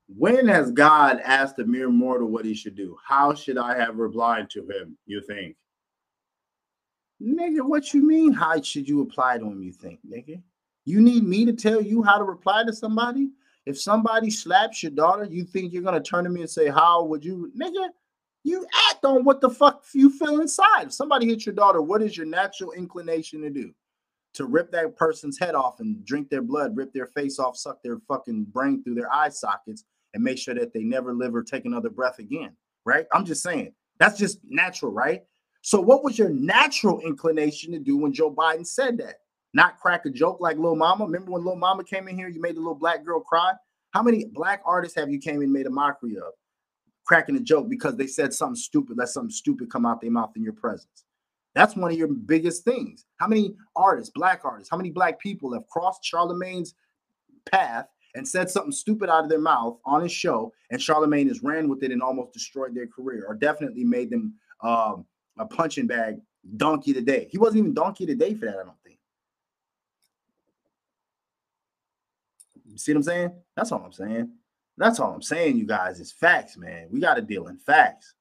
When 0.07 0.47
has 0.47 0.71
God 0.71 1.19
asked 1.23 1.59
a 1.59 1.65
mere 1.65 1.89
mortal 1.89 2.29
what 2.29 2.45
he 2.45 2.53
should 2.55 2.75
do? 2.75 2.97
How 3.05 3.33
should 3.35 3.57
I 3.57 3.77
have 3.77 3.97
replied 3.97 4.49
to 4.51 4.61
him? 4.61 4.97
You 5.05 5.21
think? 5.21 5.55
Nigga, 7.21 7.61
what 7.67 7.93
you 7.93 8.05
mean? 8.05 8.33
How 8.33 8.59
should 8.61 8.87
you 8.87 9.01
apply 9.01 9.37
to 9.37 9.45
him? 9.45 9.61
You 9.61 9.71
think, 9.71 9.99
nigga? 10.09 10.41
You 10.85 11.01
need 11.01 11.23
me 11.23 11.45
to 11.45 11.53
tell 11.53 11.81
you 11.81 12.03
how 12.03 12.17
to 12.17 12.23
reply 12.23 12.63
to 12.65 12.73
somebody? 12.73 13.29
If 13.65 13.79
somebody 13.79 14.29
slaps 14.29 14.83
your 14.83 14.91
daughter, 14.91 15.25
you 15.25 15.45
think 15.45 15.71
you're 15.71 15.83
gonna 15.83 16.01
turn 16.01 16.25
to 16.25 16.29
me 16.29 16.41
and 16.41 16.49
say, 16.49 16.67
How 16.67 17.03
would 17.03 17.23
you, 17.23 17.51
nigga? 17.57 17.89
You 18.43 18.65
act 18.89 19.05
on 19.05 19.23
what 19.23 19.39
the 19.39 19.49
fuck 19.49 19.85
you 19.93 20.09
feel 20.09 20.41
inside. 20.41 20.87
If 20.87 20.93
somebody 20.93 21.27
hits 21.27 21.45
your 21.45 21.55
daughter, 21.55 21.81
what 21.81 22.01
is 22.01 22.17
your 22.17 22.25
natural 22.25 22.73
inclination 22.73 23.41
to 23.41 23.49
do? 23.49 23.73
To 24.33 24.45
rip 24.45 24.69
that 24.71 24.97
person's 24.97 25.39
head 25.39 25.55
off 25.55 25.79
and 25.79 26.03
drink 26.03 26.29
their 26.29 26.41
blood, 26.41 26.75
rip 26.75 26.91
their 26.91 27.05
face 27.05 27.39
off, 27.39 27.55
suck 27.55 27.81
their 27.83 27.99
fucking 28.07 28.45
brain 28.45 28.83
through 28.83 28.95
their 28.95 29.13
eye 29.13 29.29
sockets, 29.29 29.85
and 30.13 30.21
make 30.21 30.37
sure 30.37 30.55
that 30.55 30.73
they 30.73 30.83
never 30.83 31.13
live 31.13 31.33
or 31.33 31.43
take 31.43 31.65
another 31.65 31.89
breath 31.89 32.19
again. 32.19 32.51
Right? 32.85 33.05
I'm 33.13 33.23
just 33.23 33.43
saying. 33.43 33.73
That's 33.99 34.17
just 34.17 34.39
natural, 34.43 34.91
right? 34.91 35.23
So, 35.61 35.79
what 35.79 36.03
was 36.03 36.19
your 36.19 36.29
natural 36.29 36.99
inclination 37.01 37.71
to 37.71 37.79
do 37.79 37.95
when 37.95 38.11
Joe 38.11 38.33
Biden 38.33 38.67
said 38.67 38.97
that? 38.97 39.19
Not 39.53 39.79
crack 39.79 40.05
a 40.05 40.09
joke 40.09 40.39
like 40.39 40.57
Lil 40.57 40.75
Mama. 40.75 41.05
Remember 41.05 41.31
when 41.31 41.45
Lil 41.45 41.55
Mama 41.55 41.83
came 41.83 42.07
in 42.07 42.17
here, 42.17 42.27
you 42.27 42.41
made 42.41 42.55
the 42.55 42.59
little 42.59 42.75
black 42.75 43.05
girl 43.05 43.19
cry? 43.19 43.53
How 43.91 44.01
many 44.01 44.25
black 44.25 44.61
artists 44.65 44.97
have 44.97 45.11
you 45.11 45.19
came 45.19 45.41
and 45.41 45.53
made 45.53 45.67
a 45.67 45.69
mockery 45.69 46.17
of? 46.17 46.33
Cracking 47.05 47.35
a 47.35 47.39
joke 47.39 47.69
because 47.69 47.95
they 47.95 48.07
said 48.07 48.33
something 48.33 48.55
stupid, 48.55 48.97
let 48.97 49.09
something 49.09 49.29
stupid 49.29 49.69
come 49.69 49.85
out 49.85 50.01
their 50.01 50.09
mouth 50.09 50.31
in 50.35 50.43
your 50.43 50.53
presence. 50.53 51.05
That's 51.53 51.75
one 51.75 51.91
of 51.91 51.97
your 51.97 52.07
biggest 52.07 52.63
things. 52.63 53.05
How 53.17 53.27
many 53.27 53.55
artists, 53.75 54.11
black 54.15 54.41
artists, 54.43 54.71
how 54.71 54.77
many 54.77 54.89
black 54.89 55.19
people 55.19 55.53
have 55.53 55.67
crossed 55.69 56.03
Charlemagne's 56.03 56.73
path 57.51 57.85
and 58.15 58.27
said 58.27 58.49
something 58.49 58.71
stupid 58.71 59.09
out 59.09 59.23
of 59.23 59.29
their 59.29 59.39
mouth 59.39 59.77
on 59.85 60.01
his 60.01 60.11
show, 60.11 60.51
and 60.71 60.81
Charlemagne 60.81 61.27
has 61.27 61.43
ran 61.43 61.67
with 61.69 61.83
it 61.83 61.91
and 61.91 62.01
almost 62.01 62.33
destroyed 62.33 62.73
their 62.73 62.87
career, 62.87 63.25
or 63.27 63.35
definitely 63.35 63.83
made 63.83 64.09
them 64.09 64.33
um, 64.61 65.05
a 65.37 65.45
punching 65.45 65.87
bag 65.87 66.15
donkey 66.57 66.93
today. 66.93 67.27
He 67.31 67.37
wasn't 67.37 67.59
even 67.59 67.73
donkey 67.73 68.05
today 68.05 68.33
for 68.33 68.45
that, 68.45 68.57
I 68.57 68.63
don't 68.63 68.77
think. 68.83 68.99
See 72.77 72.93
what 72.93 72.97
I'm 72.97 73.03
saying? 73.03 73.31
That's 73.55 73.71
all 73.71 73.83
I'm 73.83 73.91
saying. 73.91 74.31
That's 74.77 74.99
all 74.99 75.13
I'm 75.13 75.21
saying, 75.21 75.57
you 75.57 75.67
guys. 75.67 75.99
It's 75.99 76.11
facts, 76.11 76.57
man. 76.57 76.87
We 76.91 76.99
got 76.99 77.15
to 77.15 77.21
deal 77.21 77.47
in 77.47 77.57
facts. 77.57 78.13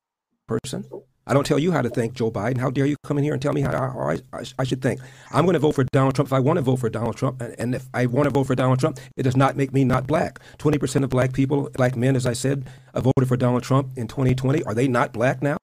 person. 0.47 0.85
I 1.27 1.35
don't 1.35 1.47
tell 1.47 1.59
you 1.59 1.71
how 1.71 1.83
to 1.83 1.89
think, 1.89 2.15
Joe 2.15 2.33
Biden. 2.33 2.59
How 2.59 2.69
dare 2.69 2.85
you 2.85 2.97
come 3.05 3.17
in 3.17 3.25
here 3.25 3.33
and 3.33 3.41
tell 3.41 3.53
me 3.53 3.61
how, 3.61 3.71
I, 3.73 4.19
I, 4.37 4.45
I 4.59 4.65
should 4.65 4.83
think? 4.83 5.01
I'm 5.31 5.45
going 5.45 5.55
to 5.55 5.61
vote 5.61 5.77
for 5.77 5.85
Donald 5.85 6.17
Trump 6.17 6.29
if 6.29 6.33
I 6.33 6.41
want 6.41 6.57
to 6.57 6.63
vote 6.63 6.77
for 6.77 6.91
Donald 6.91 7.17
Trump. 7.17 7.41
And, 7.41 7.55
and 7.59 7.75
if 7.77 7.87
I 7.95 8.07
want 8.07 8.25
to 8.25 8.31
vote 8.31 8.45
for 8.45 8.57
Donald 8.57 8.81
Trump, 8.81 8.99
it 9.17 9.23
does 9.23 9.37
not 9.37 9.57
make 9.57 9.73
me 9.73 9.85
not 9.85 10.07
black. 10.07 10.41
20% 10.59 11.05
of 11.05 11.11
black 11.11 11.33
people, 11.33 11.71
black 11.75 11.95
men, 11.95 12.17
as 12.17 12.27
I 12.27 12.33
said, 12.33 12.69
voted 12.95 13.29
for 13.29 13.37
Donald 13.37 13.63
Trump 13.63 13.97
in 13.97 14.09
2020. 14.09 14.65
Are 14.65 14.75
they 14.75 14.89
not 14.89 15.13
black 15.13 15.43
now? 15.43 15.59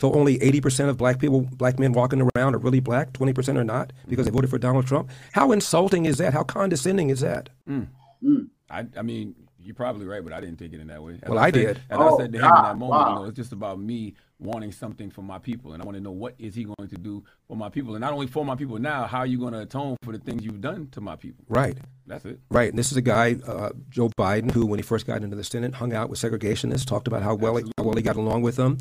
So 0.00 0.12
only 0.14 0.38
80% 0.38 0.88
of 0.88 0.96
black 0.96 1.18
people, 1.18 1.42
black 1.42 1.78
men 1.78 1.92
walking 1.92 2.28
around 2.34 2.54
are 2.54 2.58
really 2.58 2.80
black, 2.80 3.12
20% 3.12 3.56
are 3.56 3.64
not 3.64 3.92
because 4.08 4.24
they 4.24 4.30
mm-hmm. 4.30 4.36
voted 4.36 4.50
for 4.50 4.58
Donald 4.58 4.86
Trump. 4.86 5.10
How 5.32 5.52
insulting 5.52 6.06
is 6.06 6.16
that? 6.18 6.32
How 6.32 6.42
condescending 6.42 7.10
is 7.10 7.20
that? 7.20 7.50
Mm. 7.68 7.88
Mm. 8.24 8.48
I, 8.70 8.86
I 8.96 9.02
mean, 9.02 9.34
you're 9.58 9.74
probably 9.74 10.06
right, 10.06 10.24
but 10.24 10.32
I 10.32 10.40
didn't 10.40 10.58
take 10.58 10.72
it 10.72 10.80
in 10.80 10.86
that 10.86 11.02
way. 11.02 11.18
As 11.22 11.28
Well, 11.28 11.38
I 11.38 11.48
said- 11.48 11.54
did. 11.54 11.76
As 11.90 11.98
Oh, 11.98 12.14
I 12.14 12.22
said 12.22 12.32
to 12.32 12.38
him 12.38 12.44
in 12.44 12.50
that 12.50 12.78
moment, 12.78 12.90
wow. 12.90 13.08
you 13.08 13.14
know, 13.16 13.24
it's 13.26 13.36
just 13.36 13.52
about 13.52 13.78
me 13.78 14.14
wanting 14.38 14.72
something 14.72 15.10
for 15.10 15.20
my 15.20 15.38
people, 15.38 15.74
and 15.74 15.82
I 15.82 15.84
want 15.84 15.96
to 15.98 16.02
know 16.02 16.12
what 16.12 16.34
is 16.38 16.54
he 16.54 16.64
going 16.64 16.88
to 16.88 16.96
do 16.96 17.22
for 17.46 17.56
my 17.56 17.68
people, 17.68 17.94
and 17.94 18.00
not 18.00 18.14
only 18.14 18.26
for 18.26 18.42
my 18.42 18.54
people 18.54 18.78
now, 18.78 19.06
how 19.06 19.18
are 19.18 19.26
you 19.26 19.38
going 19.38 19.52
to 19.52 19.60
atone 19.60 19.96
for 20.02 20.12
the 20.12 20.18
things 20.18 20.42
you've 20.42 20.62
done 20.62 20.88
to 20.92 21.02
my 21.02 21.14
people? 21.14 21.44
Right. 21.48 21.76
That's 22.06 22.24
it. 22.24 22.40
Right. 22.50 22.70
And 22.70 22.78
this 22.78 22.90
is 22.90 22.96
a 22.96 23.02
guy, 23.02 23.36
uh, 23.46 23.70
Joe 23.90 24.08
Biden, 24.18 24.50
who, 24.50 24.64
when 24.64 24.78
he 24.78 24.82
first 24.82 25.06
got 25.06 25.22
into 25.22 25.36
the 25.36 25.44
Senate, 25.44 25.74
hung 25.74 25.92
out 25.92 26.08
with 26.08 26.18
segregationists, 26.18 26.86
talked 26.86 27.06
about 27.06 27.22
how 27.22 27.34
well, 27.34 27.56
he, 27.56 27.70
how 27.76 27.84
well 27.84 27.96
he 27.96 28.02
got 28.02 28.16
along 28.16 28.40
with 28.40 28.56
them, 28.56 28.78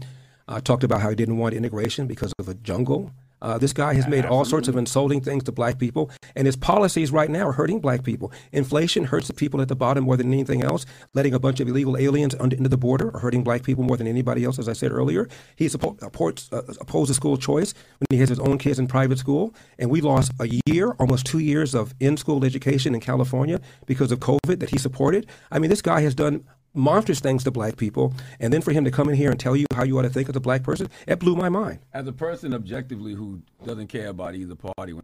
uh, 0.50 0.60
talked 0.60 0.84
about 0.84 1.00
how 1.00 1.10
he 1.10 1.16
didn't 1.16 1.38
want 1.38 1.54
integration 1.54 2.08
because 2.08 2.34
of 2.40 2.50
a 2.50 2.56
jungle. 2.56 3.12
Uh, 3.42 3.58
this 3.58 3.72
guy 3.72 3.94
has 3.94 4.06
made 4.06 4.26
all 4.26 4.44
sorts 4.44 4.68
of 4.68 4.76
insulting 4.76 5.22
things 5.22 5.44
to 5.46 5.52
black 5.52 5.80
people, 5.80 6.12
and 6.36 6.46
his 6.46 6.58
policies 6.58 7.10
right 7.10 7.30
now 7.30 7.48
are 7.48 7.54
hurting 7.54 7.80
black 7.80 8.04
people. 8.04 8.34
Inflation 8.52 9.06
hurts 9.06 9.28
the 9.28 9.34
people 9.34 9.62
at 9.62 9.70
the 9.70 9.76
bottom 9.78 10.04
more 10.04 10.18
than 10.18 10.34
anything 10.34 10.62
else. 10.62 10.86
Letting 11.14 11.34
a 11.34 11.40
bunch 11.40 11.62
of 11.62 11.68
illegal 11.70 11.96
aliens 11.96 12.36
under, 12.38 12.58
into 12.58 12.68
the 12.68 12.78
border 12.78 13.16
are 13.16 13.20
hurting 13.20 13.46
black 13.46 13.64
people 13.64 13.86
more 13.86 13.96
than 13.96 14.08
anybody 14.08 14.44
else, 14.44 14.60
as 14.60 14.68
I 14.68 14.74
said 14.74 14.92
earlier. 14.92 15.30
He 15.56 15.68
suppo- 15.68 15.98
supports, 16.02 16.50
uh, 16.52 16.64
opposes 16.82 17.16
school 17.16 17.38
choice 17.38 17.74
when 18.00 18.08
he 18.10 18.18
has 18.18 18.28
his 18.28 18.40
own 18.40 18.58
kids 18.58 18.78
in 18.78 18.88
private 18.88 19.20
school, 19.20 19.56
and 19.78 19.90
we 19.90 20.02
lost 20.02 20.34
a 20.42 20.50
year, 20.66 20.92
almost 21.00 21.26
two 21.26 21.40
years 21.40 21.74
of 21.74 21.94
in-school 22.02 22.44
education 22.44 22.94
in 22.94 23.00
California 23.00 23.62
because 23.86 24.12
of 24.12 24.20
COVID 24.20 24.60
that 24.60 24.72
he 24.72 24.78
supported. 24.78 25.28
I 25.50 25.60
mean, 25.60 25.70
this 25.70 25.82
guy 25.82 26.02
has 26.02 26.14
done 26.14 26.44
monstrous 26.74 27.20
things 27.20 27.44
to 27.44 27.52
black 27.52 27.78
people, 27.78 28.14
and 28.40 28.54
then 28.54 28.62
for 28.62 28.72
him 28.72 28.84
to 28.86 28.92
come 28.92 29.10
in 29.10 29.16
here 29.16 29.32
and 29.32 29.40
tell 29.40 29.56
you 29.56 29.66
how 29.74 29.84
you 29.84 29.98
ought 30.00 30.04
to 30.04 30.10
think 30.10 30.30
as 30.30 30.36
a 30.36 30.40
black 30.40 30.64
person, 30.64 30.88
it 31.08 31.20
blew 31.20 31.36
my 31.36 31.50
mind. 31.50 31.80
As 31.94 32.08
a 32.08 32.14
person 32.14 32.54
objectively 32.54 33.14
who 33.14 33.42
doesn't 33.66 33.88
care 33.88 34.08
about 34.10 34.36
either 34.36 34.56
party, 34.56 34.94
when 34.94 35.04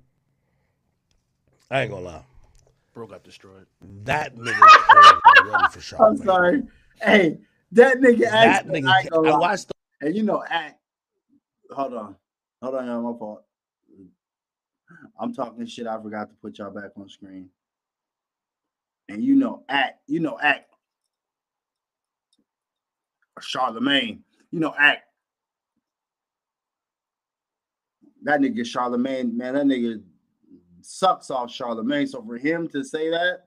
I 1.71 1.81
ain't 1.81 1.91
gonna 1.91 2.05
lie. 2.05 2.23
Bro 2.93 3.07
got 3.07 3.23
destroyed. 3.23 3.65
That 4.03 4.35
nigga 4.35 4.53
crazy 4.59 5.49
ready 5.49 5.63
for 5.71 5.77
I'm 5.79 5.81
Charlemagne. 5.81 6.25
sorry. 6.25 6.63
Hey, 7.01 7.39
that 7.73 7.97
nigga 7.97 8.19
That 8.19 8.47
asked 8.47 8.65
me, 8.67 8.81
nigga. 8.81 8.87
I, 8.89 8.99
ain't 9.01 9.09
gonna 9.09 9.31
I 9.33 9.37
watched. 9.37 9.67
The, 9.67 10.07
And 10.07 10.15
you 10.15 10.23
know, 10.23 10.43
act. 10.49 10.79
Hold 11.71 11.93
on. 11.93 12.15
Hold 12.61 12.75
on, 12.75 12.85
y'all. 12.85 13.11
My 13.11 13.19
fault. 13.19 13.43
I'm 15.19 15.33
talking 15.33 15.65
shit. 15.65 15.87
I 15.87 16.01
forgot 16.01 16.29
to 16.29 16.35
put 16.35 16.57
y'all 16.57 16.71
back 16.71 16.91
on 16.97 17.09
screen. 17.09 17.49
And 19.09 19.23
you 19.23 19.35
know, 19.35 19.63
act. 19.67 19.99
You 20.07 20.19
know, 20.21 20.39
act. 20.41 20.71
Charlemagne. 23.41 24.23
You 24.51 24.59
know, 24.59 24.73
act. 24.77 25.05
that 28.25 28.41
nigga 28.41 28.65
Charlemagne, 28.65 29.37
man, 29.37 29.53
that 29.53 29.65
nigga 29.65 30.01
sucks 30.81 31.29
off 31.29 31.51
Charlemagne. 31.51 32.07
So 32.07 32.23
for 32.23 32.37
him 32.37 32.67
to 32.69 32.83
say 32.83 33.09
that, 33.11 33.43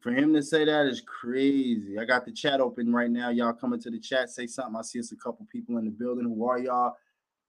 for 0.00 0.10
him 0.10 0.32
to 0.34 0.42
say 0.42 0.64
that 0.64 0.86
is 0.86 1.02
crazy. 1.02 1.98
I 1.98 2.04
got 2.04 2.24
the 2.24 2.32
chat 2.32 2.60
open 2.60 2.92
right 2.92 3.10
now. 3.10 3.28
Y'all 3.28 3.52
coming 3.52 3.80
to 3.82 3.90
the 3.90 4.00
chat, 4.00 4.30
say 4.30 4.46
something. 4.46 4.76
I 4.76 4.82
see 4.82 4.98
it's 4.98 5.12
a 5.12 5.16
couple 5.16 5.46
people 5.52 5.76
in 5.78 5.84
the 5.84 5.90
building. 5.90 6.24
Who 6.24 6.46
are 6.46 6.58
y'all? 6.58 6.96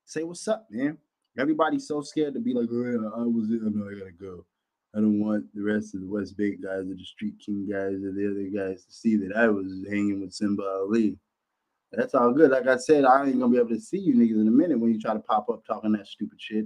Say 0.05 0.23
what's 0.23 0.47
up, 0.47 0.67
man. 0.69 0.97
Everybody's 1.39 1.87
so 1.87 2.01
scared 2.01 2.33
to 2.33 2.39
be 2.39 2.53
like, 2.53 2.69
oh, 2.71 3.11
I 3.17 3.23
was 3.23 3.47
I 3.49 3.69
know 3.69 3.89
I 3.89 3.97
gotta 3.97 4.11
go. 4.11 4.45
I 4.93 4.99
don't 4.99 5.19
want 5.19 5.45
the 5.53 5.61
rest 5.61 5.95
of 5.95 6.01
the 6.01 6.07
West 6.07 6.37
Bay 6.37 6.55
guys 6.55 6.89
or 6.89 6.95
the 6.95 7.03
Street 7.03 7.35
King 7.45 7.67
guys 7.69 7.95
or 8.03 8.11
the 8.11 8.29
other 8.29 8.67
guys 8.67 8.85
to 8.85 8.91
see 8.93 9.17
that 9.17 9.35
I 9.35 9.47
was 9.47 9.85
hanging 9.89 10.21
with 10.21 10.33
Simba 10.33 10.63
Ali. 10.63 11.17
That's 11.91 12.13
all 12.13 12.31
good. 12.31 12.51
Like 12.51 12.67
I 12.67 12.77
said, 12.77 13.05
I 13.05 13.25
ain't 13.25 13.39
gonna 13.39 13.51
be 13.51 13.57
able 13.57 13.69
to 13.69 13.79
see 13.79 13.99
you 13.99 14.15
niggas 14.15 14.41
in 14.41 14.47
a 14.47 14.51
minute 14.51 14.79
when 14.79 14.93
you 14.93 14.99
try 14.99 15.13
to 15.13 15.19
pop 15.19 15.49
up 15.49 15.65
talking 15.65 15.91
that 15.93 16.07
stupid 16.07 16.39
shit. 16.41 16.65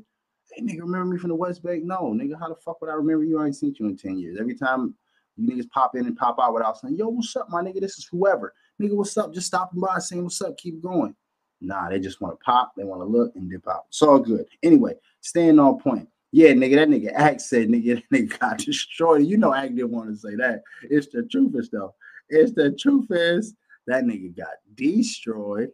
Hey 0.52 0.64
nigga, 0.64 0.82
remember 0.82 1.14
me 1.14 1.20
from 1.20 1.30
the 1.30 1.36
West 1.36 1.62
Bank? 1.62 1.84
No, 1.84 2.14
nigga, 2.14 2.40
how 2.40 2.50
the 2.50 2.56
fuck 2.56 2.82
would 2.82 2.90
I 2.90 2.94
remember 2.94 3.24
you? 3.24 3.40
I 3.40 3.46
ain't 3.46 3.56
seen 3.56 3.76
you 3.80 3.86
in 3.86 3.98
10 3.98 4.18
years. 4.18 4.38
Every 4.40 4.56
time 4.56 4.96
you 5.36 5.48
niggas 5.48 5.70
pop 5.70 5.96
in 5.96 6.08
and 6.08 6.18
pop 6.18 6.38
out 6.42 6.54
without 6.54 6.80
saying, 6.80 6.96
yo, 6.96 7.10
what's 7.10 7.36
up, 7.36 7.50
my 7.50 7.62
nigga? 7.62 7.80
This 7.80 7.98
is 8.00 8.08
whoever. 8.12 8.54
Nigga, 8.82 8.96
what's 8.96 9.16
up? 9.18 9.34
Just 9.34 9.48
stopping 9.48 9.80
by 9.80 10.00
saying 10.00 10.24
what's 10.24 10.42
up, 10.42 10.58
keep 10.58 10.82
going. 10.82 11.16
Nah, 11.62 11.90
they 11.90 12.00
just 12.00 12.22
want 12.22 12.40
to 12.40 12.44
pop, 12.44 12.74
they 12.76 12.84
want 12.84 13.02
to 13.02 13.06
look 13.06 13.36
and 13.36 13.50
dip 13.50 13.68
out. 13.68 13.86
It's 13.90 14.02
all 14.02 14.20
good. 14.20 14.46
Anyway, 14.64 14.94
staying 15.22 15.60
on 15.60 15.80
point. 15.80 16.08
Yeah, 16.32 16.50
nigga, 16.50 16.76
that 16.76 16.90
nigga 16.90 17.12
Act 17.14 17.42
said 17.42 17.70
nigga, 17.70 18.04
that 18.12 18.18
nigga 18.18 18.40
got 18.40 18.58
destroyed. 18.60 19.26
You 19.26 19.38
know 19.38 19.54
Act 19.54 19.76
didn't 19.76 19.92
want 19.92 20.10
to 20.10 20.16
say 20.16 20.36
that. 20.36 20.64
It's 20.84 21.08
the 21.08 21.24
truth 21.24 21.54
is 21.56 21.70
though. 21.70 21.94
It's 22.30 22.54
the 22.54 22.72
truth 22.72 23.08
is 23.10 23.56
that 23.90 24.04
nigga 24.04 24.36
got 24.36 24.48
destroyed. 24.76 25.70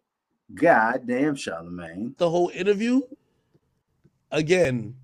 God 0.53 1.07
damn 1.07 1.36
Charlemagne. 1.36 2.16
The 2.18 2.30
whole 2.30 2.49
interview, 2.49 3.01
again, 4.32 4.95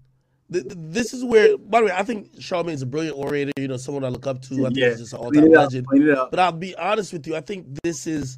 th- 0.52 0.64
th- 0.66 0.76
this 0.78 1.14
is 1.14 1.24
where. 1.24 1.58
By 1.58 1.80
the 1.80 1.86
way, 1.88 1.92
I 1.92 2.04
think 2.04 2.40
Charlemagne's 2.40 2.82
a 2.82 2.86
brilliant 2.86 3.18
orator. 3.18 3.52
You 3.58 3.68
know, 3.68 3.78
someone 3.78 4.04
I 4.04 4.10
look 4.10 4.28
up 4.28 4.42
to. 4.44 4.66
I 4.66 4.70
think 4.70 4.78
he's 4.78 5.00
just 5.00 5.14
an 5.14 5.20
all-time 5.20 5.50
legend. 5.50 5.88
clean 5.88 6.04
it 6.04 6.18
up. 6.18 6.32
But 6.32 6.40
I'll 6.40 6.52
be 6.52 6.76
honest 6.76 7.12
with 7.14 7.26
you. 7.26 7.36
I 7.36 7.42
think 7.42 7.68
this 7.84 8.06
is, 8.06 8.38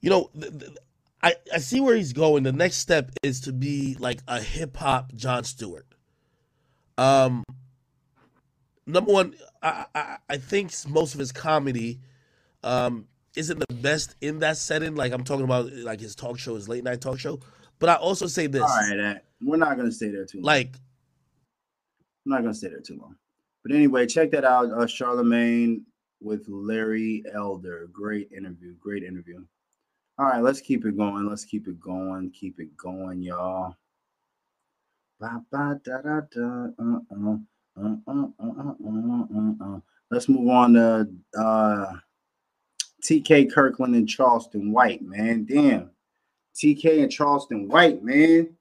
you 0.00 0.10
know, 0.10 0.30
th- 0.38 0.58
th- 0.58 0.76
I 1.22 1.34
I 1.52 1.58
see 1.58 1.80
where 1.80 1.96
he's 1.96 2.12
going. 2.12 2.44
The 2.44 2.52
next 2.52 2.76
step 2.76 3.10
is 3.22 3.40
to 3.42 3.52
be 3.52 3.96
like 3.98 4.20
a 4.28 4.40
hip 4.40 4.76
hop 4.76 5.12
Jon 5.14 5.42
Stewart. 5.42 5.86
Um, 6.98 7.42
number 8.86 9.12
one, 9.12 9.34
I, 9.60 9.86
I 9.94 10.16
I 10.30 10.36
think 10.36 10.72
most 10.88 11.14
of 11.14 11.20
his 11.20 11.32
comedy, 11.32 12.00
um, 12.62 13.06
isn't 13.36 13.58
the 13.58 13.74
best 13.74 14.16
in 14.20 14.38
that 14.40 14.56
setting. 14.56 14.94
Like 14.94 15.12
I'm 15.12 15.24
talking 15.24 15.44
about, 15.44 15.72
like 15.72 16.00
his 16.00 16.14
talk 16.14 16.38
show, 16.38 16.54
his 16.54 16.68
late 16.68 16.84
night 16.84 17.00
talk 17.00 17.18
show. 17.18 17.40
But 17.78 17.90
I 17.90 17.94
also 17.94 18.26
say 18.26 18.46
this. 18.46 18.62
All 18.62 18.68
right, 18.68 19.20
we're 19.42 19.56
not 19.56 19.76
gonna 19.76 19.92
stay 19.92 20.08
there 20.08 20.24
too. 20.24 20.38
Long. 20.38 20.44
Like, 20.44 20.76
I'm 22.24 22.32
not 22.32 22.42
gonna 22.42 22.54
stay 22.54 22.68
there 22.68 22.80
too 22.80 22.98
long. 23.00 23.16
But 23.62 23.74
anyway, 23.74 24.06
check 24.06 24.30
that 24.30 24.44
out. 24.44 24.70
Uh, 24.70 24.86
Charlemagne 24.86 25.84
with 26.20 26.44
Larry 26.48 27.22
Elder. 27.34 27.88
Great 27.92 28.30
interview. 28.32 28.74
Great 28.80 29.02
interview. 29.02 29.44
All 30.18 30.26
right, 30.26 30.42
let's 30.42 30.60
keep 30.60 30.86
it 30.86 30.96
going. 30.96 31.28
Let's 31.28 31.44
keep 31.44 31.68
it 31.68 31.78
going. 31.78 32.30
Keep 32.30 32.60
it 32.60 32.74
going, 32.76 33.22
y'all. 33.22 33.76
Ba, 35.20 35.42
ba, 35.50 35.78
da, 35.84 36.00
da, 36.00 36.20
da. 36.32 36.42
Uh, 36.42 36.68
uh, 36.78 36.98
uh, 37.10 37.36
uh, 37.76 37.96
uh, 38.06 38.26
uh, 38.38 38.74
uh, 38.82 39.24
uh. 39.34 39.76
uh. 39.76 39.80
Let's 40.10 40.28
move 40.28 40.48
on 40.48 40.74
to 40.74 41.08
uh 41.38 41.92
TK 43.06 43.52
Kirkland 43.52 43.94
and 43.94 44.08
Charleston 44.08 44.72
White, 44.72 45.02
man. 45.02 45.44
Damn. 45.44 45.90
TK 46.56 47.02
and 47.02 47.12
Charleston 47.12 47.68
White, 47.68 48.02
man. 48.02 48.56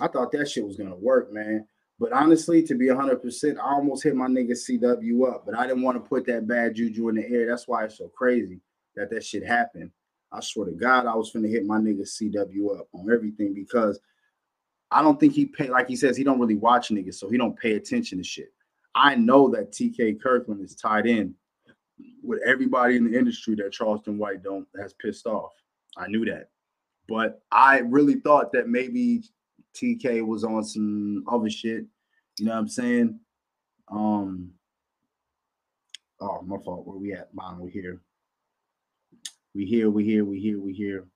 I 0.00 0.08
thought 0.08 0.32
that 0.32 0.48
shit 0.48 0.66
was 0.66 0.76
gonna 0.76 0.96
work, 0.96 1.32
man. 1.32 1.66
But 2.00 2.12
honestly, 2.12 2.62
to 2.62 2.74
be 2.74 2.86
100%, 2.86 3.58
I 3.58 3.74
almost 3.74 4.02
hit 4.02 4.16
my 4.16 4.26
nigga 4.26 4.52
CW 4.52 5.30
up, 5.30 5.44
but 5.44 5.54
I 5.54 5.66
didn't 5.66 5.82
want 5.82 6.02
to 6.02 6.08
put 6.08 6.24
that 6.26 6.48
bad 6.48 6.74
juju 6.74 7.10
in 7.10 7.16
the 7.16 7.28
air. 7.28 7.46
That's 7.46 7.68
why 7.68 7.84
it's 7.84 7.98
so 7.98 8.08
crazy 8.08 8.60
that 8.96 9.10
that 9.10 9.24
shit 9.24 9.46
happened. 9.46 9.90
I 10.32 10.40
swear 10.40 10.66
to 10.66 10.72
God, 10.72 11.06
I 11.06 11.14
was 11.14 11.30
finna 11.30 11.50
hit 11.50 11.66
my 11.66 11.78
nigga 11.78 12.02
CW 12.02 12.80
up 12.80 12.88
on 12.94 13.12
everything 13.12 13.52
because 13.52 14.00
I 14.90 15.02
don't 15.02 15.20
think 15.20 15.34
he 15.34 15.46
pay 15.46 15.68
like 15.68 15.88
he 15.88 15.96
says 15.96 16.16
he 16.16 16.24
don't 16.24 16.40
really 16.40 16.56
watch 16.56 16.88
niggas, 16.88 17.14
so 17.14 17.28
he 17.28 17.36
don't 17.36 17.58
pay 17.58 17.74
attention 17.74 18.18
to 18.18 18.24
shit. 18.24 18.52
I 18.94 19.14
know 19.14 19.48
that 19.50 19.72
TK 19.72 20.20
Kirkland 20.20 20.62
is 20.62 20.74
tied 20.74 21.06
in 21.06 21.34
with 22.22 22.40
everybody 22.46 22.96
in 22.96 23.10
the 23.10 23.18
industry 23.18 23.54
that 23.56 23.72
Charleston 23.72 24.18
White 24.18 24.42
don't 24.42 24.66
has 24.80 24.94
pissed 24.94 25.26
off. 25.26 25.52
I 25.96 26.06
knew 26.08 26.24
that, 26.26 26.50
but 27.08 27.42
I 27.50 27.78
really 27.80 28.16
thought 28.20 28.52
that 28.52 28.68
maybe 28.68 29.22
TK 29.74 30.26
was 30.26 30.44
on 30.44 30.64
some 30.64 31.24
other 31.30 31.50
shit. 31.50 31.84
You 32.38 32.46
know 32.46 32.52
what 32.52 32.58
I'm 32.58 32.68
saying? 32.68 33.20
Um. 33.90 34.52
Oh, 36.20 36.42
my 36.42 36.58
fault. 36.58 36.86
Where 36.86 36.98
we 36.98 37.14
at? 37.14 37.34
Bottom. 37.34 37.60
We 37.60 37.70
here. 37.70 38.00
We 39.54 39.64
here. 39.64 39.90
We 39.90 40.04
here. 40.04 40.24
We 40.24 40.38
here. 40.38 40.60
We 40.60 40.72
here. 40.74 41.06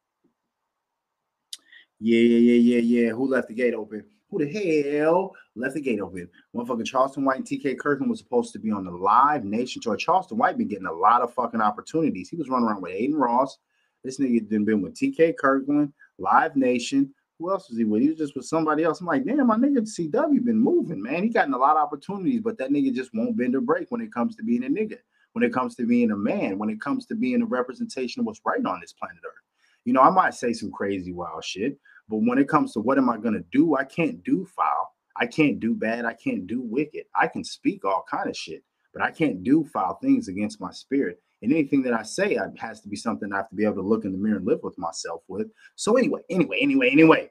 Yeah, 2.00 2.20
yeah, 2.20 2.52
yeah, 2.52 2.76
yeah, 2.76 2.80
yeah. 2.80 3.10
Who 3.10 3.28
left 3.28 3.48
the 3.48 3.54
gate 3.54 3.74
open? 3.74 4.04
Who 4.34 4.44
the 4.44 4.98
hell 4.98 5.32
left 5.54 5.74
the 5.74 5.80
gate 5.80 6.00
open? 6.00 6.28
Motherfucking 6.56 6.86
Charleston 6.86 7.24
White 7.24 7.36
and 7.36 7.46
TK 7.46 7.78
Kirkland 7.78 8.10
was 8.10 8.18
supposed 8.18 8.52
to 8.52 8.58
be 8.58 8.72
on 8.72 8.84
the 8.84 8.90
live 8.90 9.44
nation 9.44 9.80
tour. 9.80 9.96
Charleston 9.96 10.38
White 10.38 10.58
been 10.58 10.66
getting 10.66 10.86
a 10.86 10.92
lot 10.92 11.22
of 11.22 11.32
fucking 11.32 11.60
opportunities. 11.60 12.28
He 12.28 12.34
was 12.34 12.48
running 12.48 12.66
around 12.66 12.82
with 12.82 12.94
Adin 12.94 13.14
Ross. 13.14 13.58
This 14.02 14.18
nigga 14.18 14.50
done 14.50 14.64
been 14.64 14.82
with 14.82 14.96
TK 14.96 15.36
Kirkland, 15.38 15.92
Live 16.18 16.56
Nation. 16.56 17.14
Who 17.38 17.52
else 17.52 17.68
was 17.68 17.78
he 17.78 17.84
with? 17.84 18.02
He 18.02 18.08
was 18.08 18.18
just 18.18 18.34
with 18.34 18.44
somebody 18.44 18.82
else. 18.82 19.00
I'm 19.00 19.06
like, 19.06 19.24
damn, 19.24 19.46
my 19.46 19.56
nigga 19.56 19.82
CW 19.82 20.44
been 20.44 20.58
moving, 20.58 21.00
man. 21.00 21.22
He 21.22 21.28
gotten 21.28 21.54
a 21.54 21.58
lot 21.58 21.76
of 21.76 21.84
opportunities, 21.84 22.40
but 22.40 22.58
that 22.58 22.70
nigga 22.70 22.92
just 22.92 23.14
won't 23.14 23.36
bend 23.36 23.54
or 23.54 23.60
break 23.60 23.92
when 23.92 24.00
it 24.00 24.12
comes 24.12 24.34
to 24.34 24.42
being 24.42 24.64
a 24.64 24.68
nigga, 24.68 24.98
when 25.34 25.44
it 25.44 25.52
comes 25.52 25.76
to 25.76 25.86
being 25.86 26.10
a 26.10 26.16
man, 26.16 26.58
when 26.58 26.70
it 26.70 26.80
comes 26.80 27.06
to 27.06 27.14
being 27.14 27.40
a 27.40 27.46
representation 27.46 28.18
of 28.18 28.26
what's 28.26 28.40
right 28.44 28.64
on 28.66 28.80
this 28.80 28.92
planet 28.92 29.22
Earth. 29.24 29.44
You 29.84 29.92
know, 29.92 30.00
I 30.00 30.10
might 30.10 30.34
say 30.34 30.52
some 30.52 30.72
crazy 30.72 31.12
wild 31.12 31.44
shit, 31.44 31.78
but 32.08 32.18
when 32.18 32.38
it 32.38 32.48
comes 32.48 32.72
to 32.72 32.80
what 32.80 32.98
am 32.98 33.08
I 33.08 33.18
gonna 33.18 33.44
do, 33.52 33.76
I 33.76 33.84
can't 33.84 34.22
do 34.24 34.46
foul. 34.56 34.94
I 35.16 35.26
can't 35.26 35.60
do 35.60 35.74
bad. 35.74 36.04
I 36.04 36.14
can't 36.14 36.46
do 36.46 36.60
wicked. 36.60 37.04
I 37.14 37.28
can 37.28 37.44
speak 37.44 37.84
all 37.84 38.04
kind 38.10 38.28
of 38.28 38.36
shit, 38.36 38.62
but 38.92 39.02
I 39.02 39.10
can't 39.10 39.42
do 39.42 39.64
foul 39.72 39.98
things 40.02 40.28
against 40.28 40.60
my 40.60 40.72
spirit. 40.72 41.20
And 41.42 41.52
anything 41.52 41.82
that 41.82 41.92
I 41.92 42.02
say 42.02 42.38
I, 42.38 42.46
has 42.58 42.80
to 42.80 42.88
be 42.88 42.96
something 42.96 43.32
I 43.32 43.36
have 43.36 43.50
to 43.50 43.54
be 43.54 43.64
able 43.64 43.76
to 43.76 43.82
look 43.82 44.04
in 44.04 44.12
the 44.12 44.18
mirror 44.18 44.38
and 44.38 44.46
live 44.46 44.60
with 44.62 44.78
myself 44.78 45.22
with. 45.28 45.48
So 45.76 45.96
anyway, 45.96 46.22
anyway, 46.30 46.58
anyway, 46.60 46.90
anyway, 46.90 47.30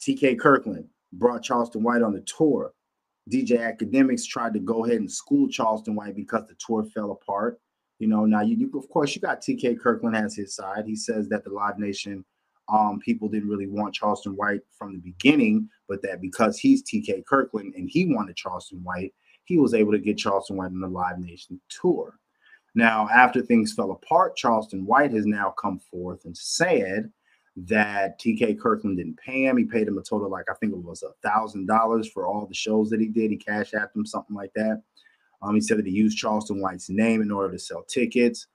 TK 0.00 0.38
Kirkland 0.38 0.86
brought 1.12 1.42
Charleston 1.42 1.82
White 1.82 2.02
on 2.02 2.12
the 2.12 2.20
tour. 2.22 2.72
DJ 3.30 3.58
Akademiks 3.58 4.26
tried 4.26 4.52
to 4.52 4.60
go 4.60 4.84
ahead 4.84 4.98
and 4.98 5.10
school 5.10 5.48
Charleston 5.48 5.94
White 5.94 6.14
because 6.14 6.46
the 6.46 6.54
tour 6.64 6.84
fell 6.84 7.12
apart. 7.12 7.58
You 7.98 8.08
know, 8.08 8.26
now 8.26 8.42
you, 8.42 8.56
you 8.56 8.70
of 8.78 8.88
course 8.88 9.14
you 9.14 9.20
got 9.20 9.40
TK 9.40 9.80
Kirkland 9.80 10.16
has 10.16 10.36
his 10.36 10.54
side. 10.54 10.84
He 10.86 10.96
says 10.96 11.28
that 11.28 11.44
the 11.44 11.50
Live 11.50 11.78
Nation 11.78 12.24
um 12.68 12.98
people 13.00 13.28
didn't 13.28 13.48
really 13.48 13.66
want 13.66 13.94
Charleston 13.94 14.32
White 14.36 14.62
from 14.76 14.92
the 14.92 14.98
beginning, 14.98 15.68
but 15.88 16.02
that 16.02 16.20
because 16.20 16.58
he's 16.58 16.82
TK 16.82 17.24
Kirkland 17.26 17.74
and 17.76 17.88
he 17.90 18.06
wanted 18.06 18.36
Charleston 18.36 18.82
White, 18.82 19.12
he 19.44 19.58
was 19.58 19.74
able 19.74 19.92
to 19.92 19.98
get 19.98 20.18
Charleston 20.18 20.56
White 20.56 20.66
on 20.66 20.80
the 20.80 20.88
Live 20.88 21.18
Nation 21.18 21.60
tour. 21.68 22.18
Now, 22.74 23.08
after 23.08 23.40
things 23.40 23.72
fell 23.72 23.92
apart, 23.92 24.36
Charleston 24.36 24.84
White 24.84 25.12
has 25.12 25.26
now 25.26 25.50
come 25.50 25.78
forth 25.78 26.24
and 26.24 26.36
said 26.36 27.12
that 27.56 28.18
TK 28.18 28.58
Kirkland 28.58 28.96
didn't 28.96 29.18
pay 29.18 29.44
him. 29.44 29.56
He 29.56 29.64
paid 29.64 29.86
him 29.86 29.98
a 29.98 30.02
total 30.02 30.28
like 30.28 30.46
I 30.50 30.54
think 30.54 30.72
it 30.72 30.82
was 30.82 31.04
a 31.04 31.12
thousand 31.26 31.66
dollars 31.66 32.08
for 32.08 32.26
all 32.26 32.46
the 32.46 32.54
shows 32.54 32.90
that 32.90 33.00
he 33.00 33.06
did. 33.06 33.30
He 33.30 33.36
cashed 33.36 33.74
apped 33.74 33.94
him 33.94 34.04
something 34.04 34.34
like 34.34 34.52
that. 34.54 34.82
Um, 35.40 35.54
he 35.54 35.60
said 35.60 35.78
that 35.78 35.86
he 35.86 35.92
used 35.92 36.18
Charleston 36.18 36.60
White's 36.60 36.88
name 36.88 37.22
in 37.22 37.30
order 37.30 37.52
to 37.52 37.58
sell 37.58 37.84
tickets. 37.84 38.46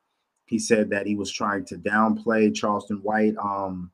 He 0.45 0.57
said 0.57 0.89
that 0.89 1.05
he 1.05 1.15
was 1.15 1.31
trying 1.31 1.63
to 1.65 1.75
downplay 1.75 2.53
Charleston 2.53 2.97
White, 3.03 3.35
um, 3.37 3.91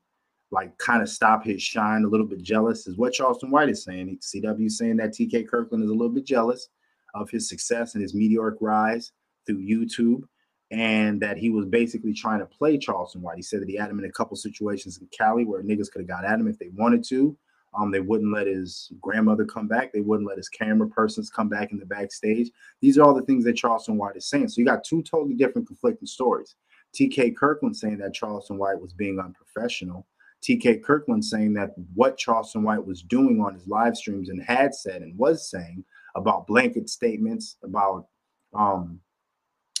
like 0.50 0.76
kind 0.78 1.02
of 1.02 1.08
stop 1.08 1.44
his 1.44 1.62
shine, 1.62 2.04
a 2.04 2.08
little 2.08 2.26
bit 2.26 2.42
jealous, 2.42 2.86
is 2.86 2.96
what 2.96 3.12
Charleston 3.12 3.50
White 3.50 3.68
is 3.68 3.84
saying. 3.84 4.18
CW 4.20 4.70
saying 4.70 4.96
that 4.98 5.10
TK 5.10 5.48
Kirkland 5.48 5.84
is 5.84 5.90
a 5.90 5.94
little 5.94 6.12
bit 6.12 6.24
jealous 6.24 6.68
of 7.14 7.30
his 7.30 7.48
success 7.48 7.94
and 7.94 8.02
his 8.02 8.14
meteoric 8.14 8.56
rise 8.60 9.12
through 9.46 9.58
YouTube, 9.58 10.22
and 10.70 11.20
that 11.20 11.36
he 11.36 11.50
was 11.50 11.66
basically 11.66 12.12
trying 12.12 12.40
to 12.40 12.46
play 12.46 12.78
Charleston 12.78 13.22
White. 13.22 13.36
He 13.36 13.42
said 13.42 13.60
that 13.60 13.68
he 13.68 13.76
had 13.76 13.90
him 13.90 13.98
in 13.98 14.04
a 14.04 14.12
couple 14.12 14.36
situations 14.36 14.98
in 14.98 15.08
Cali 15.16 15.44
where 15.44 15.62
niggas 15.62 15.90
could 15.90 16.00
have 16.00 16.08
got 16.08 16.24
at 16.24 16.38
him 16.38 16.48
if 16.48 16.58
they 16.58 16.70
wanted 16.76 17.04
to. 17.08 17.36
Um, 17.78 17.90
they 17.90 18.00
wouldn't 18.00 18.32
let 18.32 18.46
his 18.46 18.90
grandmother 19.00 19.44
come 19.44 19.68
back. 19.68 19.92
They 19.92 20.00
wouldn't 20.00 20.28
let 20.28 20.38
his 20.38 20.48
camera 20.48 20.88
persons 20.88 21.28
come 21.28 21.48
back 21.48 21.72
in 21.72 21.78
the 21.78 21.84
backstage. 21.84 22.50
These 22.80 22.96
are 22.96 23.02
all 23.02 23.14
the 23.14 23.22
things 23.22 23.44
that 23.44 23.56
Charleston 23.56 23.98
White 23.98 24.16
is 24.16 24.30
saying. 24.30 24.48
So 24.48 24.60
you 24.60 24.64
got 24.64 24.84
two 24.84 25.02
totally 25.02 25.34
different 25.34 25.66
conflicting 25.66 26.06
stories. 26.06 26.54
TK 26.94 27.36
Kirkland 27.36 27.76
saying 27.76 27.98
that 27.98 28.14
Charleston 28.14 28.56
White 28.56 28.80
was 28.80 28.94
being 28.94 29.18
unprofessional. 29.18 30.06
TK 30.46 30.82
Kirkland 30.82 31.24
saying 31.24 31.54
that 31.54 31.74
what 31.94 32.16
Charleston 32.16 32.62
White 32.62 32.84
was 32.84 33.02
doing 33.02 33.40
on 33.40 33.54
his 33.54 33.66
live 33.66 33.96
streams 33.96 34.28
and 34.28 34.42
had 34.42 34.74
said 34.74 35.02
and 35.02 35.18
was 35.18 35.50
saying 35.50 35.84
about 36.14 36.46
blanket 36.46 36.88
statements 36.88 37.56
about 37.64 38.06
um, 38.54 39.00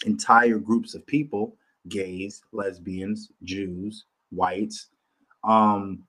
entire 0.04 0.58
groups 0.58 0.94
of 0.94 1.06
people 1.06 1.56
gays, 1.88 2.42
lesbians, 2.52 3.30
Jews, 3.44 4.06
whites 4.30 4.88
um, 5.44 6.02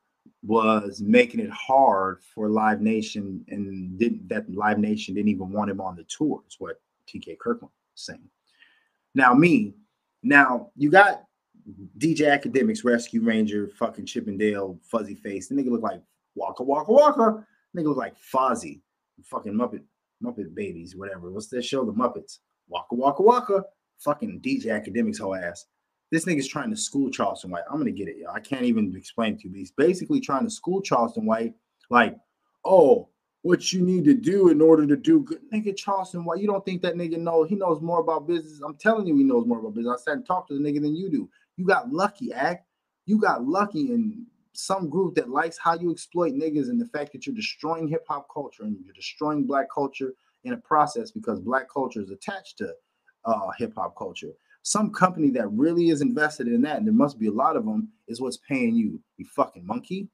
was 0.43 1.01
making 1.01 1.39
it 1.39 1.51
hard 1.51 2.19
for 2.33 2.49
Live 2.49 2.81
Nation 2.81 3.45
and 3.49 3.97
didn't 3.99 4.27
that 4.29 4.49
Live 4.51 4.79
Nation 4.79 5.13
didn't 5.13 5.29
even 5.29 5.51
want 5.51 5.69
him 5.69 5.81
on 5.81 5.95
the 5.95 6.05
tour, 6.05 6.41
is 6.47 6.55
what 6.57 6.81
TK 7.07 7.37
Kirkland 7.37 7.71
saying. 7.93 8.27
Now, 9.13 9.33
me, 9.33 9.73
now 10.23 10.71
you 10.75 10.89
got 10.89 11.26
DJ 11.97 12.21
Akademiks, 12.21 12.83
Rescue 12.83 13.23
Ranger, 13.23 13.67
fucking 13.67 14.05
Chip 14.05 14.27
'n 14.27 14.37
Dale, 14.37 14.79
fuzzy 14.83 15.15
face. 15.15 15.47
The 15.47 15.55
nigga 15.55 15.69
look 15.69 15.81
like 15.81 16.01
Waka 16.35 16.63
Waka 16.63 16.91
Waka. 16.91 17.47
Nigga 17.75 17.85
look 17.85 17.97
like 17.97 18.15
Fozzie, 18.17 18.81
fucking 19.23 19.53
Muppet, 19.53 19.83
Muppet 20.23 20.55
Babies, 20.55 20.95
whatever. 20.95 21.31
What's 21.31 21.47
that 21.47 21.65
show? 21.65 21.83
The 21.83 21.91
Muppets. 21.91 22.39
Waka 22.69 22.95
Waka 22.95 23.21
Waka. 23.21 23.65
Fucking 23.99 24.41
DJ 24.41 24.67
Akademiks 24.67 25.19
whole 25.19 25.35
ass. 25.35 25.65
This 26.11 26.25
nigga's 26.25 26.47
trying 26.47 26.69
to 26.69 26.77
school 26.77 27.09
Charleston 27.09 27.51
White. 27.51 27.63
I'm 27.69 27.77
gonna 27.77 27.91
get 27.91 28.07
it, 28.07 28.17
y'all. 28.17 28.33
I 28.33 28.39
can't 28.39 28.63
even 28.63 28.95
explain 28.95 29.33
it 29.33 29.39
to 29.39 29.47
you, 29.47 29.51
but 29.51 29.59
he's 29.59 29.71
basically 29.71 30.21
trying 30.21 30.45
to 30.45 30.49
school 30.49 30.81
Charleston 30.81 31.25
White, 31.25 31.53
like, 31.89 32.17
oh, 32.63 33.09
what 33.41 33.71
you 33.71 33.81
need 33.81 34.05
to 34.05 34.13
do 34.13 34.49
in 34.49 34.61
order 34.61 34.87
to 34.87 34.95
do 34.95 35.21
good. 35.21 35.39
Nigga, 35.53 35.75
Charleston 35.75 36.23
White, 36.23 36.39
you 36.39 36.47
don't 36.47 36.65
think 36.65 36.81
that 36.81 36.95
nigga 36.95 37.17
know 37.17 37.43
he 37.43 37.55
knows 37.55 37.81
more 37.81 37.99
about 37.99 38.27
business? 38.27 38.61
I'm 38.65 38.75
telling 38.75 39.07
you, 39.07 39.17
he 39.17 39.23
knows 39.23 39.45
more 39.45 39.59
about 39.59 39.73
business. 39.73 40.01
I 40.01 40.03
sat 40.03 40.17
and 40.17 40.25
talked 40.25 40.49
to 40.49 40.57
the 40.57 40.59
nigga 40.59 40.81
than 40.81 40.95
you 40.95 41.09
do. 41.09 41.29
You 41.57 41.65
got 41.65 41.91
lucky, 41.91 42.31
act. 42.31 42.65
You 43.05 43.19
got 43.19 43.45
lucky 43.45 43.91
in 43.91 44.25
some 44.53 44.89
group 44.89 45.15
that 45.15 45.29
likes 45.29 45.57
how 45.57 45.77
you 45.77 45.91
exploit 45.91 46.33
niggas 46.33 46.69
and 46.69 46.79
the 46.79 46.85
fact 46.85 47.11
that 47.11 47.25
you're 47.25 47.35
destroying 47.35 47.87
hip 47.87 48.05
hop 48.07 48.27
culture 48.33 48.63
and 48.63 48.77
you're 48.83 48.93
destroying 48.93 49.45
black 49.45 49.67
culture 49.73 50.13
in 50.43 50.53
a 50.53 50.57
process 50.57 51.11
because 51.11 51.39
black 51.39 51.67
culture 51.71 52.01
is 52.01 52.09
attached 52.09 52.57
to 52.57 52.73
uh, 53.25 53.49
hip 53.57 53.73
hop 53.75 53.95
culture. 53.97 54.31
Some 54.63 54.91
company 54.91 55.29
that 55.31 55.47
really 55.51 55.89
is 55.89 56.01
invested 56.01 56.47
in 56.47 56.61
that, 56.63 56.77
and 56.77 56.85
there 56.85 56.93
must 56.93 57.19
be 57.19 57.27
a 57.27 57.31
lot 57.31 57.55
of 57.55 57.65
them, 57.65 57.89
is 58.07 58.19
what's 58.19 58.37
paying 58.37 58.75
you. 58.75 58.99
You 59.17 59.25
fucking 59.25 59.65
monkey. 59.65 60.09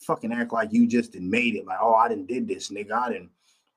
Fucking 0.00 0.32
act 0.32 0.52
like 0.52 0.72
you 0.72 0.86
just 0.86 1.12
did 1.12 1.22
made 1.22 1.54
it. 1.54 1.64
Like, 1.64 1.78
oh, 1.80 1.94
I 1.94 2.08
didn't 2.08 2.26
did 2.26 2.46
this, 2.46 2.70
nigga. 2.70 2.92
I 2.92 3.08
didn't, 3.10 3.30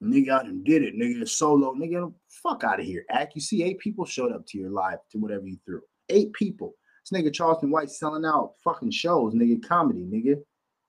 nigga, 0.04 0.40
I 0.40 0.44
didn't 0.44 0.66
did 0.66 0.84
it. 0.84 0.96
Nigga, 0.96 1.30
solo. 1.30 1.74
Nigga, 1.76 2.12
fuck 2.28 2.64
out 2.66 2.80
of 2.80 2.86
here. 2.86 3.06
Act. 3.10 3.36
You 3.36 3.42
see, 3.42 3.64
eight 3.64 3.80
people 3.80 4.04
showed 4.04 4.34
up 4.34 4.46
to 4.48 4.58
your 4.58 4.70
live 4.70 5.00
to 5.12 5.18
whatever 5.18 5.48
you 5.48 5.58
threw. 5.66 5.82
Eight 6.10 6.34
people. 6.34 6.76
This 7.10 7.22
nigga 7.22 7.34
Charleston 7.34 7.72
White 7.72 7.90
selling 7.90 8.26
out 8.26 8.54
fucking 8.64 8.92
shows, 8.92 9.34
nigga, 9.34 9.66
comedy, 9.66 10.04
nigga. 10.04 10.42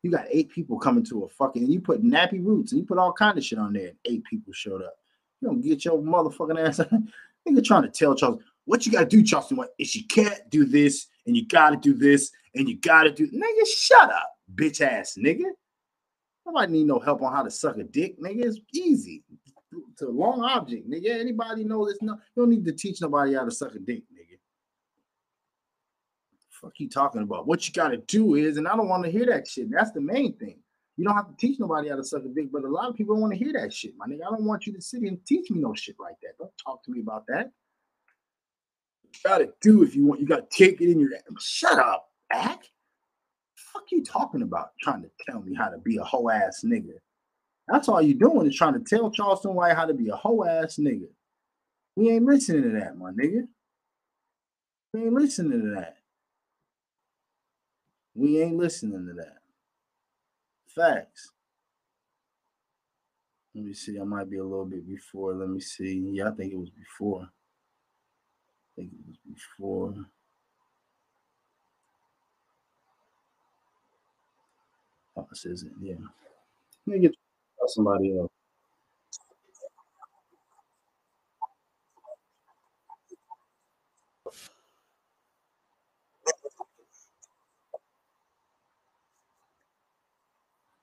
You 0.03 0.11
got 0.11 0.27
eight 0.31 0.49
people 0.51 0.79
coming 0.79 1.05
to 1.07 1.25
a 1.25 1.29
fucking, 1.29 1.62
and 1.62 1.73
you 1.73 1.81
put 1.81 2.03
nappy 2.03 2.45
roots 2.45 2.73
and 2.73 2.81
you 2.81 2.87
put 2.87 2.99
all 2.99 3.12
kind 3.12 3.37
of 3.37 3.45
shit 3.45 3.59
on 3.59 3.73
there. 3.73 3.89
And 3.89 3.99
eight 4.05 4.25
people 4.25 4.53
showed 4.53 4.83
up. 4.83 4.95
You 5.41 5.49
don't 5.49 5.61
get 5.61 5.85
your 5.85 5.99
motherfucking 5.99 6.66
ass. 6.66 6.79
nigga 7.49 7.64
trying 7.64 7.83
to 7.83 7.89
tell 7.89 8.14
Charles 8.14 8.43
what 8.64 8.87
you 8.87 8.93
gotta 8.93 9.07
do, 9.07 9.23
Charleston 9.23 9.57
White, 9.57 9.71
is 9.79 9.95
you 9.95 10.05
can't 10.07 10.49
do 10.51 10.64
this, 10.64 11.07
and 11.27 11.37
you 11.37 11.47
gotta 11.47 11.77
do 11.77 11.95
this, 11.95 12.31
and 12.55 12.69
you 12.69 12.79
gotta 12.79 13.11
do. 13.11 13.29
Nigga, 13.29 13.66
shut 13.66 14.11
up, 14.11 14.31
bitch 14.55 14.81
ass 14.81 15.16
nigga. 15.19 15.45
Nobody 16.47 16.73
need 16.73 16.87
no 16.87 16.99
help 16.99 17.23
on 17.23 17.33
how 17.33 17.43
to 17.43 17.51
suck 17.51 17.77
a 17.79 17.85
dick, 17.85 18.21
nigga. 18.21 18.45
It's 18.45 18.61
easy. 18.73 19.25
It's 19.93 20.03
a 20.03 20.09
long 20.09 20.43
object, 20.43 20.89
nigga. 20.89 21.21
Anybody 21.21 21.64
know 21.64 21.87
this? 21.87 21.99
No, 22.01 22.14
you 22.14 22.43
don't 22.43 22.51
need 22.51 22.64
to 22.64 22.73
teach 22.73 23.01
nobody 23.01 23.35
how 23.35 23.45
to 23.45 23.51
suck 23.51 23.75
a 23.75 23.79
dick, 23.79 24.03
nigga 24.12 24.18
fuck 26.61 26.73
you 26.79 26.89
talking 26.89 27.23
about? 27.23 27.47
What 27.47 27.67
you 27.67 27.73
got 27.73 27.89
to 27.89 27.99
do 27.99 28.35
is, 28.35 28.57
and 28.57 28.69
I 28.69 28.77
don't 28.77 28.89
want 28.89 29.05
to 29.05 29.11
hear 29.11 29.27
that 29.27 29.49
shit. 29.49 29.71
That's 29.71 29.93
the 29.93 30.01
main 30.01 30.37
thing. 30.37 30.59
You 30.97 31.05
don't 31.05 31.15
have 31.15 31.29
to 31.29 31.37
teach 31.37 31.61
nobody 31.61 31.89
how 31.89 31.97
to 31.97 32.05
suck 32.05 32.25
a 32.25 32.29
dick, 32.29 32.51
but 32.53 32.65
a 32.65 32.69
lot 32.69 32.89
of 32.89 32.97
people 32.97 33.15
don't 33.15 33.23
want 33.23 33.33
to 33.33 33.39
hear 33.39 33.53
that 33.53 33.73
shit, 33.73 33.95
my 33.97 34.07
nigga. 34.07 34.27
I 34.27 34.31
don't 34.31 34.45
want 34.45 34.67
you 34.67 34.73
to 34.73 34.81
sit 34.81 35.03
and 35.03 35.25
teach 35.25 35.51
me 35.51 35.61
no 35.61 35.73
shit 35.75 35.95
like 36.01 36.17
that. 36.23 36.37
Don't 36.39 36.51
talk 36.63 36.83
to 36.85 36.91
me 36.91 37.01
about 37.01 37.25
that. 37.29 37.53
You 39.05 39.21
gotta 39.25 39.53
do 39.61 39.85
if 39.85 39.95
you 39.95 40.07
want. 40.07 40.21
You 40.21 40.27
gotta 40.27 40.47
take 40.51 40.81
it 40.81 40.91
in 40.91 40.99
your. 40.99 41.11
Shut 41.39 41.79
up, 41.79 42.11
act. 42.33 42.71
Fuck 43.55 43.85
you 43.93 44.03
talking 44.03 44.43
about? 44.43 44.71
Trying 44.83 45.03
to 45.03 45.11
tell 45.25 45.41
me 45.41 45.55
how 45.55 45.69
to 45.69 45.79
be 45.79 45.99
a 45.99 46.05
hoe 46.05 46.29
ass 46.31 46.63
nigga. 46.65 46.95
That's 47.69 47.89
all 47.89 48.03
you're 48.03 48.19
doing 48.19 48.49
is 48.49 48.57
trying 48.57 48.75
to 48.75 48.81
tell 48.81 49.11
Charleston 49.11 49.55
White 49.55 49.77
how 49.77 49.87
to 49.87 49.95
be 49.95 50.09
a 50.09 50.17
hoe 50.17 50.45
ass 50.45 50.77
nigga. 50.77 51.09
We 51.95 52.11
ain't 52.11 52.25
listening 52.25 52.63
to 52.65 52.71
that, 52.81 52.99
my 52.99 53.13
nigga. 53.13 53.47
We 54.93 55.03
ain't 55.03 55.13
listening 55.13 55.61
to 55.61 55.75
that. 55.77 55.97
We 58.19 58.43
ain't 58.43 58.57
listening 58.57 59.07
to 59.07 59.14
that. 59.14 59.39
Facts. 60.66 61.31
Let 63.55 63.64
me 63.64 63.75
see. 63.75 64.01
I 64.01 64.05
might 64.05 64.29
be 64.31 64.39
a 64.39 64.45
little 64.45 64.64
bit 64.64 64.89
before. 64.89 65.35
Let 65.35 65.49
me 65.51 65.61
see. 65.61 65.95
Yeah, 66.14 66.31
I 66.31 66.33
think 66.33 66.53
it 66.53 66.59
was 66.59 66.71
before. 66.71 67.23
I 67.23 67.45
think 68.77 68.93
it 68.93 69.09
was 69.09 69.19
before. 69.35 69.95
Oh, 75.16 75.27
this 75.31 75.47
isn't. 75.47 75.73
Yeah. 75.81 75.95
Let 76.87 76.95
me 76.95 77.01
get 77.01 77.14
somebody 77.69 78.19
else. 78.19 78.33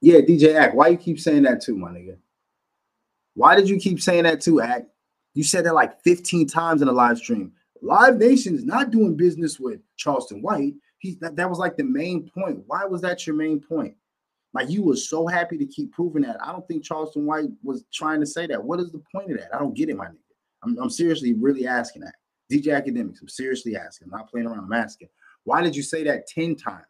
Yeah, 0.05 0.19
DJ 0.19 0.53
Act. 0.53 0.75
Why 0.75 0.89
you 0.89 0.97
keep 0.97 1.19
saying 1.19 1.41
that 1.43 1.63
too, 1.63 1.75
my 1.75 1.89
nigga? 1.89 2.17
Why 3.33 3.55
did 3.55 3.67
you 3.67 3.79
keep 3.79 3.99
saying 3.99 4.25
that 4.25 4.39
too, 4.39 4.61
Act? 4.61 4.85
You 5.33 5.43
said 5.43 5.65
that 5.65 5.73
like 5.73 5.99
15 6.03 6.45
times 6.45 6.83
in 6.83 6.87
a 6.87 6.91
live 6.91 7.17
stream. 7.17 7.53
Live 7.81 8.17
Nation 8.17 8.53
is 8.53 8.63
not 8.63 8.91
doing 8.91 9.15
business 9.17 9.59
with 9.59 9.79
Charleston 9.97 10.43
White. 10.43 10.75
He's 10.99 11.17
that, 11.21 11.35
that 11.37 11.49
was 11.49 11.57
like 11.57 11.75
the 11.75 11.85
main 11.85 12.29
point. 12.29 12.61
Why 12.67 12.85
was 12.85 13.01
that 13.01 13.25
your 13.25 13.35
main 13.35 13.59
point? 13.59 13.95
Like 14.53 14.69
you 14.69 14.83
were 14.83 14.95
so 14.95 15.25
happy 15.25 15.57
to 15.57 15.65
keep 15.65 15.91
proving 15.91 16.21
that. 16.21 16.37
I 16.39 16.51
don't 16.51 16.67
think 16.67 16.83
Charleston 16.83 17.25
White 17.25 17.49
was 17.63 17.83
trying 17.91 18.19
to 18.19 18.27
say 18.27 18.45
that. 18.45 18.63
What 18.63 18.79
is 18.79 18.91
the 18.91 19.01
point 19.11 19.31
of 19.31 19.39
that? 19.39 19.55
I 19.55 19.57
don't 19.57 19.73
get 19.73 19.89
it, 19.89 19.97
my 19.97 20.05
nigga. 20.05 20.17
I'm, 20.63 20.77
I'm 20.77 20.91
seriously 20.91 21.33
really 21.33 21.65
asking 21.65 22.03
that. 22.03 22.13
DJ 22.51 22.79
Akademiks, 22.79 23.21
I'm 23.23 23.27
seriously 23.27 23.75
asking. 23.75 24.09
I'm 24.11 24.19
not 24.19 24.29
playing 24.29 24.45
around. 24.45 24.65
I'm 24.65 24.73
asking. 24.73 25.09
Why 25.45 25.63
did 25.63 25.75
you 25.75 25.81
say 25.81 26.03
that 26.03 26.27
10 26.27 26.57
times? 26.57 26.85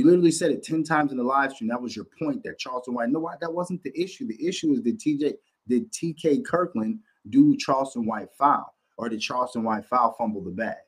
You 0.00 0.06
literally 0.06 0.30
said 0.30 0.50
it 0.50 0.62
10 0.62 0.82
times 0.82 1.12
in 1.12 1.18
the 1.18 1.24
live 1.24 1.52
stream. 1.52 1.68
That 1.68 1.82
was 1.82 1.94
your 1.94 2.06
point 2.18 2.42
that 2.44 2.58
Charleston 2.58 2.94
White. 2.94 3.10
No, 3.10 3.28
that 3.38 3.52
wasn't 3.52 3.82
the 3.82 3.92
issue. 4.00 4.26
The 4.26 4.48
issue 4.48 4.72
is 4.72 4.80
did 4.80 4.98
TJ, 4.98 5.34
did 5.68 5.92
TK 5.92 6.42
Kirkland 6.42 7.00
do 7.28 7.54
Charleston 7.58 8.06
White 8.06 8.28
foul? 8.38 8.74
Or 8.96 9.10
did 9.10 9.20
Charleston 9.20 9.62
White 9.62 9.84
foul 9.84 10.14
fumble 10.16 10.42
the 10.42 10.52
bag? 10.52 10.78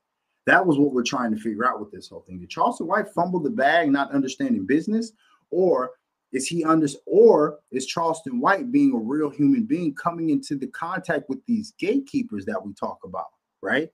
That 0.46 0.66
was 0.66 0.78
what 0.78 0.94
we're 0.94 1.02
trying 1.02 1.30
to 1.34 1.38
figure 1.38 1.66
out 1.66 1.78
with 1.78 1.92
this 1.92 2.08
whole 2.08 2.24
thing. 2.26 2.40
Did 2.40 2.48
Charleston 2.48 2.86
White 2.86 3.10
fumble 3.14 3.38
the 3.38 3.50
bag, 3.50 3.90
not 3.90 4.12
understanding 4.12 4.64
business? 4.64 5.12
Or 5.50 5.90
is 6.32 6.46
he 6.46 6.64
under 6.64 6.88
or 7.04 7.58
is 7.70 7.84
Charleston 7.84 8.40
White 8.40 8.72
being 8.72 8.94
a 8.94 8.98
real 8.98 9.28
human 9.28 9.66
being 9.66 9.94
coming 9.94 10.30
into 10.30 10.56
the 10.56 10.68
contact 10.68 11.28
with 11.28 11.44
these 11.44 11.74
gatekeepers 11.78 12.46
that 12.46 12.64
we 12.64 12.72
talk 12.72 13.00
about, 13.04 13.26
right? 13.60 13.90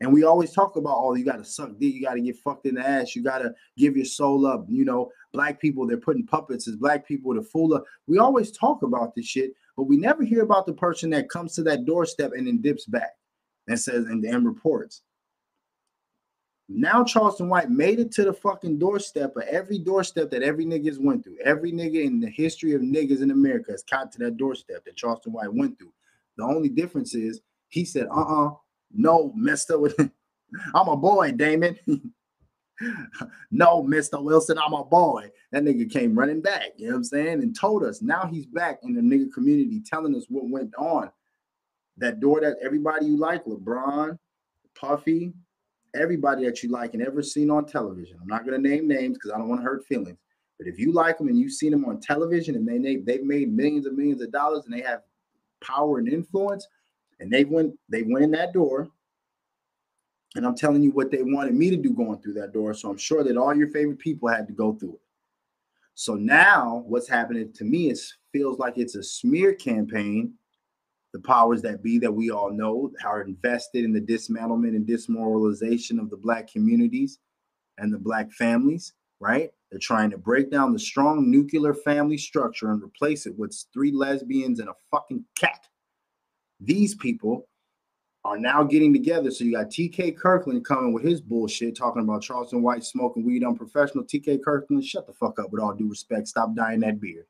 And 0.00 0.12
we 0.12 0.22
always 0.22 0.52
talk 0.52 0.76
about, 0.76 0.96
oh, 0.96 1.14
you 1.14 1.24
got 1.24 1.38
to 1.38 1.44
suck 1.44 1.70
dick, 1.78 1.94
you 1.94 2.02
got 2.02 2.14
to 2.14 2.20
get 2.20 2.36
fucked 2.36 2.66
in 2.66 2.76
the 2.76 2.86
ass, 2.88 3.16
you 3.16 3.22
got 3.22 3.38
to 3.38 3.52
give 3.76 3.96
your 3.96 4.06
soul 4.06 4.46
up. 4.46 4.64
You 4.68 4.84
know, 4.84 5.10
black 5.32 5.60
people, 5.60 5.86
they're 5.86 5.96
putting 5.96 6.26
puppets 6.26 6.68
as 6.68 6.76
black 6.76 7.06
people 7.06 7.34
to 7.34 7.42
fool 7.42 7.74
up. 7.74 7.84
We 8.06 8.18
always 8.18 8.52
talk 8.52 8.82
about 8.82 9.14
this 9.14 9.26
shit, 9.26 9.52
but 9.76 9.84
we 9.84 9.96
never 9.96 10.22
hear 10.22 10.42
about 10.42 10.66
the 10.66 10.72
person 10.72 11.10
that 11.10 11.28
comes 11.28 11.54
to 11.54 11.62
that 11.64 11.84
doorstep 11.84 12.32
and 12.36 12.46
then 12.46 12.60
dips 12.60 12.86
back 12.86 13.16
and 13.66 13.78
says 13.78 14.04
and, 14.04 14.24
and 14.24 14.46
reports. 14.46 15.02
Now 16.68 17.02
Charleston 17.02 17.48
White 17.48 17.70
made 17.70 17.98
it 17.98 18.12
to 18.12 18.24
the 18.24 18.32
fucking 18.32 18.78
doorstep 18.78 19.34
of 19.36 19.42
every 19.44 19.78
doorstep 19.78 20.30
that 20.30 20.42
every 20.42 20.66
niggas 20.66 20.98
went 20.98 21.24
through. 21.24 21.38
Every 21.42 21.72
nigga 21.72 22.04
in 22.04 22.20
the 22.20 22.28
history 22.28 22.74
of 22.74 22.82
niggas 22.82 23.22
in 23.22 23.30
America 23.30 23.72
has 23.72 23.82
got 23.82 24.12
to 24.12 24.18
that 24.18 24.36
doorstep 24.36 24.84
that 24.84 24.96
Charleston 24.96 25.32
White 25.32 25.52
went 25.52 25.78
through. 25.78 25.92
The 26.36 26.44
only 26.44 26.68
difference 26.68 27.14
is 27.14 27.40
he 27.68 27.84
said, 27.84 28.06
uh-uh, 28.14 28.50
no, 28.92 29.32
Mister. 29.36 29.78
I'm 30.74 30.88
a 30.88 30.96
boy, 30.96 31.32
Damon. 31.32 31.78
no, 33.50 33.82
Mr. 33.82 34.22
Wilson, 34.22 34.58
I'm 34.58 34.72
a 34.72 34.84
boy. 34.84 35.30
That 35.52 35.64
nigga 35.64 35.90
came 35.90 36.18
running 36.18 36.40
back, 36.40 36.70
you 36.76 36.86
know 36.86 36.92
what 36.92 36.98
I'm 36.98 37.04
saying? 37.04 37.42
And 37.42 37.58
told 37.58 37.84
us 37.84 38.02
now 38.02 38.26
he's 38.26 38.46
back 38.46 38.80
in 38.82 38.94
the 38.94 39.00
nigga 39.00 39.32
community 39.32 39.82
telling 39.84 40.14
us 40.14 40.26
what 40.28 40.48
went 40.48 40.74
on. 40.76 41.10
That 41.96 42.20
door 42.20 42.40
that 42.40 42.56
everybody 42.62 43.06
you 43.06 43.18
like, 43.18 43.44
LeBron, 43.44 44.16
Puffy, 44.74 45.32
everybody 45.94 46.44
that 46.44 46.62
you 46.62 46.70
like 46.70 46.94
and 46.94 47.02
ever 47.02 47.22
seen 47.22 47.50
on 47.50 47.66
television. 47.66 48.18
I'm 48.20 48.28
not 48.28 48.44
gonna 48.44 48.58
name 48.58 48.86
names 48.86 49.18
because 49.18 49.32
I 49.32 49.38
don't 49.38 49.48
want 49.48 49.60
to 49.60 49.64
hurt 49.64 49.84
feelings. 49.86 50.18
But 50.58 50.68
if 50.68 50.78
you 50.78 50.92
like 50.92 51.18
them 51.18 51.28
and 51.28 51.38
you've 51.38 51.52
seen 51.52 51.70
them 51.72 51.84
on 51.84 52.00
television 52.00 52.54
and 52.54 52.84
they 52.84 52.96
they've 52.96 53.24
made 53.24 53.52
millions 53.52 53.86
and 53.86 53.96
millions 53.96 54.22
of 54.22 54.30
dollars 54.30 54.64
and 54.64 54.74
they 54.74 54.82
have 54.82 55.02
power 55.60 55.98
and 55.98 56.08
influence, 56.08 56.66
and 57.20 57.32
they 57.32 57.44
went 57.44 57.74
they 57.88 58.02
went 58.02 58.24
in 58.24 58.30
that 58.30 58.52
door 58.52 58.88
and 60.34 60.46
i'm 60.46 60.54
telling 60.54 60.82
you 60.82 60.90
what 60.90 61.10
they 61.10 61.22
wanted 61.22 61.54
me 61.54 61.70
to 61.70 61.76
do 61.76 61.90
going 61.90 62.20
through 62.20 62.34
that 62.34 62.52
door 62.52 62.74
so 62.74 62.90
i'm 62.90 62.98
sure 62.98 63.24
that 63.24 63.36
all 63.36 63.54
your 63.54 63.70
favorite 63.70 63.98
people 63.98 64.28
had 64.28 64.46
to 64.46 64.52
go 64.52 64.72
through 64.74 64.94
it 64.94 65.00
so 65.94 66.14
now 66.14 66.84
what's 66.86 67.08
happening 67.08 67.52
to 67.52 67.64
me 67.64 67.90
is 67.90 68.14
feels 68.32 68.58
like 68.58 68.78
it's 68.78 68.94
a 68.94 69.02
smear 69.02 69.54
campaign 69.54 70.32
the 71.12 71.20
powers 71.20 71.62
that 71.62 71.82
be 71.82 71.98
that 71.98 72.12
we 72.12 72.30
all 72.30 72.50
know 72.50 72.92
are 73.04 73.22
invested 73.22 73.84
in 73.84 73.92
the 73.92 74.00
dismantlement 74.00 74.76
and 74.76 74.86
dismoralization 74.86 75.98
of 75.98 76.10
the 76.10 76.16
black 76.16 76.50
communities 76.50 77.18
and 77.78 77.92
the 77.92 77.98
black 77.98 78.30
families 78.32 78.92
right? 79.20 79.50
They're 79.70 79.80
trying 79.80 80.10
to 80.10 80.18
break 80.18 80.50
down 80.50 80.72
the 80.72 80.78
strong 80.78 81.30
nuclear 81.30 81.74
family 81.74 82.18
structure 82.18 82.70
and 82.70 82.82
replace 82.82 83.26
it 83.26 83.38
with 83.38 83.56
three 83.72 83.92
lesbians 83.92 84.60
and 84.60 84.68
a 84.68 84.74
fucking 84.90 85.24
cat. 85.38 85.66
These 86.60 86.94
people 86.96 87.48
are 88.24 88.38
now 88.38 88.62
getting 88.62 88.92
together. 88.92 89.30
So 89.30 89.44
you 89.44 89.52
got 89.52 89.70
TK 89.70 90.16
Kirkland 90.16 90.64
coming 90.64 90.92
with 90.92 91.04
his 91.04 91.20
bullshit, 91.20 91.76
talking 91.76 92.02
about 92.02 92.22
Charleston 92.22 92.62
White 92.62 92.84
smoking 92.84 93.24
weed 93.24 93.44
unprofessional. 93.44 94.04
TK 94.04 94.42
Kirkland, 94.42 94.84
shut 94.84 95.06
the 95.06 95.12
fuck 95.12 95.38
up 95.38 95.50
with 95.50 95.62
all 95.62 95.74
due 95.74 95.88
respect. 95.88 96.28
Stop 96.28 96.54
dyeing 96.54 96.80
that 96.80 97.00
beard. 97.00 97.26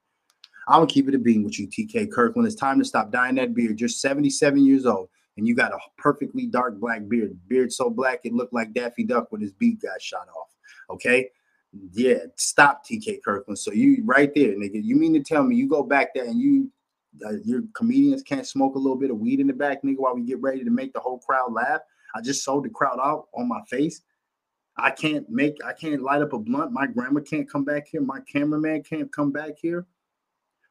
I'm 0.66 0.80
gonna 0.80 0.86
keep 0.86 1.09
it 1.09 1.14
a 1.14 1.18
bean 1.18 1.44
with 1.44 1.59
you, 1.59 1.66
TK 1.66 2.10
Kirkland. 2.12 2.46
It's 2.46 2.56
time 2.56 2.78
to 2.78 2.84
stop 2.84 3.10
dyeing 3.10 3.36
that 3.36 3.55
beard. 3.55 3.80
You're 3.80 3.88
77 3.88 4.64
years 4.64 4.86
old 4.86 5.09
and 5.38 5.46
you 5.46 5.55
got 5.55 5.72
a 5.72 5.78
perfectly 5.96 6.46
dark 6.46 6.78
black 6.78 7.09
beard. 7.09 7.38
Beard 7.48 7.72
so 7.72 7.88
black 7.88 8.20
it 8.24 8.34
looked 8.34 8.52
like 8.52 8.74
Daffy 8.74 9.05
Duck 9.05 9.30
when 9.30 9.40
his 9.40 9.52
beak 9.52 9.80
got 9.80 10.02
shot 10.02 10.28
off. 10.28 10.55
Okay. 10.90 11.28
Yeah, 11.92 12.24
stop 12.36 12.84
TK 12.84 13.22
Kirkland. 13.24 13.59
So 13.59 13.72
you 13.72 14.02
right 14.05 14.34
there, 14.34 14.52
nigga. 14.52 14.82
You 14.82 14.96
mean 14.96 15.14
to 15.14 15.20
tell 15.20 15.42
me 15.42 15.55
you 15.55 15.68
go 15.68 15.82
back 15.82 16.14
there 16.14 16.24
and 16.24 16.40
you 16.40 16.70
your 17.44 17.62
comedians 17.74 18.22
can't 18.22 18.46
smoke 18.46 18.74
a 18.74 18.78
little 18.78 18.96
bit 18.96 19.10
of 19.10 19.18
weed 19.18 19.40
in 19.40 19.46
the 19.46 19.52
back, 19.52 19.82
nigga, 19.82 19.98
while 19.98 20.14
we 20.14 20.22
get 20.22 20.40
ready 20.40 20.64
to 20.64 20.70
make 20.70 20.92
the 20.92 21.00
whole 21.00 21.18
crowd 21.18 21.52
laugh? 21.52 21.80
I 22.14 22.20
just 22.20 22.44
sold 22.44 22.64
the 22.64 22.70
crowd 22.70 22.98
out 23.02 23.28
on 23.34 23.48
my 23.48 23.60
face. 23.68 24.02
I 24.76 24.90
can't 24.90 25.28
make 25.28 25.56
I 25.64 25.72
can't 25.72 26.02
light 26.02 26.22
up 26.22 26.32
a 26.32 26.38
blunt. 26.38 26.72
My 26.72 26.86
grandma 26.86 27.20
can't 27.20 27.50
come 27.50 27.64
back 27.64 27.88
here. 27.88 28.00
My 28.00 28.20
cameraman 28.32 28.82
can't 28.82 29.12
come 29.12 29.32
back 29.32 29.54
here. 29.60 29.86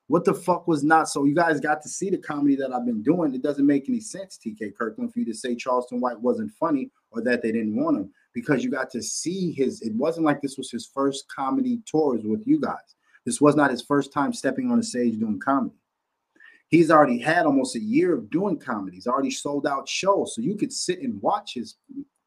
What 0.07 0.23
the 0.23 0.33
fuck 0.33 0.67
was 0.67 0.85
not 0.85 1.09
so? 1.09 1.25
You 1.25 1.35
guys 1.35 1.59
got 1.59 1.81
to 1.81 1.89
see 1.89 2.09
the 2.09 2.17
comedy 2.17 2.55
that 2.55 2.71
I've 2.71 2.85
been 2.85 3.03
doing. 3.03 3.35
It 3.35 3.43
doesn't 3.43 3.65
make 3.65 3.89
any 3.89 3.99
sense, 3.99 4.39
TK 4.43 4.73
Kirkland, 4.77 5.11
for 5.11 5.19
you 5.19 5.25
to 5.25 5.33
say 5.33 5.53
Charleston 5.53 5.99
White 5.99 6.19
wasn't 6.19 6.53
funny 6.53 6.89
or 7.11 7.21
that 7.23 7.41
they 7.41 7.51
didn't 7.51 7.75
want 7.75 7.97
him 7.97 8.09
because 8.33 8.63
you 8.63 8.71
got 8.71 8.89
to 8.91 9.03
see 9.03 9.51
his. 9.51 9.81
It 9.81 9.93
wasn't 9.93 10.25
like 10.25 10.41
this 10.41 10.57
was 10.57 10.71
his 10.71 10.85
first 10.85 11.25
comedy 11.27 11.81
tours 11.85 12.23
with 12.23 12.47
you 12.47 12.61
guys. 12.61 12.95
This 13.25 13.41
was 13.41 13.57
not 13.57 13.71
his 13.71 13.81
first 13.81 14.13
time 14.13 14.31
stepping 14.31 14.71
on 14.71 14.79
a 14.79 14.83
stage 14.83 15.19
doing 15.19 15.41
comedy. 15.41 15.75
He's 16.69 16.91
already 16.91 17.17
had 17.17 17.45
almost 17.45 17.75
a 17.75 17.81
year 17.81 18.13
of 18.13 18.29
doing 18.29 18.57
comedy. 18.57 18.97
He's 18.97 19.07
already 19.07 19.31
sold 19.31 19.65
out 19.65 19.87
shows, 19.87 20.35
so 20.35 20.41
you 20.41 20.55
could 20.55 20.73
sit 20.73 21.01
and 21.01 21.21
watch 21.21 21.53
his 21.53 21.75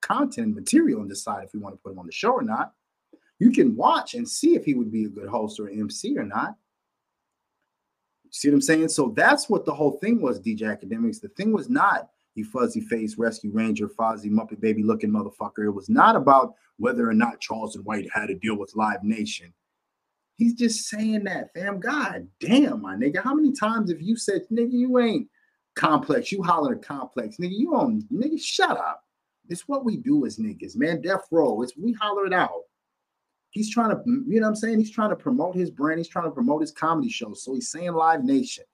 content 0.00 0.46
and 0.46 0.54
material 0.54 1.00
and 1.00 1.08
decide 1.08 1.44
if 1.44 1.52
we 1.52 1.60
want 1.60 1.74
to 1.74 1.80
put 1.82 1.92
him 1.92 1.98
on 1.98 2.06
the 2.06 2.12
show 2.12 2.32
or 2.32 2.42
not. 2.42 2.72
You 3.38 3.50
can 3.50 3.76
watch 3.76 4.14
and 4.14 4.28
see 4.28 4.54
if 4.54 4.64
he 4.64 4.74
would 4.74 4.90
be 4.90 5.04
a 5.04 5.08
good 5.08 5.28
host 5.28 5.60
or 5.60 5.68
MC 5.68 6.16
or 6.16 6.24
not. 6.24 6.56
See 8.30 8.48
what 8.48 8.54
I'm 8.54 8.60
saying? 8.60 8.88
So 8.88 9.12
that's 9.16 9.48
what 9.48 9.64
the 9.64 9.74
whole 9.74 9.92
thing 9.98 10.22
was, 10.22 10.40
DJ 10.40 10.62
Akademiks. 10.62 11.20
The 11.20 11.28
thing 11.28 11.52
was 11.52 11.68
not 11.68 12.08
you 12.34 12.44
fuzzy 12.44 12.80
face 12.80 13.18
rescue 13.18 13.50
ranger, 13.52 13.88
Fozzie 13.88 14.30
Muppet 14.30 14.60
baby 14.60 14.82
looking 14.82 15.10
motherfucker. 15.10 15.66
It 15.66 15.70
was 15.70 15.88
not 15.88 16.16
about 16.16 16.54
whether 16.78 17.08
or 17.08 17.14
not 17.14 17.40
Charleston 17.40 17.82
White 17.82 18.08
had 18.12 18.26
to 18.26 18.34
deal 18.34 18.56
with 18.56 18.74
Live 18.76 19.02
Nation. 19.02 19.52
He's 20.40 20.54
just 20.54 20.88
saying 20.88 21.24
that, 21.24 21.52
fam. 21.52 21.80
God 21.80 22.26
damn, 22.40 22.80
my 22.80 22.96
nigga. 22.96 23.22
How 23.22 23.34
many 23.34 23.52
times 23.52 23.90
have 23.90 24.00
you 24.00 24.16
said, 24.16 24.46
nigga, 24.50 24.72
you 24.72 24.98
ain't 24.98 25.28
complex? 25.76 26.32
You 26.32 26.42
hollering 26.42 26.80
complex, 26.80 27.36
nigga. 27.36 27.52
You 27.52 27.74
on, 27.74 28.00
nigga, 28.10 28.40
shut 28.40 28.70
up. 28.70 29.04
It's 29.50 29.68
what 29.68 29.84
we 29.84 29.98
do 29.98 30.24
as 30.24 30.38
niggas, 30.38 30.76
man. 30.76 31.02
Death 31.02 31.26
row. 31.30 31.60
It's 31.60 31.76
we 31.76 31.92
holler 31.92 32.24
it 32.24 32.32
out. 32.32 32.62
He's 33.50 33.70
trying 33.70 33.90
to, 33.90 34.02
you 34.06 34.40
know 34.40 34.46
what 34.46 34.48
I'm 34.48 34.56
saying? 34.56 34.78
He's 34.78 34.90
trying 34.90 35.10
to 35.10 35.16
promote 35.16 35.56
his 35.56 35.70
brand. 35.70 35.98
He's 35.98 36.08
trying 36.08 36.24
to 36.24 36.30
promote 36.30 36.62
his 36.62 36.72
comedy 36.72 37.10
show. 37.10 37.34
So 37.34 37.52
he's 37.52 37.70
saying 37.70 37.92
Live 37.92 38.24
Nation. 38.24 38.64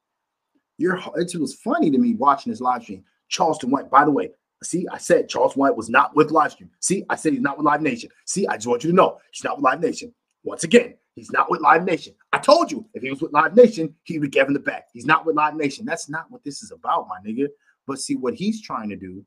You're 0.77 1.01
it 1.17 1.35
was 1.35 1.55
funny 1.55 1.91
to 1.91 1.97
me 1.97 2.13
watching 2.13 2.49
this 2.49 2.61
live 2.61 2.83
stream. 2.83 3.03
Charleston 3.27 3.71
White, 3.71 3.91
by 3.91 4.05
the 4.05 4.11
way, 4.11 4.29
see, 4.63 4.87
I 4.89 4.99
said 4.99 5.27
Charleston 5.27 5.59
White 5.59 5.75
was 5.75 5.89
not 5.89 6.15
with 6.15 6.31
live 6.31 6.53
stream. 6.53 6.69
See, 6.79 7.03
I 7.09 7.17
said 7.17 7.33
he's 7.33 7.41
not 7.41 7.57
with 7.57 7.65
Live 7.65 7.81
Nation. 7.81 8.09
See, 8.23 8.47
I 8.47 8.55
just 8.55 8.67
want 8.67 8.85
you 8.85 8.91
to 8.91 8.95
know 8.95 9.17
he's 9.33 9.43
not 9.43 9.57
with 9.57 9.65
Live 9.65 9.81
Nation. 9.81 10.13
Once 10.45 10.63
again, 10.63 10.93
he's 11.17 11.31
not 11.31 11.49
with 11.49 11.61
Live 11.61 11.83
Nation. 11.83 12.13
I 12.31 12.37
told 12.37 12.71
you 12.71 12.87
if 12.93 13.01
he 13.01 13.09
was 13.09 13.21
with 13.21 13.33
Live 13.33 13.55
Nation, 13.55 13.93
he 14.03 14.19
would 14.19 14.31
give 14.31 14.47
him 14.47 14.53
the 14.53 14.59
back. 14.59 14.87
He's 14.93 15.05
not 15.05 15.25
with 15.25 15.35
Live 15.35 15.55
Nation. 15.55 15.83
That's 15.83 16.09
not 16.09 16.29
what 16.29 16.43
this 16.43 16.61
is 16.61 16.71
about, 16.71 17.07
my 17.09 17.17
nigga. 17.27 17.47
But 17.87 17.99
see, 17.99 18.15
what 18.15 18.35
he's 18.35 18.61
trying 18.61 18.89
to 18.89 18.95
do 18.95 19.25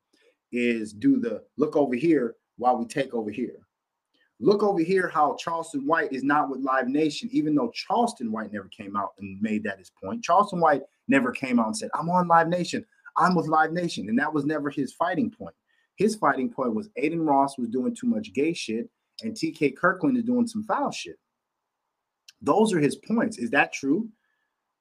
is 0.52 0.92
do 0.92 1.18
the 1.18 1.42
look 1.58 1.76
over 1.76 1.96
here 1.96 2.36
while 2.56 2.78
we 2.78 2.86
take 2.86 3.12
over 3.12 3.30
here. 3.30 3.56
Look 4.38 4.62
over 4.62 4.80
here 4.80 5.08
how 5.08 5.36
Charleston 5.38 5.86
White 5.86 6.12
is 6.12 6.22
not 6.22 6.48
with 6.48 6.60
Live 6.60 6.88
Nation, 6.88 7.28
even 7.32 7.54
though 7.54 7.70
Charleston 7.74 8.32
White 8.32 8.52
never 8.52 8.68
came 8.68 8.96
out 8.96 9.10
and 9.18 9.40
made 9.42 9.64
that 9.64 9.78
his 9.78 9.90
point. 10.02 10.22
Charleston 10.22 10.60
White 10.60 10.82
never 11.08 11.32
came 11.32 11.58
out 11.58 11.66
and 11.66 11.76
said, 11.76 11.90
I'm 11.92 12.08
on 12.08 12.28
Live 12.28 12.48
Nation. 12.48 12.86
I'm 13.16 13.34
with 13.34 13.48
Live 13.48 13.72
Nation. 13.72 14.08
And 14.08 14.18
that 14.18 14.32
was 14.32 14.46
never 14.46 14.70
his 14.70 14.94
fighting 14.94 15.30
point. 15.30 15.54
His 15.96 16.14
fighting 16.14 16.48
point 16.48 16.74
was 16.74 16.88
Adin 16.96 17.26
Ross 17.26 17.58
was 17.58 17.68
doing 17.68 17.94
too 17.94 18.06
much 18.06 18.32
gay 18.32 18.54
shit 18.54 18.88
and 19.22 19.34
TK 19.34 19.76
Kirkland 19.76 20.16
is 20.16 20.24
doing 20.24 20.46
some 20.46 20.64
foul 20.64 20.90
shit. 20.90 21.18
Those 22.42 22.72
are 22.72 22.80
his 22.80 22.96
points. 22.96 23.38
Is 23.38 23.50
that 23.50 23.72
true? 23.72 24.08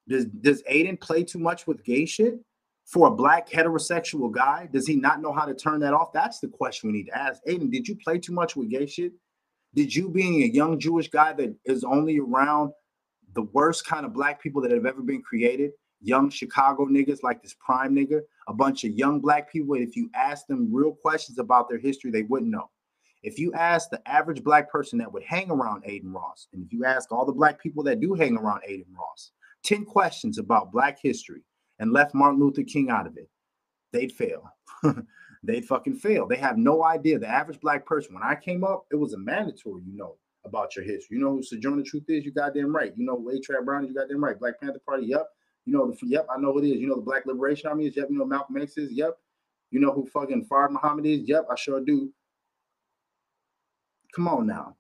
Does 0.08 0.26
does 0.26 0.64
Adin 0.68 0.98
play 0.98 1.24
too 1.24 1.40
much 1.40 1.68
with 1.68 1.84
gay 1.84 2.06
shit 2.06 2.40
for 2.86 3.08
a 3.08 3.12
black 3.12 3.50
heterosexual 3.50 4.32
guy? 4.32 4.68
Does 4.72 4.88
he 4.88 4.96
not 4.96 5.22
know 5.22 5.32
how 5.32 5.46
to 5.46 5.54
turn 5.54 5.80
that 5.82 5.94
off? 5.94 6.12
That's 6.14 6.40
the 6.40 6.48
question 6.48 6.92
we 6.92 6.98
need 6.98 7.08
to 7.08 7.18
ask. 7.18 7.42
Adin, 7.48 7.70
did 7.70 7.88
you 7.88 7.96
play 7.96 8.18
too 8.18 8.34
much 8.34 8.56
with 8.56 8.70
gay 8.70 8.86
shit? 8.86 9.14
Did 9.76 9.96
you, 9.96 10.10
being 10.10 10.42
a 10.42 10.48
young 10.48 10.80
Jewish 10.80 11.10
guy 11.10 11.34
that 11.34 11.56
is 11.66 11.84
only 11.84 12.20
around 12.20 12.72
the 13.36 13.44
worst 13.44 13.86
kind 13.86 14.06
of 14.06 14.14
black 14.14 14.42
people 14.42 14.62
that 14.64 14.72
have 14.72 14.86
ever 14.86 15.02
been 15.02 15.22
created, 15.22 15.72
young 16.02 16.30
Chicago 16.30 16.88
niggas 16.88 17.22
like 17.22 17.44
this 17.44 17.56
prime 17.64 17.96
nigga, 17.96 18.22
a 18.48 18.54
bunch 18.54 18.84
of 18.84 18.92
young 18.92 19.20
black 19.20 19.52
people, 19.52 19.76
if 19.76 19.96
you 19.96 20.10
ask 20.16 20.48
them 20.48 20.74
real 20.74 20.94
questions 20.94 21.38
about 21.38 21.70
their 21.70 21.78
history, 21.78 22.10
they 22.10 22.24
wouldn't 22.24 22.50
know. 22.50 22.70
If 23.22 23.38
you 23.38 23.54
ask 23.54 23.90
the 23.90 24.02
average 24.08 24.44
black 24.44 24.70
person 24.70 24.98
that 25.00 25.12
would 25.12 25.24
hang 25.24 25.52
around 25.52 25.84
Adin 25.86 26.14
Ross, 26.14 26.48
and 26.54 26.64
if 26.64 26.72
you 26.72 26.86
ask 26.86 27.12
all 27.12 27.26
the 27.26 27.34
black 27.34 27.62
people 27.62 27.84
that 27.84 28.00
do 28.00 28.14
hang 28.14 28.38
around 28.38 28.62
Adin 28.64 28.86
Ross, 28.98 29.32
10 29.64 29.86
questions 29.86 30.38
about 30.38 30.72
black 30.72 30.98
history 31.02 31.44
and 31.80 31.92
left 31.92 32.16
Martin 32.16 32.40
Luther 32.40 32.64
King 32.64 32.90
out 32.90 33.08
of 33.08 33.18
it, 33.18 33.30
they'd 33.92 34.12
fail. 34.12 34.44
they'd 35.44 35.66
fucking 35.66 35.96
fail. 35.96 36.28
They 36.28 36.38
have 36.38 36.58
no 36.58 36.84
idea. 36.86 37.20
The 37.20 37.28
average 37.28 37.60
black 37.60 37.86
person, 37.86 38.14
when 38.14 38.24
I 38.24 38.36
came 38.36 38.64
up, 38.64 38.86
it 38.92 38.96
was 38.96 39.14
a 39.14 39.18
mandatory, 39.18 39.84
you 39.86 39.98
know, 39.98 40.16
about 40.46 40.76
your 40.76 40.86
history. 40.86 41.18
You 41.18 41.24
know 41.24 41.32
who 41.32 41.44
Sojourner 41.44 41.84
Truth 41.84 42.06
is? 42.08 42.24
You 42.24 42.32
goddamn 42.32 42.74
right. 42.74 42.94
You 42.96 43.06
know 43.06 43.18
who 43.18 43.32
H. 43.32 43.48
Rap 43.50 43.66
Brown 43.66 43.84
is? 43.84 43.90
You 43.90 43.96
goddamn 43.96 44.24
right. 44.24 44.40
Black 44.40 44.60
Panther 44.62 44.82
Party, 44.86 45.08
yep. 45.08 45.28
You 45.66 45.74
know, 45.74 45.92
the, 45.92 45.98
yep, 46.08 46.26
I 46.34 46.40
know 46.40 46.54
who 46.54 46.60
it 46.60 46.68
is. 46.68 46.80
You 46.80 46.88
know 46.88 46.96
the 46.96 47.02
Black 47.02 47.26
Liberation 47.26 47.70
Army 47.70 47.88
is? 47.88 47.98
Yep. 47.98 48.08
You 48.10 48.18
know 48.18 48.26
Malcolm 48.26 48.58
X 48.58 48.78
is? 48.78 48.92
Yep. 48.92 49.18
You 49.72 49.80
know 49.80 49.92
who 49.92 50.06
fucking 50.08 50.48
Fard 50.50 50.72
Muhammad 50.72 51.06
is? 51.06 51.28
Yep, 51.28 51.48
I 51.52 51.56
sure 51.56 51.84
do. 51.84 52.12
Come 54.16 54.28
on 54.28 54.48
now. 54.48 54.76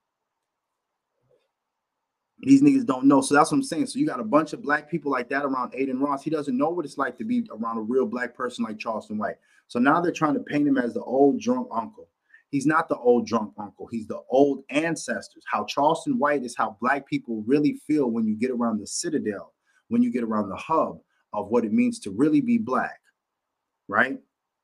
These 2.41 2.61
niggas 2.61 2.85
don't 2.85 3.05
know. 3.05 3.21
So 3.21 3.35
that's 3.35 3.51
what 3.51 3.57
I'm 3.57 3.63
saying. 3.63 3.87
So 3.87 3.99
you 3.99 4.07
got 4.07 4.21
a 4.21 4.23
bunch 4.25 4.53
of 4.53 4.61
black 4.61 4.89
people 4.89 5.11
like 5.11 5.29
that 5.29 5.43
around 5.43 5.73
Adin 5.73 5.99
Ross. 5.99 6.23
He 6.23 6.29
doesn't 6.29 6.57
know 6.57 6.69
what 6.69 6.85
it's 6.85 6.97
like 6.97 7.17
to 7.17 7.25
be 7.25 7.45
around 7.51 7.77
a 7.77 7.81
real 7.81 8.05
black 8.05 8.33
person 8.33 8.63
like 8.63 8.79
Charleston 8.79 9.17
White. 9.17 9.35
So 9.67 9.77
now 9.77 9.99
they're 9.99 10.11
trying 10.11 10.35
to 10.35 10.39
paint 10.39 10.67
him 10.67 10.77
as 10.77 10.93
the 10.93 11.03
old 11.03 11.39
drunk 11.41 11.67
uncle. 11.71 12.07
He's 12.49 12.65
not 12.65 12.87
the 12.87 12.97
old 12.97 13.27
drunk 13.27 13.53
uncle. 13.57 13.87
He's 13.87 14.07
the 14.07 14.21
old 14.29 14.63
ancestors. 14.69 15.43
How 15.51 15.65
Charleston 15.65 16.17
White 16.17 16.43
is 16.43 16.55
how 16.55 16.77
black 16.81 17.05
people 17.07 17.43
really 17.45 17.79
feel 17.85 18.09
when 18.09 18.25
you 18.25 18.35
get 18.35 18.51
around 18.51 18.79
the 18.79 18.87
citadel, 18.87 19.53
when 19.89 20.01
you 20.01 20.11
get 20.11 20.23
around 20.23 20.49
the 20.49 20.55
hub 20.55 20.99
of 21.33 21.49
what 21.49 21.65
it 21.65 21.73
means 21.73 21.99
to 21.99 22.11
really 22.11 22.41
be 22.41 22.57
black. 22.57 22.99
Right? 23.87 24.17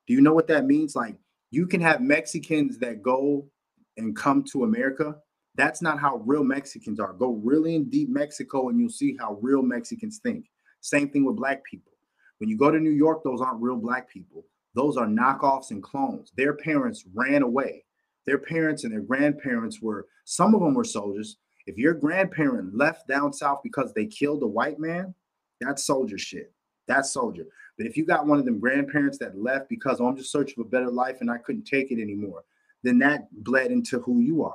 Do 0.08 0.14
you 0.14 0.22
know 0.22 0.34
what 0.34 0.48
that 0.48 0.66
means? 0.66 0.96
Like 0.96 1.18
you 1.52 1.68
can 1.68 1.82
have 1.82 2.02
Mexicans 2.02 2.78
that 2.80 3.04
go 3.04 3.48
and 3.98 4.16
come 4.16 4.44
to 4.52 4.64
America. 4.64 5.16
That's 5.56 5.82
not 5.82 6.00
how 6.00 6.18
real 6.26 6.44
Mexicans 6.44 7.00
are. 7.00 7.14
Go 7.14 7.40
really 7.44 7.76
in 7.76 7.90
deep 7.90 8.10
Mexico 8.10 8.70
and 8.70 8.80
you'll 8.80 8.90
see 8.90 9.16
how 9.20 9.38
real 9.42 9.62
Mexicans 9.62 10.20
think. 10.22 10.46
Same 10.82 11.10
thing 11.10 11.26
with 11.26 11.38
black 11.38 11.64
people. 11.64 11.94
When 12.40 12.50
you 12.50 12.58
go 12.58 12.70
to 12.70 12.80
New 12.80 12.92
York, 12.92 13.24
those 13.24 13.42
aren't 13.42 13.62
real 13.62 13.78
black 13.78 14.10
people. 14.10 14.46
Those 14.74 14.98
are 14.98 15.08
knockoffs 15.08 15.72
and 15.72 15.82
clones. 15.82 16.32
Their 16.36 16.54
parents 16.54 17.06
ran 17.14 17.42
away. 17.42 17.86
Their 18.26 18.38
parents 18.38 18.84
and 18.84 18.92
their 18.92 19.02
grandparents 19.02 19.82
were, 19.82 20.08
some 20.26 20.54
of 20.54 20.62
them 20.62 20.74
were 20.74 20.84
soldiers. 20.84 21.38
If 21.66 21.78
your 21.78 21.94
grandparent 21.94 22.76
left 22.76 23.08
down 23.08 23.32
south 23.32 23.62
because 23.64 23.94
they 23.94 24.06
killed 24.06 24.44
a 24.44 24.48
white 24.48 24.80
man, 24.80 25.16
that's 25.62 25.86
soldier 25.86 26.18
shit. 26.18 26.52
That's 26.88 27.12
soldier. 27.12 27.46
But 27.78 27.88
if 27.88 27.98
you 27.98 28.06
got 28.06 28.28
one 28.28 28.40
of 28.40 28.46
them 28.46 28.60
grandparents 28.60 29.18
that 29.20 29.38
left 29.38 29.70
because 29.70 30.00
oh, 30.00 30.08
I'm 30.08 30.18
just 30.18 30.32
searching 30.32 30.56
for 30.56 30.62
a 30.62 30.66
better 30.66 30.92
life 30.92 31.18
and 31.22 31.32
I 31.32 31.38
couldn't 31.38 31.66
take 31.66 31.92
it 31.92 32.02
anymore, 32.02 32.44
then 32.86 33.00
that 33.00 33.28
bled 33.32 33.72
into 33.72 34.00
who 34.00 34.20
you 34.20 34.44
are. 34.44 34.54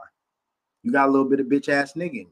You 0.82 0.92
got 0.92 1.08
a 1.08 1.12
little 1.12 1.28
bit 1.28 1.40
of 1.40 1.46
bitch 1.46 1.68
ass 1.68 1.94
nigga 1.94 2.10
in 2.10 2.14
you. 2.14 2.30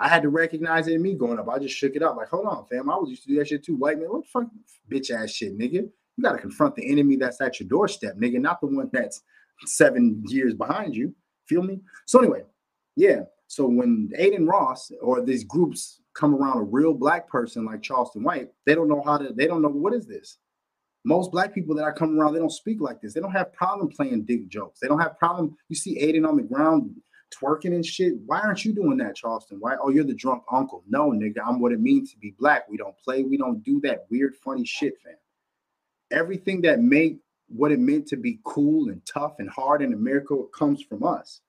I 0.00 0.08
had 0.08 0.22
to 0.22 0.28
recognize 0.28 0.88
it 0.88 0.94
in 0.94 1.02
me 1.02 1.14
growing 1.14 1.38
up. 1.38 1.48
I 1.48 1.58
just 1.58 1.76
shook 1.76 1.94
it 1.94 2.02
up. 2.02 2.16
Like, 2.16 2.28
hold 2.28 2.46
on, 2.46 2.66
fam. 2.66 2.90
I 2.90 2.96
was 2.96 3.10
used 3.10 3.22
to 3.24 3.28
do 3.28 3.36
that 3.36 3.48
shit 3.48 3.64
too. 3.64 3.76
White 3.76 3.98
man, 3.98 4.08
what 4.08 4.22
the 4.22 4.28
fuck 4.28 4.46
bitch 4.90 5.10
ass 5.10 5.30
shit, 5.30 5.56
nigga? 5.56 5.88
You 6.16 6.22
got 6.22 6.32
to 6.32 6.38
confront 6.38 6.74
the 6.74 6.90
enemy 6.90 7.16
that's 7.16 7.40
at 7.40 7.60
your 7.60 7.68
doorstep, 7.68 8.16
nigga, 8.16 8.40
not 8.40 8.60
the 8.60 8.66
one 8.66 8.90
that's 8.92 9.22
seven 9.66 10.22
years 10.26 10.54
behind 10.54 10.96
you. 10.96 11.14
Feel 11.46 11.62
me? 11.62 11.80
So 12.06 12.20
anyway, 12.20 12.42
yeah. 12.96 13.20
So 13.46 13.66
when 13.66 14.10
Adin 14.18 14.46
Ross 14.46 14.90
or 15.00 15.20
these 15.20 15.44
groups 15.44 16.00
come 16.14 16.34
around 16.34 16.58
a 16.58 16.62
real 16.62 16.94
black 16.94 17.28
person 17.28 17.64
like 17.64 17.82
Charleston 17.82 18.22
White, 18.22 18.48
they 18.66 18.74
don't 18.74 18.88
know 18.88 19.02
how 19.04 19.18
to, 19.18 19.32
they 19.32 19.46
don't 19.46 19.62
know 19.62 19.68
what 19.68 19.94
is 19.94 20.06
this. 20.06 20.38
Most 21.04 21.30
black 21.30 21.54
people 21.54 21.74
that 21.74 21.84
I 21.84 21.90
come 21.90 22.18
around, 22.18 22.32
they 22.32 22.38
don't 22.38 22.50
speak 22.50 22.80
like 22.80 23.00
this. 23.00 23.12
They 23.12 23.20
don't 23.20 23.32
have 23.32 23.52
problem 23.52 23.88
playing 23.88 24.24
dick 24.24 24.48
jokes. 24.48 24.80
They 24.80 24.88
don't 24.88 25.00
have 25.00 25.18
problem. 25.18 25.56
You 25.68 25.76
see 25.76 26.00
Adin 26.00 26.24
on 26.24 26.36
the 26.36 26.42
ground 26.42 26.94
twerking 27.30 27.74
and 27.74 27.84
shit. 27.84 28.14
Why 28.26 28.40
aren't 28.40 28.64
you 28.64 28.72
doing 28.72 28.96
that, 28.98 29.16
Charleston? 29.16 29.58
Why? 29.60 29.76
Oh, 29.82 29.90
you're 29.90 30.04
the 30.04 30.14
drunk 30.14 30.44
uncle. 30.50 30.82
No, 30.88 31.10
nigga, 31.10 31.38
I'm 31.46 31.60
what 31.60 31.72
it 31.72 31.80
means 31.80 32.12
to 32.12 32.18
be 32.18 32.34
black. 32.38 32.68
We 32.68 32.76
don't 32.76 32.96
play. 32.98 33.22
We 33.22 33.36
don't 33.36 33.62
do 33.62 33.80
that 33.82 34.06
weird, 34.10 34.34
funny 34.36 34.64
shit, 34.64 34.94
fam. 35.02 35.14
Everything 36.10 36.62
that 36.62 36.80
made 36.80 37.18
what 37.48 37.72
it 37.72 37.80
meant 37.80 38.06
to 38.08 38.16
be 38.16 38.40
cool 38.44 38.88
and 38.88 39.04
tough 39.04 39.34
and 39.38 39.50
hard 39.50 39.82
in 39.82 39.92
America 39.92 40.36
comes 40.56 40.82
from 40.82 41.02
us. 41.02 41.40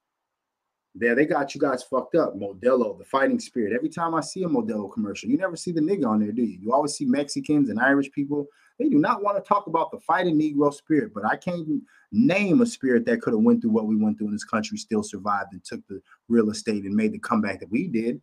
There, 0.97 1.13
they 1.13 1.26
got 1.26 1.53
you 1.53 1.59
guys 1.59 1.84
fucked 1.84 2.15
up. 2.15 2.38
Modelo, 2.38 2.97
the 2.97 3.03
fighting 3.03 3.39
spirit. 3.39 3.73
Every 3.73 3.89
time 3.89 4.15
I 4.15 4.22
see 4.22 4.43
a 4.43 4.47
Modelo 4.47 4.91
commercial, 4.91 5.30
you 5.30 5.38
never 5.38 5.57
see 5.57 5.73
the 5.73 5.81
nigga 5.81 6.07
on 6.07 6.22
there, 6.22 6.31
do 6.31 6.41
you? 6.41 6.57
You 6.61 6.73
always 6.73 6.93
see 6.93 7.03
Mexicans 7.03 7.69
and 7.69 7.81
Irish 7.81 8.09
people. 8.11 8.47
They 8.80 8.88
do 8.88 8.97
not 8.97 9.22
want 9.22 9.38
to 9.38 9.47
talk 9.47 9.67
about 9.67 9.91
the 9.91 9.99
fighting 9.99 10.39
Negro 10.39 10.73
spirit, 10.73 11.13
but 11.13 11.26
I 11.26 11.35
can't 11.35 11.84
name 12.13 12.61
a 12.61 12.65
spirit 12.65 13.05
that 13.05 13.22
could 13.22 13.34
have 13.34 13.43
went 13.43 13.61
through 13.61 13.72
what 13.72 13.88
we 13.88 13.97
went 13.97 14.17
through 14.17 14.27
in 14.27 14.34
this 14.34 14.45
country, 14.45 14.77
still 14.77 15.03
survived 15.03 15.51
and 15.51 15.63
took 15.65 15.85
the 15.88 16.01
real 16.30 16.49
estate 16.49 16.85
and 16.85 16.95
made 16.95 17.11
the 17.11 17.19
comeback 17.19 17.59
that 17.59 17.72
we 17.72 17.89
did. 17.89 18.22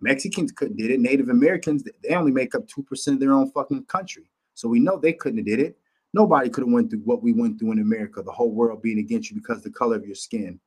Mexicans 0.00 0.52
couldn't 0.52 0.76
did 0.76 0.92
it. 0.92 1.00
Native 1.00 1.28
Americans, 1.30 1.82
they 1.82 2.14
only 2.14 2.30
make 2.30 2.54
up 2.54 2.68
2% 2.68 3.08
of 3.08 3.18
their 3.18 3.32
own 3.32 3.50
fucking 3.50 3.84
country. 3.86 4.30
So 4.54 4.68
we 4.68 4.78
know 4.78 4.98
they 4.98 5.12
couldn't 5.12 5.38
have 5.38 5.46
did 5.46 5.58
it. 5.58 5.76
Nobody 6.14 6.48
could 6.48 6.62
have 6.62 6.72
went 6.72 6.90
through 6.90 7.00
what 7.00 7.22
we 7.22 7.32
went 7.32 7.58
through 7.58 7.72
in 7.72 7.80
America, 7.80 8.22
the 8.22 8.30
whole 8.30 8.52
world 8.52 8.82
being 8.82 8.98
against 9.00 9.30
you 9.30 9.36
because 9.36 9.62
the 9.62 9.70
color 9.70 9.96
of 9.96 10.06
your 10.06 10.14
skin. 10.14 10.60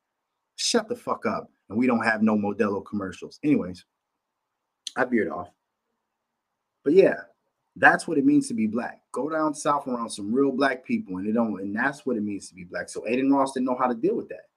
Shut 0.62 0.88
the 0.88 0.94
fuck 0.94 1.26
up. 1.26 1.50
And 1.68 1.76
we 1.76 1.88
don't 1.88 2.04
have 2.04 2.22
no 2.22 2.36
Modelo 2.36 2.84
commercials. 2.86 3.40
Anyways, 3.42 3.84
I 4.96 5.04
veered 5.04 5.28
off. 5.28 5.48
But 6.84 6.92
yeah, 6.92 7.16
that's 7.74 8.06
what 8.06 8.16
it 8.16 8.24
means 8.24 8.46
to 8.48 8.54
be 8.54 8.68
black. 8.68 9.00
Go 9.10 9.28
down 9.28 9.54
south 9.54 9.88
around 9.88 10.10
some 10.10 10.32
real 10.32 10.52
black 10.52 10.84
people, 10.84 11.16
and 11.16 11.26
it 11.26 11.32
don't, 11.32 11.60
and 11.60 11.74
that's 11.74 12.06
what 12.06 12.16
it 12.16 12.22
means 12.22 12.48
to 12.48 12.54
be 12.54 12.62
black. 12.62 12.88
So 12.88 13.04
Adin 13.08 13.32
Ross 13.32 13.52
didn't 13.52 13.66
know 13.66 13.76
how 13.78 13.88
to 13.88 13.94
deal 13.94 14.14
with 14.14 14.28
that. 14.28 14.50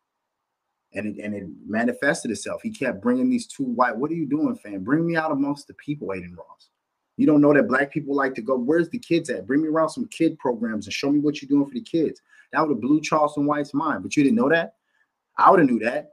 And 0.94 1.08
it, 1.08 1.24
and 1.24 1.34
it 1.34 1.48
manifested 1.66 2.30
itself. 2.30 2.62
He 2.62 2.70
kept 2.70 3.02
bringing 3.02 3.30
these 3.30 3.48
two 3.48 3.64
white. 3.64 3.98
What 3.98 4.12
are 4.12 4.16
you 4.16 4.28
doing, 4.28 4.56
fam? 4.56 4.84
Bring 4.84 5.08
me 5.08 5.16
out 5.16 5.32
amongst 5.32 5.68
the 5.68 5.74
people, 5.74 6.12
Adin 6.12 6.36
Ross. 6.36 6.70
You 7.18 7.26
don't 7.26 7.42
know 7.42 7.54
that 7.54 7.68
black 7.68 7.92
people 7.92 8.16
like 8.16 8.36
to 8.36 8.42
go. 8.42 8.58
Where's 8.58 8.90
the 8.90 9.00
kids 9.00 9.32
at? 9.32 9.48
Bring 9.48 9.64
me 9.64 9.70
around 9.70 9.90
some 9.90 10.08
kid 10.10 10.38
programs 10.38 10.86
and 10.86 10.94
show 10.94 11.10
me 11.10 11.20
what 11.20 11.42
you're 11.42 11.50
doing 11.50 11.66
for 11.66 11.74
the 11.74 11.82
kids. 11.82 12.22
That 12.52 12.62
would 12.62 12.70
have 12.70 12.82
blew 12.82 13.02
Charleston 13.02 13.48
White's 13.48 13.74
mind, 13.74 14.04
but 14.04 14.16
you 14.16 14.24
didn't 14.24 14.38
know 14.38 14.50
that. 14.50 14.76
I 15.38 15.52
would 15.52 15.60
have 15.60 15.70
knew 15.70 15.80
that. 15.80 16.12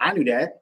I 0.00 0.12
knew 0.12 0.24
that. 0.24 0.60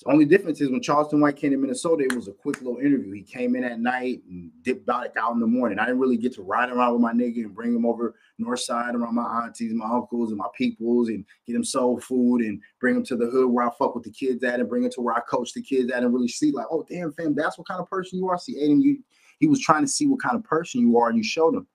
The 0.00 0.12
only 0.12 0.26
difference 0.26 0.60
is 0.60 0.70
when 0.70 0.80
Charleston 0.80 1.20
White 1.20 1.36
came 1.36 1.50
to 1.50 1.56
Minnesota, 1.56 2.04
it 2.04 2.14
was 2.14 2.28
a 2.28 2.32
quick 2.32 2.62
little 2.62 2.78
interview. 2.78 3.12
He 3.12 3.22
came 3.22 3.56
in 3.56 3.64
at 3.64 3.80
night 3.80 4.22
and 4.28 4.52
dipped 4.62 4.86
back 4.86 5.10
out 5.18 5.32
in 5.32 5.40
the 5.40 5.46
morning. 5.46 5.80
I 5.80 5.86
didn't 5.86 5.98
really 5.98 6.16
get 6.16 6.34
to 6.34 6.42
ride 6.42 6.70
around 6.70 6.92
with 6.92 7.02
my 7.02 7.12
nigga 7.12 7.38
and 7.38 7.54
bring 7.54 7.74
him 7.74 7.84
over 7.84 8.14
north 8.38 8.60
side 8.60 8.94
around 8.94 9.16
my 9.16 9.42
aunties, 9.42 9.74
my 9.74 9.86
uncles, 9.86 10.28
and 10.28 10.38
my 10.38 10.46
peoples 10.56 11.08
and 11.08 11.24
get 11.48 11.56
him 11.56 11.64
soul 11.64 11.98
food 11.98 12.42
and 12.42 12.62
bring 12.80 12.94
him 12.94 13.04
to 13.06 13.16
the 13.16 13.26
hood 13.26 13.50
where 13.50 13.66
I 13.66 13.70
fuck 13.76 13.96
with 13.96 14.04
the 14.04 14.12
kids 14.12 14.44
at 14.44 14.60
and 14.60 14.68
bring 14.68 14.84
him 14.84 14.90
to 14.92 15.00
where 15.00 15.16
I 15.16 15.20
coach 15.20 15.52
the 15.52 15.62
kids 15.62 15.90
at 15.90 16.04
and 16.04 16.14
really 16.14 16.28
see 16.28 16.52
like, 16.52 16.66
oh 16.70 16.86
damn 16.88 17.12
fam, 17.12 17.34
that's 17.34 17.58
what 17.58 17.66
kind 17.66 17.80
of 17.80 17.90
person 17.90 18.20
you 18.20 18.28
are. 18.28 18.38
See, 18.38 18.62
Adin, 18.62 18.80
you 18.80 19.02
he 19.40 19.46
was 19.46 19.60
trying 19.60 19.82
to 19.82 19.88
see 19.88 20.06
what 20.06 20.22
kind 20.22 20.36
of 20.36 20.44
person 20.44 20.80
you 20.80 20.98
are, 20.98 21.08
and 21.08 21.16
you 21.16 21.24
showed 21.24 21.54
him. 21.54 21.66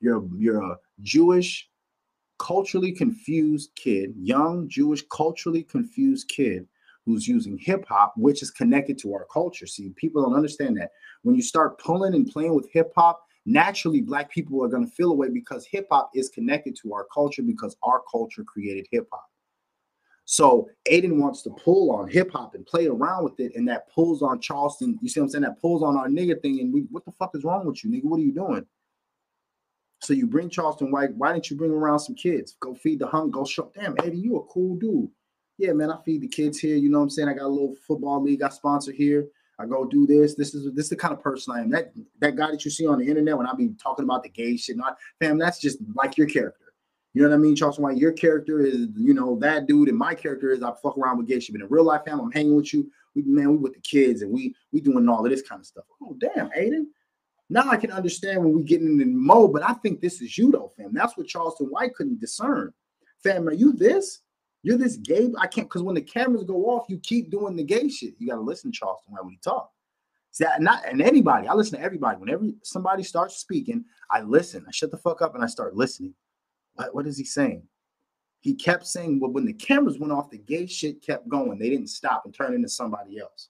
You're 0.00 0.26
you're 0.36 0.62
a 0.62 0.76
Jewish, 1.00 1.67
culturally 2.38 2.92
confused 2.92 3.70
kid, 3.74 4.14
young 4.16 4.68
Jewish 4.68 5.02
culturally 5.10 5.62
confused 5.62 6.28
kid 6.28 6.66
who's 7.04 7.26
using 7.26 7.56
hip 7.58 7.84
hop, 7.88 8.12
which 8.16 8.42
is 8.42 8.50
connected 8.50 8.98
to 8.98 9.14
our 9.14 9.26
culture. 9.32 9.66
See, 9.66 9.90
people 9.96 10.22
don't 10.22 10.36
understand 10.36 10.76
that. 10.76 10.90
When 11.22 11.34
you 11.34 11.42
start 11.42 11.78
pulling 11.78 12.14
and 12.14 12.26
playing 12.26 12.54
with 12.54 12.68
hip 12.70 12.92
hop, 12.94 13.24
naturally 13.46 14.02
black 14.02 14.30
people 14.30 14.62
are 14.62 14.68
going 14.68 14.86
to 14.86 14.92
feel 14.92 15.10
away 15.10 15.30
because 15.30 15.66
hip 15.66 15.86
hop 15.90 16.10
is 16.14 16.28
connected 16.28 16.76
to 16.82 16.92
our 16.92 17.06
culture 17.12 17.42
because 17.42 17.76
our 17.82 18.02
culture 18.10 18.44
created 18.44 18.86
hip 18.90 19.08
hop. 19.10 19.24
So 20.26 20.68
Adin 20.90 21.18
wants 21.18 21.40
to 21.44 21.50
pull 21.50 21.90
on 21.90 22.06
hip 22.06 22.30
hop 22.32 22.54
and 22.54 22.66
play 22.66 22.86
around 22.86 23.24
with 23.24 23.40
it, 23.40 23.52
and 23.56 23.66
that 23.68 23.88
pulls 23.88 24.20
on 24.20 24.40
Charleston. 24.40 24.98
You 25.00 25.08
see 25.08 25.20
what 25.20 25.24
I'm 25.24 25.30
saying? 25.30 25.44
That 25.44 25.58
pulls 25.58 25.82
on 25.82 25.96
our 25.96 26.08
nigga 26.08 26.40
thing, 26.42 26.60
and 26.60 26.70
we, 26.70 26.82
what 26.90 27.06
the 27.06 27.12
fuck 27.12 27.30
is 27.34 27.44
wrong 27.44 27.64
with 27.64 27.82
you, 27.82 27.90
nigga? 27.90 28.04
What 28.04 28.20
are 28.20 28.24
you 28.24 28.34
doing? 28.34 28.66
So 30.08 30.14
you 30.14 30.26
bring 30.26 30.48
Charleston 30.48 30.90
White. 30.90 31.14
Why 31.14 31.32
didn't 31.32 31.50
you 31.50 31.56
bring 31.56 31.70
around 31.70 32.00
some 32.00 32.14
kids? 32.14 32.56
Go 32.60 32.74
feed 32.74 32.98
the 32.98 33.06
hung. 33.06 33.30
Go 33.30 33.44
show. 33.44 33.70
Damn, 33.74 33.94
Eddie, 33.98 34.18
you 34.18 34.36
a 34.38 34.42
cool 34.44 34.76
dude 34.76 35.10
yeah, 35.58 35.72
man, 35.72 35.90
I 35.90 35.98
feed 36.04 36.22
the 36.22 36.28
kids 36.28 36.58
here. 36.58 36.76
You 36.76 36.88
know 36.88 36.98
what 36.98 37.04
I'm 37.04 37.10
saying? 37.10 37.28
I 37.28 37.34
got 37.34 37.46
a 37.46 37.48
little 37.48 37.74
football 37.86 38.22
league 38.22 38.42
I 38.42 38.48
sponsor 38.48 38.92
here. 38.92 39.26
I 39.58 39.66
go 39.66 39.84
do 39.84 40.06
this. 40.06 40.36
This 40.36 40.54
is 40.54 40.72
this 40.72 40.84
is 40.84 40.90
the 40.90 40.96
kind 40.96 41.12
of 41.12 41.20
person 41.20 41.52
I 41.54 41.60
am. 41.60 41.70
That 41.70 41.92
that 42.20 42.36
guy 42.36 42.52
that 42.52 42.64
you 42.64 42.70
see 42.70 42.86
on 42.86 43.00
the 43.00 43.06
internet 43.06 43.36
when 43.36 43.46
I 43.46 43.54
be 43.54 43.70
talking 43.82 44.04
about 44.04 44.22
the 44.22 44.28
gay 44.28 44.56
shit, 44.56 44.76
not 44.76 44.96
fam, 45.20 45.36
that's 45.36 45.58
just 45.58 45.78
like 45.96 46.16
your 46.16 46.28
character. 46.28 46.66
You 47.12 47.22
know 47.22 47.30
what 47.30 47.34
I 47.34 47.38
mean, 47.38 47.56
Charleston 47.56 47.82
White? 47.82 47.96
Your 47.96 48.12
character 48.12 48.60
is, 48.60 48.86
you 48.96 49.14
know, 49.14 49.36
that 49.40 49.66
dude, 49.66 49.88
and 49.88 49.98
my 49.98 50.14
character 50.14 50.52
is 50.52 50.62
I 50.62 50.72
fuck 50.80 50.96
around 50.96 51.18
with 51.18 51.26
gay 51.26 51.40
shit. 51.40 51.56
But 51.56 51.62
in 51.62 51.68
real 51.70 51.84
life, 51.84 52.02
fam, 52.06 52.20
I'm 52.20 52.30
hanging 52.30 52.54
with 52.54 52.72
you. 52.72 52.88
We 53.16 53.22
man, 53.22 53.50
we 53.50 53.56
with 53.56 53.74
the 53.74 53.80
kids 53.80 54.22
and 54.22 54.30
we 54.30 54.54
we 54.72 54.80
doing 54.80 55.08
all 55.08 55.24
of 55.24 55.30
this 55.30 55.42
kind 55.42 55.58
of 55.58 55.66
stuff. 55.66 55.84
Oh, 56.00 56.16
damn, 56.20 56.50
Adin. 56.52 56.88
Now 57.50 57.68
I 57.68 57.76
can 57.76 57.90
understand 57.90 58.44
when 58.44 58.52
we 58.52 58.62
get 58.62 58.82
in 58.82 58.98
the 58.98 59.06
mode, 59.06 59.52
but 59.52 59.62
I 59.62 59.72
think 59.74 60.00
this 60.00 60.20
is 60.20 60.36
you 60.36 60.50
though, 60.50 60.72
fam. 60.76 60.92
That's 60.92 61.16
what 61.16 61.26
Charleston 61.26 61.68
White 61.68 61.94
couldn't 61.94 62.20
discern. 62.20 62.72
Fam, 63.22 63.48
are 63.48 63.54
you 63.54 63.72
this? 63.72 64.20
You're 64.62 64.76
this 64.76 64.96
gay. 64.96 65.30
I 65.38 65.46
can't 65.46 65.68
because 65.68 65.82
when 65.82 65.94
the 65.94 66.02
cameras 66.02 66.44
go 66.44 66.66
off, 66.66 66.86
you 66.88 66.98
keep 66.98 67.30
doing 67.30 67.56
the 67.56 67.64
gay 67.64 67.88
shit. 67.88 68.14
You 68.18 68.28
gotta 68.28 68.40
listen 68.40 68.70
to 68.70 68.78
Charleston 68.78 69.12
White 69.12 69.24
when 69.24 69.32
he 69.32 69.38
talk. 69.42 69.70
See, 70.30 70.44
that 70.44 70.60
not 70.60 70.86
and 70.86 71.00
anybody. 71.00 71.48
I 71.48 71.54
listen 71.54 71.78
to 71.78 71.84
everybody. 71.84 72.18
Whenever 72.18 72.44
somebody 72.62 73.02
starts 73.02 73.36
speaking, 73.36 73.84
I 74.10 74.20
listen. 74.22 74.64
I 74.68 74.70
shut 74.70 74.90
the 74.90 74.98
fuck 74.98 75.22
up 75.22 75.34
and 75.34 75.42
I 75.42 75.46
start 75.46 75.74
listening. 75.74 76.14
What, 76.74 76.94
what 76.94 77.06
is 77.06 77.16
he 77.16 77.24
saying? 77.24 77.62
He 78.40 78.54
kept 78.54 78.86
saying, 78.86 79.18
well, 79.20 79.32
when 79.32 79.46
the 79.46 79.52
cameras 79.52 79.98
went 79.98 80.12
off, 80.12 80.30
the 80.30 80.38
gay 80.38 80.66
shit 80.66 81.02
kept 81.02 81.28
going. 81.28 81.58
They 81.58 81.70
didn't 81.70 81.88
stop 81.88 82.22
and 82.24 82.32
turn 82.32 82.54
into 82.54 82.68
somebody 82.68 83.18
else. 83.18 83.48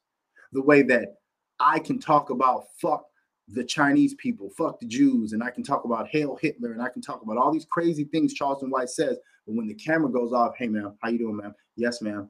The 0.52 0.62
way 0.62 0.82
that 0.82 1.16
I 1.60 1.78
can 1.78 1.98
talk 1.98 2.30
about 2.30 2.66
fuck 2.80 3.07
the 3.50 3.64
Chinese 3.64 4.14
people, 4.14 4.50
fuck 4.50 4.78
the 4.78 4.86
Jews, 4.86 5.32
and 5.32 5.42
I 5.42 5.50
can 5.50 5.62
talk 5.62 5.84
about 5.84 6.08
Hail 6.08 6.38
Hitler, 6.40 6.72
and 6.72 6.82
I 6.82 6.88
can 6.88 7.00
talk 7.00 7.22
about 7.22 7.38
all 7.38 7.52
these 7.52 7.66
crazy 7.70 8.04
things 8.04 8.34
Charleston 8.34 8.70
White 8.70 8.90
says. 8.90 9.18
But 9.46 9.54
when 9.54 9.66
the 9.66 9.74
camera 9.74 10.10
goes 10.10 10.32
off, 10.32 10.52
hey 10.58 10.68
man, 10.68 10.92
how 11.02 11.08
you 11.08 11.18
doing, 11.18 11.36
man? 11.36 11.54
Yes, 11.76 12.02
ma'am. 12.02 12.28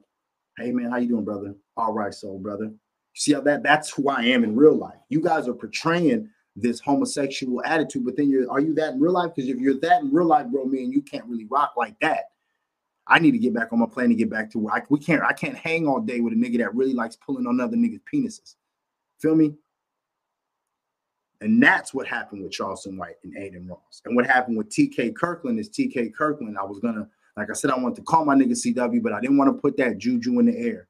Hey 0.57 0.71
man, 0.71 0.89
how 0.91 0.97
you 0.97 1.09
doing, 1.09 1.25
brother? 1.25 1.55
All 1.75 1.93
right, 1.93 2.13
soul 2.13 2.39
brother. 2.39 2.71
See 3.15 3.33
how 3.33 3.41
that 3.41 3.63
that's 3.63 3.89
who 3.89 4.09
I 4.09 4.23
am 4.23 4.43
in 4.43 4.55
real 4.55 4.75
life. 4.75 4.99
You 5.09 5.21
guys 5.21 5.47
are 5.47 5.53
portraying 5.53 6.29
this 6.55 6.79
homosexual 6.79 7.63
attitude, 7.65 8.05
but 8.05 8.15
then 8.15 8.29
you're 8.29 8.49
are 8.49 8.59
you 8.59 8.73
that 8.75 8.93
in 8.93 8.99
real 8.99 9.13
life? 9.13 9.31
Because 9.35 9.49
if 9.49 9.57
you're 9.57 9.79
that 9.81 10.01
in 10.01 10.13
real 10.13 10.27
life, 10.27 10.47
bro, 10.47 10.65
man, 10.65 10.91
you 10.91 11.01
can't 11.01 11.25
really 11.25 11.45
rock 11.45 11.73
like 11.75 11.99
that. 11.99 12.25
I 13.07 13.19
need 13.19 13.31
to 13.31 13.39
get 13.39 13.53
back 13.53 13.73
on 13.73 13.79
my 13.79 13.87
plane 13.87 14.09
to 14.09 14.15
get 14.15 14.29
back 14.29 14.51
to 14.51 14.59
where 14.59 14.75
I 14.75 14.83
we 14.89 14.99
can't 14.99 15.23
I 15.23 15.33
can't 15.33 15.57
hang 15.57 15.87
all 15.87 15.99
day 15.99 16.21
with 16.21 16.33
a 16.33 16.35
nigga 16.35 16.59
that 16.59 16.75
really 16.75 16.93
likes 16.93 17.17
pulling 17.17 17.47
on 17.47 17.59
other 17.59 17.75
niggas' 17.75 18.01
penises. 18.13 18.55
Feel 19.19 19.35
me? 19.35 19.55
And 21.41 21.61
that's 21.63 21.93
what 21.93 22.05
happened 22.05 22.43
with 22.43 22.51
Charleston 22.51 22.97
White 22.97 23.15
and 23.23 23.35
Adin 23.37 23.67
Ross. 23.67 24.01
And 24.05 24.15
what 24.15 24.25
happened 24.25 24.57
with 24.57 24.69
TK 24.69 25.15
Kirkland 25.15 25.59
is 25.59 25.69
TK 25.69 26.13
Kirkland. 26.13 26.57
I 26.57 26.63
was 26.63 26.79
gonna, 26.79 27.07
like 27.37 27.49
I 27.49 27.53
said, 27.53 27.71
I 27.71 27.77
wanted 27.77 27.95
to 27.95 28.01
call 28.01 28.25
my 28.25 28.35
nigga 28.35 28.51
CW, 28.51 29.01
but 29.01 29.13
I 29.13 29.21
didn't 29.21 29.37
want 29.37 29.55
to 29.55 29.61
put 29.61 29.77
that 29.77 29.97
juju 29.97 30.39
in 30.39 30.47
the 30.47 30.57
air. 30.57 30.87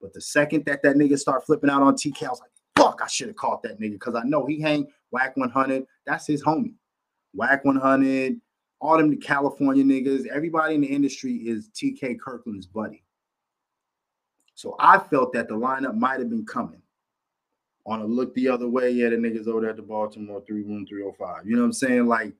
But 0.00 0.14
the 0.14 0.20
second 0.20 0.64
that 0.64 0.82
that 0.82 0.96
nigga 0.96 1.18
start 1.18 1.44
flipping 1.44 1.68
out 1.68 1.82
on 1.82 1.94
TK, 1.94 2.24
I 2.24 2.30
was 2.30 2.40
like, 2.40 2.50
fuck, 2.76 3.00
I 3.02 3.08
should 3.08 3.28
have 3.28 3.36
caught 3.36 3.62
that 3.64 3.78
nigga 3.78 3.92
because 3.92 4.14
I 4.14 4.22
know 4.24 4.46
he 4.46 4.60
hang 4.60 4.86
Wack 5.10 5.36
100. 5.36 5.84
That's 6.06 6.26
his 6.26 6.42
homie. 6.42 6.74
Wack 7.34 7.64
100, 7.64 8.40
all 8.80 8.96
them 8.96 9.10
the 9.10 9.16
California 9.16 9.84
niggas, 9.84 10.26
everybody 10.26 10.74
in 10.74 10.80
the 10.80 10.86
industry 10.86 11.34
is 11.34 11.68
TK 11.74 12.18
Kirkland's 12.18 12.66
buddy. 12.66 13.04
So 14.54 14.76
I 14.78 14.98
felt 14.98 15.32
that 15.34 15.48
the 15.48 15.54
lineup 15.54 15.94
might 15.94 16.20
have 16.20 16.30
been 16.30 16.46
coming 16.46 16.82
on 17.86 18.00
a 18.00 18.06
look 18.06 18.34
the 18.34 18.48
other 18.48 18.68
way. 18.68 18.90
Yeah, 18.90 19.10
the 19.10 19.16
niggas 19.16 19.48
over 19.48 19.62
there 19.62 19.70
at 19.70 19.76
the 19.76 19.82
Baltimore 19.82 20.42
31305. 20.46 21.46
You 21.46 21.56
know 21.56 21.62
what 21.62 21.66
I'm 21.66 21.72
saying? 21.72 22.06
Like, 22.06 22.32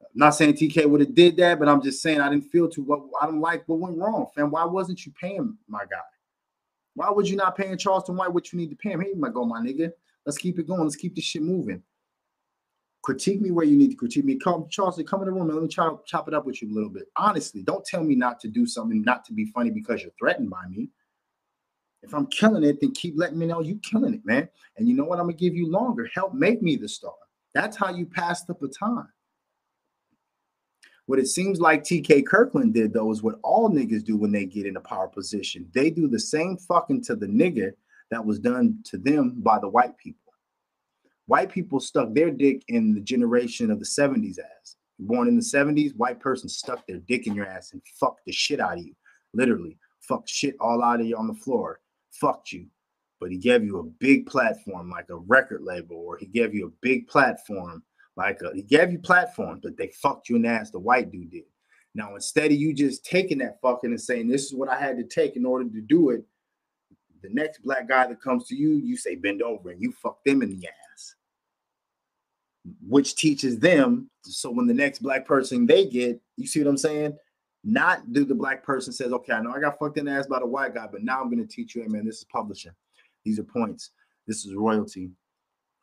I'm 0.00 0.08
not 0.14 0.30
saying 0.30 0.54
TK 0.54 0.86
would 0.86 1.00
have 1.00 1.14
did 1.14 1.36
that, 1.38 1.58
but 1.58 1.68
I'm 1.68 1.82
just 1.82 2.02
saying 2.02 2.20
I 2.20 2.30
didn't 2.30 2.50
feel 2.50 2.68
too 2.68 2.82
what 2.82 3.02
I 3.20 3.26
don't 3.26 3.40
like 3.40 3.64
what 3.66 3.80
went 3.80 3.98
wrong, 3.98 4.26
fam. 4.34 4.50
Why 4.50 4.64
wasn't 4.64 5.04
you 5.04 5.12
paying 5.20 5.56
my 5.68 5.84
guy? 5.90 5.96
Why 6.94 7.10
would 7.10 7.28
you 7.28 7.36
not 7.36 7.56
paying 7.56 7.76
Charleston 7.76 8.16
White 8.16 8.32
what 8.32 8.52
you 8.52 8.58
need 8.58 8.70
to 8.70 8.76
pay 8.76 8.90
him? 8.90 9.00
Hey, 9.00 9.14
my 9.16 9.28
go, 9.28 9.44
my 9.44 9.60
nigga. 9.60 9.92
Let's 10.24 10.38
keep 10.38 10.58
it 10.58 10.66
going. 10.66 10.82
Let's 10.82 10.96
keep 10.96 11.14
this 11.14 11.24
shit 11.24 11.42
moving. 11.42 11.82
Critique 13.02 13.40
me 13.42 13.50
where 13.50 13.66
you 13.66 13.76
need 13.76 13.90
to 13.90 13.96
critique 13.96 14.24
me. 14.24 14.36
Come, 14.36 14.66
Charleston, 14.70 15.04
come 15.04 15.20
in 15.20 15.26
the 15.26 15.32
room 15.32 15.42
and 15.42 15.54
let 15.54 15.62
me 15.62 15.68
chop, 15.68 16.06
chop 16.06 16.26
it 16.28 16.32
up 16.32 16.46
with 16.46 16.62
you 16.62 16.70
a 16.70 16.74
little 16.74 16.88
bit. 16.88 17.04
Honestly, 17.16 17.62
don't 17.62 17.84
tell 17.84 18.02
me 18.02 18.14
not 18.14 18.40
to 18.40 18.48
do 18.48 18.64
something, 18.64 19.02
not 19.02 19.24
to 19.26 19.34
be 19.34 19.44
funny 19.46 19.70
because 19.70 20.02
you're 20.02 20.12
threatened 20.18 20.48
by 20.48 20.66
me. 20.68 20.88
If 22.04 22.14
I'm 22.14 22.26
killing 22.26 22.64
it, 22.64 22.80
then 22.80 22.92
keep 22.92 23.14
letting 23.16 23.38
me 23.38 23.46
know 23.46 23.60
you 23.60 23.76
killing 23.76 24.14
it, 24.14 24.24
man. 24.24 24.48
And 24.76 24.88
you 24.88 24.94
know 24.94 25.04
what? 25.04 25.18
I'm 25.18 25.26
gonna 25.26 25.36
give 25.36 25.54
you 25.54 25.70
longer. 25.70 26.08
Help 26.14 26.34
make 26.34 26.62
me 26.62 26.76
the 26.76 26.88
star. 26.88 27.14
That's 27.54 27.76
how 27.76 27.94
you 27.94 28.06
pass 28.06 28.44
the 28.44 28.54
baton. 28.54 29.08
What 31.06 31.18
it 31.18 31.26
seems 31.26 31.60
like 31.60 31.82
TK 31.82 32.26
Kirkland 32.26 32.74
did 32.74 32.92
though 32.92 33.10
is 33.10 33.22
what 33.22 33.38
all 33.42 33.70
niggas 33.70 34.04
do 34.04 34.16
when 34.16 34.32
they 34.32 34.46
get 34.46 34.66
in 34.66 34.76
a 34.76 34.80
power 34.80 35.08
position. 35.08 35.68
They 35.74 35.90
do 35.90 36.08
the 36.08 36.18
same 36.18 36.56
fucking 36.56 37.04
to 37.04 37.16
the 37.16 37.26
nigga 37.26 37.72
that 38.10 38.24
was 38.24 38.38
done 38.38 38.78
to 38.84 38.98
them 38.98 39.34
by 39.38 39.58
the 39.58 39.68
white 39.68 39.96
people. 39.98 40.20
White 41.26 41.50
people 41.50 41.80
stuck 41.80 42.12
their 42.14 42.30
dick 42.30 42.62
in 42.68 42.94
the 42.94 43.00
generation 43.00 43.70
of 43.70 43.78
the 43.78 43.84
70s 43.86 44.38
ass. 44.38 44.76
Born 44.98 45.26
in 45.26 45.36
the 45.36 45.42
70s, 45.42 45.96
white 45.96 46.20
person 46.20 46.48
stuck 46.48 46.86
their 46.86 46.98
dick 46.98 47.26
in 47.26 47.34
your 47.34 47.46
ass 47.46 47.72
and 47.72 47.82
fucked 47.98 48.24
the 48.26 48.32
shit 48.32 48.60
out 48.60 48.78
of 48.78 48.84
you. 48.84 48.94
Literally 49.32 49.78
fucked 50.00 50.28
shit 50.28 50.56
all 50.60 50.82
out 50.82 51.00
of 51.00 51.06
you 51.06 51.16
on 51.16 51.26
the 51.26 51.34
floor, 51.34 51.80
fucked 52.20 52.52
you. 52.52 52.66
But 53.20 53.30
he 53.30 53.38
gave 53.38 53.64
you 53.64 53.78
a 53.78 53.84
big 53.84 54.26
platform 54.26 54.90
like 54.90 55.08
a 55.10 55.16
record 55.16 55.62
label, 55.62 55.96
or 55.96 56.16
he 56.16 56.26
gave 56.26 56.54
you 56.54 56.66
a 56.66 56.72
big 56.80 57.08
platform 57.08 57.82
like 58.16 58.40
a, 58.42 58.54
he 58.54 58.62
gave 58.62 58.92
you 58.92 58.98
platform, 58.98 59.60
but 59.62 59.76
they 59.76 59.88
fucked 59.88 60.28
you 60.28 60.36
in 60.36 60.42
the 60.42 60.48
ass. 60.48 60.70
The 60.70 60.78
white 60.78 61.10
dude 61.10 61.30
did. 61.30 61.44
Now 61.94 62.14
instead 62.14 62.46
of 62.46 62.58
you 62.58 62.74
just 62.74 63.04
taking 63.04 63.38
that 63.38 63.60
fucking 63.60 63.90
and 63.90 64.00
saying 64.00 64.28
this 64.28 64.44
is 64.44 64.54
what 64.54 64.68
I 64.68 64.78
had 64.78 64.96
to 64.98 65.04
take 65.04 65.36
in 65.36 65.46
order 65.46 65.68
to 65.68 65.80
do 65.80 66.10
it, 66.10 66.24
the 67.22 67.30
next 67.30 67.62
black 67.62 67.88
guy 67.88 68.06
that 68.06 68.20
comes 68.20 68.46
to 68.48 68.56
you, 68.56 68.74
you 68.74 68.96
say 68.96 69.14
bend 69.14 69.42
over 69.42 69.70
and 69.70 69.80
you 69.80 69.92
fuck 69.92 70.22
them 70.24 70.42
in 70.42 70.50
the 70.50 70.66
ass 70.66 71.14
which 72.86 73.14
teaches 73.14 73.58
them 73.58 74.10
so 74.22 74.50
when 74.50 74.66
the 74.66 74.74
next 74.74 75.00
black 75.00 75.26
person 75.26 75.66
they 75.66 75.86
get, 75.86 76.20
you 76.36 76.46
see 76.46 76.60
what 76.60 76.70
I'm 76.70 76.78
saying? 76.78 77.16
Not 77.64 78.12
do 78.12 78.24
the 78.24 78.34
black 78.34 78.62
person 78.62 78.92
says, 78.92 79.12
okay, 79.12 79.32
I 79.32 79.40
know 79.40 79.52
I 79.52 79.60
got 79.60 79.78
fucked 79.78 79.96
in 79.96 80.04
the 80.04 80.12
ass 80.12 80.26
by 80.26 80.38
the 80.38 80.46
white 80.46 80.74
guy, 80.74 80.86
but 80.90 81.02
now 81.02 81.20
I'm 81.20 81.30
going 81.30 81.46
to 81.46 81.52
teach 81.52 81.74
you, 81.74 81.82
hey 81.82 81.88
man, 81.88 82.04
this 82.04 82.18
is 82.18 82.24
publishing. 82.24 82.72
These 83.24 83.38
are 83.38 83.44
points. 83.44 83.90
This 84.26 84.44
is 84.44 84.54
royalty. 84.54 85.10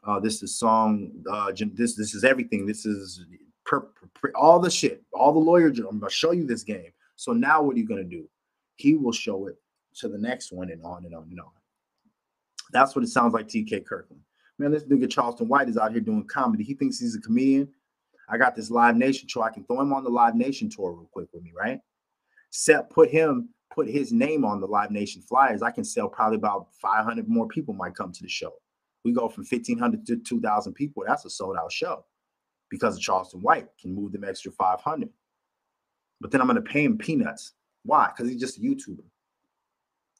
Uh, 0.04 0.20
this 0.20 0.44
is 0.44 0.58
song. 0.58 1.12
Uh, 1.30 1.52
this 1.74 1.96
this 1.96 2.14
is 2.14 2.24
everything. 2.24 2.66
This 2.66 2.86
is 2.86 3.26
per, 3.66 3.82
per, 3.82 4.10
per, 4.14 4.32
all 4.36 4.60
the 4.60 4.70
shit, 4.70 5.04
all 5.14 5.32
the 5.32 5.40
lawyer. 5.40 5.68
I'm 5.68 6.00
gonna 6.00 6.10
show 6.10 6.32
you 6.32 6.46
this 6.46 6.64
game. 6.64 6.92
So 7.16 7.34
now 7.34 7.62
what 7.62 7.76
are 7.76 7.80
you 7.80 7.88
gonna 7.88 8.04
do? 8.04 8.28
He 8.76 8.96
will 8.96 9.12
show 9.12 9.48
it 9.48 9.58
to 9.96 10.08
the 10.08 10.18
next 10.18 10.52
one 10.52 10.72
and 10.72 10.82
on 10.84 11.06
and 11.06 11.14
on 11.14 11.28
and 11.30 11.40
on. 11.40 11.52
That's 12.72 12.96
what 12.96 13.04
it 13.04 13.10
sounds 13.10 13.34
like. 13.34 13.48
T.K. 13.48 13.82
Kirkland. 13.82 14.22
Man, 14.58 14.72
this 14.72 14.84
nigga 14.84 15.10
Charleston 15.10 15.48
White 15.48 15.70
is 15.70 15.78
out 15.78 15.92
here 15.92 16.02
doing 16.02 16.26
comedy. 16.26 16.64
He 16.64 16.74
thinks 16.74 17.00
he's 17.00 17.16
a 17.16 17.22
comedian. 17.22 17.68
I 18.30 18.38
got 18.38 18.56
this 18.56 18.72
Live 18.72 18.96
Nation 18.96 19.28
tour. 19.30 19.44
I 19.44 19.54
can 19.54 19.64
throw 19.66 19.82
him 19.82 19.94
on 19.94 20.04
the 20.04 20.10
Live 20.10 20.36
Nation 20.36 20.70
tour 20.70 20.92
real 20.92 21.10
quick 21.12 21.28
with 21.34 21.44
me, 21.44 21.52
right? 21.58 21.80
Set 22.50 22.90
put 22.90 23.10
him, 23.10 23.50
put 23.74 23.88
his 23.88 24.12
name 24.12 24.46
on 24.46 24.62
the 24.62 24.68
Live 24.68 24.92
Nation 24.92 25.22
flyers. 25.22 25.62
I 25.62 25.72
can 25.72 25.84
sell 25.84 26.08
probably 26.08 26.38
about 26.38 26.68
500 26.82 27.28
more 27.28 27.48
people 27.48 27.74
might 27.74 27.96
come 27.96 28.12
to 28.12 28.24
the 28.24 28.30
show. 28.30 28.54
We 29.04 29.14
go 29.14 29.28
from 29.30 29.46
1,500 29.50 30.06
to 30.08 30.18
2,000 30.18 30.74
people. 30.74 31.04
That's 31.06 31.26
a 31.26 31.30
sold 31.30 31.58
out 31.58 31.72
show 31.72 32.06
because 32.70 32.96
of 32.96 33.02
Charleston 33.02 33.42
White 33.42 33.68
can 33.80 33.94
move 33.94 34.12
them 34.12 34.24
extra 34.24 34.52
500. 34.52 35.10
But 36.20 36.32
then 36.32 36.42
I'm 36.42 36.48
going 36.48 36.56
to 36.56 36.62
pay 36.62 36.84
him 36.84 36.98
peanuts. 36.98 37.54
Why? 37.84 38.10
Because 38.16 38.32
he's 38.32 38.40
just 38.40 38.58
a 38.58 38.62
YouTuber. 38.62 39.04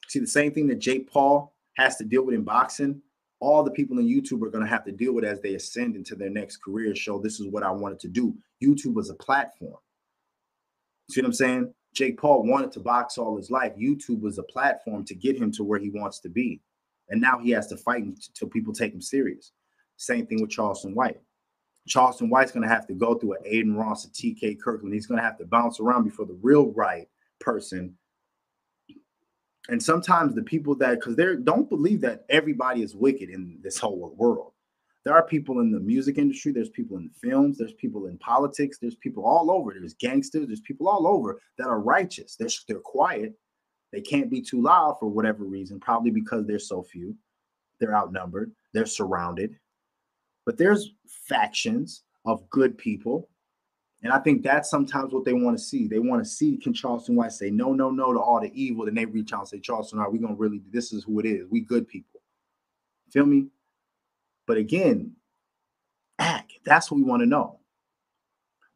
See, 0.08 0.18
the 0.18 0.26
same 0.26 0.52
thing 0.52 0.66
that 0.66 0.78
Jake 0.78 1.10
Paul 1.10 1.54
has 1.76 1.96
to 1.96 2.04
deal 2.04 2.26
with 2.26 2.34
in 2.34 2.42
boxing, 2.42 3.00
all 3.42 3.64
the 3.64 3.72
people 3.72 3.98
in 3.98 4.06
YouTube 4.06 4.40
are 4.42 4.50
going 4.50 4.64
to 4.64 4.70
have 4.70 4.84
to 4.84 4.92
deal 4.92 5.12
with 5.12 5.24
as 5.24 5.40
they 5.40 5.54
ascend 5.54 5.96
into 5.96 6.14
their 6.14 6.30
next 6.30 6.58
career. 6.58 6.94
Show 6.94 7.18
this 7.18 7.40
is 7.40 7.48
what 7.48 7.64
I 7.64 7.72
wanted 7.72 7.98
to 8.00 8.08
do. 8.08 8.34
YouTube 8.62 8.94
was 8.94 9.10
a 9.10 9.14
platform. 9.14 9.76
See 11.10 11.20
what 11.20 11.26
I'm 11.26 11.32
saying? 11.32 11.74
Jake 11.92 12.18
Paul 12.18 12.44
wanted 12.44 12.70
to 12.72 12.80
box 12.80 13.18
all 13.18 13.36
his 13.36 13.50
life. 13.50 13.72
YouTube 13.76 14.20
was 14.20 14.38
a 14.38 14.44
platform 14.44 15.04
to 15.06 15.14
get 15.16 15.36
him 15.36 15.50
to 15.52 15.64
where 15.64 15.80
he 15.80 15.90
wants 15.90 16.20
to 16.20 16.28
be. 16.28 16.60
And 17.08 17.20
now 17.20 17.40
he 17.40 17.50
has 17.50 17.66
to 17.66 17.76
fight 17.76 18.04
until 18.04 18.48
people 18.48 18.72
take 18.72 18.94
him 18.94 19.02
serious. 19.02 19.50
Same 19.96 20.24
thing 20.24 20.40
with 20.40 20.50
Charleston 20.50 20.94
White. 20.94 21.20
Charleston 21.88 22.30
White's 22.30 22.52
going 22.52 22.62
to 22.62 22.72
have 22.72 22.86
to 22.86 22.94
go 22.94 23.16
through 23.16 23.32
an 23.34 23.44
Adin 23.44 23.74
Ross, 23.74 24.04
a 24.04 24.08
TK 24.08 24.60
Kirkland. 24.62 24.94
He's 24.94 25.08
going 25.08 25.18
to 25.18 25.24
have 25.24 25.38
to 25.38 25.46
bounce 25.46 25.80
around 25.80 26.04
before 26.04 26.26
the 26.26 26.38
real 26.42 26.70
right 26.72 27.08
person 27.40 27.98
and 29.68 29.82
sometimes 29.82 30.34
the 30.34 30.42
people 30.42 30.74
that 30.76 30.98
because 30.98 31.16
they 31.16 31.36
don't 31.42 31.68
believe 31.68 32.00
that 32.00 32.24
everybody 32.28 32.82
is 32.82 32.96
wicked 32.96 33.30
in 33.30 33.58
this 33.62 33.78
whole 33.78 34.14
world. 34.16 34.52
There 35.04 35.14
are 35.14 35.24
people 35.24 35.60
in 35.60 35.72
the 35.72 35.80
music 35.80 36.18
industry 36.18 36.52
there's 36.52 36.70
people 36.70 36.96
in 36.96 37.10
films 37.10 37.58
there's 37.58 37.72
people 37.74 38.06
in 38.06 38.18
politics 38.18 38.78
there's 38.80 38.96
people 38.96 39.24
all 39.24 39.50
over. 39.50 39.72
There's 39.72 39.94
gangsters 39.94 40.48
there's 40.48 40.60
people 40.60 40.88
all 40.88 41.06
over 41.06 41.40
that 41.58 41.66
are 41.68 41.80
righteous. 41.80 42.36
They're, 42.36 42.48
they're 42.68 42.80
quiet. 42.80 43.34
They 43.92 44.00
can't 44.00 44.30
be 44.30 44.40
too 44.40 44.62
loud 44.62 44.96
for 44.98 45.08
whatever 45.08 45.44
reason 45.44 45.78
probably 45.78 46.10
because 46.10 46.46
they're 46.46 46.58
so 46.58 46.82
few. 46.82 47.16
They're 47.78 47.96
outnumbered. 47.96 48.52
They're 48.72 48.86
surrounded. 48.86 49.58
But 50.44 50.58
there's 50.58 50.90
factions 51.06 52.02
of 52.24 52.48
good 52.50 52.76
people 52.78 53.28
and 54.02 54.12
I 54.12 54.18
think 54.18 54.42
that's 54.42 54.68
sometimes 54.68 55.12
what 55.12 55.24
they 55.24 55.32
want 55.32 55.56
to 55.56 55.62
see. 55.62 55.86
They 55.86 56.00
want 56.00 56.24
to 56.24 56.28
see 56.28 56.56
can 56.56 56.74
Charleston 56.74 57.14
White 57.14 57.32
say 57.32 57.50
no, 57.50 57.72
no, 57.72 57.90
no 57.90 58.12
to 58.12 58.18
all 58.18 58.40
the 58.40 58.50
evil, 58.60 58.84
then 58.84 58.94
they 58.94 59.04
reach 59.04 59.32
out 59.32 59.40
and 59.40 59.48
say, 59.48 59.60
Charleston, 59.60 60.00
are 60.00 60.10
we 60.10 60.18
gonna 60.18 60.34
really 60.34 60.60
this 60.70 60.92
is 60.92 61.04
who 61.04 61.20
it 61.20 61.26
is? 61.26 61.46
We 61.50 61.60
good 61.60 61.86
people. 61.86 62.20
Feel 63.12 63.26
me? 63.26 63.46
But 64.46 64.56
again, 64.56 65.12
act. 66.18 66.52
That's 66.64 66.90
what 66.90 66.96
we 66.96 67.04
want 67.04 67.20
to 67.20 67.26
know. 67.26 67.60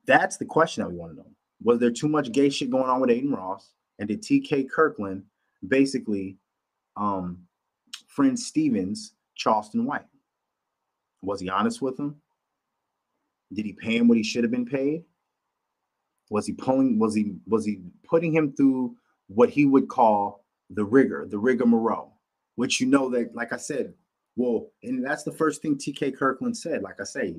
That's 0.06 0.36
the 0.36 0.44
question 0.44 0.84
that 0.84 0.90
we 0.90 0.96
want 0.96 1.12
to 1.12 1.16
know. 1.16 1.30
Was 1.62 1.80
there 1.80 1.90
too 1.90 2.08
much 2.08 2.30
gay 2.30 2.48
shit 2.48 2.70
going 2.70 2.88
on 2.88 3.00
with 3.00 3.10
Adin 3.10 3.32
Ross? 3.32 3.72
And 3.98 4.08
did 4.08 4.22
TK 4.22 4.70
Kirkland 4.70 5.24
basically 5.66 6.36
um 6.96 7.38
friend 8.06 8.38
Stevens 8.38 9.14
Charleston 9.34 9.86
White? 9.86 10.06
Was 11.22 11.40
he 11.40 11.48
honest 11.48 11.82
with 11.82 11.98
him? 11.98 12.14
Did 13.52 13.64
he 13.66 13.72
pay 13.72 13.96
him 13.96 14.06
what 14.06 14.18
he 14.18 14.22
should 14.22 14.44
have 14.44 14.50
been 14.52 14.66
paid? 14.66 15.04
Was 16.30 16.46
he 16.46 16.52
pulling? 16.52 16.98
Was 16.98 17.14
he 17.14 17.32
was 17.46 17.64
he 17.64 17.80
putting 18.04 18.32
him 18.32 18.52
through 18.56 18.96
what 19.28 19.50
he 19.50 19.64
would 19.64 19.88
call 19.88 20.44
the 20.70 20.84
rigor, 20.84 21.26
the 21.28 21.38
rigmarole? 21.38 22.12
Which 22.56 22.80
you 22.80 22.86
know 22.86 23.10
that, 23.10 23.34
like 23.34 23.52
I 23.52 23.58
said, 23.58 23.94
well, 24.36 24.68
and 24.82 25.04
that's 25.04 25.22
the 25.22 25.32
first 25.32 25.62
thing 25.62 25.76
TK 25.76 26.16
Kirkland 26.16 26.56
said. 26.56 26.82
Like 26.82 27.00
I 27.00 27.04
say, 27.04 27.36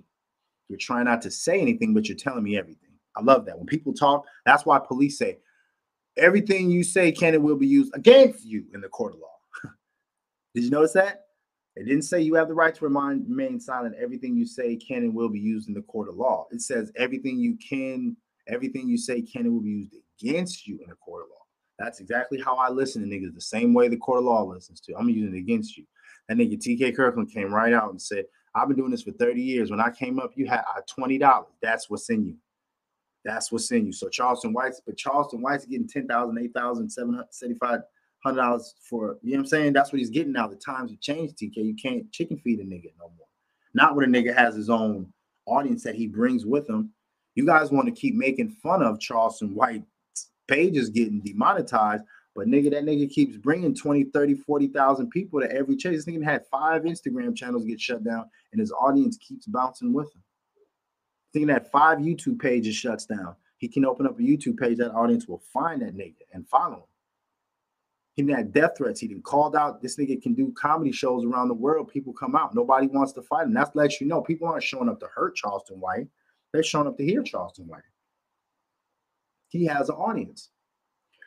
you're 0.70 0.80
trying 0.80 1.06
not 1.06 1.22
to 1.24 1.32
say 1.32 1.60
anything, 1.60 1.94
but 1.94 2.08
you're 2.08 2.18
telling 2.18 2.44
me 2.44 2.58
everything. 2.58 2.92
I 3.16 3.22
love 3.22 3.46
that. 3.46 3.58
When 3.58 3.66
people 3.66 3.94
talk, 3.94 4.26
that's 4.46 4.66
why 4.66 4.80
police 4.80 5.18
say 5.18 5.40
everything 6.18 6.70
you 6.70 6.84
say 6.84 7.12
can 7.12 7.36
and 7.36 7.44
will 7.44 7.56
be 7.56 7.68
used 7.68 7.96
against 7.96 8.46
you 8.46 8.66
in 8.74 8.82
the 8.82 8.90
court 8.90 9.14
of 9.14 9.20
law. 9.20 9.72
Did 10.56 10.64
you 10.64 10.70
notice 10.70 10.94
that? 10.94 11.26
It 11.76 11.86
didn't 11.86 12.04
say 12.04 12.22
you 12.22 12.34
have 12.34 12.48
the 12.48 12.56
right 12.56 12.74
to 12.74 12.88
remain 12.88 13.60
silent. 13.60 13.96
Everything 14.00 14.36
you 14.36 14.48
say 14.48 14.76
can 14.76 15.04
and 15.04 15.14
will 15.14 15.30
be 15.30 15.40
used 15.40 15.68
in 15.68 15.76
the 15.76 15.84
court 15.84 16.10
of 16.10 16.16
law. 16.16 16.48
It 16.52 16.62
says 16.62 16.92
everything 16.96 17.38
you 17.38 17.56
can 17.58 18.18
Everything 18.48 18.88
you 18.88 18.98
say 18.98 19.22
can 19.22 19.46
and 19.46 19.54
will 19.54 19.62
be 19.62 19.70
used 19.70 19.96
against 20.22 20.68
you 20.68 20.80
in 20.84 20.92
a 20.92 20.96
court 20.96 21.24
of 21.24 21.30
law. 21.30 21.36
That's 21.80 22.00
exactly 22.00 22.42
how 22.42 22.56
I 22.56 22.70
listen 22.70 23.02
to 23.02 23.08
niggas, 23.08 23.34
the 23.34 23.42
same 23.42 23.74
way 23.74 23.88
the 23.88 23.98
court 23.98 24.20
of 24.20 24.26
law 24.26 24.44
listens 24.44 24.80
to. 24.82 24.96
I'm 24.98 25.10
using 25.10 25.36
it 25.36 25.40
against 25.40 25.78
you. 25.78 25.86
That 26.28 26.38
nigga 26.38 26.58
TK 26.58 26.96
Kirkland 26.96 27.32
came 27.32 27.54
right 27.54 27.74
out 27.74 27.92
and 27.92 28.02
said, 28.02 28.26
I've 28.56 28.68
been 28.68 28.78
doing 28.78 28.92
this 28.92 29.04
for 29.04 29.12
30 29.12 29.42
years. 29.42 29.70
When 29.70 29.80
I 29.80 29.92
came 29.92 30.20
up, 30.20 30.32
you 30.36 30.48
had 30.48 30.62
uh, 30.76 30.82
$20. 30.98 31.46
That's 31.62 31.90
what's 31.90 32.10
in 32.10 32.26
you. 32.26 32.36
That's 33.24 33.52
what's 33.52 33.72
in 33.72 33.86
you. 33.86 33.92
So 33.92 34.10
Charleston 34.10 34.54
White's, 34.54 34.82
but 34.86 34.98
Charleston 34.98 35.42
White's 35.42 35.66
getting 35.66 35.88
10,000, 35.88 36.38
8,000, 36.38 36.90
775 36.90 37.82
hundred 38.24 38.42
dollars 38.42 38.76
for 38.82 39.18
you 39.22 39.34
know 39.34 39.38
what 39.38 39.44
I'm 39.44 39.48
saying? 39.48 39.74
That's 39.74 39.92
what 39.92 40.00
he's 40.00 40.10
getting 40.10 40.34
now. 40.34 40.48
The 40.48 40.56
times 40.56 40.92
have 40.92 41.00
changed, 41.00 41.38
TK. 41.38 41.58
You 41.58 41.76
can't 41.76 42.12
chicken 42.12 42.38
feed 42.38 42.60
a 42.60 42.64
nigga 42.64 42.92
no 43.00 43.12
more. 43.18 43.28
Not 43.74 43.96
when 43.96 44.06
a 44.06 44.08
nigga 44.08 44.36
has 44.36 44.56
his 44.56 44.70
own 44.70 45.12
audience 45.46 45.84
that 45.84 45.96
he 45.96 46.08
brings 46.08 46.46
with 46.46 46.68
him 46.70 46.92
you 47.38 47.46
guys 47.46 47.72
want 47.72 47.86
to 47.88 47.92
keep 47.92 48.16
making 48.16 48.50
fun 48.50 48.82
of 48.82 49.00
Charleston 49.00 49.54
White 49.54 49.84
pages 50.48 50.90
getting 50.90 51.22
demonetized, 51.22 52.04
but 52.36 52.48
nigga, 52.48 52.72
that 52.72 52.84
nigga 52.84 53.08
keeps 53.10 53.38
bringing 53.38 53.76
20, 53.76 54.06
30, 54.06 54.34
40,000 54.34 55.10
people 55.12 55.40
to 55.42 55.52
every 55.52 55.76
chase. 55.76 56.04
This 56.04 56.16
nigga 56.16 56.24
had 56.24 56.48
five 56.52 56.82
Instagram 56.82 57.36
channels 57.36 57.64
get 57.64 57.80
shut 57.80 58.04
down, 58.04 58.26
and 58.52 58.60
his 58.60 58.72
audience 58.72 59.18
keeps 59.18 59.46
bouncing 59.46 59.94
with 59.94 60.08
him. 60.16 60.24
Thinking 61.32 61.48
that 61.50 61.72
five 61.72 62.00
YouTube 62.00 62.40
pages 62.40 62.76
shuts 62.76 63.06
down. 63.06 63.36
He 63.60 63.68
can 63.68 63.86
open 63.86 64.08
up 64.08 64.20
a 64.20 64.24
YouTube 64.24 64.58
page, 64.58 64.80
that 64.80 64.94
audience 64.94 65.28
will 65.28 65.44
find 65.54 65.84
that 65.84 65.96
nigga 65.96 66.16
and 66.34 66.48
follow 66.48 66.76
him. 66.76 66.84
He 68.16 68.32
had 68.32 68.52
death 68.52 68.72
threats. 68.78 69.00
He 69.00 69.08
didn't 69.08 69.26
called 69.26 69.56
out. 69.56 69.84
This 69.84 69.98
nigga 69.98 70.20
can 70.20 70.34
do 70.34 70.52
comedy 70.58 70.92
shows 70.92 71.24
around 71.24 71.50
the 71.50 71.54
world. 71.54 71.88
People 71.88 72.14
come 72.14 72.36
out. 72.36 72.56
Nobody 72.56 72.88
wants 72.88 73.12
to 73.14 73.22
fight 73.22 73.46
him. 73.46 73.54
That 73.54 73.76
lets 73.76 74.02
you 74.02 74.08
know 74.08 74.22
people 74.22 74.48
aren't 74.48 74.64
showing 74.64 74.90
up 74.90 75.00
to 75.02 75.08
hurt 75.14 75.36
Charleston 75.36 75.80
White. 75.80 76.08
They're 76.54 76.64
showing 76.64 76.88
up 76.88 76.98
to 76.98 77.06
hear 77.06 77.24
Charleston 77.24 77.68
White. 77.68 77.82
He 79.50 79.66
has 79.66 79.90
an 79.90 79.96
audience. 79.96 80.50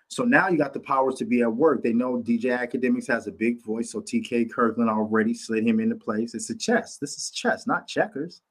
So 0.08 0.24
now 0.24 0.48
you 0.48 0.58
got 0.58 0.74
the 0.74 0.80
powers 0.80 1.14
to 1.16 1.24
be 1.24 1.42
at 1.42 1.54
work. 1.54 1.82
They 1.82 1.92
know 1.92 2.18
DJ 2.18 2.46
Akademiks 2.46 3.06
has 3.06 3.28
a 3.28 3.32
big 3.32 3.62
voice. 3.62 3.92
So 3.92 4.00
TK 4.00 4.50
Kirkland 4.50 4.90
already 4.90 5.34
slid 5.34 5.64
him 5.64 5.78
into 5.78 5.94
place. 5.94 6.34
It's 6.34 6.50
a 6.50 6.56
chess. 6.56 6.96
This 6.96 7.16
is 7.16 7.30
chess, 7.30 7.66
not 7.66 7.86
checkers. 7.86 8.42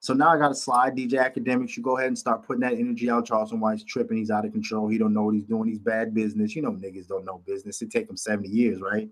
So 0.00 0.14
now 0.14 0.30
I 0.30 0.38
got 0.38 0.48
to 0.48 0.54
slide 0.54 0.96
DJ 0.96 1.12
Akademiks. 1.14 1.76
You 1.76 1.82
go 1.82 1.98
ahead 1.98 2.08
and 2.08 2.18
start 2.18 2.46
putting 2.46 2.60
that 2.60 2.74
energy 2.74 3.10
out. 3.10 3.26
Charleston 3.26 3.60
White's 3.60 3.84
tripping. 3.84 4.16
He's 4.16 4.30
out 4.30 4.46
of 4.46 4.52
control. 4.52 4.88
He 4.88 4.96
don't 4.96 5.12
know 5.12 5.24
what 5.24 5.34
he's 5.34 5.44
doing. 5.44 5.68
He's 5.68 5.78
bad 5.78 6.14
business. 6.14 6.56
You 6.56 6.62
know, 6.62 6.72
niggas 6.72 7.08
don't 7.08 7.26
know 7.26 7.42
business. 7.46 7.80
It 7.82 7.90
take 7.90 8.08
him 8.08 8.16
70 8.16 8.48
years, 8.48 8.80
right? 8.80 9.08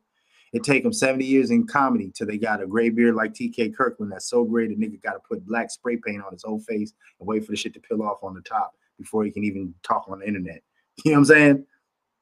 It 0.53 0.65
take 0.65 0.83
them 0.83 0.93
70 0.93 1.25
years 1.25 1.51
in 1.51 1.67
comedy 1.67 2.13
till 2.15 2.27
they 2.27 2.37
got 2.37 2.63
a 2.63 2.67
gray 2.67 2.91
beard 2.91 3.15
like 3.15 3.33
TK 3.33 3.75
Kirkland 3.75 4.13
that's 4.13 4.29
so 4.29 4.45
great 4.45 4.71
a 4.71 4.75
nigga 4.75 5.03
got 5.03 5.13
to 5.13 5.21
put 5.21 5.47
black 5.47 5.71
spray 5.71 5.97
paint 5.97 6.23
on 6.23 6.33
his 6.33 6.43
whole 6.43 6.61
face 6.61 6.93
and 7.19 7.27
wait 7.27 7.45
for 7.45 7.53
the 7.53 7.57
shit 7.57 7.73
to 7.75 7.81
peel 7.81 8.03
off 8.03 8.23
on 8.23 8.35
the 8.35 8.43
top 8.43 8.75
before 8.99 9.25
he 9.25 9.31
can 9.31 9.45
even 9.45 9.75
talk 9.83 10.05
on 10.09 10.21
the 10.21 10.27
internet. 10.27 10.63
You 11.07 11.13
know 11.13 11.17
what 11.17 11.21
I'm 11.21 11.25
saying? 11.25 11.67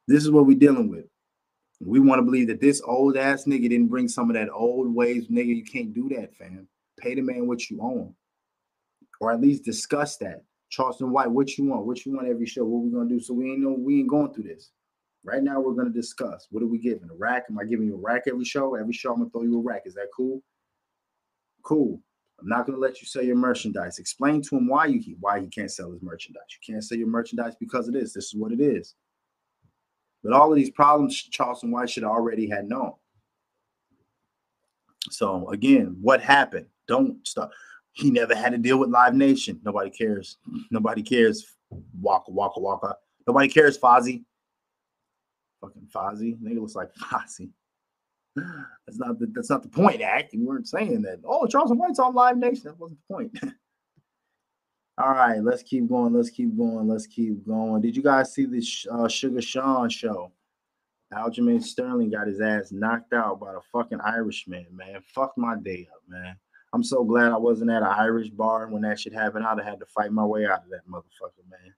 This 0.07 0.23
is 0.23 0.31
what 0.31 0.47
we're 0.47 0.57
dealing 0.57 0.90
with. 0.90 1.07
We 1.81 1.98
want 1.98 2.20
to 2.20 2.24
believe 2.24 2.47
that 2.48 2.61
this 2.61 2.81
old 2.85 3.16
ass 3.16 3.47
nigga 3.47 3.69
didn't 3.69 3.89
bring 3.89 4.07
some 4.07 4.31
of 4.31 4.35
that 4.35 4.48
old 4.48 4.94
ways, 4.94 5.27
nigga. 5.27 5.57
You 5.57 5.65
can't 5.65 5.93
do 5.93 6.09
that, 6.11 6.36
fam. 6.36 6.69
Pay 6.97 7.16
the 7.16 7.23
man 7.23 7.48
what 7.48 7.69
you 7.69 7.81
own, 7.81 8.15
or 9.20 9.32
at 9.32 9.40
least 9.40 9.65
discuss 9.65 10.19
that. 10.19 10.44
Charleston 10.69 11.11
White, 11.11 11.31
what 11.31 11.59
you 11.59 11.65
want? 11.65 11.85
What 11.85 12.07
you 12.07 12.15
want 12.15 12.28
every 12.28 12.47
show? 12.47 12.65
What 12.65 12.85
we 12.85 12.90
gonna 12.90 13.09
do? 13.09 13.19
So 13.19 13.35
we 13.35 13.51
ain't 13.51 13.61
know 13.61 13.70
we 13.70 14.01
ain't 14.01 14.09
going 14.09 14.32
through 14.32 14.44
this. 14.44 14.70
Right 15.22 15.42
now, 15.42 15.60
we're 15.60 15.74
going 15.74 15.92
to 15.92 15.92
discuss 15.92 16.47
what 16.51 16.62
are 16.62 16.66
we 16.66 16.78
giving? 16.78 17.09
A 17.10 17.14
rack? 17.14 17.44
Am 17.51 17.59
I 17.59 17.64
giving 17.64 17.86
you 17.86 17.94
a 17.94 17.98
rack 17.98 18.22
every 18.26 18.44
show? 18.44 18.74
Every 18.74 18.92
show, 18.92 19.12
I'm 19.12 19.18
going 19.18 19.28
to 19.28 19.32
throw 19.32 19.42
you 19.42 19.59
a 19.59 19.62
rack. 19.62 19.82
Is 19.84 19.94
that 19.94 20.09
cool? 20.16 20.42
Cool. 21.62 22.01
I'm 22.40 22.48
not 22.48 22.64
going 22.64 22.76
to 22.76 22.80
let 22.80 23.01
you 23.02 23.06
sell 23.06 23.22
your 23.22 23.36
merchandise. 23.36 23.98
Explain 23.98 24.40
to 24.42 24.56
him 24.56 24.66
why 24.66 24.86
you 24.86 25.16
why 25.20 25.40
he 25.40 25.47
can't 25.48 25.70
sell 25.70 25.92
his 25.92 26.02
merchandise. 26.02 26.42
You 26.51 26.72
can't 26.72 26.82
sell 26.82 26.97
your 26.97 27.09
merchandise 27.09 27.55
because 27.60 27.86
of 27.86 27.94
this. 27.94 28.14
This 28.14 28.26
is 28.26 28.34
what 28.34 28.52
it 28.52 28.60
is. 28.60 28.94
But 30.24 30.32
all 30.32 30.51
of 30.51 30.56
these 30.56 30.70
problems, 30.70 31.14
Charleston 31.16 31.70
White 31.70 31.90
should 31.90 32.02
have 32.02 32.12
already 32.12 32.48
had 32.48 32.68
known. 32.68 32.92
So 35.10 35.48
again, 35.51 35.97
what 36.01 36.22
happened? 36.22 36.66
Don't 36.88 37.26
stop. 37.26 37.51
He 37.92 38.10
never 38.10 38.34
had 38.34 38.52
to 38.52 38.59
deal 38.59 38.78
with 38.78 38.90
Live 38.90 39.14
Nation. 39.14 39.60
Nobody 39.64 39.90
cares. 39.90 40.38
Nobody 40.70 41.02
cares. 41.02 41.56
Waka 42.01 42.30
waka 42.30 42.60
waka. 42.60 42.97
Nobody 43.26 43.48
cares. 43.48 43.78
Fozzie. 43.78 44.24
Fucking 45.60 45.88
Fozzie. 45.94 46.38
Nigga 46.40 46.60
looks 46.60 46.74
like 46.74 46.92
Fozzie. 47.00 47.50
That's 48.36 48.98
not 48.98 49.18
the 49.18 49.26
that's 49.34 49.50
not 49.50 49.62
the 49.62 49.68
point, 49.68 50.02
Act. 50.02 50.32
You 50.32 50.46
weren't 50.46 50.68
saying 50.68 51.02
that. 51.02 51.20
Oh, 51.24 51.46
Charleston 51.46 51.78
White's 51.78 51.98
on 51.98 52.14
Live 52.14 52.36
Nation. 52.36 52.62
That 52.64 52.78
wasn't 52.78 53.00
the 53.08 53.14
point. 53.14 53.38
All 54.98 55.12
right, 55.12 55.42
let's 55.42 55.62
keep 55.62 55.88
going. 55.88 56.12
Let's 56.12 56.30
keep 56.30 56.56
going. 56.56 56.86
Let's 56.86 57.06
keep 57.06 57.46
going. 57.46 57.80
Did 57.80 57.96
you 57.96 58.02
guys 58.02 58.34
see 58.34 58.44
this 58.44 58.86
uh, 58.90 59.08
Sugar 59.08 59.40
Sean 59.40 59.88
show? 59.88 60.30
Aljamain 61.12 61.62
Sterling 61.62 62.10
got 62.10 62.28
his 62.28 62.40
ass 62.40 62.70
knocked 62.70 63.12
out 63.12 63.40
by 63.40 63.52
the 63.52 63.60
fucking 63.72 64.00
Irishman, 64.00 64.66
man. 64.72 65.00
Fuck 65.12 65.32
my 65.36 65.56
day 65.56 65.88
up, 65.92 66.02
man. 66.06 66.36
I'm 66.72 66.84
so 66.84 67.02
glad 67.02 67.32
I 67.32 67.36
wasn't 67.36 67.70
at 67.70 67.82
an 67.82 67.88
Irish 67.88 68.28
bar 68.28 68.68
when 68.68 68.82
that 68.82 69.00
shit 69.00 69.12
happened. 69.12 69.44
I'd 69.44 69.58
have 69.58 69.66
had 69.66 69.80
to 69.80 69.86
fight 69.86 70.12
my 70.12 70.24
way 70.24 70.46
out 70.46 70.64
of 70.64 70.70
that 70.70 70.86
motherfucker, 70.88 71.48
man. 71.50 71.74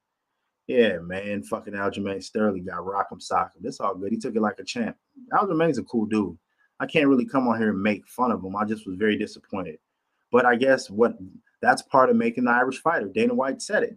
Yeah, 0.66 0.98
man. 0.98 1.42
Fucking 1.42 1.74
Aljamain 1.74 2.22
Sterling 2.22 2.64
got 2.64 2.78
rock'em 2.78 3.20
sock'em. 3.20 3.60
That's 3.60 3.80
all 3.80 3.94
good. 3.94 4.12
He 4.12 4.18
took 4.18 4.36
it 4.36 4.42
like 4.42 4.58
a 4.58 4.64
champ. 4.64 4.96
Aljamain's 5.32 5.78
a 5.78 5.82
cool 5.84 6.06
dude. 6.06 6.38
I 6.80 6.86
can't 6.86 7.08
really 7.08 7.26
come 7.26 7.48
on 7.48 7.58
here 7.58 7.70
and 7.70 7.82
make 7.82 8.06
fun 8.08 8.32
of 8.32 8.42
him. 8.42 8.56
I 8.56 8.64
just 8.64 8.86
was 8.86 8.96
very 8.96 9.16
disappointed. 9.16 9.78
But 10.30 10.46
I 10.46 10.56
guess 10.56 10.88
what 10.88 11.16
that's 11.60 11.82
part 11.82 12.10
of 12.10 12.16
making 12.16 12.44
the 12.44 12.50
Irish 12.50 12.80
fighter. 12.80 13.08
Dana 13.08 13.34
White 13.34 13.62
said 13.62 13.82
it. 13.82 13.96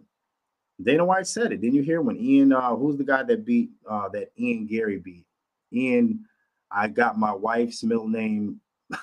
Dana 0.82 1.04
White 1.04 1.26
said 1.26 1.52
it. 1.52 1.60
Didn't 1.60 1.74
you 1.74 1.82
hear 1.82 2.02
when 2.02 2.16
Ian, 2.16 2.52
uh, 2.52 2.76
who's 2.76 2.96
the 2.96 3.04
guy 3.04 3.22
that 3.22 3.44
beat 3.44 3.70
uh, 3.88 4.08
that 4.10 4.30
Ian 4.38 4.66
Garry 4.66 4.98
beat? 4.98 5.24
Ian, 5.72 6.26
I 6.70 6.88
got 6.88 7.18
my 7.18 7.32
wife's 7.32 7.82
middle 7.82 8.08
name 8.08 8.60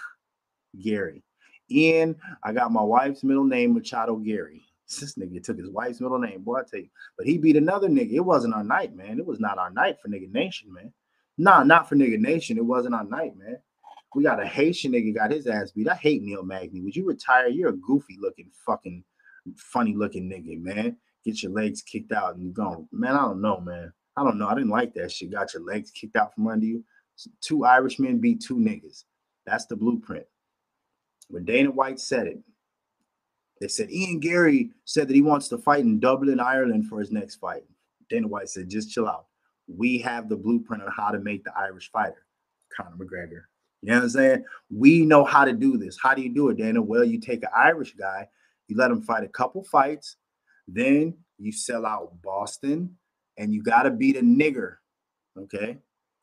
Garry. 0.82 1.24
Ian, 1.72 2.16
I 2.44 2.54
got 2.54 2.72
my 2.72 2.84
wife's 2.84 3.24
middle 3.24 3.44
name 3.44 3.74
Machado 3.74 4.16
Garry. 4.18 4.64
This 4.88 5.16
nigga 5.16 5.44
took 5.44 5.58
his 5.58 5.70
wife's 5.70 6.02
middle 6.02 6.20
name, 6.20 6.44
boy. 6.44 6.60
I 6.60 6.64
tell 6.70 6.80
you, 6.80 6.90
but 7.18 7.26
he 7.26 7.38
beat 7.38 7.56
another 7.56 7.88
nigga. 7.88 8.14
It 8.14 8.20
wasn't 8.26 8.54
our 8.54 8.64
night, 8.64 8.96
man. 8.96 9.18
It 9.18 9.26
was 9.26 9.40
not 9.40 9.58
our 9.58 9.72
night 9.72 9.98
for 10.02 10.10
nigga 10.10 10.32
nation, 10.32 10.72
man. 10.74 10.94
Nah, 11.38 11.64
not 11.64 11.90
for 11.90 11.96
nigga 11.96 12.20
nation. 12.20 12.58
It 12.58 12.66
wasn't 12.66 12.96
our 12.96 13.06
night, 13.06 13.36
man. 13.38 13.58
We 14.16 14.24
got 14.24 14.42
a 14.42 14.46
Haitian 14.46 14.92
nigga 14.92 15.16
got 15.16 15.32
his 15.32 15.48
ass 15.48 15.72
beat. 15.72 15.90
I 15.90 15.96
hate 15.96 16.22
Neil 16.22 16.44
Magny. 16.44 16.82
Would 16.82 16.96
you 16.96 17.08
retire? 17.08 17.48
You're 17.48 17.70
a 17.70 17.78
goofy 17.78 18.18
looking, 18.20 18.52
fucking 18.66 19.04
funny 19.56 19.96
looking 19.96 20.30
nigga, 20.30 20.62
man. 20.62 20.98
Get 21.26 21.42
your 21.42 21.52
legs 21.52 21.82
kicked 21.82 22.12
out 22.12 22.36
and 22.36 22.54
gone. 22.54 22.88
Man, 22.92 23.16
I 23.16 23.22
don't 23.22 23.42
know, 23.42 23.60
man. 23.62 23.92
I 24.16 24.24
don't 24.24 24.38
know. 24.38 24.48
I 24.48 24.54
didn't 24.54 24.70
like 24.70 24.94
that 24.94 25.12
shit. 25.12 25.32
Got 25.32 25.54
your 25.54 25.64
legs 25.64 25.90
kicked 25.92 26.16
out 26.16 26.36
from 26.36 26.48
under 26.48 26.66
you. 26.66 26.84
Two 27.42 27.66
Irishmen 27.66 28.20
beat 28.20 28.42
two 28.42 28.58
niggas. 28.58 29.06
That's 29.46 29.66
the 29.66 29.76
blueprint. 29.76 30.26
When 31.30 31.46
Dana 31.46 31.72
White 31.72 32.00
said 32.00 32.28
it, 32.28 32.40
they 33.60 33.68
said 33.68 33.92
Ian 33.92 34.20
Garry 34.20 34.72
said 34.86 35.08
that 35.08 35.16
he 35.16 35.22
wants 35.22 35.48
to 35.50 35.58
fight 35.58 35.82
in 35.82 36.00
Dublin, 36.00 36.40
Ireland 36.40 36.88
for 36.88 37.00
his 37.00 37.12
next 37.12 37.36
fight. 37.36 37.64
Dana 38.10 38.28
White 38.28 38.50
said, 38.50 38.70
just 38.70 38.92
chill 38.92 39.08
out. 39.08 39.28
We 39.68 39.98
have 40.00 40.28
the 40.28 40.36
blueprint 40.36 40.84
on 40.84 40.92
how 40.96 41.12
to 41.12 41.20
make 41.20 41.44
the 41.44 41.58
Irish 41.58 41.90
fighter, 41.92 42.26
Conor 42.76 42.98
McGregor. 42.98 43.44
You 43.82 43.90
know 43.90 43.96
what 43.96 44.04
I'm 44.04 44.10
saying? 44.10 44.46
We 44.70 45.06
know 45.06 45.24
how 45.24 45.46
to 45.46 45.54
do 45.54 45.78
this. 45.78 45.98
How 46.02 46.14
do 46.14 46.22
you 46.22 46.34
do 46.34 46.50
it, 46.50 46.58
Dana? 46.58 46.82
Well, 46.82 47.04
you 47.04 47.20
take 47.20 47.44
an 47.44 47.50
Irish 47.56 47.94
guy, 47.94 48.28
you 48.68 48.76
let 48.78 48.92
him 48.92 49.02
fight 49.02 49.24
a 49.24 49.30
couple 49.30 49.64
fights, 49.64 50.18
then 50.68 51.16
you 51.38 51.52
sell 51.52 51.86
out 51.86 52.22
Boston, 52.22 52.98
and 53.38 53.54
you 53.54 53.62
got 53.64 53.84
to 53.84 53.92
beat 53.92 54.18
a 54.18 54.22
nigger. 54.22 54.76
Okay. 55.38 55.78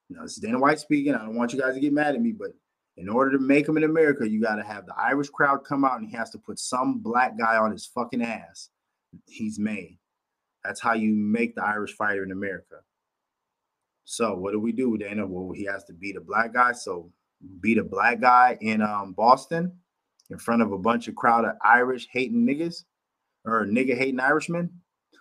Now, 0.08 0.22
this 0.22 0.32
is 0.32 0.38
Dana 0.38 0.58
White 0.58 0.80
speaking. 0.80 1.14
I 1.14 1.18
don't 1.18 1.36
want 1.36 1.52
you 1.52 1.60
guys 1.60 1.74
to 1.74 1.80
get 1.80 1.92
mad 1.92 2.14
at 2.14 2.20
me, 2.22 2.32
but 2.32 2.50
in 2.96 3.08
order 3.08 3.32
to 3.32 3.38
make 3.38 3.68
him 3.68 3.76
in 3.76 3.84
America, 3.84 4.28
you 4.28 4.40
got 4.40 4.56
to 4.56 4.62
have 4.62 4.86
the 4.86 4.94
Irish 4.96 5.28
crowd 5.30 5.64
come 5.64 5.84
out 5.84 6.00
and 6.00 6.08
he 6.08 6.16
has 6.16 6.30
to 6.30 6.38
put 6.38 6.58
some 6.58 6.98
black 6.98 7.38
guy 7.38 7.56
on 7.56 7.72
his 7.72 7.86
fucking 7.86 8.22
ass. 8.22 8.68
He's 9.26 9.58
made. 9.58 9.98
That's 10.64 10.80
how 10.80 10.92
you 10.92 11.14
make 11.14 11.54
the 11.54 11.64
Irish 11.64 11.94
fighter 11.94 12.22
in 12.22 12.32
America. 12.32 12.76
So 14.04 14.34
what 14.34 14.52
do 14.52 14.60
we 14.60 14.72
do, 14.72 14.96
Dana? 14.98 15.26
Well, 15.26 15.52
he 15.52 15.64
has 15.64 15.84
to 15.84 15.92
beat 15.92 16.16
a 16.16 16.20
black 16.20 16.52
guy. 16.52 16.72
So 16.72 17.10
beat 17.60 17.78
a 17.78 17.84
black 17.84 18.20
guy 18.20 18.58
in 18.60 18.82
um, 18.82 19.12
Boston 19.12 19.72
in 20.30 20.38
front 20.38 20.62
of 20.62 20.72
a 20.72 20.78
bunch 20.78 21.08
of 21.08 21.14
crowd 21.14 21.44
of 21.44 21.56
Irish 21.64 22.08
hating 22.12 22.46
niggas 22.46 22.84
or 23.44 23.66
nigga 23.66 23.96
hating 23.96 24.20
Irishmen. 24.20 24.70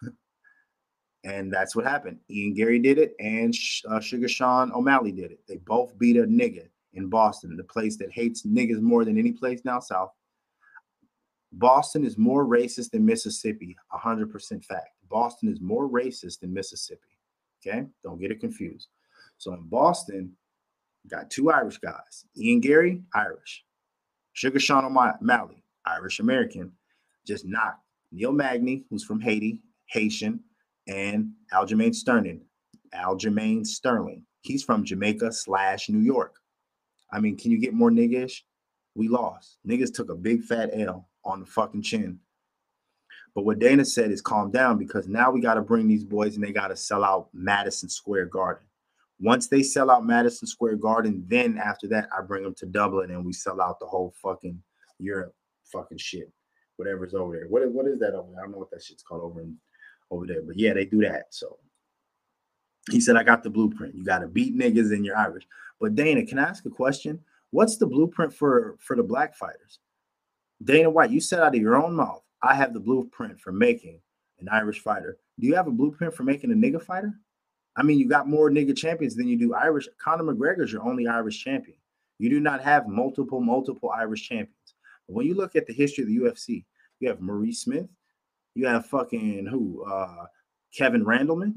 and 1.23 1.53
that's 1.53 1.75
what 1.75 1.85
happened. 1.85 2.19
Ian 2.29 2.53
Garry 2.53 2.79
did 2.79 2.97
it, 2.97 3.13
and 3.19 3.53
uh, 3.87 3.99
Sugar 3.99 4.27
Sean 4.27 4.71
O'Malley 4.73 5.11
did 5.11 5.31
it. 5.31 5.39
They 5.47 5.57
both 5.57 5.97
beat 5.97 6.17
a 6.17 6.23
nigga 6.23 6.67
in 6.93 7.09
Boston, 7.09 7.55
the 7.55 7.63
place 7.63 7.97
that 7.97 8.11
hates 8.11 8.45
niggas 8.45 8.81
more 8.81 9.05
than 9.05 9.17
any 9.17 9.31
place 9.31 9.61
down 9.61 9.81
south. 9.81 10.11
Boston 11.51 12.05
is 12.05 12.17
more 12.17 12.45
racist 12.45 12.91
than 12.91 13.05
Mississippi, 13.05 13.75
100% 13.93 14.65
fact. 14.65 14.89
Boston 15.09 15.49
is 15.49 15.61
more 15.61 15.89
racist 15.89 16.39
than 16.39 16.53
Mississippi. 16.53 17.17
Okay, 17.65 17.85
don't 18.03 18.19
get 18.19 18.31
it 18.31 18.39
confused. 18.39 18.87
So 19.37 19.53
in 19.53 19.63
Boston, 19.63 20.33
got 21.07 21.29
two 21.29 21.51
Irish 21.51 21.77
guys 21.77 22.25
Ian 22.37 22.59
Garry, 22.59 23.01
Irish. 23.13 23.63
Sugar 24.33 24.59
Sean 24.59 24.85
O'Malley, 24.85 25.63
Irish 25.85 26.19
American, 26.19 26.71
just 27.27 27.45
knocked 27.45 27.83
Neil 28.11 28.31
Magny, 28.31 28.85
who's 28.89 29.03
from 29.03 29.19
Haiti, 29.19 29.61
Haitian, 29.87 30.39
and 30.87 31.31
Aljamain 31.51 31.93
Sterling. 31.93 32.41
Aljamain 32.93 33.65
Sterling. 33.65 34.23
He's 34.41 34.63
from 34.63 34.85
Jamaica 34.85 35.31
slash 35.31 35.89
New 35.89 35.99
York. 35.99 36.38
I 37.11 37.19
mean, 37.19 37.37
can 37.37 37.51
you 37.51 37.59
get 37.59 37.73
more 37.73 37.91
niggish? 37.91 38.41
We 38.95 39.07
lost. 39.07 39.57
Niggas 39.67 39.93
took 39.93 40.09
a 40.09 40.15
big 40.15 40.43
fat 40.43 40.69
L 40.73 41.09
on 41.23 41.41
the 41.41 41.45
fucking 41.45 41.81
chin. 41.81 42.19
But 43.35 43.45
what 43.45 43.59
Dana 43.59 43.85
said 43.85 44.11
is 44.11 44.21
calm 44.21 44.51
down 44.51 44.77
because 44.77 45.07
now 45.07 45.31
we 45.31 45.41
got 45.41 45.53
to 45.53 45.61
bring 45.61 45.87
these 45.87 46.03
boys 46.03 46.35
and 46.35 46.43
they 46.43 46.51
got 46.51 46.69
to 46.69 46.75
sell 46.75 47.03
out 47.03 47.29
Madison 47.33 47.89
Square 47.89 48.27
Garden. 48.27 48.63
Once 49.19 49.47
they 49.47 49.61
sell 49.61 49.91
out 49.91 50.05
Madison 50.05 50.47
Square 50.47 50.77
Garden, 50.77 51.23
then 51.27 51.57
after 51.57 51.87
that, 51.87 52.09
I 52.17 52.21
bring 52.21 52.43
them 52.43 52.55
to 52.55 52.65
Dublin 52.65 53.11
and 53.11 53.25
we 53.25 53.33
sell 53.33 53.61
out 53.61 53.79
the 53.79 53.85
whole 53.85 54.13
fucking 54.21 54.61
Europe 54.97 55.35
fucking 55.71 55.97
shit, 55.97 56.31
whatever's 56.77 57.13
over 57.13 57.35
there. 57.35 57.47
What, 57.47 57.69
what 57.71 57.87
is 57.87 57.99
that 57.99 58.13
over 58.15 58.31
there? 58.31 58.41
I 58.41 58.43
don't 58.43 58.51
know 58.51 58.57
what 58.57 58.71
that 58.71 58.83
shit's 58.83 59.03
called 59.03 59.21
over 59.21 59.41
in 59.41 59.55
over 60.11 60.25
there, 60.25 60.41
but 60.41 60.57
yeah, 60.57 60.73
they 60.73 60.85
do 60.85 61.01
that. 61.01 61.27
So 61.29 61.57
he 62.91 62.99
said, 62.99 63.15
I 63.15 63.23
got 63.23 63.43
the 63.43 63.49
blueprint. 63.49 63.95
You 63.95 64.03
got 64.03 64.19
to 64.19 64.27
beat 64.27 64.57
niggas 64.57 64.93
in 64.93 65.03
your 65.03 65.17
Irish. 65.17 65.47
But 65.79 65.95
Dana, 65.95 66.25
can 66.25 66.39
I 66.39 66.43
ask 66.43 66.65
a 66.65 66.69
question? 66.69 67.19
What's 67.51 67.77
the 67.77 67.87
blueprint 67.87 68.33
for 68.33 68.77
for 68.79 68.95
the 68.95 69.03
black 69.03 69.35
fighters? 69.35 69.79
Dana 70.63 70.89
White, 70.89 71.11
you 71.11 71.21
said 71.21 71.39
out 71.39 71.55
of 71.55 71.61
your 71.61 71.81
own 71.81 71.95
mouth, 71.95 72.21
I 72.43 72.53
have 72.53 72.73
the 72.73 72.79
blueprint 72.79 73.39
for 73.39 73.51
making 73.51 74.01
an 74.39 74.49
Irish 74.49 74.79
fighter. 74.79 75.17
Do 75.39 75.47
you 75.47 75.55
have 75.55 75.67
a 75.67 75.71
blueprint 75.71 76.13
for 76.13 76.23
making 76.23 76.51
a 76.51 76.55
nigga 76.55 76.81
fighter? 76.81 77.13
I 77.75 77.83
mean, 77.83 77.97
you 77.97 78.07
got 78.07 78.27
more 78.27 78.49
nigga 78.49 78.75
champions 78.75 79.15
than 79.15 79.27
you 79.27 79.37
do 79.37 79.53
Irish. 79.53 79.87
Conor 80.01 80.23
McGregor's 80.23 80.71
your 80.71 80.83
only 80.83 81.07
Irish 81.07 81.41
champion. 81.41 81.77
You 82.17 82.29
do 82.29 82.41
not 82.41 82.61
have 82.61 82.87
multiple, 82.87 83.39
multiple 83.39 83.89
Irish 83.89 84.27
champions. 84.27 84.75
But 85.07 85.15
when 85.15 85.25
you 85.25 85.33
look 85.33 85.55
at 85.55 85.65
the 85.65 85.73
history 85.73 86.03
of 86.03 86.09
the 86.09 86.17
UFC, 86.17 86.65
you 86.99 87.07
have 87.07 87.21
Maurice 87.21 87.61
Smith, 87.61 87.87
you 88.53 88.67
have 88.67 88.85
fucking 88.87 89.45
who? 89.45 89.85
Uh, 89.85 90.25
Kevin 90.75 91.05
Randleman. 91.05 91.53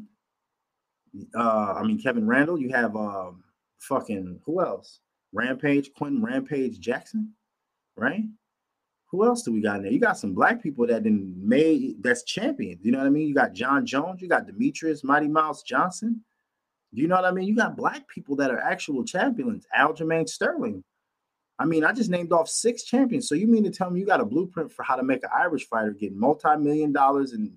Uh, 1.37 1.75
I 1.77 1.83
mean 1.83 2.01
Kevin 2.01 2.27
Randall. 2.27 2.59
You 2.59 2.71
have 2.71 2.97
um, 2.97 3.43
fucking 3.79 4.41
who 4.45 4.61
else? 4.61 5.01
Rampage, 5.33 5.93
Quinton 5.95 6.23
Rampage 6.23 6.79
Jackson, 6.79 7.33
right? 7.97 8.25
Who 9.11 9.27
else 9.27 9.43
do 9.43 9.53
we 9.53 9.61
got 9.61 9.77
in 9.77 9.83
there? 9.83 9.93
You 9.93 10.01
got 10.01 10.19
some 10.19 10.33
black 10.33 10.63
people 10.63 10.87
that 10.87 11.03
didn't 11.03 11.37
made 11.37 12.03
that's 12.03 12.23
champions. 12.23 12.81
You 12.83 12.93
know 12.93 12.99
what 12.99 13.07
I 13.07 13.11
mean? 13.11 13.29
You 13.29 13.35
got 13.35 13.53
Jon 13.53 13.85
Jones, 13.85 14.23
you 14.23 14.29
got 14.29 14.47
Demetrious 14.47 15.05
Mighty 15.05 15.29
Mouse 15.29 15.63
Johnson. 15.63 16.25
You 16.93 17.09
know 17.09 17.17
what 17.17 17.25
I 17.25 17.31
mean? 17.31 17.47
You 17.47 17.57
got 17.57 17.77
black 17.77 18.07
people 18.09 18.37
that 18.37 18.51
are 18.51 18.59
actual 18.59 19.05
champions. 19.05 19.67
Aljamain 19.79 20.29
Sterling. 20.29 20.83
I 21.59 21.65
mean, 21.65 21.85
I 21.85 21.93
just 21.93 22.11
named 22.11 22.33
off 22.33 22.49
six 22.49 22.85
champions. 22.85 23.29
So 23.29 23.35
you 23.35 23.47
mean 23.47 23.65
to 23.65 23.71
tell 23.71 23.91
me 23.91 24.01
you 24.01 24.07
got 24.07 24.21
a 24.21 24.25
blueprint 24.25 24.73
for 24.73 24.83
how 24.83 24.97
to 24.97 25.03
make 25.03 25.23
an 25.23 25.31
Irish 25.35 25.67
fighter 25.69 25.93
get 25.93 26.15
multi-million 26.15 26.93
dollars 26.93 27.33
and 27.33 27.53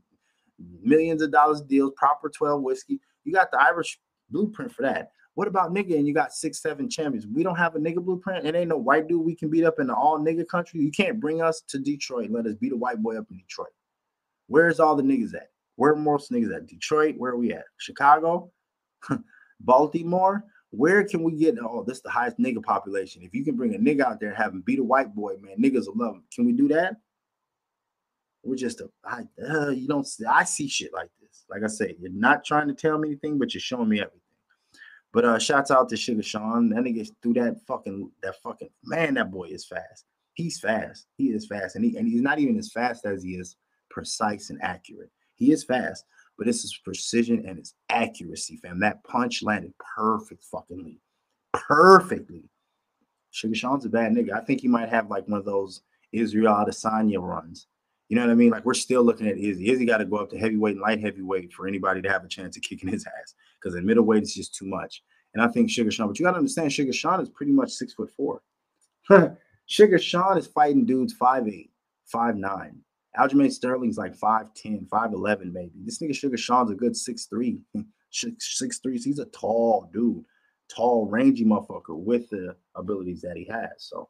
millions 0.82 1.22
of 1.22 1.32
dollars 1.32 1.62
deals, 1.62 1.94
proper 1.98 2.30
12 2.30 2.62
whiskey. 2.62 3.00
You 3.26 3.34
got 3.34 3.52
the 3.52 3.62
Irish 3.62 4.00
blueprint 4.30 4.72
for 4.72 4.84
that. 4.84 5.12
What 5.34 5.50
about 5.50 5.74
nigga? 5.74 5.98
And 5.98 6.08
you 6.08 6.14
got 6.14 6.34
six, 6.34 6.62
seven 6.62 6.90
champions. 6.90 7.28
We 7.28 7.44
don't 7.44 7.58
have 7.58 7.76
a 7.76 7.80
nigga 7.80 8.04
blueprint. 8.04 8.46
It 8.46 8.56
ain't 8.56 8.70
no 8.70 8.78
white 8.78 9.08
dude 9.10 9.26
we 9.26 9.36
can 9.36 9.50
beat 9.50 9.66
up 9.66 9.80
in 9.80 9.88
the 9.88 9.96
all 9.96 10.18
nigga 10.18 10.48
country. 10.48 10.80
You 10.80 10.92
can't 10.92 11.20
bring 11.20 11.42
us 11.42 11.62
to 11.68 11.78
Detroit 11.78 12.26
and 12.26 12.34
let 12.34 12.46
us 12.46 12.56
beat 12.56 12.72
a 12.72 12.78
white 12.78 13.04
boy 13.04 13.18
up 13.18 13.26
in 13.30 13.38
Detroit. 13.38 13.68
Where's 14.48 14.80
all 14.80 14.96
the 14.96 15.04
niggas 15.04 15.36
at? 15.36 15.50
Where 15.76 15.96
most 15.96 16.32
niggas 16.32 16.56
at? 16.56 16.68
Detroit? 16.68 17.16
Where 17.18 17.32
are 17.32 17.38
we 17.38 17.52
at? 17.52 17.66
Chicago? 17.78 18.52
Baltimore, 19.60 20.46
where 20.72 21.04
can 21.04 21.24
we 21.24 21.34
get? 21.34 21.56
Oh, 21.62 21.84
this 21.84 21.98
is 21.98 22.04
the 22.04 22.10
highest 22.10 22.38
nigga 22.38 22.64
population. 22.64 23.22
If 23.24 23.34
you 23.34 23.44
can 23.44 23.56
bring 23.56 23.76
a 23.76 23.78
nigga 23.78 24.02
out 24.02 24.20
there 24.20 24.30
and 24.30 24.38
have 24.38 24.54
him 24.54 24.62
beat 24.66 24.80
a 24.80 24.84
white 24.84 25.14
boy, 25.14 25.36
man, 25.42 25.58
niggas 25.62 25.88
will 25.88 25.96
love 25.98 26.16
him. 26.16 26.24
Can 26.34 26.46
we 26.46 26.54
do 26.54 26.68
that? 26.70 26.96
We're 28.44 28.56
just 28.56 28.82
a, 28.82 28.90
I, 29.04 29.24
uh, 29.44 29.70
you 29.70 29.88
don't. 29.88 30.08
see- 30.08 30.26
I 30.26 30.44
see 30.44 30.68
shit 30.68 30.94
like 30.94 31.10
this. 31.20 31.25
Like 31.50 31.64
I 31.64 31.68
said, 31.68 31.96
you're 32.00 32.12
not 32.12 32.46
trying 32.46 32.68
to 32.68 32.74
tell 32.74 32.98
me 32.98 33.10
anything, 33.10 33.38
but 33.38 33.54
you're 33.54 33.62
showing 33.62 33.90
me 33.90 34.00
everything. 34.00 34.22
But 35.14 35.26
uh, 35.26 35.40
shouts 35.40 35.72
out 35.72 35.88
to 35.90 35.98
Sugar 35.98 36.24
Sean. 36.24 36.70
That 36.70 36.84
nigga 36.84 37.10
threw 37.22 37.34
that 37.36 37.62
fucking 37.68 38.12
that 38.22 38.36
fucking 38.44 38.70
man. 38.84 39.14
That 39.14 39.32
boy 39.32 39.46
is 39.46 39.66
fast. 39.66 40.06
He's 40.34 40.60
fast. 40.60 41.08
He 41.18 41.28
is 41.28 41.48
fast, 41.48 41.76
and 41.76 41.86
he 41.86 41.96
and 41.98 42.08
he's 42.08 42.22
not 42.22 42.40
even 42.40 42.58
as 42.58 42.72
fast 42.72 43.06
as 43.06 43.24
he 43.24 43.32
is 43.32 43.56
precise 43.90 44.50
and 44.50 44.62
accurate. 44.62 45.10
He 45.36 45.52
is 45.52 45.64
fast, 45.64 46.04
but 46.38 46.48
it's 46.48 46.64
his 46.64 46.78
precision 46.84 47.46
and 47.48 47.58
his 47.60 47.74
accuracy, 47.90 48.58
fam. 48.58 48.80
That 48.80 49.04
punch 49.06 49.42
landed 49.42 49.74
perfect, 49.96 50.44
fuckingly, 50.54 51.00
perfectly. 51.54 52.50
Sugar 53.32 53.56
Sean's 53.56 53.86
a 53.86 53.90
bad 53.90 54.12
nigga. 54.14 54.34
I 54.34 54.42
think 54.42 54.62
he 54.62 54.68
might 54.68 54.90
have 54.90 55.10
like 55.10 55.28
one 55.28 55.40
of 55.40 55.46
those 55.46 55.82
Israel 56.12 56.54
Adesanya 56.54 57.22
runs. 57.22 57.68
You 58.10 58.16
know 58.16 58.22
what 58.22 58.32
I 58.32 58.36
mean? 58.36 58.52
Like 58.52 58.66
we're 58.66 58.76
still 58.76 59.04
looking 59.04 59.28
at 59.28 59.38
Izzy. 59.38 59.70
Izzy 59.70 59.86
got 59.86 59.98
to 59.98 60.06
go 60.06 60.18
up 60.18 60.30
to 60.30 60.38
heavyweight 60.38 60.74
and 60.74 60.82
light 60.82 61.02
heavyweight 61.02 61.52
for 61.54 61.68
anybody 61.68 62.02
to 62.02 62.10
have 62.10 62.24
a 62.24 62.28
chance 62.28 62.56
of 62.56 62.64
kicking 62.64 62.90
his 62.90 63.06
ass. 63.06 63.34
Because 63.60 63.76
in 63.76 63.86
middleweight, 63.86 64.24
it's 64.24 64.36
just 64.36 64.56
too 64.56 64.66
much. 64.66 65.02
And 65.34 65.44
I 65.44 65.48
think 65.48 65.70
Sugar 65.70 65.92
Sean, 65.92 66.08
but 66.08 66.20
you 66.20 66.26
got 66.26 66.32
to 66.32 66.38
understand, 66.38 66.72
Sugar 66.72 66.94
Sean 66.94 67.20
is 67.20 67.30
pretty 67.30 67.52
much 67.52 67.72
six 67.72 67.94
foot 67.94 68.12
four. 68.16 68.42
Sugar 69.66 69.98
Sean 69.98 70.38
is 70.38 70.48
fighting 70.48 70.86
dudes 70.86 71.14
5'8, 71.14 71.70
5'9. 72.14 72.76
Aljamain 73.18 73.52
Sterling's 73.52 73.98
like 73.98 74.18
5'10, 74.18 74.88
5'11, 74.88 75.52
maybe. 75.52 75.72
This 75.84 76.00
nigga 76.00 76.16
Sugar 76.16 76.38
Sean's 76.38 76.72
a 76.72 76.76
good 76.76 76.94
6'3. 76.94 77.60
6'3. 78.14 79.04
He's 79.04 79.20
a 79.20 79.26
tall 79.26 79.90
dude, 79.94 80.24
tall, 80.70 81.08
rangy 81.08 81.46
motherfucker 81.46 81.96
with 81.98 82.30
the 82.30 82.56
abilities 82.76 83.22
that 83.22 83.38
he 83.38 83.46
has. 83.46 83.72
So, 83.78 84.10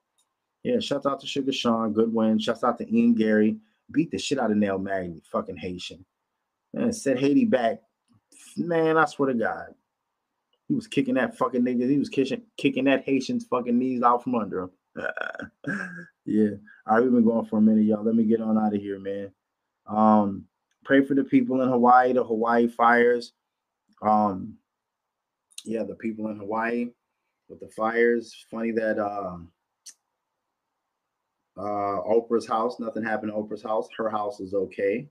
yeah, 0.64 0.80
shout 0.80 1.06
out 1.06 1.20
to 1.22 1.28
Sugar 1.28 1.52
Sean. 1.52 1.94
Good 1.94 2.14
win. 2.14 2.40
Shouts 2.40 2.64
out 2.64 2.78
to 2.80 2.96
Ian 2.96 3.14
Garry. 3.14 3.58
Beat 3.92 4.12
the 4.12 4.18
shit 4.18 4.40
out 4.40 4.52
of 4.52 4.58
Neil 4.58 4.80
Magny, 4.80 5.22
fucking 5.32 5.58
Haitian. 5.58 6.06
Man, 6.74 6.92
set 6.92 7.20
Haiti 7.20 7.46
back. 7.46 7.82
Man, 8.58 8.98
I 8.98 9.06
swear 9.06 9.32
to 9.32 9.36
God. 9.38 9.76
He 10.68 10.74
was 10.74 10.88
kicking 10.88 11.16
that 11.16 11.38
fucking 11.38 11.62
nigga. 11.62 11.88
He 11.90 12.00
was 12.00 12.10
kicking, 12.10 12.42
kicking 12.58 12.86
that 12.86 13.06
Haitian's 13.06 13.46
fucking 13.46 13.78
knees 13.78 14.02
out 14.02 14.24
from 14.24 14.36
under 14.36 14.64
him. 14.64 14.72
yeah. 16.26 16.50
All 16.88 16.96
right, 16.96 17.04
we've 17.04 17.12
been 17.12 17.26
going 17.26 17.46
for 17.46 17.58
a 17.58 17.62
minute, 17.62 17.86
y'all. 17.86 18.04
Let 18.04 18.16
me 18.16 18.24
get 18.24 18.42
on 18.42 18.58
out 18.58 18.74
of 18.74 18.82
here, 18.82 19.00
man. 19.00 19.32
Um, 19.88 20.46
pray 20.84 21.04
for 21.06 21.14
the 21.14 21.24
people 21.24 21.62
in 21.62 21.70
Hawaii, 21.70 22.14
the 22.14 22.24
Hawaii 22.24 22.68
fires. 22.68 23.34
Um, 24.02 24.56
yeah, 25.64 25.84
the 25.84 25.96
people 25.96 26.30
in 26.30 26.38
Hawaii 26.38 26.90
with 27.50 27.60
the 27.60 27.70
fires. 27.70 28.46
Funny 28.50 28.72
that 28.72 29.00
um 29.00 29.50
uh 31.58 32.02
Oprah's 32.04 32.48
house, 32.48 32.80
nothing 32.80 33.04
happened 33.04 33.32
to 33.32 33.38
Oprah's 33.38 33.64
house. 33.64 33.88
Her 33.98 34.10
house 34.10 34.40
is 34.40 34.54
okay. 34.54 35.08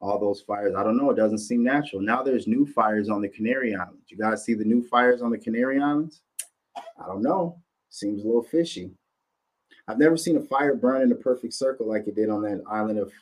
All 0.00 0.18
those 0.18 0.42
fires, 0.42 0.74
I 0.76 0.82
don't 0.82 0.98
know. 0.98 1.10
It 1.10 1.16
doesn't 1.16 1.38
seem 1.38 1.64
natural. 1.64 2.02
Now 2.02 2.22
there's 2.22 2.46
new 2.46 2.66
fires 2.66 3.08
on 3.08 3.22
the 3.22 3.28
Canary 3.28 3.74
Islands. 3.74 4.10
You 4.10 4.18
guys 4.18 4.44
see 4.44 4.54
the 4.54 4.64
new 4.64 4.86
fires 4.86 5.22
on 5.22 5.30
the 5.30 5.38
Canary 5.38 5.80
Islands? 5.80 6.20
I 6.76 7.06
don't 7.06 7.22
know. 7.22 7.58
Seems 7.88 8.22
a 8.22 8.26
little 8.26 8.42
fishy. 8.42 8.90
I've 9.88 9.98
never 9.98 10.16
seen 10.16 10.36
a 10.36 10.42
fire 10.42 10.74
burn 10.74 11.02
in 11.02 11.12
a 11.12 11.16
perfect 11.16 11.54
circle 11.54 11.88
like 11.88 12.06
it 12.08 12.16
did 12.16 12.28
on 12.28 12.42
that 12.42 12.62
island 12.70 12.98
of, 12.98 13.12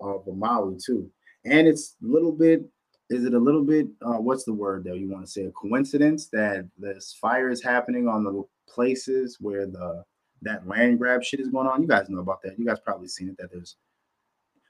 of 0.00 0.26
Maui 0.26 0.76
too. 0.84 1.10
And 1.44 1.66
it's 1.66 1.96
a 2.02 2.06
little 2.06 2.32
bit. 2.32 2.64
Is 3.10 3.24
it 3.24 3.34
a 3.34 3.38
little 3.38 3.64
bit? 3.64 3.88
Uh, 4.02 4.18
what's 4.18 4.44
the 4.44 4.52
word 4.52 4.84
that 4.84 4.98
you 4.98 5.10
want 5.10 5.26
to 5.26 5.30
say? 5.30 5.44
A 5.44 5.50
coincidence 5.50 6.28
that 6.28 6.68
this 6.78 7.16
fire 7.20 7.50
is 7.50 7.62
happening 7.62 8.08
on 8.08 8.24
the 8.24 8.42
places 8.68 9.38
where 9.40 9.66
the 9.66 10.04
that 10.44 10.66
land 10.66 10.98
grab 10.98 11.22
shit 11.22 11.40
is 11.40 11.48
going 11.48 11.66
on. 11.66 11.82
You 11.82 11.88
guys 11.88 12.08
know 12.08 12.20
about 12.20 12.42
that. 12.42 12.58
You 12.58 12.66
guys 12.66 12.78
probably 12.80 13.08
seen 13.08 13.28
it. 13.28 13.36
That 13.38 13.50
there's, 13.52 13.76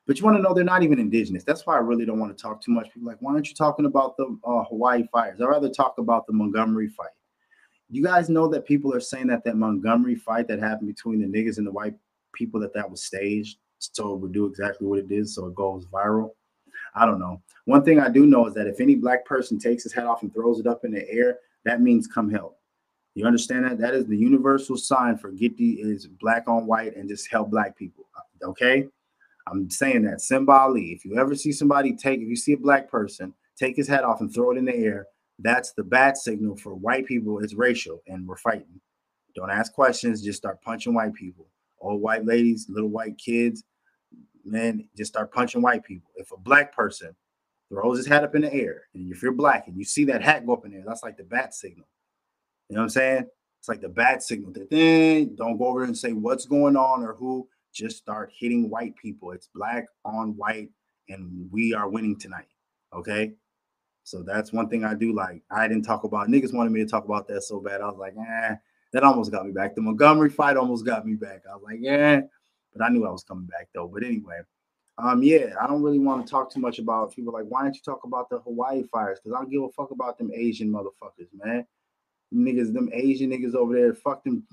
but 0.07 0.19
you 0.19 0.25
want 0.25 0.37
to 0.37 0.43
know 0.43 0.55
they're 0.55 0.65
not 0.65 0.83
even 0.83 0.99
indigenous. 0.99 1.45
That's 1.45 1.67
why 1.67 1.77
I 1.77 1.81
really 1.81 2.05
don't 2.05 2.19
want 2.19 2.37
to 2.37 2.43
talk 2.43 2.63
too 2.63 2.73
much. 2.73 2.93
People 2.93 3.09
like, 3.09 3.21
why 3.21 3.33
aren't 3.33 3.49
you 3.49 3.55
talking 3.55 3.87
about 3.87 4.17
the 4.17 4.37
uh, 4.45 4.65
Hawaii 4.65 5.05
fires? 5.13 5.41
I'd 5.41 5.47
rather 5.47 5.69
talk 5.69 5.97
about 5.99 6.27
the 6.27 6.33
Montgomery 6.33 6.89
fight. 6.89 7.09
You 7.91 8.03
guys 8.03 8.29
know 8.29 8.49
that 8.49 8.67
people 8.67 8.95
are 8.95 9.01
saying 9.01 9.29
that 9.29 9.45
that 9.45 9.57
Montgomery 9.57 10.17
fight 10.17 10.49
that 10.49 10.59
happened 10.59 10.89
between 10.89 11.21
the 11.21 11.27
niggas 11.27 11.59
and 11.59 11.67
the 11.67 11.73
white 11.73 11.95
people 12.35 12.59
that 12.61 12.75
that 12.75 12.91
was 12.91 13.05
staged 13.05 13.59
so 13.79 14.15
it 14.15 14.21
would 14.21 14.33
do 14.33 14.47
exactly 14.47 14.87
what 14.87 14.99
it 14.99 15.09
did 15.09 15.29
so 15.29 15.47
it 15.47 15.55
goes 15.55 15.87
viral. 15.87 16.31
I 16.95 17.07
don't 17.07 17.19
know. 17.19 17.43
One 17.65 17.85
thing 17.85 17.99
I 17.99 18.09
do 18.09 18.27
know 18.27 18.47
is 18.47 18.55
that 18.55 18.67
if 18.67 18.81
any 18.81 18.95
black 18.95 19.25
person 19.25 19.59
takes 19.59 19.83
his 19.83 19.93
hat 19.93 20.07
off 20.07 20.23
and 20.23 20.33
throws 20.33 20.61
it 20.61 20.67
up 20.67 20.85
in 20.85 20.93
the 20.93 21.09
air, 21.11 21.39
that 21.65 21.81
means 21.81 22.07
come 22.07 22.31
help. 22.31 22.59
You 23.15 23.27
understand 23.27 23.65
that? 23.65 23.79
That 23.79 23.95
is 23.95 24.07
the 24.07 24.17
universal 24.17 24.77
sign 24.77 25.17
for 25.17 25.31
get 25.31 25.57
the 25.57 25.75
is 25.75 26.07
black 26.07 26.49
on 26.49 26.67
white 26.67 26.97
and 26.97 27.09
just 27.09 27.31
help 27.31 27.51
black 27.51 27.77
people. 27.77 28.05
Uh, 28.17 28.49
okay. 28.49 28.89
I'm 29.47 29.71
saying 29.71 30.03
that 30.05 30.19
symboli. 30.19 30.95
If 30.95 31.05
you 31.05 31.19
ever 31.19 31.35
see 31.35 31.53
somebody 31.53 31.95
take, 31.95 32.21
if 32.21 32.29
you 32.29 32.37
see 32.37 32.55
a 32.55 32.59
black 32.59 32.91
person 32.91 33.33
take 33.57 33.77
his 33.77 33.87
hat 33.87 34.05
off 34.05 34.21
and 34.21 34.33
throw 34.33 34.51
it 34.53 34.59
in 34.59 34.65
the 34.65 34.75
air, 34.75 35.07
that's 35.39 35.73
the 35.73 35.85
bat 35.85 36.17
signal 36.17 36.57
for 36.57 36.75
white 36.75 37.07
people. 37.07 37.41
It's 37.41 37.55
racial 37.55 38.03
and 38.07 38.27
we're 38.27 38.37
fighting. 38.37 38.81
Don't 39.37 39.51
ask 39.51 39.73
questions, 39.73 40.23
just 40.23 40.39
start 40.39 40.63
punching 40.63 40.95
white 40.95 41.15
people. 41.15 41.47
Old 41.81 42.01
white 42.01 42.25
ladies, 42.25 42.67
little 42.69 42.89
white 42.89 43.19
kids, 43.19 43.65
man, 44.45 44.89
just 44.97 45.13
start 45.13 45.33
punching 45.33 45.63
white 45.63 45.85
people. 45.85 46.11
If 46.17 46.33
a 46.33 46.37
black 46.37 46.75
person 46.75 47.15
throws 47.69 47.99
his 47.99 48.07
hat 48.07 48.25
up 48.25 48.35
in 48.35 48.43
the 48.43 48.53
air, 48.53 48.83
and 48.95 49.13
if 49.13 49.23
you're 49.23 49.33
black 49.33 49.69
and 49.69 49.77
you 49.77 49.85
see 49.85 50.05
that 50.05 50.23
hat 50.23 50.47
go 50.47 50.55
up 50.55 50.65
in 50.65 50.73
there, 50.73 50.85
that's 50.87 51.03
like 51.03 51.17
the 51.17 51.25
bat 51.25 51.55
signal. 51.55 51.87
You 52.69 52.77
know 52.77 52.83
what 52.83 52.85
I'm 52.85 52.91
saying? 52.91 53.27
It's 53.59 53.69
like 53.69 53.81
the 53.81 53.89
bat 53.89 54.23
signal. 54.23 54.53
Thing, 54.53 55.35
don't 55.37 55.57
go 55.57 55.67
over 55.67 55.85
and 55.85 55.97
say 55.97 56.13
what's 56.13 56.47
going 56.47 56.77
on 56.77 57.03
or 57.03 57.15
who. 57.15 57.49
Just 57.73 57.97
start 57.97 58.31
hitting 58.39 58.71
white 58.71 58.95
people. 58.97 59.33
It's 59.33 59.49
black 59.55 59.87
on 60.05 60.37
white, 60.37 60.71
and 61.09 61.49
we 61.51 61.75
are 61.75 61.89
winning 61.89 62.19
tonight. 62.19 62.49
Okay. 62.93 63.33
So 64.05 64.23
that's 64.23 64.53
one 64.53 64.69
thing 64.69 64.85
I 64.85 64.95
do 64.95 65.15
like. 65.15 65.43
I 65.51 65.67
didn't 65.67 65.85
talk 65.85 66.05
about 66.05 66.29
niggas 66.29 66.53
wanted 66.53 66.73
me 66.73 66.81
to 66.81 66.87
talk 66.87 67.07
about 67.07 67.27
that 67.29 67.43
so 67.43 67.59
bad. 67.59 67.81
I 67.81 67.87
was 67.87 67.97
like, 67.99 68.15
eh, 68.17 68.55
that 68.93 69.03
almost 69.03 69.33
got 69.33 69.47
me 69.47 69.53
back. 69.53 69.75
The 69.75 69.81
Montgomery 69.81 70.31
fight 70.31 70.57
almost 70.57 70.85
got 70.85 71.07
me 71.07 71.15
back. 71.15 71.43
I 71.51 71.55
was 71.55 71.65
like, 71.65 71.79
yeah, 71.81 72.21
but 72.73 72.85
I 72.85 72.91
knew 72.91 73.07
I 73.07 73.11
was 73.11 73.25
coming 73.25 73.47
back 73.47 73.69
though. 73.75 73.89
But 73.93 74.05
anyway, 74.05 74.41
um, 74.99 75.23
yeah, 75.23 75.55
I 75.61 75.67
don't 75.67 75.83
really 75.83 75.99
want 75.99 76.27
to 76.27 76.31
talk 76.31 76.53
too 76.53 76.61
much 76.61 76.79
about 76.79 77.15
people 77.15 77.33
like, 77.33 77.47
why 77.49 77.63
don't 77.63 77.75
you 77.75 77.81
talk 77.83 78.05
about 78.05 78.29
the 78.29 78.39
Hawaii 78.41 78.85
fires? 78.93 79.19
Because 79.23 79.35
I 79.35 79.41
don't 79.41 79.51
give 79.51 79.63
a 79.63 79.71
fuck 79.71 79.91
about 79.91 80.19
them 80.19 80.31
Asian 80.35 80.71
motherfuckers, 80.71 81.29
man. 81.33 81.67
Niggas, 82.33 82.73
them 82.73 82.89
Asian 82.93 83.31
niggas 83.31 83.55
over 83.55 83.75
there, 83.75 83.95
fuck 83.95 84.25
them. 84.25 84.45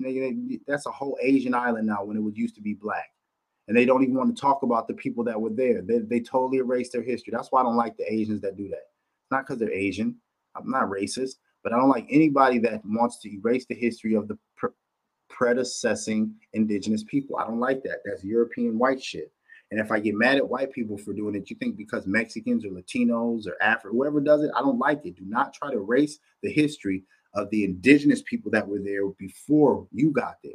That's 0.66 0.86
a 0.86 0.90
whole 0.90 1.18
Asian 1.20 1.54
island 1.54 1.86
now 1.86 2.04
when 2.04 2.16
it 2.16 2.22
was 2.22 2.36
used 2.36 2.54
to 2.56 2.60
be 2.60 2.74
black. 2.74 3.10
And 3.68 3.76
they 3.76 3.84
don't 3.84 4.02
even 4.02 4.14
want 4.14 4.34
to 4.34 4.40
talk 4.40 4.62
about 4.62 4.88
the 4.88 4.94
people 4.94 5.24
that 5.24 5.40
were 5.40 5.50
there. 5.50 5.82
They, 5.82 5.98
they 5.98 6.20
totally 6.20 6.58
erased 6.58 6.92
their 6.92 7.02
history. 7.02 7.32
That's 7.34 7.50
why 7.50 7.60
I 7.60 7.64
don't 7.64 7.76
like 7.76 7.96
the 7.96 8.12
Asians 8.12 8.40
that 8.42 8.56
do 8.56 8.68
that. 8.68 8.90
Not 9.30 9.46
because 9.46 9.58
they're 9.58 9.72
Asian. 9.72 10.16
I'm 10.54 10.68
not 10.70 10.90
racist, 10.90 11.36
but 11.62 11.72
I 11.72 11.76
don't 11.76 11.88
like 11.88 12.06
anybody 12.10 12.58
that 12.60 12.82
wants 12.84 13.18
to 13.20 13.32
erase 13.32 13.64
the 13.66 13.74
history 13.74 14.14
of 14.14 14.28
the 14.28 14.36
pre- 14.56 14.70
predecessing 15.28 16.34
indigenous 16.52 17.04
people. 17.04 17.36
I 17.36 17.46
don't 17.46 17.60
like 17.60 17.82
that. 17.84 18.00
That's 18.04 18.24
European 18.24 18.78
white 18.78 19.02
shit. 19.02 19.32
And 19.70 19.80
if 19.80 19.90
I 19.90 20.00
get 20.00 20.14
mad 20.14 20.36
at 20.36 20.46
white 20.46 20.70
people 20.70 20.98
for 20.98 21.14
doing 21.14 21.34
it, 21.34 21.48
you 21.48 21.56
think 21.56 21.78
because 21.78 22.06
Mexicans 22.06 22.66
or 22.66 22.68
Latinos 22.68 23.46
or 23.46 23.54
Afro, 23.62 23.90
whoever 23.90 24.20
does 24.20 24.42
it, 24.42 24.50
I 24.54 24.60
don't 24.60 24.78
like 24.78 25.06
it. 25.06 25.16
Do 25.16 25.24
not 25.24 25.54
try 25.54 25.70
to 25.70 25.78
erase 25.78 26.18
the 26.42 26.52
history 26.52 27.04
of 27.34 27.50
the 27.50 27.64
indigenous 27.64 28.22
people 28.22 28.50
that 28.50 28.66
were 28.66 28.80
there 28.80 29.06
before 29.18 29.86
you 29.92 30.10
got 30.10 30.36
there. 30.42 30.52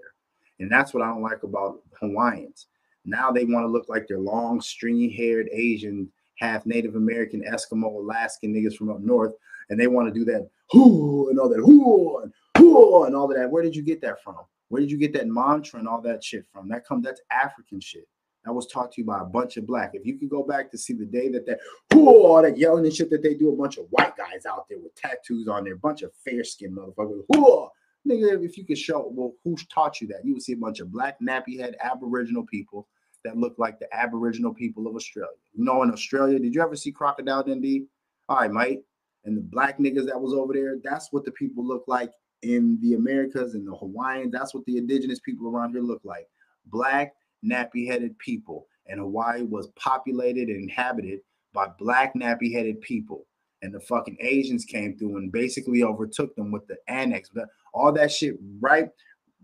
And 0.59 0.71
that's 0.71 0.93
what 0.93 1.03
I 1.03 1.07
don't 1.07 1.21
like 1.21 1.43
about 1.43 1.79
Hawaiians. 1.99 2.67
Now 3.05 3.31
they 3.31 3.45
want 3.45 3.63
to 3.63 3.71
look 3.71 3.89
like 3.89 4.07
they're 4.07 4.19
long, 4.19 4.59
stringy 4.61 5.09
haired 5.09 5.49
Asian, 5.51 6.11
half 6.39 6.65
Native 6.65 6.95
American, 6.95 7.41
Eskimo, 7.41 7.85
Alaskan 7.85 8.53
niggas 8.53 8.75
from 8.75 8.89
up 8.89 8.99
north. 8.99 9.33
And 9.69 9.79
they 9.79 9.87
want 9.87 10.07
to 10.07 10.17
do 10.17 10.25
that, 10.25 10.49
whoo, 10.73 11.29
and 11.29 11.39
all 11.39 11.49
that, 11.49 11.65
whoo, 11.65 12.19
and 12.19 12.33
whoo, 12.57 13.03
and 13.03 13.15
all 13.15 13.29
of 13.31 13.37
that. 13.37 13.49
Where 13.49 13.63
did 13.63 13.75
you 13.75 13.81
get 13.81 14.01
that 14.01 14.23
from? 14.23 14.37
Where 14.69 14.81
did 14.81 14.91
you 14.91 14.97
get 14.97 15.13
that 15.13 15.27
mantra 15.27 15.79
and 15.79 15.87
all 15.87 16.01
that 16.01 16.23
shit 16.23 16.45
from? 16.51 16.69
That 16.69 16.85
comes, 16.85 17.05
that's 17.05 17.21
African 17.31 17.79
shit. 17.79 18.07
That 18.47 18.53
was 18.53 18.67
taught 18.67 18.93
to 18.93 19.01
you 19.01 19.05
by 19.05 19.19
a 19.19 19.25
bunch 19.25 19.57
of 19.57 19.67
black. 19.67 19.91
If 19.93 20.05
you 20.05 20.17
could 20.17 20.29
go 20.29 20.41
back 20.41 20.71
to 20.71 20.77
see 20.77 20.93
the 20.93 21.03
day 21.03 21.27
that 21.31 21.45
that, 21.47 21.59
whoo, 21.93 22.07
all 22.07 22.41
that 22.41 22.57
yelling 22.57 22.85
and 22.85 22.95
shit 22.95 23.09
that 23.09 23.21
they 23.21 23.33
do, 23.33 23.51
a 23.51 23.55
bunch 23.57 23.77
of 23.77 23.87
white 23.89 24.15
guys 24.15 24.45
out 24.45 24.69
there 24.69 24.79
with 24.79 24.95
tattoos 24.95 25.49
on 25.49 25.65
there, 25.65 25.75
bunch 25.75 26.01
of 26.01 26.13
fair 26.13 26.45
skinned 26.45 26.77
motherfuckers, 26.77 27.23
whoo, 27.27 27.67
nigga, 28.07 28.41
if 28.45 28.57
you 28.57 28.65
could 28.65 28.77
show, 28.77 29.11
well, 29.13 29.33
who 29.43 29.57
taught 29.69 29.99
you 29.99 30.07
that? 30.07 30.23
You 30.23 30.31
would 30.31 30.41
see 30.41 30.53
a 30.53 30.57
bunch 30.57 30.79
of 30.79 30.93
black 30.93 31.19
nappy 31.19 31.59
head 31.59 31.75
Aboriginal 31.83 32.45
people 32.45 32.87
that 33.25 33.35
look 33.35 33.55
like 33.57 33.79
the 33.79 33.93
Aboriginal 33.93 34.53
people 34.53 34.87
of 34.87 34.95
Australia. 34.95 35.35
You 35.53 35.65
know, 35.65 35.83
in 35.83 35.91
Australia, 35.91 36.39
did 36.39 36.55
you 36.55 36.61
ever 36.61 36.77
see 36.77 36.93
Crocodile 36.93 37.43
Dundee? 37.43 37.87
All 38.29 38.37
right, 38.37 38.51
mate. 38.51 38.83
And 39.25 39.35
the 39.35 39.41
black 39.41 39.77
niggas 39.77 40.05
that 40.05 40.21
was 40.21 40.31
over 40.33 40.53
there, 40.53 40.77
that's 40.81 41.11
what 41.11 41.25
the 41.25 41.31
people 41.31 41.67
look 41.67 41.83
like 41.87 42.13
in 42.43 42.79
the 42.81 42.93
Americas 42.93 43.55
and 43.55 43.67
the 43.67 43.75
Hawaiians. 43.75 44.31
That's 44.31 44.53
what 44.53 44.63
the 44.63 44.77
indigenous 44.77 45.19
people 45.19 45.49
around 45.49 45.71
here 45.71 45.81
look 45.81 45.99
like. 46.05 46.29
Black, 46.67 47.13
nappy-headed 47.45 48.17
people. 48.19 48.67
And 48.87 48.99
Hawaii 48.99 49.43
was 49.43 49.67
populated 49.75 50.47
and 50.49 50.63
inhabited 50.63 51.19
by 51.53 51.67
black 51.79 52.13
nappy-headed 52.15 52.81
people. 52.81 53.25
and 53.61 53.73
the 53.73 53.79
fucking 53.79 54.17
Asians 54.19 54.65
came 54.65 54.97
through 54.97 55.17
and 55.17 55.31
basically 55.31 55.83
overtook 55.83 56.35
them 56.35 56.51
with 56.51 56.67
the 56.67 56.77
annex. 56.87 57.29
But 57.33 57.49
all 57.73 57.91
that 57.93 58.11
shit, 58.11 58.35
right? 58.59 58.89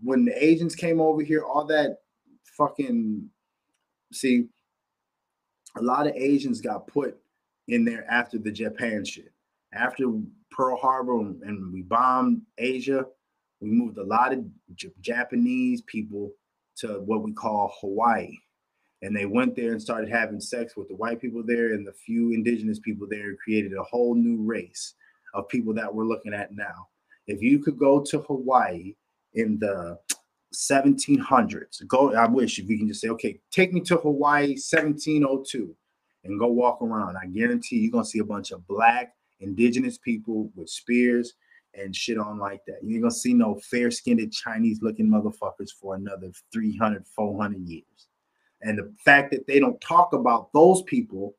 When 0.02 0.24
the 0.24 0.44
Asians 0.44 0.74
came 0.74 1.00
over 1.00 1.22
here, 1.22 1.44
all 1.44 1.64
that 1.66 1.98
fucking 2.56 3.28
see, 4.12 4.46
a 5.76 5.82
lot 5.82 6.06
of 6.06 6.14
Asians 6.14 6.60
got 6.60 6.86
put 6.86 7.16
in 7.66 7.84
there 7.84 8.08
after 8.10 8.38
the 8.38 8.52
Japan 8.52 9.04
shit. 9.04 9.32
After 9.72 10.04
Pearl 10.52 10.76
Harbor 10.76 11.18
and 11.18 11.72
we 11.72 11.82
bombed 11.82 12.42
Asia, 12.58 13.06
we 13.60 13.70
moved 13.70 13.98
a 13.98 14.04
lot 14.04 14.32
of 14.32 14.44
J- 14.76 14.92
Japanese 15.00 15.82
people 15.82 16.30
to 16.78 17.00
what 17.00 17.22
we 17.22 17.32
call 17.32 17.74
Hawaii. 17.80 18.36
And 19.02 19.14
they 19.14 19.26
went 19.26 19.54
there 19.54 19.72
and 19.72 19.82
started 19.82 20.08
having 20.08 20.40
sex 20.40 20.76
with 20.76 20.88
the 20.88 20.96
white 20.96 21.20
people 21.20 21.42
there 21.44 21.74
and 21.74 21.86
the 21.86 21.92
few 21.92 22.32
indigenous 22.32 22.78
people 22.78 23.06
there 23.08 23.34
created 23.36 23.74
a 23.74 23.82
whole 23.82 24.14
new 24.14 24.42
race 24.42 24.94
of 25.34 25.48
people 25.48 25.74
that 25.74 25.94
we're 25.94 26.06
looking 26.06 26.32
at 26.32 26.54
now. 26.54 26.88
If 27.26 27.42
you 27.42 27.58
could 27.58 27.78
go 27.78 28.00
to 28.00 28.20
Hawaii 28.20 28.94
in 29.34 29.58
the 29.58 29.98
1700s, 30.54 31.86
go, 31.86 32.14
I 32.14 32.26
wish 32.26 32.58
if 32.58 32.68
you 32.68 32.78
can 32.78 32.88
just 32.88 33.00
say, 33.00 33.08
okay, 33.08 33.40
take 33.50 33.72
me 33.72 33.80
to 33.82 33.96
Hawaii 33.96 34.50
1702 34.50 35.74
and 36.24 36.40
go 36.40 36.46
walk 36.46 36.80
around. 36.80 37.16
I 37.16 37.26
guarantee 37.26 37.76
you're 37.76 37.92
going 37.92 38.04
to 38.04 38.10
see 38.10 38.20
a 38.20 38.24
bunch 38.24 38.52
of 38.52 38.66
black 38.66 39.14
indigenous 39.40 39.98
people 39.98 40.50
with 40.54 40.70
spears 40.70 41.34
and 41.76 41.94
shit 41.94 42.18
on 42.18 42.38
like 42.38 42.60
that. 42.66 42.82
You 42.82 42.94
ain't 42.94 43.02
gonna 43.02 43.10
see 43.10 43.34
no 43.34 43.56
fair 43.56 43.90
skinned 43.90 44.32
Chinese 44.32 44.80
looking 44.82 45.08
motherfuckers 45.08 45.70
for 45.70 45.94
another 45.94 46.32
300, 46.52 47.06
400 47.06 47.60
years. 47.68 48.08
And 48.62 48.78
the 48.78 48.92
fact 49.04 49.30
that 49.32 49.46
they 49.46 49.60
don't 49.60 49.80
talk 49.80 50.12
about 50.12 50.52
those 50.52 50.82
people, 50.82 51.36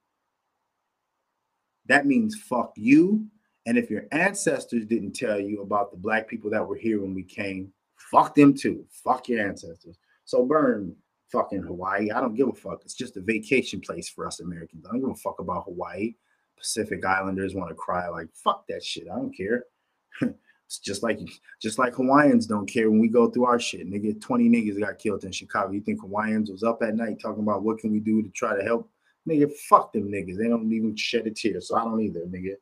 that 1.87 2.05
means 2.05 2.35
fuck 2.35 2.73
you. 2.75 3.27
And 3.65 3.77
if 3.77 3.89
your 3.89 4.05
ancestors 4.11 4.85
didn't 4.85 5.13
tell 5.13 5.39
you 5.39 5.61
about 5.61 5.91
the 5.91 5.97
black 5.97 6.27
people 6.27 6.51
that 6.51 6.67
were 6.67 6.75
here 6.75 7.01
when 7.01 7.15
we 7.15 7.23
came, 7.23 7.71
fuck 8.11 8.35
them 8.35 8.53
too. 8.53 8.85
Fuck 9.03 9.27
your 9.27 9.47
ancestors. 9.47 9.97
So 10.25 10.45
burn 10.45 10.95
fucking 11.31 11.63
Hawaii. 11.63 12.11
I 12.11 12.21
don't 12.21 12.35
give 12.35 12.47
a 12.47 12.53
fuck. 12.53 12.81
It's 12.83 12.93
just 12.93 13.17
a 13.17 13.21
vacation 13.21 13.81
place 13.81 14.07
for 14.07 14.27
us 14.27 14.39
Americans. 14.39 14.85
I 14.85 14.91
don't 14.91 15.01
give 15.01 15.09
a 15.09 15.15
fuck 15.15 15.39
about 15.39 15.65
Hawaii. 15.65 16.13
Pacific 16.57 17.03
Islanders 17.05 17.55
want 17.55 17.69
to 17.69 17.75
cry 17.75 18.07
like 18.07 18.27
fuck 18.33 18.65
that 18.67 18.83
shit. 18.83 19.07
I 19.11 19.15
don't 19.15 19.35
care. 19.35 19.63
It's 20.65 20.79
just 20.79 21.03
like 21.03 21.19
just 21.61 21.77
like 21.77 21.93
Hawaiians 21.93 22.47
don't 22.47 22.65
care 22.65 22.89
when 22.89 22.99
we 22.99 23.07
go 23.07 23.29
through 23.29 23.45
our 23.45 23.59
shit. 23.59 23.87
Nigga, 23.87 24.19
20 24.19 24.49
niggas 24.49 24.79
got 24.79 24.97
killed 24.97 25.23
in 25.23 25.31
Chicago. 25.31 25.71
You 25.71 25.81
think 25.81 26.01
Hawaiians 26.01 26.49
was 26.49 26.63
up 26.63 26.81
at 26.81 26.95
night 26.95 27.19
talking 27.19 27.43
about 27.43 27.63
what 27.63 27.77
can 27.77 27.91
we 27.91 27.99
do 27.99 28.23
to 28.23 28.29
try 28.29 28.55
to 28.55 28.63
help? 28.63 28.89
Nigga, 29.29 29.51
fuck 29.69 29.93
them 29.93 30.11
niggas. 30.11 30.37
They 30.37 30.47
don't 30.47 30.71
even 30.71 30.95
shed 30.95 31.27
a 31.27 31.31
tear. 31.31 31.61
So 31.61 31.77
I 31.77 31.83
don't 31.83 32.01
either, 32.01 32.21
nigga. 32.21 32.55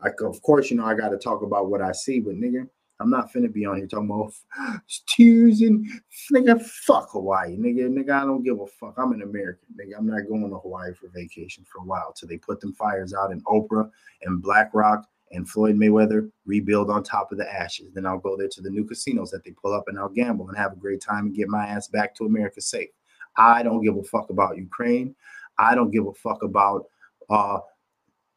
I, 0.00 0.08
of 0.24 0.42
course, 0.42 0.70
you 0.70 0.76
know, 0.76 0.84
I 0.84 0.94
got 0.94 1.10
to 1.10 1.18
talk 1.18 1.42
about 1.42 1.70
what 1.70 1.80
I 1.80 1.92
see, 1.92 2.20
but 2.20 2.34
nigga, 2.34 2.68
I'm 3.00 3.10
not 3.10 3.32
finna 3.32 3.52
be 3.52 3.64
on 3.64 3.76
here 3.76 3.86
talking 3.86 4.10
about 4.10 4.32
tears 5.08 5.60
and 5.60 5.86
nigga, 6.32 6.60
fuck 6.62 7.10
Hawaii, 7.12 7.56
nigga, 7.56 7.88
nigga. 7.88 8.10
I 8.10 8.24
don't 8.24 8.42
give 8.42 8.60
a 8.60 8.66
fuck. 8.66 8.94
I'm 8.98 9.12
an 9.12 9.22
American, 9.22 9.68
nigga. 9.80 9.98
I'm 9.98 10.06
not 10.06 10.28
going 10.28 10.48
to 10.50 10.58
Hawaii 10.58 10.92
for 10.94 11.08
vacation 11.14 11.64
for 11.70 11.78
a 11.78 11.84
while 11.84 12.12
till 12.12 12.28
they 12.28 12.38
put 12.38 12.60
them 12.60 12.72
fires 12.74 13.14
out 13.14 13.30
in 13.30 13.40
Oprah 13.42 13.90
and 14.22 14.42
BlackRock 14.42 15.06
and 15.32 15.48
Floyd 15.48 15.76
Mayweather 15.76 16.30
rebuild 16.44 16.90
on 16.90 17.02
top 17.02 17.32
of 17.32 17.38
the 17.38 17.52
ashes. 17.52 17.92
Then 17.92 18.06
I'll 18.06 18.18
go 18.18 18.36
there 18.36 18.48
to 18.48 18.62
the 18.62 18.70
new 18.70 18.84
casinos 18.84 19.30
that 19.30 19.44
they 19.44 19.50
pull 19.50 19.72
up 19.72 19.88
and 19.88 19.98
I'll 19.98 20.08
gamble 20.08 20.48
and 20.48 20.56
have 20.56 20.72
a 20.72 20.76
great 20.76 21.00
time 21.00 21.26
and 21.26 21.34
get 21.34 21.48
my 21.48 21.66
ass 21.66 21.88
back 21.88 22.14
to 22.16 22.24
America 22.24 22.60
safe. 22.60 22.90
I 23.36 23.62
don't 23.62 23.82
give 23.82 23.96
a 23.96 24.02
fuck 24.04 24.30
about 24.30 24.56
Ukraine. 24.56 25.14
I 25.58 25.74
don't 25.74 25.90
give 25.90 26.06
a 26.06 26.14
fuck 26.14 26.42
about 26.42 26.86
uh, 27.28 27.58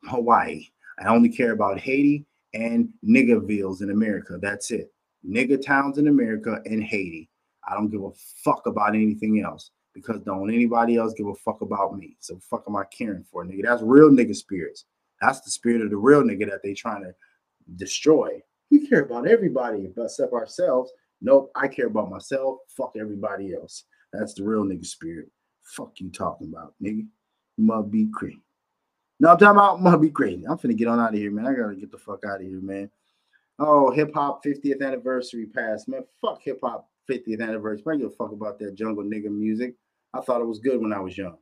Hawaii. 0.06 0.68
I 1.00 1.08
only 1.08 1.30
care 1.30 1.52
about 1.52 1.80
Haiti 1.80 2.26
and 2.54 2.90
niggervilles 3.08 3.82
in 3.82 3.92
America. 3.92 4.38
That's 4.42 4.72
it. 4.72 4.92
Nigger 5.28 5.64
towns 5.64 5.98
in 5.98 6.08
America 6.08 6.60
and 6.66 6.84
Haiti. 6.84 7.30
I 7.68 7.76
don't 7.76 7.90
give 7.90 8.04
a 8.04 8.12
fuck 8.44 8.66
about 8.66 8.96
anything 8.96 9.42
else 9.42 9.72
because 9.94 10.20
don't 10.22 10.54
anybody 10.54 10.98
else 10.98 11.14
give 11.14 11.28
a 11.28 11.36
fuck 11.36 11.62
about 11.62 11.98
me. 11.98 12.16
So 12.20 12.40
fuck 12.50 12.64
am 12.68 12.76
I 12.76 12.84
caring 12.86 13.26
for, 13.32 13.46
nigga? 13.46 13.64
That's 13.64 13.84
real 13.84 14.10
nigga 14.10 14.36
spirits. 14.36 14.86
That's 15.22 15.42
the 15.42 15.52
spirit 15.52 15.82
of 15.82 15.90
the 15.90 15.98
real 15.98 16.24
nigga 16.24 16.50
that 16.50 16.62
they 16.64 16.74
trying 16.74 17.04
to 17.04 17.14
destroy. 17.76 18.42
We 18.72 18.88
care 18.88 19.02
about 19.02 19.28
everybody 19.28 19.92
except 19.98 20.34
ourselves. 20.34 20.92
Nope, 21.22 21.52
I 21.56 21.68
care 21.68 21.88
about 21.88 22.10
myself. 22.10 22.60
Fuck 22.78 22.94
everybody 23.00 23.54
else. 23.54 23.86
That's 24.14 24.34
the 24.34 24.44
real 24.44 24.64
nigga 24.64 24.86
spirit. 24.86 25.30
Fuck 25.64 26.00
you 26.00 26.10
talking 26.10 26.48
about, 26.48 26.74
nigga. 26.82 27.06
You 27.58 27.66
must 27.66 27.92
be 27.92 28.08
crazy. 28.14 28.42
No, 29.20 29.32
I'm 29.32 29.38
talking 29.38 29.58
about 29.58 29.82
must 29.82 30.02
be 30.02 30.10
crazy. 30.10 30.46
I'm 30.48 30.58
finna 30.58 30.78
get 30.78 30.88
on 30.88 31.00
out 31.00 31.14
of 31.14 31.20
here, 31.20 31.32
man. 31.32 31.46
I 31.46 31.54
gotta 31.54 31.76
get 31.76 31.92
the 31.92 31.98
fuck 31.98 32.24
out 32.26 32.42
of 32.42 32.48
here, 32.48 32.62
man. 32.62 32.90
Oh, 33.60 33.92
hip 33.92 34.14
hop 34.14 34.44
50th 34.44 34.82
anniversary 34.82 35.46
passed, 35.46 35.90
man. 35.90 36.06
Fuck 36.22 36.42
hip 36.42 36.60
hop 36.64 36.90
50th 37.10 37.42
anniversary. 37.42 37.96
I 37.96 37.98
give 37.98 38.08
a 38.08 38.12
fuck 38.12 38.32
about 38.32 38.58
that 38.60 38.76
jungle 38.76 39.04
nigga 39.04 39.30
music. 39.30 39.76
I 40.14 40.22
thought 40.22 40.42
it 40.42 40.48
was 40.48 40.60
good 40.60 40.82
when 40.82 40.94
I 40.94 41.00
was 41.00 41.18
young. 41.18 41.38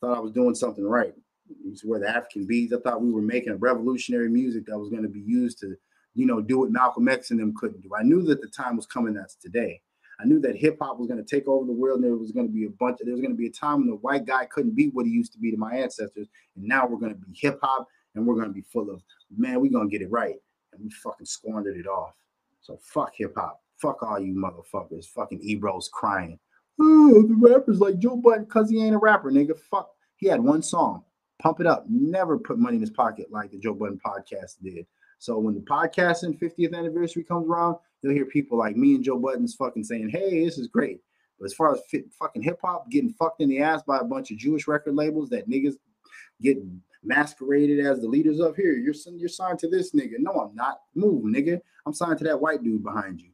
Thought 0.00 0.16
I 0.16 0.20
was 0.20 0.30
doing 0.30 0.54
something 0.54 0.84
right. 0.84 1.14
To 1.48 1.98
the 1.98 2.08
African 2.08 2.46
beads. 2.46 2.72
I 2.72 2.78
thought 2.80 3.02
we 3.02 3.12
were 3.12 3.22
making 3.22 3.52
a 3.52 3.56
revolutionary 3.56 4.28
music 4.28 4.66
that 4.66 4.78
was 4.78 4.88
going 4.88 5.02
to 5.02 5.08
be 5.08 5.20
used 5.20 5.58
to, 5.60 5.76
you 6.14 6.26
know, 6.26 6.40
do 6.40 6.60
what 6.60 6.70
Malcolm 6.70 7.08
X 7.08 7.30
and 7.30 7.38
them 7.38 7.54
couldn't 7.56 7.82
do. 7.82 7.90
I 7.98 8.02
knew 8.02 8.22
that 8.24 8.40
the 8.40 8.48
time 8.48 8.76
was 8.76 8.86
coming 8.86 9.14
that's 9.14 9.34
today. 9.36 9.80
I 10.18 10.24
knew 10.24 10.40
that 10.40 10.56
hip 10.56 10.78
hop 10.80 10.98
was 10.98 11.08
going 11.08 11.22
to 11.22 11.36
take 11.36 11.46
over 11.46 11.66
the 11.66 11.72
world, 11.72 11.96
and 11.96 12.04
there 12.04 12.16
was 12.16 12.32
going 12.32 12.46
to 12.46 12.52
be 12.52 12.64
a 12.64 12.70
bunch. 12.70 13.00
Of, 13.00 13.06
there 13.06 13.14
was 13.14 13.20
going 13.20 13.34
to 13.34 13.38
be 13.38 13.48
a 13.48 13.52
time 13.52 13.80
when 13.80 13.88
the 13.88 13.96
white 13.96 14.24
guy 14.24 14.46
couldn't 14.46 14.74
be 14.74 14.88
what 14.88 15.06
he 15.06 15.12
used 15.12 15.32
to 15.34 15.38
be 15.38 15.50
to 15.50 15.56
my 15.56 15.74
ancestors, 15.74 16.28
and 16.56 16.64
now 16.64 16.86
we're 16.86 16.98
going 16.98 17.12
to 17.12 17.18
be 17.18 17.36
hip 17.38 17.58
hop, 17.62 17.86
and 18.14 18.26
we're 18.26 18.34
going 18.34 18.48
to 18.48 18.54
be 18.54 18.62
full 18.62 18.90
of 18.90 19.02
man. 19.36 19.60
We're 19.60 19.70
going 19.70 19.90
to 19.90 19.92
get 19.92 20.04
it 20.04 20.10
right, 20.10 20.36
and 20.72 20.82
we 20.82 20.90
fucking 20.90 21.26
squandered 21.26 21.76
it 21.76 21.86
off. 21.86 22.14
So 22.62 22.78
fuck 22.82 23.12
hip 23.14 23.34
hop. 23.36 23.60
Fuck 23.76 24.02
all 24.02 24.18
you 24.18 24.34
motherfuckers. 24.34 25.06
Fucking 25.08 25.40
Ebro's 25.42 25.90
crying. 25.92 26.38
Oh, 26.80 27.22
the 27.22 27.34
rapper's 27.34 27.80
like 27.80 27.98
Joe 27.98 28.16
Budden 28.16 28.44
because 28.44 28.70
he 28.70 28.82
ain't 28.82 28.94
a 28.94 28.98
rapper, 28.98 29.30
nigga. 29.30 29.58
Fuck. 29.70 29.90
He 30.16 30.28
had 30.28 30.40
one 30.40 30.62
song. 30.62 31.04
Pump 31.38 31.60
it 31.60 31.66
up. 31.66 31.84
Never 31.88 32.38
put 32.38 32.58
money 32.58 32.76
in 32.76 32.80
his 32.80 32.90
pocket 32.90 33.26
like 33.30 33.50
the 33.50 33.58
Joe 33.58 33.74
Budden 33.74 34.00
podcast 34.04 34.56
did. 34.62 34.86
So 35.18 35.38
when 35.38 35.54
the 35.54 35.60
podcasting 35.60 36.38
50th 36.38 36.74
anniversary 36.74 37.24
comes 37.24 37.48
around, 37.48 37.76
you'll 38.02 38.14
hear 38.14 38.26
people 38.26 38.58
like 38.58 38.76
me 38.76 38.94
and 38.94 39.04
Joe 39.04 39.18
Budden's 39.18 39.54
fucking 39.54 39.84
saying, 39.84 40.10
"Hey, 40.10 40.44
this 40.44 40.58
is 40.58 40.68
great." 40.68 41.00
But 41.38 41.46
as 41.46 41.54
far 41.54 41.74
as 41.74 41.80
fit, 41.90 42.12
fucking 42.12 42.42
hip 42.42 42.60
hop 42.62 42.90
getting 42.90 43.10
fucked 43.10 43.40
in 43.40 43.48
the 43.48 43.60
ass 43.60 43.82
by 43.82 43.98
a 43.98 44.04
bunch 44.04 44.30
of 44.30 44.38
Jewish 44.38 44.66
record 44.66 44.94
labels 44.94 45.28
that 45.30 45.48
niggas 45.48 45.74
get 46.40 46.58
masqueraded 47.02 47.84
as 47.84 48.00
the 48.00 48.08
leaders 48.08 48.40
of 48.40 48.56
here, 48.56 48.72
you're 48.72 48.94
you're 49.14 49.28
signed 49.28 49.58
to 49.60 49.68
this 49.68 49.92
nigga. 49.92 50.18
No, 50.18 50.32
I'm 50.32 50.54
not. 50.54 50.80
Move, 50.94 51.24
nigga. 51.24 51.60
I'm 51.86 51.92
signed 51.92 52.18
to 52.18 52.24
that 52.24 52.40
white 52.40 52.62
dude 52.62 52.82
behind 52.82 53.20
you. 53.20 53.30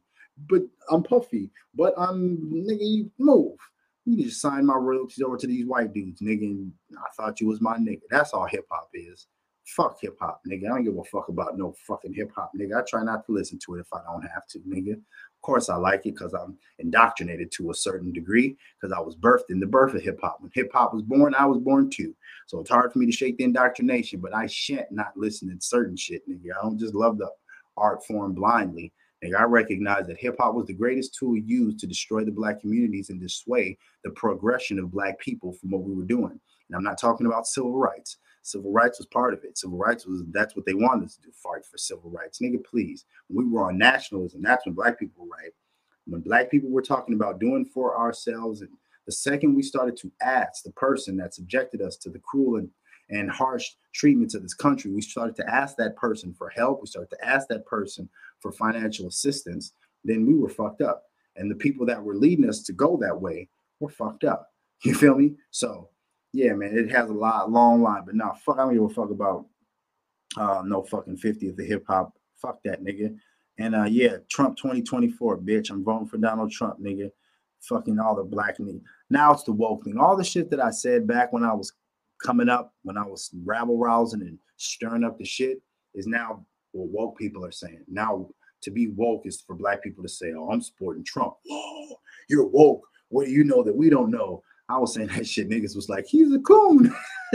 But 0.49 0.63
I'm 0.89 1.03
puffy. 1.03 1.51
But 1.73 1.93
I'm 1.97 2.37
nigga. 2.51 2.79
You 2.81 3.11
move. 3.17 3.57
You 4.05 4.23
to 4.23 4.31
sign 4.31 4.65
my 4.65 4.75
royalties 4.75 5.23
over 5.23 5.37
to 5.37 5.47
these 5.47 5.65
white 5.65 5.93
dudes, 5.93 6.21
nigga. 6.21 6.69
I 6.97 7.09
thought 7.15 7.39
you 7.39 7.47
was 7.47 7.61
my 7.61 7.77
nigga. 7.77 8.01
That's 8.09 8.33
all 8.33 8.45
hip 8.45 8.65
hop 8.69 8.89
is. 8.93 9.27
Fuck 9.65 9.99
hip 10.01 10.17
hop, 10.19 10.41
nigga. 10.45 10.65
I 10.65 10.69
don't 10.69 10.83
give 10.83 10.97
a 10.97 11.03
fuck 11.05 11.29
about 11.29 11.57
no 11.57 11.73
fucking 11.87 12.13
hip 12.13 12.31
hop, 12.35 12.51
nigga. 12.59 12.79
I 12.79 12.83
try 12.85 13.01
not 13.01 13.25
to 13.25 13.31
listen 13.31 13.59
to 13.59 13.75
it 13.75 13.79
if 13.79 13.93
I 13.93 13.99
don't 14.05 14.23
have 14.23 14.45
to, 14.47 14.59
nigga. 14.59 14.93
Of 14.93 15.41
course, 15.41 15.69
I 15.69 15.75
like 15.75 16.05
it 16.05 16.15
because 16.15 16.33
I'm 16.33 16.57
indoctrinated 16.79 17.49
to 17.53 17.71
a 17.71 17.73
certain 17.73 18.11
degree 18.11 18.57
because 18.79 18.93
I 18.93 18.99
was 18.99 19.15
birthed 19.15 19.49
in 19.49 19.61
the 19.61 19.65
birth 19.65 19.93
of 19.93 20.01
hip 20.01 20.19
hop. 20.21 20.39
When 20.41 20.51
hip 20.53 20.71
hop 20.73 20.93
was 20.93 21.03
born, 21.03 21.33
I 21.33 21.45
was 21.45 21.59
born 21.59 21.89
too. 21.89 22.13
So 22.47 22.59
it's 22.59 22.69
hard 22.69 22.91
for 22.91 22.99
me 22.99 23.05
to 23.05 23.11
shake 23.11 23.37
the 23.37 23.45
indoctrination, 23.45 24.19
but 24.19 24.35
I 24.35 24.47
shan't 24.47 24.91
not 24.91 25.15
listen 25.15 25.49
to 25.49 25.55
certain 25.61 25.95
shit, 25.95 26.27
nigga. 26.29 26.51
I 26.59 26.61
don't 26.61 26.77
just 26.77 26.93
love 26.93 27.17
the 27.17 27.29
art 27.77 28.05
form 28.05 28.33
blindly. 28.33 28.91
I 29.39 29.43
recognize 29.43 30.07
that 30.07 30.19
hip 30.19 30.35
hop 30.39 30.55
was 30.55 30.67
the 30.67 30.73
greatest 30.73 31.15
tool 31.15 31.37
used 31.37 31.79
to 31.79 31.87
destroy 31.87 32.25
the 32.25 32.31
black 32.31 32.59
communities 32.61 33.09
and 33.09 33.21
dissuade 33.21 33.77
the 34.03 34.11
progression 34.11 34.79
of 34.79 34.91
black 34.91 35.19
people 35.19 35.53
from 35.53 35.71
what 35.71 35.83
we 35.83 35.93
were 35.93 36.03
doing. 36.03 36.39
And 36.69 36.75
I'm 36.75 36.83
not 36.83 36.99
talking 36.99 37.27
about 37.27 37.47
civil 37.47 37.77
rights. 37.77 38.17
Civil 38.41 38.71
rights 38.71 38.99
was 38.99 39.07
part 39.07 39.33
of 39.33 39.43
it. 39.45 39.57
Civil 39.57 39.77
rights 39.77 40.05
was 40.05 40.23
that's 40.31 40.55
what 40.55 40.65
they 40.65 40.73
wanted 40.73 41.05
us 41.05 41.15
to 41.15 41.21
do, 41.21 41.31
fight 41.31 41.65
for 41.65 41.77
civil 41.77 42.09
rights. 42.09 42.39
Nigga, 42.39 42.63
please. 42.63 43.05
When 43.27 43.45
we 43.45 43.51
were 43.53 43.67
on 43.67 43.77
nationalism, 43.77 44.41
that's 44.41 44.65
when 44.65 44.75
black 44.75 44.99
people 44.99 45.23
were 45.23 45.29
right. 45.29 45.51
When 46.05 46.21
black 46.21 46.51
people 46.51 46.69
were 46.69 46.81
talking 46.81 47.15
about 47.15 47.39
doing 47.39 47.63
for 47.65 47.97
ourselves, 47.97 48.59
and 48.61 48.71
the 49.05 49.13
second 49.13 49.55
we 49.55 49.63
started 49.63 49.95
to 49.97 50.11
ask 50.21 50.63
the 50.63 50.71
person 50.71 51.15
that 51.17 51.33
subjected 51.33 51.81
us 51.81 51.95
to 51.97 52.09
the 52.09 52.19
cruel 52.19 52.57
and, 52.57 52.69
and 53.09 53.29
harsh 53.29 53.71
treatment 53.93 54.31
to 54.31 54.39
this 54.39 54.53
country, 54.53 54.91
we 54.91 55.01
started 55.01 55.35
to 55.35 55.49
ask 55.49 55.75
that 55.77 55.95
person 55.95 56.33
for 56.33 56.49
help. 56.49 56.81
We 56.81 56.87
started 56.87 57.09
to 57.11 57.25
ask 57.25 57.47
that 57.49 57.65
person 57.65 58.09
for 58.39 58.51
financial 58.51 59.07
assistance. 59.07 59.73
Then 60.03 60.25
we 60.25 60.35
were 60.35 60.49
fucked 60.49 60.81
up. 60.81 61.03
And 61.35 61.49
the 61.49 61.55
people 61.55 61.85
that 61.87 62.01
were 62.01 62.15
leading 62.15 62.47
us 62.47 62.61
to 62.63 62.73
go 62.73 62.97
that 62.97 63.19
way 63.19 63.49
were 63.79 63.89
fucked 63.89 64.23
up. 64.23 64.49
You 64.85 64.93
feel 64.93 65.15
me? 65.15 65.35
So 65.49 65.87
yeah, 66.33 66.51
man, 66.53 66.77
it 66.77 66.91
has 66.91 67.09
a 67.09 67.13
lot 67.13 67.49
long 67.49 67.81
line, 67.81 68.03
but 68.05 68.15
now 68.15 68.33
fuck, 68.45 68.57
I 68.57 68.63
don't 68.63 68.73
give 68.73 68.83
a 68.83 68.89
fuck 68.89 69.11
about 69.11 69.45
uh 70.35 70.61
no 70.65 70.83
fucking 70.83 71.15
50th 71.15 71.57
of 71.57 71.65
hip 71.65 71.85
hop. 71.87 72.17
Fuck 72.35 72.59
that 72.65 72.83
nigga. 72.83 73.15
And 73.59 73.75
uh 73.75 73.85
yeah, 73.85 74.17
Trump 74.29 74.57
2024, 74.57 75.37
bitch. 75.37 75.69
I'm 75.69 75.85
voting 75.85 76.09
for 76.09 76.17
Donald 76.17 76.51
Trump, 76.51 76.81
nigga. 76.81 77.11
Fucking 77.61 77.97
all 77.97 78.15
the 78.15 78.23
black 78.23 78.57
nigga. 78.57 78.81
Now 79.09 79.31
it's 79.31 79.43
the 79.43 79.53
woke 79.53 79.85
thing. 79.85 79.97
All 79.97 80.17
the 80.17 80.23
shit 80.25 80.49
that 80.49 80.59
I 80.59 80.71
said 80.71 81.07
back 81.07 81.31
when 81.31 81.45
I 81.45 81.53
was 81.53 81.71
coming 82.23 82.49
up, 82.49 82.73
when 82.83 82.97
I 82.97 83.05
was 83.05 83.29
rabble 83.43 83.77
rousing 83.77 84.21
and 84.21 84.39
stirring 84.57 85.03
up 85.03 85.17
the 85.17 85.25
shit. 85.25 85.61
is 85.93 86.07
now 86.07 86.45
what 86.71 86.89
woke 86.89 87.17
people 87.17 87.45
are 87.45 87.51
saying. 87.51 87.83
Now 87.87 88.29
to 88.61 88.71
be 88.71 88.87
woke 88.87 89.25
is 89.25 89.41
for 89.41 89.55
black 89.55 89.83
people 89.83 90.03
to 90.03 90.09
say, 90.09 90.33
"Oh, 90.33 90.49
I'm 90.49 90.61
supporting 90.61 91.03
Trump." 91.03 91.35
Whoa, 91.45 91.99
you're 92.29 92.47
woke. 92.47 92.87
What 93.09 93.25
do 93.25 93.31
you 93.31 93.43
know 93.43 93.61
that 93.63 93.75
we 93.75 93.89
don't 93.89 94.09
know? 94.09 94.41
I 94.69 94.77
was 94.77 94.93
saying 94.93 95.07
that 95.15 95.27
shit. 95.27 95.49
Niggas 95.49 95.75
was 95.75 95.89
like, 95.89 96.05
"He's 96.07 96.33
a 96.33 96.39
coon." 96.39 96.93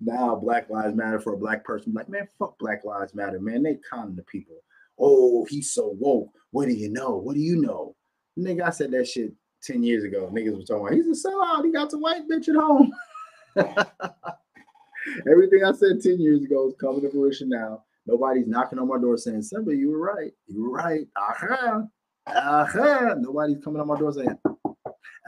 now 0.00 0.36
Black 0.36 0.70
Lives 0.70 0.94
Matter 0.94 1.20
for 1.20 1.34
a 1.34 1.38
black 1.38 1.64
person. 1.64 1.92
Like, 1.92 2.08
man, 2.08 2.28
fuck 2.38 2.58
Black 2.58 2.84
Lives 2.84 3.14
Matter, 3.14 3.40
man. 3.40 3.62
They 3.62 3.76
conning 3.90 4.16
the 4.16 4.22
people. 4.22 4.56
Oh, 4.98 5.44
he's 5.50 5.72
so 5.72 5.94
woke. 5.98 6.30
What 6.52 6.66
do 6.66 6.72
you 6.72 6.90
know? 6.90 7.16
What 7.16 7.34
do 7.34 7.40
you 7.40 7.60
know? 7.60 7.94
Nigga, 8.38 8.62
I 8.62 8.70
said 8.70 8.90
that 8.92 9.06
shit 9.06 9.32
10 9.62 9.82
years 9.82 10.04
ago. 10.04 10.30
Niggas 10.32 10.56
was 10.56 10.68
talking 10.68 10.86
about 10.86 10.96
he's 10.96 11.24
a 11.24 11.28
sellout. 11.28 11.64
He 11.64 11.72
got 11.72 11.90
some 11.90 12.00
white 12.00 12.28
bitch 12.28 12.48
at 12.48 12.56
home. 12.56 12.90
Everything 15.30 15.64
I 15.64 15.72
said 15.72 16.02
10 16.02 16.20
years 16.20 16.44
ago 16.44 16.68
is 16.68 16.74
coming 16.80 17.00
to 17.02 17.10
fruition 17.10 17.48
now. 17.48 17.84
Nobody's 18.06 18.46
knocking 18.46 18.78
on 18.78 18.88
my 18.88 18.98
door 18.98 19.16
saying, 19.16 19.42
Simba, 19.42 19.74
you 19.74 19.90
were 19.90 19.98
right. 19.98 20.32
You 20.46 20.62
were 20.62 20.70
right. 20.70 21.06
Aha. 21.16 21.82
Aha. 22.28 23.14
Nobody's 23.18 23.62
coming 23.64 23.80
on 23.80 23.88
my 23.88 23.98
door 23.98 24.12
saying, 24.12 24.38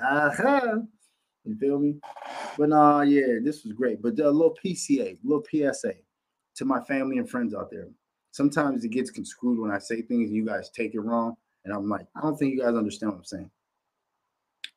aha. 0.03 0.77
You 1.45 1.57
feel 1.57 1.79
me? 1.79 1.97
But 2.59 2.73
uh 2.73 3.01
yeah, 3.03 3.39
this 3.43 3.65
was 3.65 3.73
great. 3.73 4.03
But 4.03 4.19
a 4.21 4.31
little 4.31 4.57
PCA, 4.65 5.19
little 5.25 5.45
PSA 5.51 5.95
to 6.57 6.65
my 6.65 6.81
family 6.85 7.19
and 7.19 7.29
friends 7.29 7.55
out 7.55 7.71
there. 7.71 7.89
Sometimes 8.33 8.85
it 8.85 8.91
gets 8.91 9.11
construed 9.11 9.59
when 9.59 9.71
I 9.71 9.79
say 9.79 10.03
things 10.03 10.29
and 10.29 10.37
you 10.37 10.45
guys 10.45 10.71
take 10.71 10.95
it 10.95 11.01
wrong. 11.01 11.35
And 11.65 11.75
I'm 11.75 11.89
like, 11.89 12.07
I 12.17 12.21
don't 12.21 12.37
think 12.37 12.55
you 12.55 12.61
guys 12.61 12.75
understand 12.75 13.13
what 13.13 13.19
I'm 13.19 13.25
saying. 13.25 13.51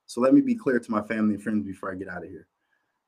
So 0.08 0.22
let 0.22 0.34
me 0.34 0.42
be 0.42 0.56
clear 0.56 0.80
to 0.80 0.92
my 0.92 1.02
family 1.02 1.36
and 1.36 1.44
friends 1.44 1.66
before 1.66 1.92
I 1.92 1.96
get 1.96 2.10
out 2.10 2.24
of 2.24 2.30
here. 2.30 2.48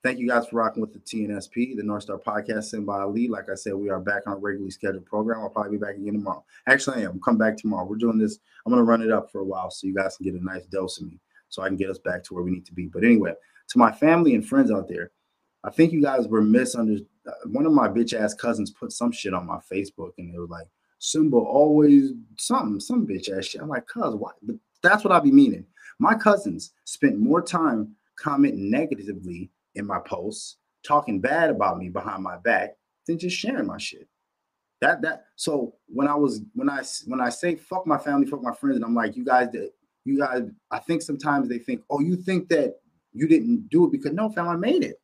Thank 0.04 0.20
you 0.20 0.28
guys 0.28 0.48
for 0.48 0.58
rocking 0.58 0.82
with 0.82 0.92
the 0.92 1.00
TNSP, 1.00 1.78
the 1.78 1.84
North 1.84 2.04
Star 2.04 2.18
Podcast, 2.18 2.66
Simba 2.66 2.92
Ali. 2.92 3.30
Like 3.30 3.50
I 3.50 3.56
said, 3.56 3.74
we 3.76 3.90
are 3.90 4.02
back 4.02 4.24
on 4.28 4.34
a 4.34 4.38
regularly 4.38 4.70
scheduled 4.70 5.06
program. 5.06 5.40
I'll 5.40 5.50
probably 5.50 5.78
be 5.78 5.82
back 5.82 5.96
again 5.96 6.16
tomorrow. 6.16 6.44
Actually, 6.68 6.98
I 6.98 7.06
am. 7.06 7.22
Come 7.22 7.38
back 7.38 7.56
tomorrow. 7.56 7.86
We're 7.86 7.96
doing 7.96 8.18
this. 8.18 8.40
I'm 8.66 8.74
going 8.74 8.82
to 8.82 8.90
run 8.90 9.02
it 9.02 9.14
up 9.14 9.32
for 9.32 9.40
a 9.40 9.46
while 9.46 9.72
so 9.72 9.88
you 9.88 9.96
guys 9.96 10.18
can 10.18 10.26
get 10.26 10.36
a 10.36 10.44
nice 10.44 10.66
dose 10.66 11.00
of 11.00 11.08
me 11.08 11.22
so 11.48 11.62
I 11.62 11.70
can 11.70 11.78
get 11.78 11.90
us 11.90 12.00
back 12.00 12.22
to 12.26 12.34
where 12.34 12.44
we 12.44 12.52
need 12.52 12.66
to 12.66 12.74
be. 12.74 12.88
But 12.88 13.06
anyway, 13.06 13.32
to 13.70 13.78
my 13.78 13.94
family 13.94 14.36
and 14.36 14.46
friends 14.46 14.72
out 14.72 14.90
there, 14.90 15.12
I 15.64 15.70
think 15.70 15.94
you 15.94 16.02
guys 16.02 16.28
were 16.28 16.42
misunderstood. 16.42 17.08
Uh, 17.26 17.32
one 17.46 17.66
of 17.66 17.72
my 17.72 17.88
bitch 17.88 18.14
ass 18.14 18.34
cousins 18.34 18.72
put 18.72 18.92
some 18.92 19.14
shit 19.14 19.34
on 19.34 19.48
my 19.48 19.60
Facebook 19.72 20.12
and 20.18 20.36
it 20.36 20.38
was 20.38 20.50
like, 20.50 20.68
Simba 21.00 21.38
always 21.38 22.12
something, 22.38 22.82
some 22.82 23.08
bitch 23.08 23.32
ass 23.32 23.46
shit. 23.46 23.62
I'm 23.62 23.70
like, 23.70 23.88
cuz, 23.88 24.16
why? 24.16 24.32
But 24.42 24.58
that's 24.82 25.06
what 25.06 25.14
I 25.14 25.22
be 25.22 25.32
meaning. 25.32 25.66
My 25.98 26.14
cousins 26.14 26.74
spent 26.84 27.18
more 27.20 27.42
time 27.42 27.96
commenting 28.18 28.70
negatively 28.70 29.50
in 29.76 29.86
my 29.86 30.00
posts, 30.00 30.58
talking 30.86 31.20
bad 31.20 31.50
about 31.50 31.78
me 31.78 31.90
behind 31.90 32.24
my 32.24 32.38
back, 32.38 32.76
than 33.08 33.18
just 33.18 33.38
sharing 33.38 33.68
my 33.68 33.78
shit. 33.78 34.08
That 34.82 35.02
that 35.02 35.26
so 35.36 35.76
when 35.88 36.08
I 36.08 36.16
was 36.16 36.42
when 36.54 36.70
I 36.70 36.84
when 37.06 37.22
I 37.22 37.30
say 37.30 37.56
fuck 37.56 37.88
my 37.88 37.98
family, 37.98 38.28
fuck 38.28 38.42
my 38.42 38.54
friends, 38.54 38.76
and 38.78 38.86
I'm 38.86 38.96
like, 38.96 39.16
you 39.16 39.24
guys 39.24 39.50
that 39.54 39.72
you 40.06 40.18
guys, 40.18 40.44
I 40.72 40.80
think 40.80 41.02
sometimes 41.02 41.48
they 41.48 41.60
think, 41.60 41.82
oh, 41.90 42.00
you 42.00 42.16
think 42.16 42.50
that 42.50 42.76
you 43.14 43.28
didn't 43.28 43.70
do 43.70 43.86
it 43.86 43.92
because 43.92 44.12
no, 44.12 44.30
fam, 44.30 44.48
I 44.48 44.56
made 44.56 44.84
it. 44.84 45.00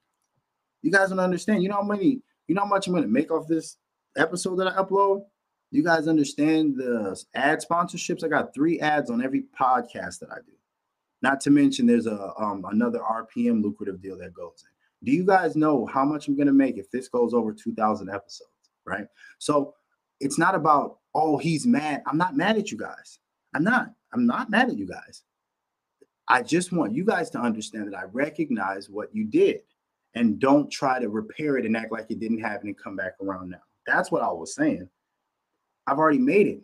You 0.82 0.92
guys 0.92 1.10
don't 1.10 1.20
understand. 1.20 1.64
You 1.64 1.70
know 1.70 1.76
how 1.76 1.84
many, 1.84 2.22
you 2.48 2.56
know 2.56 2.62
how 2.62 2.68
much 2.68 2.88
I'm 2.88 2.94
gonna 2.94 3.08
make 3.08 3.32
off 3.32 3.48
this 3.48 3.78
episode 4.18 4.58
that 4.58 4.68
I 4.68 4.82
upload? 4.82 5.24
You 5.72 5.84
guys 5.84 6.08
understand 6.08 6.78
the 6.78 7.22
ad 7.36 7.62
sponsorships? 7.62 8.24
I 8.24 8.28
got 8.28 8.54
three 8.54 8.80
ads 8.80 9.10
on 9.10 9.24
every 9.24 9.46
podcast 9.58 10.20
that 10.20 10.32
I 10.32 10.38
do. 10.46 10.54
Not 11.22 11.42
to 11.42 11.50
mention 11.50 11.86
there's 11.86 12.08
a 12.08 12.34
um, 12.38 12.66
another 12.70 13.00
RPM 13.00 13.62
lucrative 13.62 14.02
deal 14.02 14.18
that 14.18 14.34
goes 14.34 14.64
in. 14.64 15.06
Do 15.06 15.12
you 15.12 15.26
guys 15.26 15.56
know 15.56 15.86
how 15.86 16.06
much 16.06 16.28
I'm 16.28 16.38
gonna 16.38 16.54
make 16.54 16.78
if 16.78 16.90
this 16.92 17.08
goes 17.08 17.34
over 17.34 17.54
2,000 17.54 18.10
episodes? 18.10 18.50
Right. 18.86 19.06
So 19.38 19.76
it's 20.20 20.38
not 20.38 20.56
about 20.56 21.00
oh 21.14 21.38
he's 21.38 21.66
mad. 21.66 22.04
I'm 22.08 22.18
not 22.18 22.36
mad 22.36 22.58
at 22.58 22.72
you 22.72 22.78
guys. 22.78 23.20
I'm 23.54 23.64
not. 23.64 23.92
I'm 24.14 24.26
not 24.26 24.50
mad 24.50 24.70
at 24.70 24.78
you 24.78 24.88
guys. 24.88 25.24
I 26.28 26.44
just 26.44 26.72
want 26.72 26.94
you 26.94 27.04
guys 27.04 27.30
to 27.32 27.40
understand 27.40 27.92
that 27.92 27.98
I 27.98 28.04
recognize 28.12 28.90
what 28.90 29.14
you 29.14 29.26
did 29.26 29.62
and 30.16 30.40
don't 30.40 30.72
try 30.72 31.00
to 31.00 31.10
repair 31.10 31.58
it 31.58 31.66
and 31.66 31.76
act 31.76 31.92
like 31.92 32.10
it 32.10 32.20
didn't 32.20 32.42
happen 32.42 32.68
and 32.68 32.78
come 32.78 32.96
back 32.96 33.14
around 33.22 33.50
now. 33.50 33.62
That's 33.88 34.12
what 34.12 34.22
I 34.22 34.32
was 34.32 34.54
saying. 34.54 34.88
I've 35.88 35.98
already 35.98 36.20
made 36.20 36.48
it. 36.48 36.62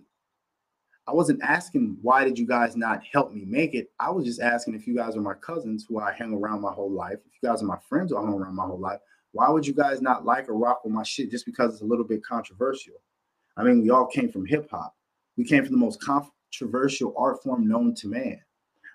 I 1.08 1.14
wasn't 1.14 1.44
asking 1.44 1.98
why 2.02 2.24
did 2.24 2.40
you 2.40 2.48
guys 2.48 2.76
not 2.76 3.04
help 3.12 3.32
me 3.32 3.46
make 3.46 3.76
it. 3.76 3.92
I 4.00 4.10
was 4.10 4.26
just 4.26 4.42
asking 4.42 4.74
if 4.74 4.88
you 4.88 4.96
guys 4.96 5.16
are 5.16 5.22
my 5.22 5.36
cousins 5.36 5.86
who 5.88 6.00
I 6.00 6.12
hang 6.12 6.34
around 6.34 6.62
my 6.62 6.72
whole 6.72 6.92
life, 6.92 7.20
if 7.26 7.34
you 7.42 7.50
guys 7.50 7.62
are 7.62 7.68
my 7.68 7.78
friends 7.88 8.12
who 8.12 8.18
I 8.18 8.22
hang 8.22 8.34
around 8.34 8.56
my 8.56 8.66
whole 8.66 8.80
life, 8.80 9.00
why 9.32 9.50
would 9.50 9.68
you 9.68 9.74
guys 9.74 10.02
not 10.02 10.26
like 10.26 10.50
or 10.50 10.56
rock 10.56 10.84
with 10.84 10.94
my 10.94 11.04
shit 11.04 11.30
just 11.30 11.46
because 11.46 11.74
it's 11.74 11.82
a 11.82 11.86
little 11.86 12.06
bit 12.06 12.24
controversial? 12.24 12.96
I 13.58 13.64
mean, 13.64 13.84
we 13.84 13.90
all 13.92 14.08
came 14.08 14.32
from 14.32 14.46
hip 14.46 14.68
hop. 14.72 14.96
We 15.38 15.44
came 15.44 15.64
from 15.64 15.74
the 15.74 15.86
most 15.86 16.02
controversial 16.02 17.14
art 17.18 17.44
form 17.44 17.68
known 17.68 17.94
to 17.96 18.08
man. 18.08 18.40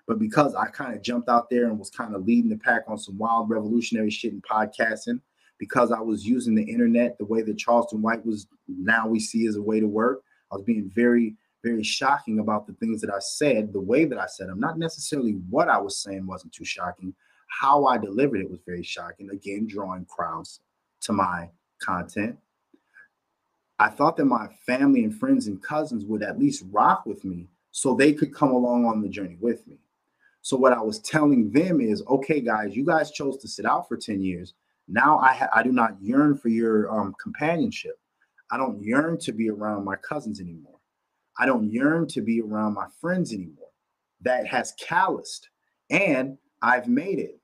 But 0.07 0.19
because 0.19 0.55
I 0.55 0.65
kind 0.65 0.93
of 0.93 1.01
jumped 1.01 1.29
out 1.29 1.49
there 1.49 1.67
and 1.67 1.79
was 1.79 1.91
kind 1.91 2.15
of 2.15 2.25
leading 2.25 2.49
the 2.49 2.57
pack 2.57 2.83
on 2.87 2.97
some 2.97 3.17
wild 3.17 3.49
revolutionary 3.49 4.09
shit 4.09 4.33
in 4.33 4.41
podcasting, 4.41 5.21
because 5.59 5.91
I 5.91 5.99
was 5.99 6.25
using 6.25 6.55
the 6.55 6.63
internet 6.63 7.17
the 7.19 7.25
way 7.25 7.43
that 7.43 7.57
Charleston 7.57 8.01
White 8.01 8.25
was 8.25 8.47
now 8.67 9.07
we 9.07 9.19
see 9.19 9.45
as 9.45 9.55
a 9.55 9.61
way 9.61 9.79
to 9.79 9.87
work, 9.87 10.23
I 10.51 10.55
was 10.55 10.63
being 10.63 10.91
very, 10.93 11.35
very 11.63 11.83
shocking 11.83 12.39
about 12.39 12.67
the 12.67 12.73
things 12.73 13.01
that 13.01 13.11
I 13.11 13.19
said, 13.19 13.73
the 13.73 13.79
way 13.79 14.05
that 14.05 14.17
I 14.17 14.25
said 14.25 14.49
them. 14.49 14.59
Not 14.59 14.79
necessarily 14.79 15.33
what 15.49 15.69
I 15.69 15.77
was 15.77 15.97
saying 15.97 16.25
wasn't 16.25 16.53
too 16.53 16.65
shocking. 16.65 17.13
How 17.47 17.85
I 17.85 17.97
delivered 17.97 18.41
it 18.41 18.49
was 18.49 18.61
very 18.65 18.83
shocking. 18.83 19.29
Again, 19.29 19.67
drawing 19.67 20.05
crowds 20.05 20.61
to 21.01 21.13
my 21.13 21.49
content. 21.81 22.37
I 23.79 23.89
thought 23.89 24.15
that 24.17 24.25
my 24.25 24.47
family 24.65 25.03
and 25.03 25.17
friends 25.17 25.47
and 25.47 25.61
cousins 25.61 26.05
would 26.05 26.23
at 26.23 26.39
least 26.39 26.63
rock 26.71 27.05
with 27.05 27.25
me 27.25 27.47
so 27.71 27.95
they 27.95 28.13
could 28.13 28.33
come 28.33 28.51
along 28.51 28.85
on 28.85 29.01
the 29.01 29.09
journey 29.09 29.37
with 29.39 29.65
me. 29.67 29.77
So 30.43 30.57
what 30.57 30.73
I 30.73 30.81
was 30.81 30.99
telling 30.99 31.51
them 31.51 31.81
is, 31.81 32.03
okay, 32.07 32.41
guys, 32.41 32.75
you 32.75 32.85
guys 32.85 33.11
chose 33.11 33.37
to 33.37 33.47
sit 33.47 33.65
out 33.65 33.87
for 33.87 33.97
10 33.97 34.21
years. 34.21 34.53
Now 34.87 35.19
I 35.19 35.33
ha- 35.33 35.49
I 35.53 35.63
do 35.63 35.71
not 35.71 35.95
yearn 36.01 36.37
for 36.37 36.49
your 36.49 36.91
um, 36.91 37.15
companionship. 37.21 37.99
I 38.51 38.57
don't 38.57 38.81
yearn 38.83 39.17
to 39.19 39.31
be 39.31 39.49
around 39.49 39.85
my 39.85 39.95
cousins 39.95 40.41
anymore. 40.41 40.70
I 41.41 41.47
don't 41.47 41.71
yearn 41.71 42.07
to 42.09 42.21
be 42.21 42.39
around 42.39 42.75
my 42.75 42.85
friends 43.01 43.33
anymore. 43.33 43.69
That 44.21 44.45
has 44.45 44.75
calloused, 44.79 45.49
and 45.89 46.37
I've 46.61 46.87
made 46.87 47.17
it. 47.17 47.39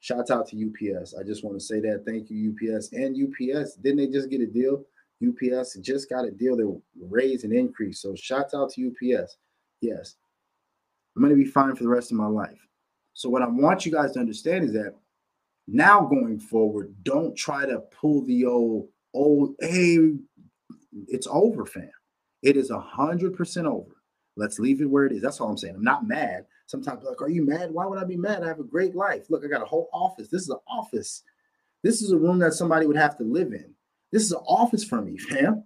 Shouts 0.00 0.30
out 0.30 0.48
to 0.48 0.56
UPS. 0.56 1.14
I 1.14 1.22
just 1.22 1.44
want 1.44 1.58
to 1.58 1.64
say 1.64 1.80
that. 1.80 2.04
Thank 2.06 2.30
you, 2.30 2.54
UPS. 2.54 2.94
And 2.94 3.14
UPS, 3.14 3.74
didn't 3.74 3.98
they 3.98 4.06
just 4.06 4.30
get 4.30 4.40
a 4.40 4.46
deal? 4.46 4.82
UPS 5.22 5.76
just 5.82 6.08
got 6.08 6.24
a 6.24 6.30
deal 6.30 6.56
that 6.56 6.80
raised 6.98 7.44
and 7.44 7.52
increase. 7.52 8.00
So 8.00 8.14
shouts 8.14 8.54
out 8.54 8.70
to 8.70 8.88
UPS. 8.88 9.36
Yes. 9.82 10.16
I'm 11.14 11.22
going 11.22 11.36
to 11.36 11.44
be 11.44 11.44
fine 11.44 11.76
for 11.76 11.82
the 11.82 11.90
rest 11.90 12.10
of 12.10 12.16
my 12.16 12.26
life. 12.26 12.66
So 13.12 13.28
what 13.28 13.42
I 13.42 13.48
want 13.48 13.84
you 13.84 13.92
guys 13.92 14.12
to 14.12 14.20
understand 14.20 14.64
is 14.64 14.72
that 14.72 14.94
now 15.68 16.00
going 16.00 16.40
forward, 16.40 16.94
don't 17.02 17.36
try 17.36 17.66
to 17.66 17.80
pull 18.00 18.24
the 18.24 18.46
old, 18.46 18.88
old, 19.12 19.56
hey, 19.60 20.14
it's 21.08 21.26
over, 21.30 21.66
fam. 21.66 21.90
It 22.42 22.56
is 22.56 22.70
a 22.70 22.80
hundred 22.80 23.34
percent 23.34 23.66
over. 23.66 23.96
Let's 24.36 24.58
leave 24.58 24.80
it 24.80 24.90
where 24.90 25.04
it 25.04 25.12
is. 25.12 25.22
That's 25.22 25.40
all 25.40 25.50
I'm 25.50 25.58
saying. 25.58 25.74
I'm 25.74 25.84
not 25.84 26.06
mad. 26.06 26.46
Sometimes 26.66 27.04
like, 27.04 27.20
are 27.20 27.28
you 27.28 27.44
mad? 27.44 27.72
Why 27.72 27.84
would 27.84 27.98
I 27.98 28.04
be 28.04 28.16
mad? 28.16 28.42
I 28.42 28.48
have 28.48 28.60
a 28.60 28.64
great 28.64 28.94
life. 28.94 29.28
Look, 29.28 29.44
I 29.44 29.48
got 29.48 29.62
a 29.62 29.66
whole 29.66 29.88
office. 29.92 30.28
This 30.28 30.42
is 30.42 30.48
an 30.48 30.58
office. 30.68 31.22
This 31.82 32.00
is 32.00 32.12
a 32.12 32.18
room 32.18 32.38
that 32.38 32.54
somebody 32.54 32.86
would 32.86 32.96
have 32.96 33.18
to 33.18 33.24
live 33.24 33.52
in. 33.52 33.74
This 34.12 34.22
is 34.22 34.32
an 34.32 34.42
office 34.46 34.84
for 34.84 35.02
me, 35.02 35.18
fam. 35.30 35.64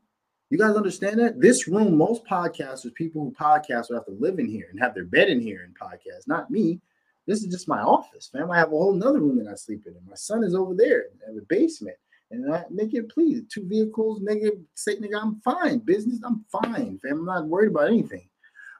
You 0.51 0.59
guys 0.59 0.77
understand 0.77 1.19
that? 1.21 1.41
This 1.41 1.67
room, 1.69 1.97
most 1.97 2.25
podcasters, 2.27 2.95
people 2.95 3.23
who 3.23 3.33
podcast 3.33 3.89
would 3.89 3.97
have 3.97 4.07
to 4.07 4.17
live 4.19 4.39
in 4.39 4.47
here 4.47 4.69
and 4.71 4.79
have 4.81 4.95
their 4.95 5.05
bed 5.05 5.29
in 5.29 5.41
here 5.41 5.65
and 5.65 5.77
podcast. 5.79 6.27
Not 6.27 6.51
me. 6.51 6.81
This 7.27 7.43
is 7.43 7.51
just 7.51 7.69
my 7.69 7.81
office, 7.81 8.29
fam. 8.31 8.51
I 8.51 8.59
have 8.59 8.69
a 8.69 8.71
whole 8.71 8.93
nother 8.93 9.21
room 9.21 9.39
that 9.39 9.51
I 9.51 9.55
sleep 9.55 9.85
in. 9.87 9.97
And 9.97 10.07
my 10.07 10.15
son 10.15 10.45
is 10.45 10.55
over 10.55 10.75
there 10.75 11.07
in 11.27 11.35
the 11.35 11.43
basement. 11.49 11.97
And 12.31 12.53
I 12.53 12.65
make 12.71 12.95
it 12.95 13.11
please. 13.11 13.43
Two 13.49 13.67
vehicles, 13.69 14.21
nigga, 14.21 14.51
say 14.75 14.97
nigga, 14.97 15.21
I'm 15.21 15.41
fine. 15.41 15.79
Business, 15.79 16.21
I'm 16.25 16.45
fine, 16.51 16.99
fam. 17.03 17.19
I'm 17.19 17.25
not 17.25 17.47
worried 17.47 17.71
about 17.71 17.89
anything. 17.89 18.29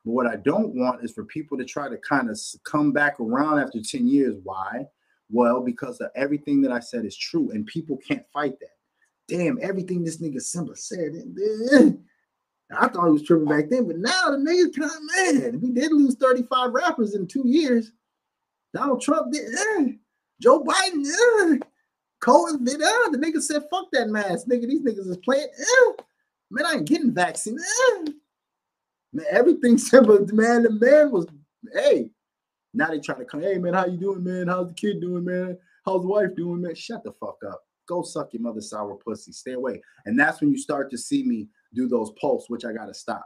But 0.05 0.13
what 0.13 0.27
I 0.27 0.37
don't 0.37 0.75
want 0.75 1.05
is 1.05 1.13
for 1.13 1.25
people 1.25 1.57
to 1.59 1.65
try 1.65 1.89
to 1.89 1.97
kind 1.99 2.31
of 2.31 2.41
come 2.65 2.93
back 2.93 3.21
around 3.21 3.61
after 3.61 3.81
10 3.81 4.09
years. 4.09 4.37
Why? 4.43 4.87
Well, 5.31 5.63
because 5.63 6.03
everything 6.15 6.61
that 6.63 6.73
I 6.73 6.81
said 6.81 7.05
is 7.05 7.17
true, 7.17 7.51
and 7.51 7.67
people 7.67 7.97
can't 7.97 8.25
fight 8.33 8.59
that. 8.61 8.69
Damn, 9.27 9.59
everything 9.63 10.05
this 10.05 10.21
nigga 10.21 10.41
Simba 10.41 10.77
said. 10.77 11.13
I 12.77 12.89
thought 12.89 13.07
he 13.07 13.13
was 13.13 13.23
tripping 13.23 13.49
back 13.49 13.69
then, 13.69 13.87
but 13.87 13.99
now 13.99 14.31
the 14.31 14.37
nigga's 14.37 14.77
kind 14.77 14.91
of 14.91 15.43
mad. 15.43 15.63
We 15.63 15.71
did 15.71 15.93
lose 15.93 16.17
35 16.17 16.73
rappers 16.73 17.15
in 17.15 17.27
two 17.27 17.47
years. 17.47 17.93
Donald 18.73 19.01
Trump 19.01 19.33
did. 19.33 19.55
Eh. 19.55 19.93
Joe 20.41 20.63
Biden, 20.63 21.05
eh. 21.07 21.59
COVID 22.25 22.65
did. 22.65 22.81
Eh. 22.81 23.09
The 23.13 23.19
nigga 23.19 23.41
said, 23.43 23.65
fuck 23.71 23.87
that 23.93 24.09
mask. 24.09 24.47
Nigga, 24.47 24.67
these 24.67 24.83
niggas 24.83 25.09
is 25.09 25.19
playing. 25.19 25.49
Eh. 25.59 25.93
Man, 26.51 26.67
I 26.67 26.73
ain't 26.75 26.89
getting 26.89 27.13
vaccine. 27.13 27.59
Eh. 27.59 28.11
Man, 29.13 29.27
everything 29.31 29.79
simple. 29.91 30.19
man, 30.33 30.63
the 30.63 30.71
man 30.71 31.11
was, 31.11 31.27
hey. 31.73 32.11
Now 32.73 32.89
they 32.89 32.99
trying 32.99 33.21
to 33.21 33.25
come, 33.25 33.41
hey 33.41 33.57
man, 33.59 33.75
how 33.75 33.87
you 33.87 33.97
doing, 33.97 34.25
man? 34.25 34.49
How's 34.49 34.67
the 34.69 34.75
kid 34.75 35.01
doing, 35.01 35.25
man? 35.25 35.57
How's 35.87 36.03
the 36.03 36.09
wife 36.09 36.35
doing, 36.35 36.61
man? 36.61 36.75
Shut 36.75 37.05
the 37.05 37.13
fuck 37.13 37.37
up. 37.49 37.61
Go 37.87 38.03
suck 38.03 38.33
your 38.33 38.43
mother 38.43 38.61
sour 38.61 38.97
pussy. 38.97 39.31
Stay 39.31 39.53
away. 39.53 39.81
And 40.07 40.19
that's 40.19 40.41
when 40.41 40.51
you 40.51 40.59
start 40.59 40.91
to 40.91 40.99
see 40.99 41.23
me 41.23 41.49
do 41.73 41.87
those 41.87 42.11
posts, 42.21 42.51
which 42.51 42.65
I 42.65 42.73
gotta 42.73 42.95
stop 42.95 43.25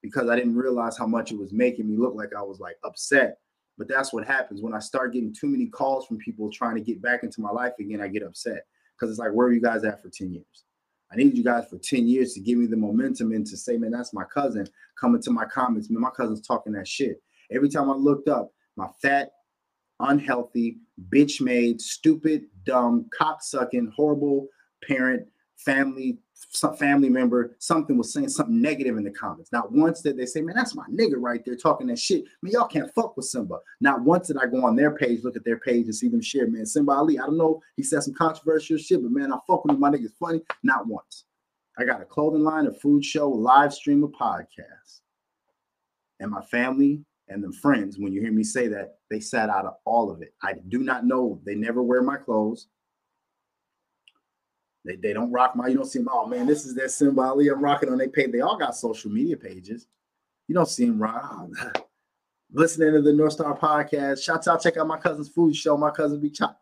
because 0.00 0.28
I 0.28 0.36
didn't 0.36 0.54
realize 0.54 0.98
how 0.98 1.06
much 1.06 1.32
it 1.32 1.38
was 1.38 1.52
making 1.52 1.88
me 1.88 1.96
look 1.96 2.14
like 2.14 2.28
I 2.36 2.42
was 2.42 2.60
like 2.60 2.76
upset. 2.84 3.38
But 3.76 3.88
that's 3.88 4.12
what 4.12 4.26
happens 4.26 4.62
when 4.62 4.74
I 4.74 4.78
start 4.78 5.12
getting 5.12 5.32
too 5.32 5.48
many 5.48 5.66
calls 5.66 6.06
from 6.06 6.18
people 6.18 6.50
trying 6.50 6.76
to 6.76 6.80
get 6.80 7.02
back 7.02 7.24
into 7.24 7.40
my 7.40 7.50
life 7.50 7.72
again. 7.80 8.00
I 8.00 8.08
get 8.08 8.22
upset 8.22 8.66
because 8.94 9.10
it's 9.10 9.18
like, 9.18 9.32
where 9.32 9.48
are 9.48 9.52
you 9.52 9.60
guys 9.60 9.84
at 9.84 10.00
for 10.00 10.08
10 10.08 10.32
years? 10.32 10.64
I 11.12 11.16
needed 11.16 11.36
you 11.36 11.44
guys 11.44 11.66
for 11.68 11.78
10 11.78 12.06
years 12.08 12.32
to 12.34 12.40
give 12.40 12.58
me 12.58 12.66
the 12.66 12.76
momentum 12.76 13.32
and 13.32 13.46
to 13.46 13.56
say, 13.56 13.76
man, 13.76 13.90
that's 13.90 14.12
my 14.12 14.24
cousin 14.24 14.66
coming 14.98 15.22
to 15.22 15.30
my 15.30 15.44
comments. 15.44 15.90
Man, 15.90 16.00
my 16.00 16.10
cousin's 16.10 16.40
talking 16.40 16.72
that 16.72 16.88
shit. 16.88 17.22
Every 17.50 17.68
time 17.68 17.90
I 17.90 17.94
looked 17.94 18.28
up, 18.28 18.52
my 18.76 18.88
fat, 19.00 19.30
unhealthy, 20.00 20.78
bitch 21.10 21.40
made, 21.40 21.80
stupid, 21.80 22.46
dumb, 22.64 23.06
cock 23.16 23.42
sucking, 23.42 23.92
horrible 23.94 24.48
parent, 24.86 25.26
family, 25.56 26.18
some 26.34 26.76
family 26.76 27.08
member, 27.08 27.56
something 27.58 27.96
was 27.96 28.12
saying 28.12 28.28
something 28.28 28.60
negative 28.60 28.96
in 28.96 29.04
the 29.04 29.10
comments. 29.10 29.52
Not 29.52 29.72
once 29.72 30.00
did 30.00 30.16
they 30.16 30.26
say, 30.26 30.40
man, 30.40 30.56
that's 30.56 30.74
my 30.74 30.86
nigga 30.86 31.14
right 31.16 31.44
there 31.44 31.56
talking 31.56 31.86
that 31.88 31.98
shit. 31.98 32.24
Man, 32.42 32.52
y'all 32.52 32.66
can't 32.66 32.92
fuck 32.94 33.16
with 33.16 33.26
Simba. 33.26 33.58
Not 33.80 34.02
once 34.02 34.28
did 34.28 34.36
I 34.36 34.46
go 34.46 34.64
on 34.64 34.76
their 34.76 34.96
page, 34.96 35.22
look 35.22 35.36
at 35.36 35.44
their 35.44 35.58
page 35.58 35.86
and 35.86 35.94
see 35.94 36.08
them 36.08 36.20
share, 36.20 36.48
man. 36.48 36.66
Simba 36.66 36.92
Ali, 36.92 37.18
I 37.18 37.26
don't 37.26 37.38
know, 37.38 37.60
he 37.76 37.82
said 37.82 38.02
some 38.02 38.14
controversial 38.14 38.78
shit, 38.78 39.02
but 39.02 39.12
man, 39.12 39.32
I 39.32 39.38
fuck 39.46 39.64
with 39.64 39.74
him. 39.74 39.80
My 39.80 39.90
nigga's 39.90 40.14
funny. 40.18 40.40
Not 40.62 40.86
once. 40.86 41.24
I 41.76 41.84
got 41.84 42.00
a 42.02 42.04
clothing 42.04 42.44
line, 42.44 42.66
a 42.66 42.72
food 42.72 43.04
show, 43.04 43.32
a 43.32 43.34
live 43.34 43.74
stream, 43.74 44.04
a 44.04 44.08
podcast. 44.08 45.00
And 46.20 46.30
my 46.30 46.42
family 46.42 47.04
and 47.28 47.42
the 47.42 47.52
friends, 47.52 47.98
when 47.98 48.12
you 48.12 48.20
hear 48.20 48.32
me 48.32 48.44
say 48.44 48.68
that, 48.68 48.98
they 49.10 49.18
sat 49.18 49.50
out 49.50 49.64
of 49.64 49.74
all 49.84 50.10
of 50.10 50.22
it. 50.22 50.34
I 50.42 50.54
do 50.68 50.78
not 50.78 51.04
know. 51.04 51.40
They 51.44 51.54
never 51.54 51.82
wear 51.82 52.02
my 52.02 52.16
clothes. 52.16 52.68
They, 54.84 54.96
they 54.96 55.12
don't 55.12 55.32
rock 55.32 55.56
my, 55.56 55.68
you 55.68 55.76
don't 55.76 55.86
see 55.86 55.98
them, 55.98 56.08
oh 56.12 56.26
man, 56.26 56.46
this 56.46 56.66
is 56.66 56.74
that 56.74 56.90
Simba 56.90 57.22
Ali 57.22 57.48
I'm 57.48 57.62
rocking 57.62 57.88
on 57.88 57.98
They 57.98 58.08
page. 58.08 58.32
They 58.32 58.40
all 58.40 58.58
got 58.58 58.76
social 58.76 59.10
media 59.10 59.36
pages. 59.36 59.86
You 60.46 60.54
don't 60.54 60.68
see 60.68 60.86
them 60.86 61.00
rock. 61.00 61.48
Listening 62.52 62.92
to 62.92 63.02
the 63.02 63.12
North 63.12 63.32
Star 63.32 63.56
podcast. 63.56 64.22
Shout 64.22 64.46
out, 64.46 64.62
check 64.62 64.76
out 64.76 64.86
my 64.86 64.98
cousin's 64.98 65.28
food 65.28 65.56
show. 65.56 65.76
My 65.76 65.90
cousin 65.90 66.20
be 66.20 66.30
chop. 66.30 66.60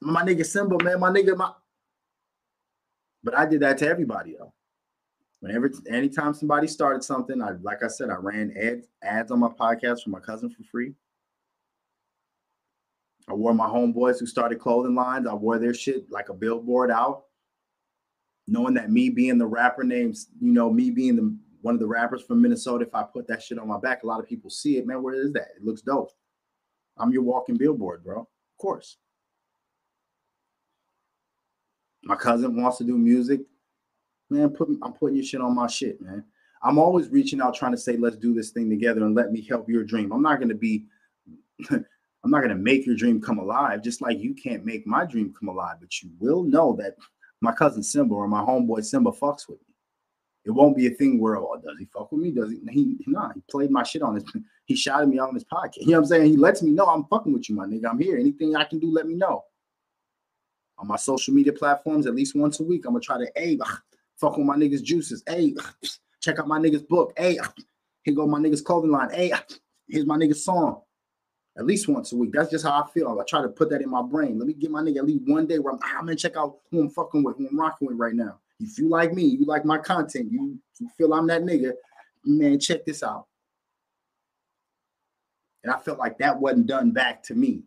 My 0.00 0.22
nigga 0.22 0.44
Simba, 0.44 0.82
man, 0.82 1.00
my 1.00 1.10
nigga, 1.10 1.36
my. 1.36 1.52
But 3.22 3.38
I 3.38 3.46
did 3.46 3.60
that 3.60 3.78
to 3.78 3.88
everybody 3.88 4.36
though. 4.38 4.52
Whenever, 5.40 5.70
anytime 5.88 6.34
somebody 6.34 6.66
started 6.66 7.04
something, 7.04 7.40
I 7.40 7.52
like 7.62 7.82
I 7.82 7.88
said, 7.88 8.10
I 8.10 8.16
ran 8.16 8.52
ads 8.60 8.88
ads 9.02 9.30
on 9.30 9.38
my 9.38 9.48
podcast 9.48 10.02
for 10.02 10.10
my 10.10 10.20
cousin 10.20 10.50
for 10.50 10.64
free. 10.64 10.94
I 13.28 13.34
wore 13.34 13.54
my 13.54 13.66
homeboys 13.66 14.20
who 14.20 14.26
started 14.26 14.60
clothing 14.60 14.94
lines. 14.94 15.26
I 15.26 15.34
wore 15.34 15.58
their 15.58 15.74
shit 15.74 16.10
like 16.10 16.28
a 16.28 16.34
billboard 16.34 16.90
out, 16.90 17.24
knowing 18.46 18.74
that 18.74 18.90
me 18.90 19.10
being 19.10 19.38
the 19.38 19.46
rapper 19.46 19.82
names, 19.82 20.28
you 20.40 20.52
know, 20.52 20.70
me 20.72 20.90
being 20.90 21.16
the 21.16 21.36
one 21.62 21.74
of 21.74 21.80
the 21.80 21.86
rappers 21.86 22.22
from 22.22 22.40
Minnesota. 22.40 22.86
If 22.86 22.94
I 22.94 23.02
put 23.02 23.26
that 23.26 23.42
shit 23.42 23.58
on 23.58 23.66
my 23.66 23.78
back, 23.80 24.04
a 24.04 24.06
lot 24.06 24.20
of 24.20 24.28
people 24.28 24.50
see 24.50 24.78
it. 24.78 24.86
Man, 24.86 25.02
where 25.02 25.14
is 25.14 25.32
that? 25.32 25.48
It 25.56 25.64
looks 25.64 25.82
dope. 25.82 26.12
I'm 26.96 27.10
your 27.10 27.22
walking 27.22 27.56
billboard, 27.56 28.04
bro. 28.04 28.20
Of 28.20 28.58
course. 28.58 28.98
My 32.04 32.14
cousin 32.14 32.60
wants 32.60 32.78
to 32.78 32.84
do 32.84 32.96
music. 32.96 33.40
Man, 34.30 34.50
put 34.50 34.68
I'm 34.82 34.92
putting 34.92 35.16
your 35.16 35.24
shit 35.24 35.40
on 35.40 35.54
my 35.54 35.66
shit, 35.66 36.00
man. 36.00 36.24
I'm 36.62 36.78
always 36.78 37.08
reaching 37.08 37.40
out 37.40 37.54
trying 37.54 37.72
to 37.72 37.78
say, 37.78 37.96
let's 37.96 38.16
do 38.16 38.32
this 38.32 38.50
thing 38.50 38.70
together 38.70 39.04
and 39.04 39.14
let 39.14 39.32
me 39.32 39.40
help 39.42 39.68
your 39.68 39.84
dream. 39.84 40.12
I'm 40.12 40.22
not 40.22 40.40
gonna 40.40 40.54
be 40.54 40.86
I'm 42.26 42.32
not 42.32 42.38
going 42.38 42.50
to 42.50 42.56
make 42.56 42.84
your 42.84 42.96
dream 42.96 43.20
come 43.20 43.38
alive, 43.38 43.84
just 43.84 44.02
like 44.02 44.18
you 44.18 44.34
can't 44.34 44.64
make 44.64 44.84
my 44.84 45.04
dream 45.04 45.32
come 45.38 45.48
alive, 45.48 45.76
but 45.78 46.02
you 46.02 46.10
will 46.18 46.42
know 46.42 46.74
that 46.80 46.96
my 47.40 47.52
cousin 47.52 47.84
Simba 47.84 48.16
or 48.16 48.26
my 48.26 48.40
homeboy 48.40 48.84
Simba 48.84 49.12
fucks 49.12 49.48
with 49.48 49.60
me. 49.60 49.74
It 50.44 50.50
won't 50.50 50.76
be 50.76 50.88
a 50.88 50.90
thing 50.90 51.20
where, 51.20 51.36
oh, 51.36 51.54
does 51.64 51.78
he 51.78 51.84
fuck 51.84 52.10
with 52.10 52.20
me? 52.20 52.32
Does 52.32 52.50
he? 52.50 52.58
He 52.68 52.96
nah, 53.06 53.32
he 53.32 53.40
played 53.48 53.70
my 53.70 53.84
shit 53.84 54.02
on 54.02 54.16
his, 54.16 54.24
he 54.64 54.74
shouted 54.74 55.08
me 55.08 55.20
out 55.20 55.28
on 55.28 55.34
his 55.34 55.44
podcast. 55.44 55.82
You 55.82 55.92
know 55.92 55.98
what 55.98 56.06
I'm 56.06 56.06
saying? 56.06 56.30
He 56.32 56.36
lets 56.36 56.62
me 56.64 56.72
know 56.72 56.86
I'm 56.86 57.04
fucking 57.04 57.32
with 57.32 57.48
you, 57.48 57.54
my 57.54 57.64
nigga. 57.64 57.88
I'm 57.88 58.00
here. 58.00 58.18
Anything 58.18 58.56
I 58.56 58.64
can 58.64 58.80
do, 58.80 58.90
let 58.90 59.06
me 59.06 59.14
know. 59.14 59.44
On 60.78 60.88
my 60.88 60.96
social 60.96 61.32
media 61.32 61.52
platforms, 61.52 62.08
at 62.08 62.14
least 62.16 62.34
once 62.34 62.58
a 62.58 62.64
week, 62.64 62.86
I'm 62.86 62.94
gonna 62.94 63.02
try 63.02 63.18
to, 63.18 63.30
hey, 63.36 63.56
fuck 64.16 64.36
with 64.36 64.46
my 64.46 64.56
niggas' 64.56 64.82
juices. 64.82 65.22
Hey, 65.28 65.54
check 66.20 66.40
out 66.40 66.48
my 66.48 66.58
niggas' 66.58 66.88
book. 66.88 67.12
Hey, 67.16 67.38
here 68.02 68.14
go 68.16 68.26
my 68.26 68.40
niggas' 68.40 68.64
clothing 68.64 68.90
line. 68.90 69.10
Hey, 69.10 69.32
here's 69.88 70.06
my 70.06 70.16
niggas' 70.16 70.38
song 70.38 70.82
at 71.58 71.66
least 71.66 71.88
once 71.88 72.12
a 72.12 72.16
week. 72.16 72.32
That's 72.32 72.50
just 72.50 72.64
how 72.64 72.82
I 72.82 72.86
feel. 72.92 73.18
I 73.18 73.24
try 73.24 73.42
to 73.42 73.48
put 73.48 73.70
that 73.70 73.80
in 73.80 73.88
my 73.88 74.02
brain. 74.02 74.38
Let 74.38 74.46
me 74.46 74.52
get 74.52 74.70
my 74.70 74.82
nigga 74.82 74.98
at 74.98 75.06
least 75.06 75.24
one 75.26 75.46
day 75.46 75.58
where 75.58 75.72
I'm, 75.72 75.80
ah, 75.82 76.02
man, 76.02 76.16
check 76.16 76.36
out 76.36 76.58
who 76.70 76.80
I'm 76.80 76.90
fucking 76.90 77.22
with, 77.22 77.38
who 77.38 77.48
I'm 77.48 77.58
rocking 77.58 77.88
with 77.88 77.96
right 77.96 78.14
now. 78.14 78.38
If 78.60 78.78
you 78.78 78.88
like 78.88 79.12
me, 79.12 79.24
you 79.24 79.44
like 79.46 79.64
my 79.64 79.78
content, 79.78 80.30
you, 80.30 80.58
you 80.78 80.88
feel 80.96 81.12
I'm 81.14 81.26
that 81.28 81.42
nigga, 81.42 81.72
man, 82.24 82.58
check 82.58 82.84
this 82.84 83.02
out. 83.02 83.26
And 85.64 85.72
I 85.72 85.78
felt 85.78 85.98
like 85.98 86.18
that 86.18 86.38
wasn't 86.38 86.66
done 86.66 86.92
back 86.92 87.22
to 87.24 87.34
me. 87.34 87.62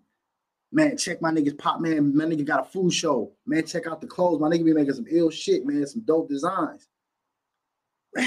Man, 0.72 0.96
check 0.96 1.22
my 1.22 1.32
niggas 1.32 1.58
pop, 1.58 1.82
man. 1.82 2.16
My 2.16 2.26
nigga 2.26 2.46
got 2.46 2.62
a 2.62 2.64
food 2.64 2.94
show. 2.94 3.32
Man, 3.46 3.66
check 3.66 3.88
out 3.88 4.02
the 4.02 4.08
clothes. 4.08 4.40
My 4.40 4.48
nigga 4.48 4.66
be 4.66 4.74
making 4.74 4.94
some 4.94 5.08
ill 5.10 5.32
shit, 5.32 5.66
man. 5.66 5.86
Some 5.88 6.04
dope 6.06 6.30
designs. 6.30 6.88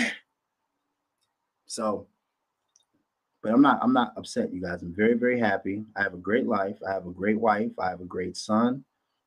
so 1.66 2.09
but 3.43 3.52
I'm 3.52 3.60
not 3.62 3.81
I'm 3.82 3.93
not 3.93 4.14
upset, 4.16 4.52
you 4.52 4.62
guys. 4.62 4.82
I'm 4.82 4.94
very, 4.94 5.14
very 5.14 5.39
happy. 5.39 5.85
I 5.97 6.02
have 6.02 6.14
a 6.14 6.19
great 6.19 6.47
life. 6.47 6.77
I 6.89 6.93
have 6.93 7.06
a 7.06 7.10
great 7.12 7.40
wife. 7.40 7.73
I 7.78 7.90
have 7.90 8.01
a 8.01 8.06
great 8.06 8.36
son. 8.36 8.85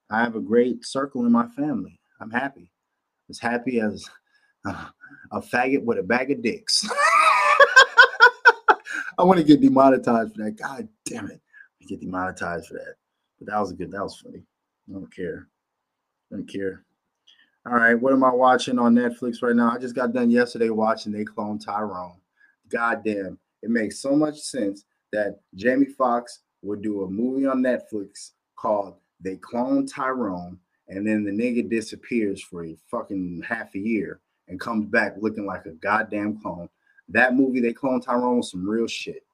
I 0.10 0.22
have 0.22 0.36
a 0.36 0.42
great 0.42 0.86
circle 0.86 1.26
in 1.26 1.32
my 1.32 1.48
family. 1.50 2.00
I'm 2.22 2.32
happy. 2.32 2.72
As 3.30 3.40
happy 3.40 3.82
as 3.82 4.06
uh, 4.66 4.86
a 5.32 5.42
faggot 5.42 5.84
with 5.84 5.98
a 5.98 6.04
bag 6.04 6.32
of 6.32 6.42
dicks. 6.42 6.88
I 9.18 9.24
want 9.24 9.38
to 9.40 9.46
get 9.46 9.62
demonetized 9.62 10.36
for 10.36 10.44
that. 10.44 10.58
God 10.58 10.88
damn 11.06 11.30
it. 11.30 11.42
I 11.82 11.86
get 11.86 12.02
demonetized 12.02 12.68
for 12.68 12.76
that. 12.76 12.96
But 13.40 13.48
that 13.48 13.60
was 13.60 13.72
a 13.72 13.74
good, 13.74 13.92
that 13.92 14.04
was 14.04 14.18
funny. 14.18 14.44
I 14.90 14.94
don't 14.94 15.14
care. 15.14 15.48
I 16.32 16.36
don't 16.36 16.48
care. 16.48 16.84
All 17.68 17.74
right, 17.74 18.00
what 18.00 18.14
am 18.14 18.24
I 18.24 18.32
watching 18.32 18.78
on 18.78 18.94
Netflix 18.94 19.42
right 19.42 19.56
now? 19.56 19.72
I 19.72 19.80
just 19.80 19.96
got 19.96 20.14
done 20.14 20.30
yesterday 20.30 20.70
watching 20.70 21.12
They 21.12 21.24
Clone 21.24 21.58
Tyrone. 21.58 22.18
God 22.70 23.04
damn 23.04 23.40
it 23.66 23.72
makes 23.72 24.00
so 24.00 24.16
much 24.16 24.38
sense 24.38 24.86
that 25.12 25.40
Jamie 25.56 25.88
Foxx 25.88 26.44
would 26.62 26.84
do 26.84 27.02
a 27.02 27.10
movie 27.10 27.48
on 27.48 27.64
Netflix 27.64 28.34
called 28.56 28.98
They 29.20 29.38
Clone 29.38 29.88
Tyrone, 29.88 30.60
and 30.88 31.06
then 31.06 31.24
the 31.24 31.32
nigga 31.32 31.68
disappears 31.68 32.44
for 32.44 32.64
a 32.64 32.78
fucking 32.92 33.42
half 33.44 33.74
a 33.74 33.80
year 33.80 34.22
and 34.48 34.60
comes 34.60 34.86
back 34.86 35.16
looking 35.20 35.48
like 35.48 35.66
a 35.66 35.72
goddamn 35.72 36.40
clone. 36.40 36.70
That 37.10 37.34
movie, 37.34 37.60
They 37.60 37.74
Clone 37.74 38.02
Tyrone, 38.02 38.38
was 38.38 38.52
some 38.52 38.70
real 38.70 38.86
shit. 38.86 39.26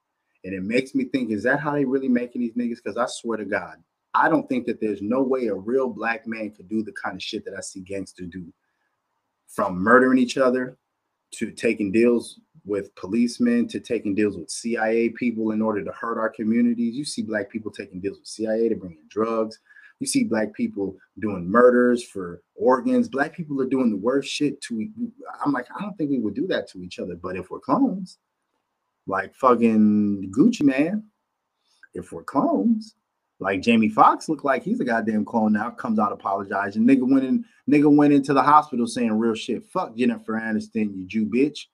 And 0.46 0.54
it 0.54 0.64
makes 0.64 0.96
me 0.96 1.04
think, 1.04 1.32
is 1.32 1.44
that 1.44 1.60
how 1.60 1.74
they 1.74 1.84
really 1.84 2.08
making 2.08 2.40
these 2.40 2.54
niggas? 2.54 2.78
Because 2.82 2.98
I 2.98 3.08
swear 3.08 3.38
to 3.38 3.46
God, 3.46 3.76
I 4.14 4.30
don't 4.30 4.48
think 4.48 4.66
that 4.68 4.80
there's 4.80 5.02
no 5.02 5.22
way 5.22 5.48
a 5.48 5.56
real 5.56 5.90
black 5.90 6.26
man 6.26 6.52
could 6.52 6.70
do 6.70 6.84
the 6.84 6.94
kind 6.94 7.18
of 7.18 7.22
shit 7.22 7.44
that 7.44 7.54
I 7.58 7.62
see 7.62 7.82
gangsters 7.82 8.30
do. 8.32 8.46
From 9.48 9.78
murdering 9.78 10.20
each 10.20 10.38
other 10.38 10.78
to 11.32 11.52
taking 11.52 11.92
deals 11.92 12.40
with 12.66 12.94
policemen 12.96 13.68
to 13.68 13.80
taking 13.80 14.14
deals 14.14 14.38
with 14.38 14.50
CIA 14.50 15.10
people 15.10 15.52
in 15.52 15.62
order 15.62 15.84
to 15.84 15.92
hurt 15.92 16.20
our 16.20 16.30
communities. 16.30 16.96
You 16.96 17.06
see 17.06 17.24
black 17.24 17.50
people 17.50 17.72
taking 17.72 18.00
deals 18.00 18.20
with 18.20 18.28
CIA 18.28 18.70
to 18.70 18.76
bring 18.76 18.94
in 18.94 19.08
drugs. 19.10 19.60
You 20.00 20.08
see 20.08 20.24
black 20.24 20.54
people 20.54 20.96
doing 21.20 21.50
murders 21.50 22.04
for 22.04 22.42
organs. 22.56 23.08
Black 23.08 23.36
people 23.36 23.62
are 23.62 23.68
doing 23.68 23.92
the 23.92 23.98
worst 23.98 24.32
shit 24.32 24.60
to. 24.62 24.88
I'm 25.44 25.52
like, 25.52 25.68
I 25.76 25.82
don't 25.82 25.96
think 25.96 26.10
we 26.10 26.20
would 26.20 26.34
do 26.34 26.48
that 26.48 26.68
to 26.70 26.82
each 26.82 27.00
other. 27.00 27.16
But 27.16 27.36
if 27.36 27.52
we're 27.52 27.60
clones, 27.60 28.18
like 29.06 29.36
fucking 29.36 30.32
Gucci 30.36 30.64
Mane, 30.64 31.04
if 31.94 32.12
we're 32.12 32.24
clones, 32.24 32.96
like 33.42 33.62
Jamie 33.62 33.90
Foxx 33.90 34.30
looked 34.30 34.46
like 34.46 34.64
he's 34.64 34.80
a 34.80 34.86
goddamn 34.86 35.26
clone 35.26 35.52
now. 35.52 35.72
Comes 35.72 36.00
out 36.00 36.14
apologizing. 36.14 36.88
Nigga 36.88 37.12
went 37.12 37.26
in. 37.26 37.44
Nigga 37.70 37.94
went 37.94 38.14
into 38.14 38.34
the 38.34 38.42
hospital 38.42 38.88
saying 38.88 39.12
real 39.12 39.36
shit. 39.36 39.66
Fuck 39.66 39.98
Jennifer 39.98 40.34
Aniston, 40.34 40.96
you 40.96 41.06
Jew 41.06 41.26
bitch 41.26 41.66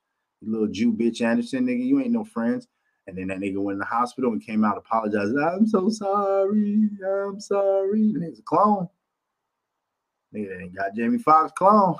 you 0.41 0.52
little 0.52 0.68
Jew 0.68 0.94
bitch 0.94 1.22
Anderson, 1.22 1.65
nigga, 1.65 1.85
you 1.85 1.99
ain't 1.99 2.11
no 2.11 2.23
friends. 2.23 2.68
And 3.07 3.18
then 3.18 3.27
that 3.27 3.39
nigga 3.39 3.57
went 3.57 3.76
in 3.76 3.80
the 3.80 3.85
hospital 3.85 4.34
and 4.34 4.45
came 4.45 4.65
out 4.65 4.77
apologizing. 4.77 5.39
I'm 5.39 5.65
so 5.65 5.89
sorry. 5.89 6.89
I'm 7.06 7.39
sorry. 7.39 8.02
And 8.02 8.23
he's 8.23 8.39
a 8.39 8.44
clone. 8.44 8.89
Nigga, 10.35 10.61
ain't 10.61 10.76
got 10.76 10.94
Jamie 10.94 11.18
Foxx 11.18 11.53
clone. 11.57 11.95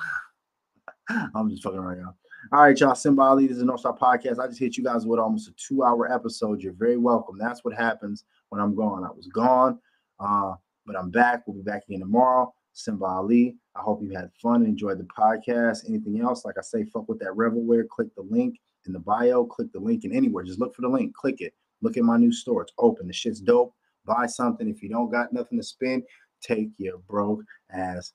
I'm 1.10 1.50
just 1.50 1.64
fucking 1.64 1.80
around, 1.80 2.00
y'all. 2.00 2.16
All 2.52 2.64
right, 2.64 2.78
y'all. 2.78 2.94
Simba 2.94 3.22
Ali, 3.22 3.48
this 3.48 3.58
is 3.58 3.64
North 3.64 3.80
Star 3.80 3.98
Podcast. 3.98 4.40
I 4.40 4.48
just 4.48 4.60
hit 4.60 4.78
you 4.78 4.84
guys 4.84 5.06
with 5.06 5.20
almost 5.20 5.48
a 5.48 5.54
two 5.54 5.84
hour 5.84 6.12
episode. 6.12 6.62
You're 6.62 6.74
very 6.74 6.98
welcome. 6.98 7.38
That's 7.38 7.64
what 7.64 7.74
happens 7.74 8.26
when 8.50 8.62
I'm 8.62 8.76
gone. 8.76 9.04
I 9.04 9.10
was 9.10 9.28
gone, 9.28 9.80
uh, 10.20 10.54
but 10.86 10.98
I'm 10.98 11.10
back. 11.12 11.44
We'll 11.46 11.58
be 11.58 11.64
back 11.64 11.84
again 11.88 12.00
tomorrow. 12.00 12.54
Simba 12.74 13.06
Ali. 13.06 13.56
I 13.76 13.82
hope 13.82 14.02
you 14.04 14.16
had 14.16 14.30
fun 14.42 14.58
and 14.58 14.68
enjoyed 14.68 15.00
the 15.00 15.06
podcast. 15.06 15.90
Anything 15.90 16.22
else? 16.22 16.46
Like 16.46 16.58
I 16.58 16.62
say, 16.62 16.86
fuck 16.86 17.10
with 17.10 17.20
that 17.20 17.30
Revelware. 17.30 17.88
Click 17.88 18.14
the 18.16 18.22
link 18.22 18.60
in 18.86 18.94
the 18.94 19.00
bio. 19.00 19.46
Click 19.46 19.72
the 19.74 19.80
link 19.80 20.06
in 20.06 20.14
anywhere. 20.14 20.44
Just 20.44 20.60
look 20.60 20.76
for 20.76 20.84
the 20.84 20.90
link. 20.90 21.16
Click 21.16 21.42
it. 21.42 21.54
Look 21.82 21.98
at 21.98 22.04
my 22.04 22.18
new 22.18 22.32
store. 22.32 22.62
It's 22.62 22.74
open. 22.78 23.08
The 23.08 23.14
shit's 23.14 23.40
dope. 23.40 23.74
Buy 24.06 24.28
something. 24.28 24.68
If 24.68 24.82
you 24.82 24.90
don't 24.90 25.12
got 25.12 25.34
nothing 25.34 25.58
to 25.58 25.64
spend, 25.64 26.04
take 26.42 26.70
your 26.78 27.00
broke 27.00 27.44
ass 27.72 28.14